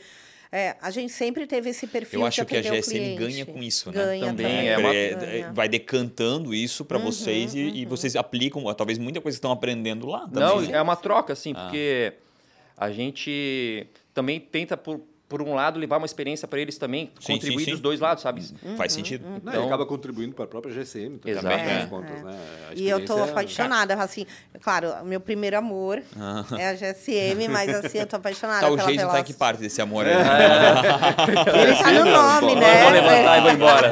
é, 0.52 0.76
a 0.82 0.92
gente 0.92 1.14
sempre 1.14 1.48
teve 1.48 1.70
esse 1.70 1.88
perfil 1.88 2.20
Eu 2.20 2.24
de 2.24 2.28
acho 2.42 2.46
que 2.46 2.58
a 2.58 2.62
GSM 2.62 3.16
ganha 3.16 3.46
com 3.46 3.64
isso, 3.64 3.90
né? 3.92 3.96
Ganha 4.04 4.26
Também, 4.28 4.46
também. 4.48 4.68
é 4.70 4.78
uma- 4.78 4.94
É, 4.96 5.14
ganha. 5.16 5.54
vai 5.54 5.70
decantando 5.70 6.54
isso 6.54 6.84
para 6.84 6.98
vocês 6.98 7.56
e, 7.56 7.60
e 7.60 7.86
vocês 7.86 8.16
aplicam, 8.16 8.62
talvez 8.74 8.98
muita 8.98 9.22
coisa 9.22 9.36
que 9.36 9.40
estão 9.40 9.52
aprendendo 9.52 10.08
lá 10.08 10.22
também. 10.28 10.42
Não, 10.42 10.62
né? 10.62 10.72
é 10.74 10.82
uma 10.82 10.96
troca, 10.96 11.34
assim, 11.34 11.54
Ah. 11.56 11.64
porque 11.64 12.14
a 12.78 12.92
gente 12.92 13.88
também 14.14 14.40
tenta, 14.40 14.76
por, 14.76 15.00
por 15.32 15.42
um 15.42 15.54
lado, 15.54 15.80
levar 15.80 15.96
uma 15.96 16.06
experiência 16.06 16.46
para 16.46 16.60
eles 16.60 16.78
também, 16.78 17.10
Sim, 17.18 17.34
contribuir 17.36 17.60
sim, 17.60 17.66
sim. 17.68 17.72
dos 17.72 17.80
dois 17.80 18.02
lados, 18.02 18.22
sabe? 18.22 18.44
Faz 18.76 18.92
sentido. 18.92 19.26
Não, 19.26 19.38
Então- 19.38 19.64
e 19.64 19.66
acaba 19.66 19.86
contribuindo 19.86 20.36
para 20.36 20.44
a 20.44 20.48
própria 20.48 20.74
GCM 20.74 21.20
também, 21.20 21.32
Exato. 21.38 21.48
das 21.48 21.68
É, 21.68 21.86
contas, 21.86 22.20
é. 22.20 22.24
né? 22.24 22.40
A 22.70 22.74
E 22.76 22.90
eu 22.90 22.98
tô 22.98 23.04
experiência- 23.14 23.32
apaixonada, 23.32 23.94
assim. 23.96 24.26
Claro, 24.62 24.94
meu 25.06 25.22
primeiro 25.22 25.58
amor 25.58 26.04
Ah. 26.20 26.44
é 26.60 26.68
a 26.68 26.74
GSM, 26.76 27.48
mas 27.48 27.74
assim, 27.74 28.00
eu 28.00 28.06
tô 28.06 28.18
apaixonada 28.18 28.60
Tá, 28.60 28.68
o 28.68 28.76
pela 28.76 28.88
Jason 28.88 28.88
tá 28.88 28.92
em 28.92 28.98
Velocity. 29.08 29.32
que 29.34 29.40
parte 29.40 29.62
desse 29.62 29.82
amor 29.82 30.06
aí? 30.06 30.14
Ele 31.62 31.76
tá 31.76 31.92
no 31.94 32.06
nome, 32.06 32.56
né? 32.56 32.84
Vou 32.84 32.92
levantar 32.92 33.38
e 33.38 33.42
vou 33.42 33.52
embora. 33.52 33.92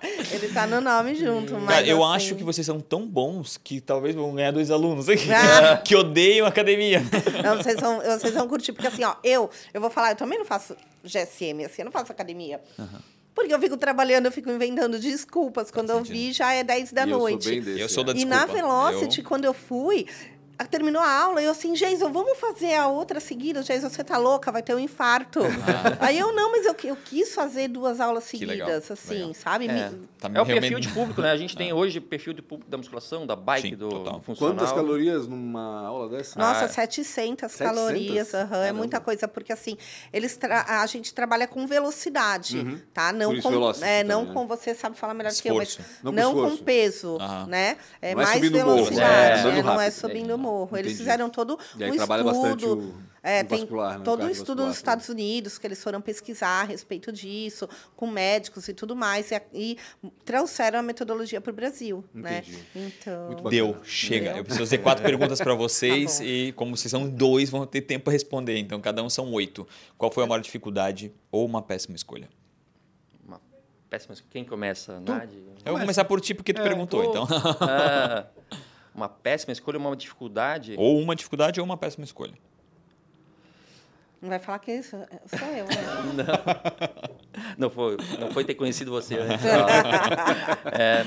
Ele 0.32 0.48
tá 0.48 0.66
no 0.66 0.80
nome 0.80 1.14
junto, 1.14 1.54
mas 1.54 1.74
Cara, 1.76 1.86
eu 1.86 2.02
assim- 2.04 2.14
acho 2.16 2.34
que 2.36 2.44
vocês 2.44 2.66
são 2.66 2.80
tão 2.80 3.06
bons 3.06 3.58
que 3.62 3.80
talvez 3.80 4.14
vão 4.14 4.32
ganhar 4.34 4.50
dois 4.52 4.70
alunos 4.70 5.08
aqui 5.08 5.28
Ah. 5.32 5.76
que 5.76 5.94
odeiam 5.94 6.46
academia. 6.46 7.02
Não, 7.44 7.56
vocês 7.56 7.78
vão, 7.80 8.00
vocês 8.00 8.32
vão 8.34 8.48
curtir, 8.48 8.72
porque 8.72 8.86
assim, 8.86 9.04
ó, 9.04 9.14
eu, 9.24 9.50
eu 9.74 9.80
vou 9.80 9.90
falar, 9.90 10.10
eu 10.12 10.16
também 10.16 10.38
não 10.38 10.44
faço 10.46 10.69
GSM, 11.04 11.64
assim, 11.64 11.82
eu 11.82 11.84
não 11.84 11.92
faço 11.92 12.10
academia. 12.12 12.60
Porque 13.34 13.54
eu 13.54 13.60
fico 13.60 13.76
trabalhando, 13.76 14.26
eu 14.26 14.32
fico 14.32 14.50
inventando 14.50 14.98
desculpas. 14.98 15.70
Quando 15.70 15.90
eu 15.90 16.02
vi, 16.02 16.32
já 16.32 16.52
é 16.52 16.64
10 16.64 16.92
da 16.92 17.02
E 17.06 17.10
eu 17.10 17.10
sou 17.10 17.18
noite. 17.20 17.48
bem 17.48 17.62
desse, 17.62 17.80
Eu 17.80 17.88
sou 17.88 18.02
da 18.04 18.12
é. 18.12 18.16
E 18.16 18.24
na 18.24 18.44
desculpa. 18.44 18.60
Velocity, 18.66 19.20
Eu- 19.20 19.24
quando 19.26 19.44
eu 19.44 19.54
fui, 19.54 20.06
terminou 20.68 21.00
a 21.02 21.10
aula, 21.10 21.42
eu 21.42 21.50
assim, 21.52 21.74
Geison, 21.74 22.10
vamos 22.12 22.38
fazer 22.38 22.74
a 22.74 22.86
outra 22.88 23.20
seguida? 23.20 23.62
Geison, 23.62 23.88
você 23.88 24.02
tá 24.04 24.18
louca? 24.18 24.50
Vai 24.52 24.62
ter 24.62 24.74
um 24.74 24.78
infarto. 24.78 25.40
Aí 26.00 26.18
eu, 26.18 26.32
não, 26.34 26.50
mas 26.52 26.66
eu, 26.66 26.74
eu 26.84 26.96
quis 26.96 27.34
fazer 27.34 27.68
duas 27.68 28.00
aulas 28.00 28.28
Que 28.30 28.44
legal, 28.44 28.68
seguidas, 28.68 28.90
assim, 28.90 29.14
legal. 29.14 29.34
sabe? 29.34 29.66
É. 29.68 29.90
Me- 29.90 30.10
Tá 30.20 30.28
É 30.28 30.32
o 30.32 30.44
realmente- 30.44 30.60
perfil 30.60 30.80
de 30.80 30.88
público, 30.90 31.22
né? 31.22 31.30
A 31.30 31.36
gente 31.38 31.56
tem 31.56 31.72
hoje 31.72 31.98
perfil 31.98 32.34
de 32.34 32.42
público 32.42 32.70
da 32.70 32.76
musculação, 32.76 33.26
da 33.26 33.34
bike, 33.34 33.70
Sim, 33.70 33.76
do 33.76 33.88
total. 33.88 34.20
funcional. 34.20 34.54
Quantas 34.54 34.70
calorias 34.72 35.26
numa 35.26 35.86
aula 35.86 36.10
dessa? 36.10 36.38
Nossa, 36.38 36.66
Ah, 36.66 36.68
700, 36.68 37.50
700? 37.52 37.56
calorias, 37.58 38.34
aham, 38.34 38.64
é 38.66 38.70
muita 38.72 39.00
coisa, 39.00 39.26
porque 39.26 39.50
assim, 39.50 39.78
eles 40.12 40.36
tra- 40.36 40.66
a 40.82 40.86
gente 40.86 41.14
trabalha 41.14 41.46
com 41.48 41.66
velocidade, 41.66 42.82
tá? 42.92 43.12
Não 43.12 43.40
com, 43.40 43.50
velocity 43.50 43.86
é, 43.86 44.04
não 44.04 44.20
também, 44.20 44.34
né? 44.34 44.34
com 44.42 44.46
você 44.46 44.74
sabe 44.74 44.96
falar 44.96 45.14
melhor 45.14 45.32
que 45.32 45.48
eu, 45.48 45.54
mas 45.54 45.70
Esforço. 45.70 45.90
Não 46.02 46.12
não, 46.12 46.32
com 46.34 46.38
com 46.40 46.44
esforço. 46.48 46.64
peso, 46.64 47.16
Aham. 47.18 47.46
né? 47.46 47.76
É 48.02 48.14
Não 48.14 48.22
é 48.22 48.24
mais 48.26 48.40
velocidade, 48.40 49.48
é, 49.48 49.58
é, 49.58 49.62
não 49.62 49.80
é 49.80 49.90
subindo 49.90 50.36
morro. 50.36 50.49
Eles 50.72 50.80
Entendi. 50.92 50.96
fizeram 50.96 51.28
todo 51.30 51.58
E 51.78 51.84
aí 51.84 51.90
um 51.90 51.96
trabalha 51.96 52.20
estudo, 52.22 52.40
bastante 52.40 52.66
o- 52.66 52.94
é, 53.22 53.42
o 53.42 53.46
tem 53.46 53.58
vascular, 53.60 53.98
né? 53.98 54.04
Todo 54.04 54.24
um 54.24 54.30
estudo 54.30 54.64
nos 54.66 54.76
Estados 54.76 55.08
Unidos 55.08 55.58
que 55.58 55.66
eles 55.66 55.82
foram 55.82 56.00
pesquisar 56.00 56.62
a 56.62 56.64
respeito 56.64 57.12
disso, 57.12 57.68
com 57.94 58.06
médicos 58.06 58.66
e 58.68 58.72
tudo 58.74 58.96
mais, 58.96 59.30
e, 59.30 59.42
e 59.52 59.78
trouxeram 60.24 60.78
a 60.78 60.82
metodologia 60.82 61.40
para 61.40 61.50
o 61.50 61.54
Brasil, 61.54 62.02
né? 62.14 62.38
Entendi. 62.38 62.58
Então, 62.74 63.26
Muito 63.26 63.42
bacana. 63.42 63.50
Deu, 63.50 63.84
chega. 63.84 64.30
Deu. 64.30 64.36
Eu 64.38 64.44
preciso 64.44 64.64
fazer 64.64 64.78
quatro 64.78 65.02
perguntas 65.04 65.38
para 65.40 65.54
vocês 65.54 66.18
Tá 66.18 66.24
e 66.24 66.52
como 66.52 66.76
vocês 66.76 66.90
são 66.90 67.08
dois, 67.08 67.50
vão 67.50 67.66
ter 67.66 67.82
tempo 67.82 68.04
para 68.04 68.12
responder. 68.14 68.56
Então, 68.58 68.80
cada 68.80 69.02
um 69.02 69.10
são 69.10 69.30
oito. 69.32 69.66
Qual 69.98 70.10
foi 70.10 70.24
a 70.24 70.26
maior 70.26 70.40
dificuldade 70.40 71.12
ou 71.30 71.44
uma 71.44 71.60
péssima 71.60 71.96
escolha? 71.96 72.28
Uma 73.26 73.38
péssima... 73.90 74.14
Quem 74.30 74.44
começa? 74.44 74.98
Nadi? 75.00 75.36
Eu 75.64 75.72
vou 75.72 75.80
começar 75.80 76.04
por 76.06 76.20
ti 76.22 76.32
porque 76.32 76.54
tu 76.54 76.62
perguntou, 76.62 77.02
Pô, 77.02 77.10
então. 77.10 77.28
ah, 77.60 78.24
uma 78.94 79.08
péssima 79.08 79.52
escolha, 79.52 79.78
uma 79.78 79.94
dificuldade. 79.96 80.74
ou 80.78 80.98
uma 81.00 81.14
dificuldade 81.16 81.60
ou 81.60 81.66
uma 81.66 81.76
péssima 81.76 82.04
escolha. 82.04 82.34
não 84.20 84.28
vai 84.28 84.38
falar 84.38 84.58
que 84.58 84.72
isso 84.72 84.96
sou 85.26 85.48
eu, 85.48 85.64
né? 85.66 86.24
Não 87.56 87.70
foi, 87.70 87.96
não 88.18 88.30
foi 88.30 88.44
ter 88.44 88.54
conhecido 88.54 88.90
você 88.90 89.16
antes. 89.16 89.44
É, 90.72 91.04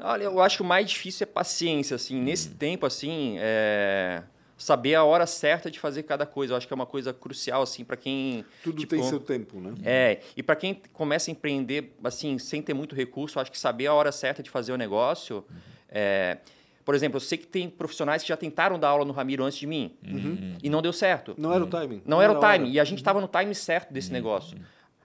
olha, 0.00 0.24
eu 0.24 0.40
acho 0.40 0.56
que 0.56 0.62
o 0.62 0.66
mais 0.66 0.88
difícil 0.88 1.24
é 1.24 1.26
paciência, 1.26 1.94
assim. 1.94 2.20
Nesse 2.20 2.50
tempo, 2.50 2.86
assim, 2.86 3.36
é, 3.38 4.22
saber 4.56 4.94
a 4.94 5.04
hora 5.04 5.26
certa 5.26 5.70
de 5.70 5.78
fazer 5.78 6.02
cada 6.04 6.26
coisa. 6.26 6.52
Eu 6.52 6.56
acho 6.56 6.66
que 6.66 6.72
é 6.72 6.76
uma 6.76 6.86
coisa 6.86 7.12
crucial, 7.12 7.62
assim, 7.62 7.84
para 7.84 7.96
quem... 7.96 8.44
Tudo 8.62 8.80
tipo, 8.80 8.94
tem 8.96 9.04
seu 9.04 9.20
tempo, 9.20 9.60
né? 9.60 9.74
É, 9.84 10.20
e 10.36 10.42
para 10.42 10.56
quem 10.56 10.74
começa 10.92 11.30
a 11.30 11.32
empreender, 11.32 11.94
assim, 12.02 12.38
sem 12.38 12.60
ter 12.60 12.74
muito 12.74 12.94
recurso, 12.94 13.38
eu 13.38 13.42
acho 13.42 13.52
que 13.52 13.58
saber 13.58 13.86
a 13.86 13.94
hora 13.94 14.10
certa 14.10 14.42
de 14.42 14.50
fazer 14.50 14.72
o 14.72 14.76
negócio... 14.76 15.44
é, 15.88 16.38
por 16.84 16.94
exemplo, 16.94 17.16
eu 17.16 17.20
sei 17.20 17.38
que 17.38 17.46
tem 17.46 17.68
profissionais 17.68 18.22
que 18.22 18.28
já 18.28 18.36
tentaram 18.36 18.78
dar 18.78 18.88
aula 18.88 19.04
no 19.04 19.12
Ramiro 19.12 19.42
antes 19.44 19.58
de 19.58 19.66
mim 19.66 19.92
e 20.62 20.68
não 20.68 20.82
deu 20.82 20.92
certo. 20.92 21.34
Não 21.38 21.52
era 21.52 21.64
o 21.64 21.66
timing. 21.66 22.02
Não 22.04 22.20
era 22.20 22.32
o 22.32 22.36
a 22.36 22.38
hora. 22.38 22.58
time. 22.58 22.70
E 22.70 22.78
a 22.78 22.84
gente 22.84 22.98
estava 22.98 23.20
no 23.20 23.28
time 23.28 23.54
certo 23.54 23.92
desse 23.92 24.12
negócio. 24.12 24.58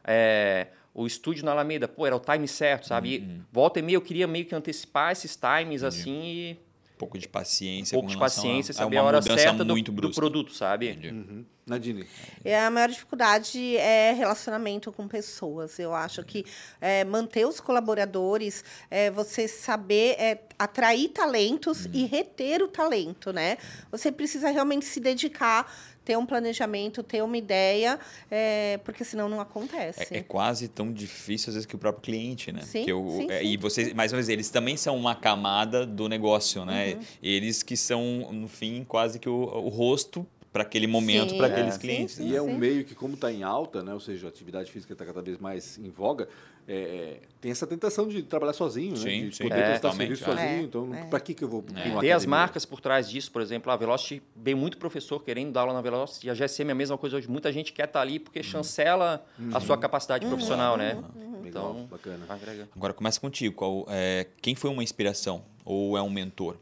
É, 0.04 0.68
o 0.94 1.06
estúdio 1.08 1.46
na 1.46 1.52
Alameda, 1.52 1.88
pô, 1.88 2.06
era 2.06 2.16
o 2.16 2.20
time 2.20 2.48
certo, 2.48 2.88
sabe? 2.88 3.16
E 3.16 3.42
volta 3.52 3.80
e 3.80 3.82
meia 3.82 3.96
eu 3.96 4.02
queria 4.02 4.28
meio 4.28 4.46
que 4.46 4.54
antecipar 4.54 5.12
esses 5.12 5.38
times 5.38 5.84
assim 5.84 6.22
e 6.24 6.60
Um 6.96 6.98
pouco 6.98 7.18
de 7.18 7.28
paciência. 7.28 7.96
um 7.96 8.02
pouco 8.02 8.08
com 8.08 8.14
de 8.16 8.20
paciência, 8.20 8.72
a, 8.72 8.76
saber 8.76 8.98
a 8.98 9.04
hora 9.04 9.22
certa 9.22 9.64
do, 9.64 9.82
do 9.82 10.12
produto, 10.12 10.54
sabe? 10.54 10.90
Entendi. 10.90 11.10
Uhum. 11.10 11.46
Nadine. 11.70 12.08
E 12.44 12.54
a 12.54 12.70
maior 12.70 12.90
dificuldade 12.90 13.78
é 13.78 14.12
relacionamento 14.12 14.92
com 14.92 15.08
pessoas. 15.08 15.80
Eu 15.80 15.94
acho 15.94 16.24
que 16.24 16.46
é, 16.82 17.04
manter 17.04 17.46
os 17.46 17.60
colaboradores, 17.60 18.64
é, 18.90 19.12
você 19.12 19.48
saber 19.48 20.16
é, 20.20 20.42
atrair 20.58 21.10
talentos 21.10 21.88
e 21.94 22.06
reter 22.06 22.62
o 22.62 22.68
talento, 22.68 23.32
né? 23.32 23.58
Você 23.92 24.12
precisa 24.12 24.50
realmente 24.50 24.86
se 24.86 25.00
dedicar, 25.00 25.72
ter 26.04 26.18
um 26.18 26.26
planejamento, 26.26 27.04
ter 27.04 27.22
uma 27.22 27.38
ideia, 27.38 28.00
é, 28.32 28.80
porque 28.84 29.06
senão 29.06 29.30
não 29.30 29.40
acontece. 29.40 30.14
É, 30.14 30.18
é 30.18 30.24
quase 30.24 30.68
tão 30.68 30.92
difícil 30.92 31.50
às 31.50 31.54
vezes 31.54 31.66
que 31.66 31.76
o 31.76 31.78
próprio 31.78 32.02
cliente, 32.02 32.52
né? 32.52 32.62
Sim, 32.62 32.84
que 32.84 32.92
eu, 32.92 33.08
sim, 33.16 33.32
é, 33.32 33.40
sim. 33.40 33.46
E 33.46 33.58
vocês, 33.58 33.94
mais 33.94 34.12
uma 34.12 34.18
vez, 34.18 34.28
eles 34.28 34.50
também 34.50 34.76
são 34.76 34.98
uma 34.98 35.16
camada 35.16 35.86
do 35.86 36.10
negócio, 36.10 36.66
né? 36.66 36.94
Uhum. 36.94 37.02
Eles 37.22 37.62
que 37.62 37.78
são, 37.78 38.30
no 38.34 38.48
fim, 38.48 38.84
quase 38.84 39.20
que 39.20 39.30
o, 39.30 39.36
o 39.36 39.70
rosto 39.70 40.26
para 40.52 40.64
aquele 40.64 40.88
momento, 40.88 41.32
Sim, 41.32 41.38
para 41.38 41.48
aqueles 41.48 41.76
é. 41.76 41.80
clientes. 41.80 42.16
Sim, 42.16 42.24
né? 42.26 42.30
E 42.32 42.36
é 42.36 42.42
um 42.42 42.48
sim. 42.48 42.58
meio 42.58 42.84
que, 42.84 42.96
como 42.96 43.14
está 43.14 43.32
em 43.32 43.44
alta, 43.44 43.84
né? 43.84 43.94
ou 43.94 44.00
seja, 44.00 44.28
a 44.28 44.30
atividade 44.30 44.72
física 44.72 44.94
está 44.94 45.06
cada 45.06 45.22
vez 45.22 45.38
mais 45.38 45.78
em 45.78 45.90
voga, 45.90 46.28
é, 46.68 47.18
tem 47.42 47.52
essa 47.52 47.66
tentação 47.68 48.08
de 48.08 48.22
trabalhar 48.24 48.54
sozinho, 48.54 48.92
né? 48.92 48.98
Sim, 48.98 49.30
de 49.30 49.36
sim. 49.36 49.44
poder 49.44 49.60
É, 49.60 49.74
totalmente, 49.76 50.00
serviço 50.18 50.24
é. 50.24 50.26
sozinho. 50.28 50.60
É, 50.60 50.62
Então, 50.64 50.96
é. 50.96 51.04
para 51.06 51.20
que, 51.20 51.34
que 51.34 51.44
eu 51.44 51.48
vou 51.50 51.62
pra 51.64 51.74
uma 51.74 51.82
Ter 51.84 51.90
as 52.12 52.24
academia? 52.24 52.30
marcas 52.30 52.66
por 52.66 52.80
trás 52.82 53.10
disso, 53.10 53.32
por 53.32 53.42
exemplo, 53.42 53.72
a 53.72 53.76
Velocity, 53.76 54.22
vem 54.36 54.56
muito 54.56 54.78
professor 54.78 55.24
querendo 55.24 55.52
dar 55.52 55.62
aula 55.62 55.74
na 55.74 55.82
Velocity, 55.82 56.28
e 56.28 56.30
a 56.30 56.34
GSM 56.34 56.70
é 56.70 56.72
a 56.72 56.76
mesma 56.76 56.98
coisa 56.98 57.18
hoje. 57.18 57.28
Muita 57.30 57.52
gente 57.52 57.72
quer 57.74 57.86
estar 57.86 58.02
ali 58.02 58.20
porque 58.20 58.42
chancela 58.44 59.24
a 59.54 59.60
sua 59.60 59.78
capacidade 59.78 60.26
profissional, 60.26 60.78
né? 60.78 60.96
Legal, 60.96 61.44
Então, 61.46 61.88
bacana. 61.90 62.26
agrega. 62.28 62.68
Agora 62.76 62.94
começa 62.94 63.20
contigo. 63.20 63.56
Qual, 63.56 63.86
é, 63.90 64.28
quem 64.42 64.54
foi 64.56 64.70
uma 64.70 64.84
inspiração? 64.84 65.44
Ou 65.66 65.98
é 65.98 66.02
um 66.02 66.10
mentor? 66.10 66.56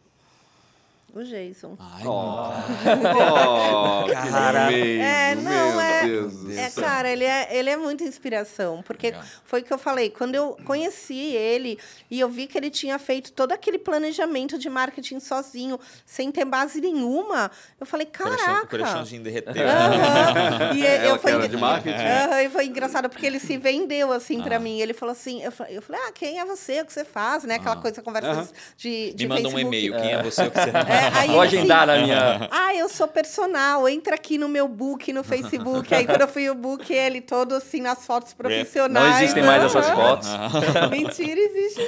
O 1.14 1.24
Jason. 1.24 1.76
Ai, 1.80 2.04
Oh, 2.06 4.04
que 4.06 4.14
Cara. 4.30 4.72
É, 4.72 5.36
não, 5.36 5.42
meu 5.42 5.82
é- 5.82 6.66
É, 6.68 6.70
cara, 6.70 7.10
ele 7.10 7.24
é, 7.24 7.48
ele 7.58 7.70
é 7.70 7.78
muita 7.78 8.04
inspiração, 8.04 8.84
porque 8.84 9.08
Legal. 9.08 9.24
foi 9.44 9.62
o 9.62 9.64
que 9.64 9.74
eu 9.74 9.78
falei, 9.80 10.10
quando 10.12 10.36
eu 10.36 10.56
conheci 10.66 11.34
ele 11.34 11.80
e 12.12 12.20
eu 12.20 12.30
vi 12.30 12.46
que 12.46 12.58
ele 12.58 12.70
tinha 12.70 13.00
feito 13.00 13.32
todo 13.32 13.52
aquele 13.52 13.80
planejamento 13.80 14.60
de 14.60 14.70
marketing 14.70 15.20
sozinho, 15.20 15.80
sem 16.06 16.32
ter 16.32 16.46
base 16.46 16.80
nenhuma, 16.82 17.50
eu 17.80 17.86
falei, 17.88 18.06
caraca. 18.06 18.64
o 18.66 18.68
coraçãozinho 18.68 19.24
derreteu. 19.24 19.54
Aham. 19.68 20.74
E 20.78 20.86
eu 21.08 21.18
foi, 21.20 21.48
de 21.48 21.58
marketing? 21.58 21.98
Aham, 21.98 22.42
e 22.44 22.50
foi 22.50 22.66
engraçado 22.66 23.10
porque 23.10 23.26
ele 23.26 23.40
se 23.40 23.58
vendeu 23.58 24.12
assim 24.12 24.42
pra 24.42 24.58
Ah. 24.58 24.60
mim. 24.60 24.80
Ele 24.80 24.94
falou 24.94 25.14
assim, 25.14 25.42
eu 25.44 25.52
falei, 25.52 25.78
eu 25.78 25.82
falei, 25.82 26.02
ah, 26.06 26.12
quem 26.12 26.40
é 26.40 26.46
você? 26.46 26.82
O 26.82 26.86
que 26.86 26.94
você 26.94 27.04
faz, 27.06 27.44
né? 27.44 27.56
Aquela 27.56 27.76
Ah. 27.76 27.82
coisa, 27.82 28.02
conversas 28.02 28.38
Aham. 28.38 28.48
de, 28.78 29.14
de 29.14 29.28
Me 29.28 29.36
manda 29.36 29.50
um 29.50 29.58
e-mail. 29.60 29.94
Quem 29.96 30.14
é 30.14 30.22
você? 30.24 30.44
O 30.44 30.52
que 30.52 30.60
você... 30.60 30.72
É, 30.98 31.20
aí 31.20 31.28
Vou 31.30 31.42
assim, 31.42 31.58
agendar 31.58 31.88
na 31.88 31.98
minha. 32.00 32.48
ah, 32.52 32.76
eu 32.76 32.90
sou 32.90 33.08
personal, 33.08 33.88
entra 33.88 34.16
aqui 34.16 34.38
no 34.38 34.48
meu 34.50 34.68
book, 34.68 35.12
no 35.14 35.24
Facebook. 35.24 35.94
Aí 35.94 36.06
quando 36.06 36.22
eu 36.22 36.28
fui 36.28 36.50
o 36.50 36.56
book, 36.56 36.92
ele 36.94 37.22
todo 37.22 37.56
assim 37.56 37.82
nas 37.82 38.06
fotos 38.06 38.34
profissionais. 38.34 39.10
Não 39.10 39.18
existem 39.22 39.44
mais 39.44 39.64
essas 39.64 39.90
fotos. 39.90 40.28
Mentira, 40.92 41.40
existe. 41.40 41.82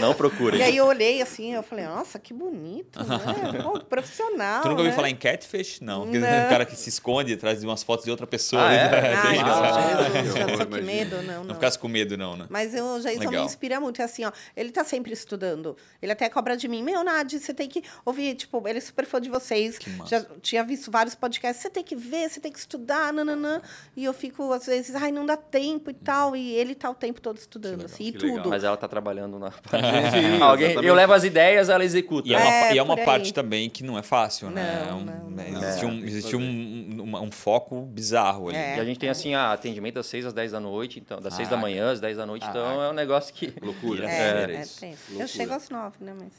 Não 0.00 0.14
procurem. 0.14 0.60
E 0.60 0.62
aí 0.62 0.76
eu 0.76 0.86
olhei 0.86 1.22
assim, 1.22 1.54
eu 1.54 1.62
falei, 1.62 1.84
nossa, 1.86 2.18
que 2.18 2.32
bonito, 2.32 2.98
né? 3.04 3.62
Pô, 3.62 3.78
profissional. 3.80 4.62
Tu 4.62 4.68
nunca 4.68 4.80
ouviu 4.80 4.90
né? 4.90 4.96
falar 4.96 5.10
em 5.10 5.16
catfish? 5.16 5.80
Não. 5.80 6.02
Porque 6.02 6.18
Não. 6.18 6.28
o 6.28 6.48
cara 6.48 6.64
que 6.64 6.76
se 6.76 6.88
esconde 6.88 7.32
atrás 7.34 7.60
de 7.60 7.66
umas 7.66 7.82
fotos 7.82 8.04
de 8.04 8.10
outra 8.10 8.26
pessoa. 8.26 8.62
Ah, 8.66 8.72
é? 8.74 9.14
Ai, 9.16 9.36
isso. 9.36 10.34
Jesus, 10.34 10.60
Ah, 10.60 10.62
imagino. 10.64 10.86
medo, 10.86 11.16
não, 11.22 11.34
Não 11.34 11.44
não. 11.44 11.54
ficasse 11.54 11.78
com 11.78 11.88
medo, 11.88 12.16
não, 12.16 12.36
né? 12.36 12.46
Mas 12.48 12.74
eu, 12.74 12.84
o 12.84 13.00
Jason 13.00 13.30
me 13.30 13.38
inspira 13.38 13.80
muito. 13.80 14.00
É 14.00 14.04
assim, 14.04 14.24
ó. 14.24 14.32
Ele 14.56 14.70
tá 14.70 14.84
sempre 14.84 15.12
estudando. 15.12 15.76
Ele 16.00 16.12
até 16.12 16.28
cobra 16.28 16.56
de 16.56 16.68
mim. 16.68 16.82
Meu, 16.82 17.02
Nadi, 17.04 17.38
você 17.38 17.52
tem 17.54 17.68
que 17.68 17.75
ouvir. 18.04 18.34
Tipo, 18.34 18.66
ele 18.68 18.78
é 18.78 18.80
super 18.80 19.04
fã 19.06 19.20
de 19.20 19.28
vocês. 19.28 19.78
Que. 19.78 19.90
Já 20.06 20.24
tinha 20.40 20.62
visto 20.64 20.90
vários 20.90 21.14
podcasts. 21.14 21.62
Você 21.62 21.70
tem 21.70 21.82
que 21.84 21.96
ver, 21.96 22.28
você 22.28 22.40
tem 22.40 22.52
que 22.52 22.58
estudar, 22.58 23.12
nananã. 23.12 23.60
E 23.96 24.04
eu 24.04 24.12
fico, 24.12 24.52
às 24.52 24.66
vezes, 24.66 24.94
ai, 24.94 25.10
não 25.12 25.24
dá 25.26 25.36
tempo 25.36 25.90
e 25.90 25.94
tal. 25.94 26.34
E 26.36 26.52
ele 26.54 26.74
tá 26.74 26.90
o 26.90 26.94
tempo 26.94 27.20
todo 27.20 27.38
estudando, 27.38 27.82
legal, 27.82 27.86
assim. 27.94 28.04
E 28.04 28.12
que 28.12 28.18
legal. 28.24 28.36
tudo. 28.38 28.50
Mas 28.50 28.64
ela 28.64 28.76
tá 28.76 28.88
trabalhando 28.88 29.38
na 29.38 29.50
Sim, 29.50 30.40
Alguém, 30.42 30.66
exatamente. 30.66 30.86
eu 30.88 30.94
levo 30.94 31.12
as 31.12 31.24
ideias, 31.24 31.68
ela 31.68 31.84
executa. 31.84 32.28
E 32.28 32.34
é 32.34 32.38
uma, 32.38 32.46
É, 32.52 32.74
e 32.74 32.78
é 32.78 32.82
uma 32.82 32.96
parte 32.96 33.32
também 33.32 33.68
que 33.70 33.82
não 33.82 33.98
é 33.98 34.02
fácil, 34.02 34.50
né? 34.50 34.84
Não, 34.84 34.90
É 34.90 34.94
um- 34.94 35.04
não, 35.04 35.30
né, 35.30 35.48
não. 35.50 35.62
Existe, 35.62 35.84
É, 35.84 35.88
um, 35.88 36.00
que 36.00 36.06
existe 36.06 36.36
um, 36.36 37.02
uma- 37.02 37.20
um 37.20 37.30
foco 37.30 37.82
bizarro 37.82 38.48
ali. 38.48 38.56
É. 38.58 38.76
E 38.76 38.80
a 38.80 38.84
gente 38.84 38.98
tem 38.98 39.08
assim, 39.08 39.34
ah, 39.34 39.52
atendimento 39.52 39.94
das 39.94 40.06
6 40.06 40.24
às 40.26 40.32
10 40.32 40.52
da 40.52 40.60
noite, 40.60 40.98
então, 40.98 41.20
das 41.20 41.34
6 41.34 41.48
da 41.48 41.56
Ah, 41.56 41.60
manhã 41.60 41.90
às 41.92 42.00
10 42.00 42.16
da 42.16 42.26
noite, 42.26 42.46
então 42.48 42.62
Caraca. 42.64 42.82
é 42.84 42.90
um 42.90 42.94
negócio 42.94 43.34
que. 43.34 43.52
Loucura. 43.62 44.08
É, 44.08 44.16
É, 44.46 44.54
é, 44.56 44.60
isso. 44.62 44.80
tem. 44.80 44.94
Eu 45.18 45.28
chego 45.28 45.52
às 45.54 45.68
nove, 45.70 45.96
né? 46.00 46.12
Mas... 46.18 46.32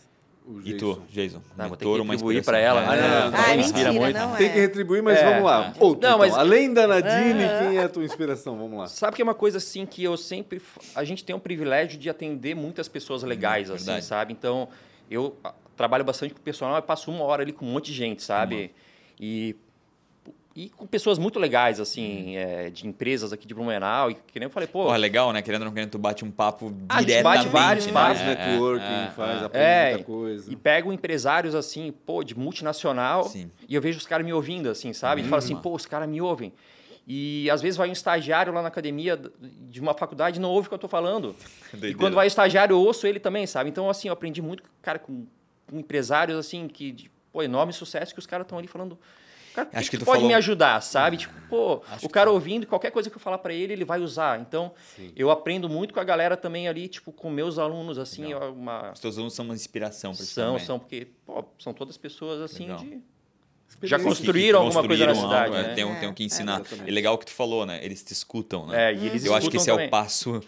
E 0.63 0.73
tu, 0.75 1.01
Jason? 1.09 1.41
Não, 1.57 1.67
vou 1.67 1.75
ter 1.77 1.85
mentor, 1.85 2.01
que 2.05 2.11
retribuir 2.11 2.43
pra 2.45 2.57
ela, 2.57 2.81
É. 2.81 2.85
né? 2.85 2.93
Ah, 3.01 3.25
Ela 3.27 3.37
Ai, 3.47 3.57
me 3.57 3.63
inspira 3.63 3.91
mentira, 3.91 4.05
muito. 4.05 4.17
não 4.17 4.35
é. 4.35 4.37
Tem 4.37 4.49
que 4.53 4.59
retribuir, 4.59 5.03
mas 5.03 5.17
É. 5.19 5.23
vamos 5.29 5.43
lá. 5.43 5.73
Outro, 5.79 6.01
Não, 6.01 6.15
então. 6.15 6.17
mas- 6.19 6.33
Além 6.35 6.73
da 6.73 6.87
Nadine, 6.87 7.43
quem 7.59 7.77
é 7.77 7.83
a 7.83 7.89
tua 7.89 8.03
inspiração? 8.05 8.57
Vamos 8.57 8.79
lá. 8.79 8.87
Sabe 8.87 9.15
que 9.15 9.21
é 9.21 9.23
uma 9.23 9.35
coisa 9.35 9.57
assim 9.57 9.85
que 9.85 10.03
eu 10.03 10.15
sempre. 10.15 10.61
A 10.95 11.03
gente 11.03 11.23
tem 11.23 11.35
o 11.35 11.39
privilégio 11.39 11.99
de 11.99 12.09
atender 12.09 12.55
muitas 12.55 12.87
pessoas 12.87 13.23
legais, 13.23 13.69
assim, 13.69 13.85
verdade. 13.85 14.05
sabe? 14.05 14.33
Então, 14.33 14.69
eu 15.11 15.35
ah, 15.43 15.53
trabalho 15.75 16.03
bastante 16.05 16.33
com 16.33 16.39
o 16.39 16.43
personal 16.43 16.77
e 16.77 16.81
passo 16.81 17.11
uma 17.11 17.23
hora 17.25 17.41
ali 17.43 17.51
com 17.51 17.65
um 17.65 17.71
monte 17.73 17.87
de 17.87 17.93
gente, 17.93 18.23
sabe? 18.23 18.71
E 19.19 19.55
e 20.59 20.69
com 20.69 20.87
pessoas 20.87 21.19
muito 21.19 21.37
legais, 21.37 21.79
assim, 21.79 22.35
é, 22.35 22.71
de 22.71 22.87
empresas 22.87 23.31
aqui 23.31 23.45
de 23.45 23.53
Blumenau. 23.53 24.09
E 24.09 24.15
que 24.15 24.39
nem 24.39 24.47
eu 24.47 24.49
falei, 24.49 24.65
pô. 24.67 24.85
Pô, 24.85 24.95
legal, 24.95 25.31
né? 25.31 25.39
Querendo 25.43 25.61
ou 25.61 25.65
não 25.65 25.71
querendo, 25.71 25.91
tu 25.91 25.99
bate 25.99 26.25
um 26.25 26.31
papo 26.31 26.73
Ah, 26.89 26.99
diretamente. 26.99 27.43
bate 27.43 27.47
vários 27.49 27.85
né? 27.85 27.93
Faz 27.93 28.19
É, 28.19 28.25
networking, 28.25 28.83
é, 28.85 29.11
faz, 29.15 29.41
é. 29.43 29.45
aprende 29.45 29.65
É, 29.67 29.89
muita 29.91 30.03
coisa. 30.05 30.51
E 30.51 30.55
pego 30.55 30.91
empresários 30.91 31.53
assim, 31.53 31.91
pô, 31.91 32.23
de 32.23 32.35
multinacional, 32.35 33.25
Sim. 33.25 33.51
e 33.69 33.75
eu 33.75 33.81
vejo 33.83 33.99
os 33.99 34.07
caras 34.07 34.25
me 34.25 34.33
ouvindo, 34.33 34.67
assim, 34.67 34.93
sabe? 34.93 35.21
E 35.21 35.25
falo 35.25 35.37
assim, 35.37 35.55
pô, 35.55 35.75
os 35.75 35.85
caras 35.85 36.09
me 36.09 36.19
ouvem. 36.19 36.51
E 37.05 37.47
às 37.51 37.61
vezes 37.61 37.77
vai 37.77 37.87
um 37.87 37.93
estagiário 37.93 38.51
lá 38.51 38.63
na 38.63 38.67
academia 38.69 39.15
de 39.69 39.79
uma 39.79 39.93
faculdade 39.93 40.39
e 40.39 40.41
não 40.41 40.49
ouve 40.49 40.65
o 40.65 40.69
que 40.69 40.73
eu 40.73 40.79
tô 40.79 40.87
falando. 40.87 41.35
E 41.83 41.93
quando 41.93 42.15
vai 42.15 42.25
o 42.25 42.29
estagiário, 42.29 42.73
eu 42.73 42.79
ouço 42.79 43.05
ele 43.05 43.19
também, 43.19 43.45
sabe? 43.45 43.69
Então, 43.69 43.91
assim, 43.91 44.07
eu 44.07 44.13
aprendi 44.13 44.41
muito, 44.41 44.63
cara, 44.81 44.97
com, 44.97 45.27
com 45.69 45.77
empresários, 45.77 46.35
assim, 46.35 46.67
que, 46.67 46.91
de, 46.91 47.11
pô, 47.31 47.43
enorme 47.43 47.71
sucesso, 47.73 48.11
que 48.11 48.19
os 48.19 48.25
caras 48.25 48.45
estão 48.45 48.57
ali 48.57 48.67
falando. 48.67 48.97
Cara, 49.65 49.69
Acho 49.79 49.89
que, 49.89 49.91
que 49.91 49.97
que 49.97 50.03
tu 50.03 50.05
pode 50.05 50.17
falou- 50.17 50.27
me 50.27 50.33
ajudar, 50.35 50.81
sabe? 50.81 51.17
Tipo, 51.17 51.33
pô, 51.49 51.81
Acho 51.89 52.05
o 52.05 52.07
que 52.09 52.13
cara 52.13 52.29
ouvindo, 52.31 52.67
qualquer 52.67 52.91
coisa 52.91 53.09
que 53.09 53.15
eu 53.15 53.19
falar 53.19 53.39
para 53.39 53.53
ele, 53.53 53.73
ele 53.73 53.85
vai 53.85 53.99
usar. 53.99 54.39
Então, 54.39 54.71
eu 55.15 55.31
aprendo 55.31 55.67
muito 55.67 55.93
com 55.93 55.99
a 55.99 56.03
galera 56.03 56.37
também 56.37 56.67
ali, 56.67 56.87
tipo, 56.87 57.11
com 57.11 57.29
meus 57.29 57.57
alunos, 57.57 57.97
assim, 57.97 58.25
Legal. 58.25 58.51
uma, 58.53 58.91
Os 58.91 58.99
teus 58.99 59.15
alunos 59.17 59.33
são 59.33 59.45
uma 59.45 59.55
inspiração 59.55 60.13
pra 60.13 60.23
ti 60.25 60.31
são, 60.31 60.51
também. 60.53 60.65
são, 60.65 60.77
porque 60.79 61.07
pô, 61.25 61.43
são 61.57 61.73
todas 61.73 61.97
pessoas 61.97 62.41
assim 62.41 62.63
Legal. 62.63 62.79
de. 62.79 63.01
Já 63.83 63.99
construíram 63.99 64.59
alguma 64.61 64.81
coisa 64.87 65.05
na 65.07 65.11
Construíram 65.13 65.37
algo, 65.39 65.53
cidade, 65.53 65.65
é, 65.65 65.69
né? 65.69 65.75
Tem, 65.75 65.83
um, 65.83 65.99
tem 65.99 66.09
um 66.09 66.13
que 66.13 66.23
ensinar. 66.23 66.61
exatamente. 66.61 66.89
e 66.89 66.91
legal 66.93 67.15
o 67.15 67.17
que 67.17 67.25
tu 67.25 67.31
falou, 67.33 67.65
né? 67.65 67.83
Eles 67.83 68.01
te 68.03 68.13
escutam, 68.13 68.65
né? 68.67 68.91
É, 68.91 68.95
e 68.95 69.05
eles 69.07 69.25
Eu 69.25 69.35
acho 69.35 69.49
que 69.49 69.57
esse 69.57 69.65
escutam 69.69 69.73
é 69.83 69.87
também. 69.87 69.87
o 69.87 69.91
passo 69.91 70.41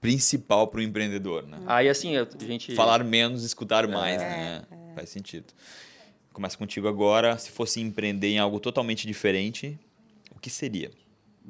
principal 0.00 0.66
para 0.68 0.78
o 0.80 0.82
empreendedor, 0.82 1.42
né? 1.46 1.58
Aí 1.66 1.88
assim, 1.88 2.16
a 2.16 2.26
gente. 2.40 2.74
Falar 2.74 3.02
menos, 3.04 3.42
escutar 3.44 3.86
mais, 3.88 4.20
É, 4.20 4.24
né? 4.28 4.62
Faz 4.94 5.08
sentido. 5.10 5.46
Começa 6.32 6.56
contigo 6.56 6.88
agora. 6.88 7.36
Se 7.38 7.50
fosse 7.50 7.80
empreender 7.80 8.28
em 8.28 8.38
algo 8.38 8.58
totalmente 8.58 9.06
diferente, 9.06 9.78
o 10.34 10.38
que 10.40 10.50
seria? 10.50 10.90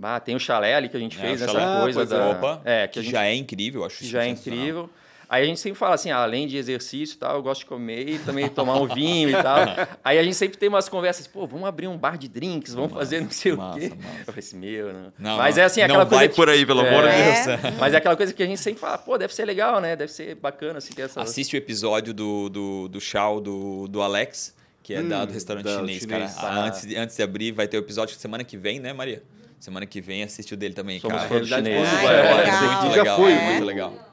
Ah, 0.02 0.18
tem 0.18 0.34
o 0.34 0.40
chalé 0.40 0.74
ali 0.74 0.88
que 0.88 0.96
a 0.96 1.00
gente 1.00 1.18
É, 1.18 1.20
fez, 1.20 1.42
essa 1.42 1.52
coisa 1.80 1.98
pois 1.98 2.08
da. 2.08 2.16
é. 2.16 2.30
Opa, 2.32 2.62
é, 2.64 2.88
que, 2.88 2.94
que, 2.94 3.02
gente, 3.02 3.12
já 3.12 3.24
é 3.24 3.34
incrível, 3.34 3.84
acho 3.84 3.98
que 3.98 4.06
já 4.06 4.24
é 4.24 4.28
incrível. 4.28 4.88
Aí 5.28 5.44
a 5.44 5.46
gente 5.46 5.60
sempre 5.60 5.78
fala 5.78 5.94
assim, 5.94 6.10
ah, 6.10 6.18
além 6.18 6.46
de 6.46 6.58
exercício 6.58 7.14
e 7.14 7.18
tal, 7.18 7.36
eu 7.36 7.42
gosto 7.42 7.60
de 7.60 7.66
comer 7.66 8.06
e 8.06 8.18
também 8.18 8.48
tomar 8.50 8.74
um 8.78 8.86
vinho 8.86 9.30
e 9.30 9.32
tal. 9.32 9.60
Aí 10.04 10.18
a 10.18 10.22
gente 10.22 10.34
sempre 10.36 10.58
tem 10.58 10.68
umas 10.68 10.90
conversas, 10.90 11.26
pô, 11.26 11.46
vamos 11.46 11.66
abrir 11.66 11.88
um 11.88 11.96
bar 11.96 12.18
de 12.18 12.28
drinks, 12.28 12.74
vamos 12.74 12.90
Massa, 12.92 13.00
fazer 13.00 13.20
não 13.22 13.30
sei 13.30 13.52
massa, 13.52 13.78
o 13.78 13.80
quê. 13.80 13.88
massa. 13.96 14.18
Eu 14.18 14.24
falei 14.26 14.38
assim, 14.40 14.58
meu, 14.58 14.92
não. 14.92 15.12
Não, 15.18 15.36
Mas 15.38 15.56
não, 15.56 15.62
é 15.62 15.66
assim, 15.66 15.80
aquela 15.80 16.00
não 16.00 16.06
coisa. 16.06 16.20
vai 16.20 16.28
que- 16.28 16.36
por 16.36 16.50
aí, 16.50 16.66
pelo 16.66 16.80
amor 16.80 17.04
de 17.04 17.08
É. 17.08 17.56
Deus. 17.56 17.74
Mas 17.80 17.94
é 17.94 17.96
aquela 17.96 18.14
coisa 18.16 18.34
que 18.34 18.42
a 18.42 18.46
gente 18.46 18.60
sempre 18.60 18.80
fala, 18.80 18.98
pô, 18.98 19.16
deve 19.16 19.34
ser 19.34 19.46
legal, 19.46 19.80
né? 19.80 19.96
Deve 19.96 20.12
ser 20.12 20.34
bacana, 20.34 20.78
assim, 20.78 20.92
ter 20.92 21.02
essa. 21.02 21.22
Assiste 21.22 21.54
o 21.54 21.58
episódio 21.58 22.12
do, 22.12 22.50
do, 22.50 22.88
do 22.88 23.00
Chau 23.00 23.40
do, 23.40 23.88
do 23.88 24.02
Alex, 24.02 24.54
que 24.82 24.94
é 24.94 25.00
Hum, 25.00 25.08
da, 25.08 25.24
do 25.24 25.32
restaurante 25.32 25.64
da 25.64 25.78
chinês, 25.78 26.00
chinês. 26.02 26.34
cara. 26.34 26.48
Ah. 26.48 26.64
Antes, 26.66 26.86
de- 26.86 26.96
antes 26.96 27.16
de 27.16 27.22
abrir, 27.22 27.52
vai 27.52 27.68
ter 27.68 27.76
o 27.76 27.80
episódio 27.80 28.16
semana 28.16 28.42
que 28.44 28.56
vem, 28.56 28.80
né, 28.80 28.92
Maria? 28.92 29.22
Semana 29.60 29.86
que 29.86 30.00
vem 30.00 30.22
assiste 30.24 30.54
o 30.54 30.56
dele 30.56 30.74
também, 30.74 30.98
Somos 30.98 31.16
cara. 31.16 31.28
Realidade 31.28 31.66
chinês. 31.66 31.88
que 31.88 31.96
é, 31.96 32.02
legal. 32.02 32.82
muito 32.82 32.94
Já 32.94 33.02
legal, 33.02 33.16
foi, 33.16 33.32
é, 33.32 33.46
muito 33.50 33.64
legal. 33.64 34.08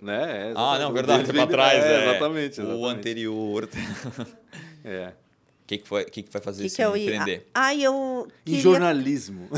Né? 0.00 0.14
É, 0.14 0.42
Ah, 0.44 0.50
exatamente. 0.50 0.80
não, 0.82 0.92
verdade, 0.92 1.22
deles 1.24 1.36
pra 1.42 1.46
trás. 1.46 1.84
É, 1.84 1.88
é. 1.94 2.10
exatamente, 2.10 2.60
O 2.60 2.64
exatamente. 2.64 2.98
anterior. 2.98 3.68
É. 4.84 5.12
O 5.64 5.66
que, 5.66 5.78
que, 5.78 5.88
foi, 5.88 6.04
que, 6.04 6.22
que 6.22 6.30
vai 6.30 6.42
fazer 6.42 6.60
que, 6.60 6.66
esse 6.66 6.76
que 6.76 6.82
eu 6.82 6.94
ia. 6.94 7.04
empreender? 7.04 7.46
Ai, 7.54 7.80
eu. 7.80 8.28
Em 8.44 8.50
Queria... 8.50 8.60
jornalismo. 8.60 9.48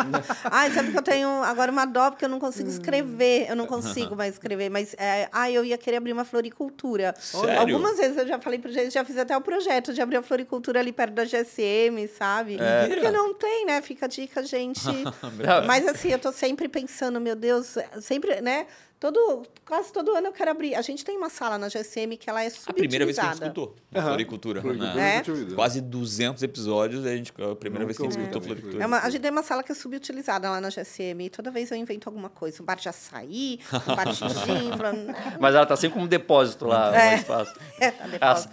Ai, 0.50 0.70
sabe 0.70 0.90
que 0.90 0.96
eu 0.96 1.02
tenho 1.02 1.28
agora 1.42 1.70
uma 1.70 1.84
dó 1.84 2.10
porque 2.10 2.24
eu 2.24 2.30
não 2.30 2.40
consigo 2.40 2.70
escrever. 2.70 3.46
Eu 3.46 3.54
não 3.54 3.66
consigo 3.66 4.16
mais 4.16 4.32
escrever. 4.32 4.70
Mas 4.70 4.94
é, 4.94 5.28
ai, 5.30 5.52
eu 5.52 5.62
ia 5.62 5.76
querer 5.76 5.98
abrir 5.98 6.14
uma 6.14 6.24
floricultura. 6.24 7.14
Sério? 7.18 7.60
Algumas 7.60 7.98
vezes 7.98 8.16
eu 8.16 8.26
já 8.26 8.38
falei 8.40 8.58
pro 8.58 8.72
gente, 8.72 8.90
já 8.90 9.04
fiz 9.04 9.18
até 9.18 9.36
o 9.36 9.40
projeto 9.42 9.92
de 9.92 10.00
abrir 10.00 10.16
a 10.16 10.22
floricultura 10.22 10.80
ali 10.80 10.92
perto 10.92 11.12
da 11.12 11.24
GSM, 11.24 12.08
sabe? 12.16 12.56
Porque 12.88 13.10
não 13.10 13.34
tem, 13.34 13.66
né? 13.66 13.82
Fica 13.82 14.06
a 14.06 14.08
dica, 14.08 14.42
gente. 14.42 14.80
Mas 15.66 15.86
assim, 15.86 16.08
eu 16.08 16.18
tô 16.18 16.32
sempre 16.32 16.68
pensando, 16.68 17.20
meu 17.20 17.36
Deus, 17.36 17.76
sempre, 18.00 18.40
né? 18.40 18.66
Todo, 19.00 19.44
quase 19.66 19.90
todo 19.90 20.14
ano 20.14 20.26
eu 20.26 20.32
quero 20.32 20.50
abrir. 20.50 20.74
A 20.74 20.82
gente 20.82 21.02
tem 21.02 21.16
uma 21.16 21.30
sala 21.30 21.56
na 21.56 21.68
GSM 21.68 22.18
que 22.18 22.28
ela 22.28 22.44
é 22.44 22.48
A 22.66 22.72
primeira 22.74 23.06
vez 23.06 23.16
que 23.16 23.22
a 23.24 23.28
gente 23.28 23.36
subutilizada. 23.38 23.46
escutou 23.46 23.76
a 23.94 23.98
Aham. 23.98 24.08
floricultura. 24.08 24.60
Floricultura, 24.60 24.94
né? 24.94 25.22
É. 25.26 25.54
Quase 25.54 25.80
200 25.80 26.42
episódios, 26.42 27.06
a, 27.06 27.16
gente, 27.16 27.32
a 27.50 27.56
primeira 27.56 27.86
vez 27.86 27.96
que 27.96 28.02
a 28.02 28.10
gente 28.10 28.18
escutou 28.20 28.42
também. 28.42 28.48
floricultura. 28.56 28.84
É 28.84 28.86
uma- 28.86 28.98
a 28.98 29.08
gente 29.08 29.22
tem 29.22 29.30
uma 29.30 29.42
sala 29.42 29.62
que 29.62 29.72
é 29.72 29.74
subutilizada 29.74 30.50
lá 30.50 30.60
na 30.60 30.68
GSM. 30.68 31.24
E 31.24 31.30
toda 31.30 31.50
vez 31.50 31.70
eu 31.70 31.78
invento 31.78 32.10
alguma 32.10 32.28
coisa. 32.28 32.62
Um 32.62 32.66
bar 32.66 32.74
de 32.76 32.90
açaí, 32.90 33.58
um 33.72 33.96
bar 33.96 34.04
de 34.12 34.18
falando, 34.76 35.14
Mas 35.40 35.54
ela 35.54 35.64
tá 35.64 35.76
sempre 35.76 35.94
como 35.94 36.06
depósito 36.06 36.66
lá 36.66 36.94
É. 36.94 37.10
no 37.12 37.16
espaço. 37.16 37.54
É, 37.80 37.90
tá 37.92 38.06
depósito. 38.06 38.52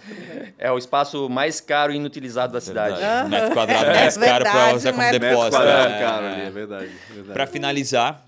É 0.56 0.72
o 0.72 0.78
espaço 0.78 1.28
mais 1.28 1.60
caro 1.60 1.92
e 1.92 1.96
inutilizado 1.96 2.54
da 2.54 2.60
cidade. 2.62 3.02
Aham. 3.02 3.28
Metro 3.28 3.52
quadrado 3.52 3.84
É 3.90 3.94
mais 4.00 4.16
caro 4.16 4.44
para 4.46 4.74
usar 4.74 4.92
como 4.92 5.02
Metro 5.04 5.18
depósito. 5.20 5.56
quadrado, 5.56 5.92
é. 5.92 5.98
cara, 5.98 6.32
ali, 6.32 6.40
é 6.40 6.50
verdade. 6.50 6.90
verdade. 7.10 7.32
Para 7.34 7.46
finalizar, 7.46 8.26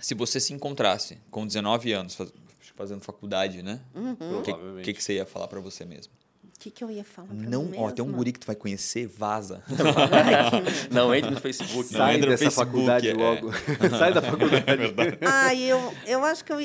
se 0.00 0.14
você 0.14 0.38
se 0.40 0.52
encontrasse 0.52 1.18
com 1.30 1.46
19 1.46 1.92
anos, 1.92 2.14
faz- 2.14 2.32
fazendo 2.76 3.00
faculdade, 3.02 3.62
né? 3.62 3.80
Uhum. 3.94 4.38
O 4.38 4.42
que, 4.42 4.82
que, 4.82 4.92
que 4.94 5.02
você 5.02 5.14
ia 5.14 5.26
falar 5.26 5.48
para 5.48 5.60
você 5.60 5.84
mesmo? 5.84 6.12
O 6.44 6.60
que, 6.60 6.70
que 6.72 6.82
eu 6.82 6.90
ia 6.90 7.04
falar 7.04 7.28
pra 7.28 7.36
Não, 7.36 7.64
mim 7.66 7.76
ó, 7.78 7.90
tem 7.90 8.04
um 8.04 8.10
guri 8.10 8.32
que 8.32 8.40
tu 8.40 8.46
vai 8.46 8.56
conhecer, 8.56 9.06
vaza. 9.06 9.62
Não 10.90 11.14
entre 11.14 11.30
no 11.30 11.40
Facebook. 11.40 11.92
Não 11.92 11.98
Sai 11.98 12.16
entra 12.16 12.30
dessa 12.30 12.44
Facebook, 12.44 12.70
faculdade 12.72 13.08
é. 13.08 13.14
logo. 13.14 13.50
Sai 13.98 14.12
da 14.12 14.22
faculdade. 14.22 14.66
Ah, 15.26 15.54
eu, 15.54 15.94
eu 16.06 16.24
acho 16.24 16.44
que 16.44 16.52
eu, 16.52 16.58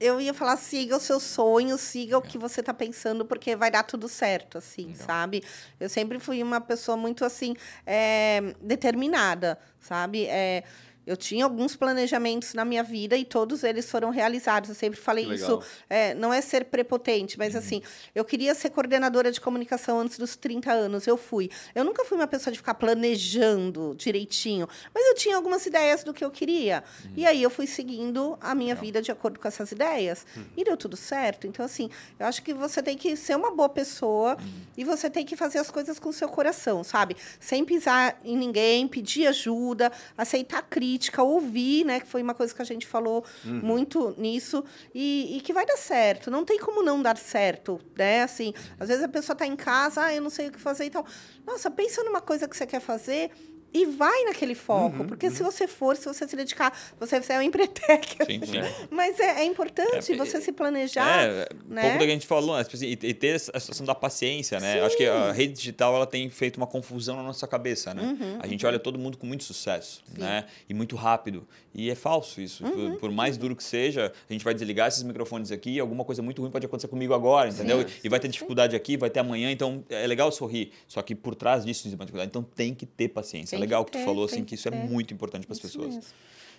eu 0.00 0.20
ia 0.20 0.32
falar, 0.32 0.56
siga 0.56 0.96
os 0.96 1.02
seus 1.02 1.22
sonhos, 1.24 1.80
siga 1.80 2.16
o 2.16 2.22
que 2.22 2.38
você 2.38 2.60
está 2.60 2.72
pensando, 2.72 3.24
porque 3.24 3.54
vai 3.56 3.70
dar 3.70 3.82
tudo 3.82 4.08
certo, 4.08 4.58
assim, 4.58 4.94
sabe? 4.94 5.42
Eu 5.78 5.88
sempre 5.88 6.18
fui 6.18 6.42
uma 6.42 6.60
pessoa 6.60 6.96
muito, 6.96 7.24
assim, 7.24 7.54
é, 7.84 8.54
determinada, 8.62 9.58
sabe? 9.80 10.24
É, 10.26 10.62
eu 11.08 11.16
tinha 11.16 11.44
alguns 11.44 11.74
planejamentos 11.74 12.52
na 12.52 12.66
minha 12.66 12.82
vida 12.82 13.16
e 13.16 13.24
todos 13.24 13.64
eles 13.64 13.90
foram 13.90 14.10
realizados. 14.10 14.68
Eu 14.68 14.76
sempre 14.76 15.00
falei 15.00 15.24
isso, 15.24 15.56
legal. 15.56 15.64
é, 15.88 16.14
não 16.14 16.30
é 16.30 16.42
ser 16.42 16.66
prepotente, 16.66 17.38
mas 17.38 17.56
assim, 17.56 17.80
eu 18.14 18.26
queria 18.26 18.54
ser 18.54 18.68
coordenadora 18.68 19.32
de 19.32 19.40
comunicação 19.40 19.98
antes 20.00 20.18
dos 20.18 20.36
30 20.36 20.70
anos, 20.70 21.06
eu 21.06 21.16
fui. 21.16 21.50
Eu 21.74 21.82
nunca 21.82 22.04
fui 22.04 22.18
uma 22.18 22.26
pessoa 22.26 22.52
de 22.52 22.58
ficar 22.58 22.74
planejando 22.74 23.94
direitinho, 23.96 24.68
mas 24.94 25.06
eu 25.06 25.14
tinha 25.14 25.34
algumas 25.34 25.64
ideias 25.64 26.04
do 26.04 26.12
que 26.12 26.22
eu 26.22 26.30
queria. 26.30 26.84
E 27.16 27.24
aí 27.24 27.42
eu 27.42 27.48
fui 27.48 27.66
seguindo 27.66 28.36
a 28.38 28.54
minha 28.54 28.74
vida 28.74 29.00
de 29.00 29.10
acordo 29.10 29.40
com 29.40 29.48
essas 29.48 29.72
ideias. 29.72 30.26
E 30.54 30.62
deu 30.62 30.76
tudo 30.76 30.94
certo. 30.96 31.46
Então, 31.46 31.64
assim, 31.64 31.88
eu 32.18 32.26
acho 32.26 32.42
que 32.42 32.52
você 32.52 32.82
tem 32.82 32.98
que 32.98 33.16
ser 33.16 33.34
uma 33.34 33.50
boa 33.50 33.70
pessoa 33.70 34.36
e 34.76 34.84
você 34.84 35.08
tem 35.08 35.24
que 35.24 35.36
fazer 35.36 35.58
as 35.58 35.70
coisas 35.70 35.98
com 35.98 36.10
o 36.10 36.12
seu 36.12 36.28
coração, 36.28 36.84
sabe? 36.84 37.16
Sem 37.40 37.64
pisar 37.64 38.20
em 38.22 38.36
ninguém, 38.36 38.86
pedir 38.86 39.26
ajuda, 39.26 39.90
aceitar 40.18 40.60
crítica, 40.62 40.97
ouvir, 41.22 41.84
né? 41.84 42.00
Que 42.00 42.06
foi 42.06 42.22
uma 42.22 42.34
coisa 42.34 42.54
que 42.54 42.62
a 42.62 42.64
gente 42.64 42.86
falou 42.86 43.24
muito 43.44 44.14
nisso. 44.18 44.64
E, 44.94 45.36
e 45.36 45.40
que 45.40 45.52
vai 45.52 45.64
dar 45.64 45.76
certo. 45.76 46.30
Não 46.30 46.44
tem 46.44 46.58
como 46.58 46.82
não 46.82 47.02
dar 47.02 47.16
certo, 47.16 47.80
né? 47.96 48.22
Assim, 48.22 48.52
às 48.78 48.88
vezes 48.88 49.04
a 49.04 49.08
pessoa 49.08 49.34
está 49.34 49.46
em 49.46 49.56
casa, 49.56 50.04
ah, 50.04 50.14
eu 50.14 50.22
não 50.22 50.30
sei 50.30 50.48
o 50.48 50.52
que 50.52 50.58
fazer 50.58 50.86
e 50.86 50.90
tal. 50.90 51.06
Nossa, 51.46 51.70
pensa 51.70 52.02
numa 52.04 52.20
coisa 52.20 52.48
que 52.48 52.56
você 52.56 52.66
quer 52.66 52.80
fazer 52.80 53.30
e 53.72 53.86
vai 53.86 54.24
naquele 54.24 54.54
foco. 54.54 55.04
porque 55.04 55.30
se 55.30 55.42
você 55.42 55.68
for, 55.68 55.96
se 55.96 56.06
você 56.06 56.26
se 56.26 56.34
dedicar, 56.36 56.76
você 56.98 57.20
é 57.32 57.38
um 57.38 57.42
empretec. 57.42 58.16
Sim, 58.24 58.40
sim. 58.44 58.60
Mas 58.90 59.18
é, 59.20 59.40
é 59.40 59.44
importante 59.44 60.12
É, 60.12 60.16
você 60.16 60.40
se 60.40 60.52
planejar. 60.52 61.22
É, 61.22 61.48
um 61.68 61.74
né? 61.74 61.82
pouco 61.82 61.98
do 61.98 62.04
que 62.04 62.10
a 62.10 62.14
gente 62.14 62.26
falou, 62.26 62.56
né? 62.56 62.64
Tipo 62.64 62.76
assim, 62.76 62.86
E, 62.86 63.14
ter 63.14 63.34
a 63.34 63.38
situação 63.38 63.84
da 63.84 63.94
paciência, 63.94 64.58
né? 64.60 64.80
Acho 64.80 64.96
que 64.96 65.06
a 65.06 65.32
rede 65.32 65.52
digital 65.54 65.94
ela 65.94 66.06
tem 66.06 66.30
feito 66.30 66.56
uma 66.56 66.66
confusão 66.66 67.16
na 67.16 67.22
nossa 67.22 67.46
cabeça, 67.46 67.92
né? 67.92 68.02
Uhum, 68.02 68.38
a 68.40 68.46
gente 68.46 68.64
olha 68.64 68.78
todo 68.78 68.98
mundo 68.98 69.18
com 69.18 69.26
muito 69.26 69.44
sucesso, 69.44 70.02
né? 70.16 70.44
E 70.68 70.74
muito 70.74 70.96
rápido. 70.96 71.46
E 71.74 71.90
é 71.90 71.94
falso 71.94 72.40
isso. 72.40 72.64
Uhum. 72.64 72.92
Por, 72.92 73.00
por 73.00 73.10
mais 73.12 73.36
duro 73.36 73.54
que 73.54 73.62
seja, 73.62 74.12
a 74.28 74.32
gente 74.32 74.44
vai 74.44 74.54
desligar 74.54 74.88
esses 74.88 75.02
microfones 75.02 75.52
aqui 75.52 75.72
e 75.72 75.80
alguma 75.80 76.04
coisa 76.04 76.22
muito 76.22 76.40
ruim 76.42 76.50
pode 76.50 76.66
acontecer 76.66 76.88
comigo 76.88 77.12
agora, 77.14 77.48
entendeu? 77.50 77.84
E 78.02 78.08
vai 78.08 78.18
ter 78.18 78.28
dificuldade 78.28 78.74
aqui, 78.74 78.96
vai 78.96 79.10
ter 79.10 79.20
amanhã, 79.20 79.50
então 79.50 79.84
é 79.88 80.06
legal 80.06 80.32
sorrir. 80.32 80.72
Só 80.86 81.02
que 81.02 81.14
por 81.14 81.34
trás 81.34 81.64
disso 81.64 81.82
existe 81.82 81.94
uma 81.94 82.04
dificuldade. 82.04 82.30
Então 82.30 82.42
tem 82.42 82.74
que 82.74 82.86
ter 82.86 83.08
paciência. 83.08 83.57
É 83.58 83.60
legal 83.60 83.84
que 83.84 83.92
que 83.92 83.98
tu 83.98 84.04
falou, 84.04 84.24
assim, 84.24 84.40
que 84.40 84.46
que 84.50 84.54
isso 84.54 84.68
é 84.68 84.70
muito 84.70 85.12
importante 85.12 85.46
para 85.46 85.52
as 85.54 85.60
pessoas. 85.60 85.94
mesmo. 85.94 86.02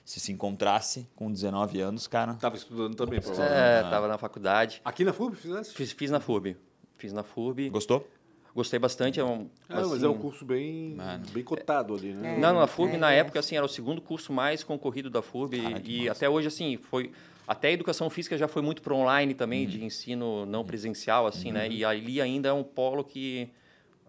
Se 0.06 0.20
se 0.20 0.32
encontrasse 0.32 1.08
com 1.16 1.32
19 1.32 1.80
anos, 1.82 2.08
cara. 2.08 2.34
Tava 2.36 2.56
estudando 2.56 2.96
também, 2.96 3.20
provavelmente. 3.22 3.58
É, 3.60 3.82
tava 3.90 4.08
na 4.08 4.18
faculdade. 4.18 4.82
Aqui 4.84 5.04
na 5.04 5.14
FUB 5.14 5.36
fizesse? 5.36 5.74
Fiz, 5.74 5.92
fiz 5.92 6.10
na 6.10 6.20
FUB. 6.20 6.56
Fiz 6.98 7.14
na 7.14 7.22
FUB. 7.24 7.70
Gostou? 7.70 8.08
Gostei 8.56 8.80
bastante. 8.80 9.20
É 9.20 9.24
um, 9.24 9.48
Ah, 9.70 9.76
mas 9.76 9.92
assim, 9.94 10.06
é 10.06 10.10
um 10.10 10.18
curso 10.18 10.44
bem, 10.44 10.96
Mano. 10.96 11.24
bem 11.32 11.44
cotado 11.44 11.94
ali, 11.94 12.14
né? 12.14 12.38
Não, 12.40 12.54
na 12.60 12.66
FUB, 12.66 12.94
É. 12.94 12.98
na 12.98 13.12
época, 13.12 13.40
assim, 13.40 13.56
era 13.56 13.66
o 13.66 13.70
segundo 13.70 14.02
curso 14.02 14.34
mais 14.34 14.64
concorrido 14.64 15.10
da 15.10 15.22
FUB. 15.22 15.62
Cara, 15.62 15.82
e 15.86 16.00
massa. 16.00 16.12
até 16.14 16.30
hoje, 16.30 16.48
assim, 16.48 16.78
foi. 16.78 17.12
Até 17.48 17.68
a 17.68 17.72
educação 17.72 18.10
física 18.10 18.38
já 18.38 18.48
foi 18.48 18.62
muito 18.62 18.82
para 18.82 18.94
online 18.96 19.34
também, 19.36 19.66
Uhum. 19.66 19.70
de 19.70 19.84
ensino 19.84 20.46
não 20.46 20.64
presencial, 20.66 21.28
assim, 21.28 21.52
né? 21.52 21.68
E 21.70 21.86
ali 21.86 22.20
ainda 22.22 22.50
é 22.50 22.54
um 22.54 22.64
polo 22.64 23.04
que 23.04 23.50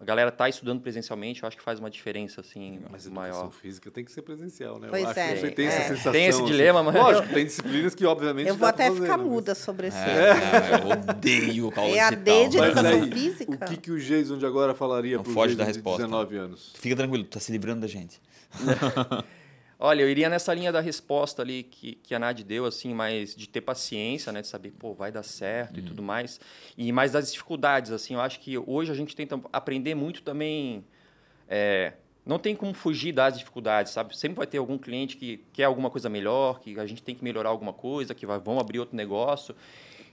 a 0.01 0.03
galera 0.03 0.31
tá 0.31 0.49
estudando 0.49 0.81
presencialmente, 0.81 1.43
eu 1.43 1.47
acho 1.47 1.55
que 1.55 1.61
faz 1.61 1.77
uma 1.79 1.89
diferença, 1.89 2.41
assim, 2.41 2.79
Mas 2.89 3.05
a 3.05 3.11
maior. 3.11 3.27
educação 3.29 3.51
física 3.51 3.91
tem 3.91 4.03
que 4.03 4.11
ser 4.11 4.23
presencial, 4.23 4.79
né? 4.79 4.87
Pois 4.89 5.03
eu 5.03 5.09
acho 5.09 5.19
é, 5.19 5.33
que 5.33 5.39
você 5.39 5.51
tem 5.51 5.65
é. 5.65 5.69
essa 5.69 5.87
sensação. 5.89 6.11
Tem 6.11 6.25
esse 6.25 6.41
assim. 6.41 6.51
dilema, 6.51 6.81
mas- 6.81 6.95
Lógico, 6.95 7.31
tem 7.31 7.45
disciplinas 7.45 7.93
que, 7.93 8.03
obviamente, 8.03 8.47
Eu 8.47 8.55
vou 8.55 8.67
dá 8.67 8.73
pra 8.73 8.85
até 8.85 8.93
fazer, 8.93 9.01
ficar 9.05 9.17
né? 9.19 9.23
muda 9.23 9.53
sobre 9.53 9.87
esse. 9.87 9.97
É, 9.97 10.33
não, 10.81 10.91
eu 10.91 10.99
odeio 11.09 11.73
aula 11.75 11.95
EAD 11.95 12.15
digital. 12.15 12.49
de 12.49 12.57
Mas 12.57 12.67
educação 12.71 13.01
aí, 13.03 13.11
física. 13.11 13.51
o 13.65 13.69
que, 13.69 13.77
que 13.77 13.91
o 13.91 13.99
Jason 13.99 14.37
de 14.39 14.45
agora 14.45 14.73
falaria 14.73 15.17
Não 15.17 15.23
pro 15.23 15.33
foge 15.33 15.49
Jason 15.55 15.57
da 15.59 15.63
de 15.65 15.77
resposta. 15.77 16.01
19 16.03 16.35
anos? 16.35 16.73
Fica 16.75 16.95
tranquilo, 16.95 17.23
tu 17.23 17.29
tá 17.29 17.39
se 17.39 17.51
livrando 17.51 17.81
da 17.81 17.87
gente. 17.87 18.19
Olha, 19.83 20.03
eu 20.03 20.09
iria 20.11 20.29
nessa 20.29 20.53
linha 20.53 20.71
da 20.71 20.79
resposta 20.79 21.41
ali 21.41 21.63
que, 21.63 21.95
que 21.95 22.13
a 22.13 22.19
Nad 22.19 22.39
deu, 22.43 22.65
assim, 22.65 22.93
mas 22.93 23.35
de 23.35 23.49
ter 23.49 23.61
paciência, 23.61 24.31
né? 24.31 24.41
De 24.41 24.47
saber, 24.47 24.69
pô, 24.69 24.93
vai 24.93 25.11
dar 25.11 25.23
certo 25.23 25.79
e 25.79 25.81
tudo 25.81 26.03
mais. 26.03 26.39
E 26.77 26.91
mais 26.91 27.13
das 27.13 27.31
dificuldades, 27.31 27.91
assim. 27.91 28.13
Eu 28.13 28.21
acho 28.21 28.39
que 28.39 28.59
hoje 28.59 28.91
a 28.91 28.93
gente 28.93 29.15
tenta 29.15 29.41
aprender 29.51 29.95
muito 29.95 30.21
também... 30.21 30.85
é, 31.49 31.93
não 32.23 32.37
tem 32.37 32.55
como 32.55 32.75
fugir 32.75 33.11
das 33.11 33.39
dificuldades, 33.39 33.91
sabe? 33.91 34.15
Sempre 34.15 34.37
vai 34.37 34.45
ter 34.45 34.59
algum 34.59 34.77
cliente 34.77 35.17
que 35.17 35.43
quer 35.51 35.63
alguma 35.63 35.89
coisa 35.89 36.07
melhor, 36.09 36.59
que 36.59 36.79
a 36.79 36.85
gente 36.85 37.01
tem 37.01 37.15
que 37.15 37.23
melhorar 37.23 37.49
alguma 37.49 37.73
coisa, 37.73 38.13
que 38.13 38.23
vai, 38.23 38.37
vão 38.37 38.59
abrir 38.59 38.77
outro 38.77 38.95
negócio. 38.95 39.55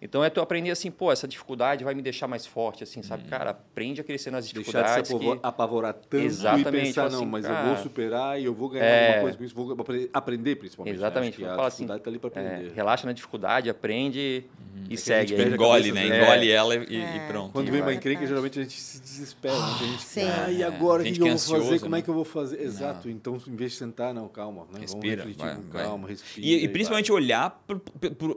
Então 0.00 0.22
é 0.22 0.30
tu 0.30 0.40
aprender 0.40 0.70
assim, 0.70 0.90
pô, 0.90 1.10
essa 1.10 1.26
dificuldade 1.26 1.82
vai 1.82 1.92
me 1.94 2.02
deixar 2.02 2.28
mais 2.28 2.46
forte, 2.46 2.84
assim, 2.84 3.02
sabe? 3.02 3.24
Cara, 3.28 3.50
aprende 3.50 4.00
a 4.00 4.04
crescer 4.04 4.30
nas 4.30 4.44
Deixar 4.44 4.54
de 4.54 4.64
dificuldades. 4.64 5.08
se 5.08 5.14
apavo- 5.14 5.36
que- 5.36 5.40
apavorar 5.46 5.94
tanto 5.94 6.16
Exatamente, 6.24 6.68
e 6.68 6.70
pensar, 6.86 7.02
tipo 7.04 7.12
não, 7.12 7.18
assim, 7.22 7.26
mas 7.30 7.44
eu 7.44 7.50
cara, 7.50 7.66
vou 7.68 7.76
superar 7.78 8.40
e 8.40 8.44
eu 8.44 8.54
vou 8.54 8.68
ganhar 8.68 8.84
é. 8.84 9.04
alguma 9.06 9.22
coisa 9.22 9.38
com 9.38 9.44
isso, 9.44 9.54
vou 9.54 9.72
apre- 9.72 10.10
aprender 10.12 10.56
principalmente. 10.56 10.92
né? 10.94 10.98
Exatamente, 11.00 11.28
Acho 11.30 11.36
que 11.38 11.42
vou 11.44 11.52
a 11.52 11.56
falar 11.56 11.68
assim, 11.68 11.76
dificuldade 11.86 12.04
tá 12.04 12.10
ali 12.10 12.18
para 12.18 12.40
É, 12.40 12.54
aprender. 12.54 12.72
relaxa 12.74 13.06
na 13.06 13.12
dificuldade, 13.12 13.68
aprende 13.70 14.44
e 14.88 14.92
É 14.92 14.94
a 14.94 14.96
segue. 14.98 15.34
a 15.34 15.42
Engole, 15.48 15.88
cabeça, 15.90 15.94
né? 15.94 16.08
né? 16.08 16.22
Engole 16.24 16.50
ela 16.50 16.74
e, 16.76 16.86
e 16.94 16.96
É. 17.00 17.26
pronto. 17.28 17.52
Quando 17.52 17.68
É 17.68 17.70
vem 17.72 17.80
uma 17.82 17.92
encrenca, 17.92 18.24
geralmente 18.26 18.60
a 18.60 18.62
gente 18.62 18.80
se 18.80 19.00
desespera. 19.00 19.58
né? 19.58 19.74
Tem 19.80 19.88
gente 19.88 20.02
Sim. 20.02 20.22
ah, 20.22 20.50
e 20.50 20.62
É, 20.62 20.64
agora 20.64 21.02
o 21.02 21.04
que, 21.04 21.20
eu 21.20 21.26
é 21.26 21.30
vou 21.30 21.38
fazer? 21.38 21.80
Como 21.80 21.94
é 21.96 21.98
né? 21.98 22.02
que 22.02 22.08
eu 22.10 22.14
vou 22.14 22.24
fazer? 22.24 22.62
Exato. 22.62 23.10
Então, 23.10 23.36
em 23.48 23.56
vez 23.56 23.72
de 23.72 23.78
sentar, 23.78 24.14
não, 24.14 24.28
calma. 24.28 24.62
Né? 24.72 24.80
Respira, 24.80 25.22
Vamos 25.24 25.36
vai, 25.36 25.48
refletir 25.48 25.66
com 25.66 25.72
vai. 25.72 25.82
calma, 25.84 26.08
respira. 26.08 26.46
E, 26.46 26.64
e 26.64 26.68
principalmente 26.68 27.10
olhar 27.12 27.62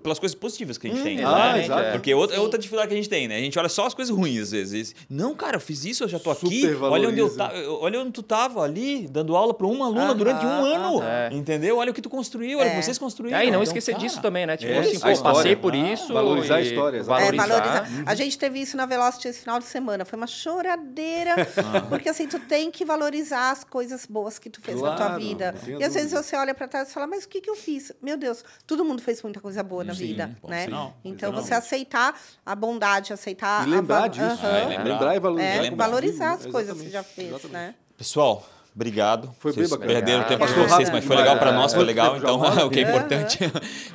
pelas 0.01 0.17
coisas 0.19 0.35
positivas 0.35 0.77
que 0.77 0.87
a 0.87 0.89
gente 0.89 1.03
tem. 1.03 1.17
né? 1.17 1.23
Ah, 1.25 1.50
Exatamente, 1.59 1.65
exato. 1.65 1.81
é. 1.87 1.91
Porque 1.91 2.13
outra, 2.13 2.35
é 2.35 2.39
outra 2.39 2.59
dificuldade 2.59 2.87
que 2.89 2.93
a 2.93 2.97
gente 2.97 3.09
tem, 3.09 3.27
né? 3.27 3.37
A 3.37 3.39
gente 3.41 3.57
olha 3.59 3.69
só 3.69 3.85
as 3.85 3.93
coisas 3.93 4.15
ruins 4.15 4.41
às 4.41 4.51
vezes. 4.51 4.95
Não, 5.09 5.35
cara, 5.35 5.55
eu 5.57 5.59
fiz 5.61 5.85
isso, 5.85 6.03
eu 6.03 6.07
já 6.07 6.19
tô 6.19 6.31
aqui. 6.31 6.65
Olha 6.81 7.09
onde 7.09 7.19
eu 7.19 7.35
ta... 7.35 7.51
olha 7.81 7.99
onde 8.01 8.11
tu 8.11 8.23
tava 8.23 8.61
ali, 8.61 9.07
dando 9.07 9.35
aula 9.35 9.53
para 9.53 9.67
uma 9.67 9.85
aluna 9.85 10.05
Aham, 10.05 10.15
durante 10.17 10.45
um 10.45 10.49
ano. 10.49 11.03
É. 11.03 11.29
Entendeu? 11.31 11.77
Olha 11.77 11.91
o 11.91 11.93
que 11.93 12.01
tu 12.01 12.09
construiu, 12.09 12.59
olha 12.59 12.67
o 12.67 12.71
que 12.71 12.77
É. 12.77 12.81
vocês 12.81 12.97
construíram. 12.97 13.37
Ah, 13.37 13.43
e 13.43 13.47
não 13.47 13.53
Então, 13.59 13.63
esquecer 13.63 13.91
cara, 13.93 14.03
disso 14.03 14.21
também, 14.21 14.45
né? 14.45 14.57
Tipo 14.57 14.71
É, 14.71 14.79
assim, 14.79 14.99
pô, 14.99 15.09
história. 15.09 15.21
passei 15.37 15.55
por 15.55 15.73
Ah, 15.73 15.77
isso. 15.77 16.13
valorizar 16.13 16.55
a 16.55 16.61
história, 16.61 16.97
exatamente. 16.97 17.33
É, 17.33 17.37
Valorizar. 17.37 17.71
valorizar. 17.83 18.03
A 18.05 18.15
gente 18.15 18.37
teve 18.37 18.59
isso 18.61 18.75
na 18.77 18.85
Velocity 18.85 19.27
esse 19.27 19.39
final 19.41 19.59
de 19.59 19.65
semana. 19.65 20.05
Foi 20.05 20.17
uma 20.17 20.27
choradeira. 20.27 21.35
Ah. 21.57 21.81
porque 21.89 22.09
assim, 22.09 22.27
tu 22.27 22.39
tem 22.39 22.69
que 22.71 22.83
valorizar 22.85 23.51
as 23.51 23.63
coisas 23.63 24.05
boas 24.05 24.37
que 24.39 24.49
tu 24.49 24.61
fez 24.61 24.79
na 24.81 24.95
tua 24.95 25.05
Claro, 25.07 25.21
vida. 25.21 25.55
E 25.79 25.83
às 25.83 25.93
vezes 25.93 26.11
você 26.11 26.35
olha 26.35 26.53
pra 26.53 26.67
trás 26.67 26.89
e 26.89 26.93
fala, 26.93 27.07
mas 27.07 27.23
o 27.25 27.29
que, 27.29 27.41
que 27.41 27.49
eu 27.49 27.55
fiz? 27.55 27.91
Meu 28.01 28.17
Deus, 28.17 28.43
todo 28.67 28.83
mundo 28.85 29.01
fez 29.01 29.21
muita 29.23 29.39
coisa 29.39 29.63
boa 29.63 29.83
na 29.83 29.93
vida, 29.93 30.35
né? 30.47 30.67
então. 31.03 31.31
Você 31.41 31.53
aceitar 31.53 32.19
a 32.45 32.55
bondade, 32.55 33.13
aceitar 33.13 33.67
E 33.67 33.71
a 33.71 33.75
lembrar 33.75 34.01
va- 34.01 34.07
disso. 34.07 34.23
Aham. 34.45 34.47
É, 34.47 34.65
né? 34.65 34.65
lembrar. 34.77 34.83
Lembrar 34.93 35.15
e 35.15 35.19
valorizar. 35.19 35.47
É, 35.49 35.61
lembrar. 35.61 35.85
valorizar 35.87 36.25
as 36.33 36.39
Exatamente, 36.45 36.51
coisas 36.51 36.81
que 36.81 36.89
já 36.89 37.03
fez, 37.03 37.27
exatamente. 37.29 37.53
né? 37.53 37.75
Pessoal, 37.97 38.47
obrigado. 38.75 39.33
Foi 39.39 39.51
bem 39.51 39.57
Vocês 39.63 39.69
bacana. 39.69 39.91
perderam 39.93 40.21
o 40.23 40.25
tempo 40.25 40.45
de 40.45 40.53
vocês, 40.53 40.89
mas 40.89 41.03
foi 41.05 41.15
legal 41.15 41.37
para 41.37 41.51
né? 41.51 41.57
nós, 41.57 41.73
foi 41.73 41.83
legal. 41.83 42.17
Então, 42.17 42.39
o 42.65 42.69
que 42.69 42.79
é 42.79 42.83
importante. 42.83 43.39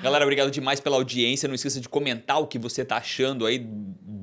Galera, 0.03 0.25
obrigado 0.25 0.51
demais 0.51 0.81
pela 0.81 0.97
audiência. 0.97 1.49
Não 1.49 1.55
esqueça 1.55 1.81
de 1.81 1.89
comentar 1.89 2.41
o 2.41 2.47
que 2.47 2.59
você 2.59 2.85
tá 2.85 2.97
achando 2.99 3.47
aí. 3.47 3.59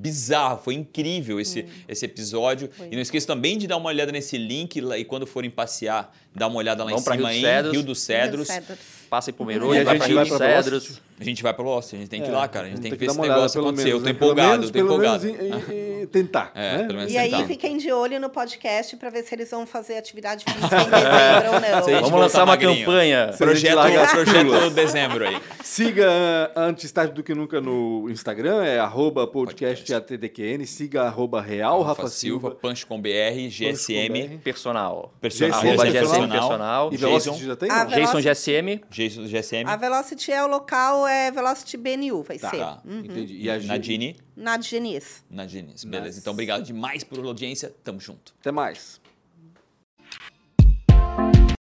Bizarro, 0.04 0.60
foi 0.62 0.74
incrível 0.74 1.40
esse, 1.40 1.66
esse 1.88 2.04
episódio. 2.06 2.70
Foi. 2.76 2.88
E 2.92 2.96
não 2.96 3.02
esqueça 3.02 3.26
também 3.26 3.58
de 3.58 3.68
dar 3.68 3.78
uma 3.78 3.88
olhada 3.88 4.12
nesse 4.12 4.38
link 4.38 4.82
lá, 4.82 4.98
e 4.98 5.06
quando 5.06 5.26
forem 5.26 5.50
passear, 5.50 6.14
dá 6.36 6.48
uma 6.48 6.58
olhada 6.58 6.84
lá 6.84 6.90
Vamos 6.92 7.08
em 7.08 7.12
cima 7.12 7.16
Rio 7.16 7.28
em 7.30 7.42
dos 7.42 7.42
Cedros. 7.42 7.74
Rio 7.74 7.84
dos 7.84 8.00
Cedros. 8.02 8.48
Cedros. 8.48 8.78
Passa 9.10 9.30
aí 9.30 9.34
pro 9.34 9.44
E 9.44 9.48
Merolho, 9.48 9.74
a 9.90 9.94
gente 9.94 10.14
vai 10.14 10.24
Rio 10.26 10.38
pra 10.38 10.64
Cedros. 10.64 11.02
A 11.20 11.24
gente 11.24 11.44
vai 11.44 11.54
pro 11.54 11.64
Lost, 11.64 11.94
a 11.94 11.98
gente 11.98 12.10
tem 12.10 12.22
que 12.22 12.28
ir 12.28 12.32
lá, 12.32 12.48
cara. 12.48 12.66
A 12.66 12.70
gente 12.72 12.82
tem 12.82 12.92
que 12.92 12.98
ver 12.98 13.06
dar 13.06 13.12
esse 13.14 13.22
negócio 13.22 13.54
pelo 13.54 13.68
acontecer. 13.68 13.88
menos, 13.90 14.02
Eu 14.02 14.08
tô 14.08 14.14
né? 14.14 14.20
Pelo 14.20 14.32
empolgado, 14.32 14.50
menos- 14.52 14.66
tô 14.66 14.74
pelo 14.74 14.88
empolgado. 14.88 15.26
menos 15.26 15.40
em- 15.70 16.02
em 16.02 16.08
tentar. 16.12 16.52
É, 16.56 16.78
né? 16.78 16.84
pelo 16.86 16.98
menos 16.98 17.14
E 17.14 17.18
aí 17.18 17.30
tentar. 17.30 17.46
fiquem 17.46 17.78
de 17.78 17.92
olho 17.92 18.20
no 18.20 18.30
podcast 18.30 18.98
para 18.98 19.10
ver 19.12 19.24
se 19.24 19.34
eles 19.36 19.50
vão 19.52 19.66
fazer 19.68 19.98
atividade 19.98 20.44
física 20.44 20.66
em 20.66 20.90
dezembro 20.90 21.54
ou 21.54 21.92
não. 21.92 22.02
Vamos 22.02 22.20
lançar 22.20 22.40
uma 22.40 22.48
magrinho. 22.48 22.80
campanha. 22.80 23.32
Projeto, 23.38 23.78
projeto 24.12 24.70
dezembro 24.72 25.28
aí. 25.28 25.38
Siga 25.64 26.52
Antes 26.56 26.92
Tarde 26.92 27.14
do 27.14 27.24
Que 27.24 27.34
Nunca 27.36 27.62
no 27.62 28.08
Instagram, 28.10 28.64
é 28.66 28.80
arroba 28.80 29.26
podcast 29.28 29.94
ATDQN. 29.94 30.66
Siga 30.66 31.04
arroba 31.04 31.40
real 31.42 31.82
Rafa, 31.84 32.08
Silva. 32.08 32.52
Punch 32.52 32.86
com 32.88 33.00
BR, 33.00 33.48
GSM, 33.50 34.40
Personal. 34.44 35.14
personal, 35.22 35.62
GSM 35.62 36.23
Personal. 36.32 36.88
E 36.94 36.98
Jason. 36.98 37.08
Velocity 37.08 37.46
já 37.46 37.56
tem? 37.56 37.70
Ah. 37.72 37.86
Jason 37.86 38.22
GSM. 38.22 38.82
Jason, 38.90 39.24
GSM, 39.28 39.66
A 39.68 39.76
Velocity 39.76 40.32
é 40.32 40.44
o 40.44 40.48
local, 40.48 41.08
é 41.08 41.32
Velocity 41.32 41.78
BNU, 41.78 42.24
vai 42.24 42.38
Tá, 42.40 42.50
ser. 42.50 42.58
tá. 42.58 42.82
entendi. 42.86 43.38
E 43.38 43.50
a 43.50 43.60
Nadine, 43.60 44.16
Na 44.36 44.58
Diniz. 44.58 45.24
Nadine. 45.30 45.74
Beleza. 45.86 46.20
Então, 46.20 46.34
obrigado 46.34 46.64
demais 46.64 47.04
por 47.04 47.24
audiência. 47.26 47.74
Tamo 47.84 48.00
junto. 48.00 48.34
Até 48.40 48.52
mais. 48.52 49.00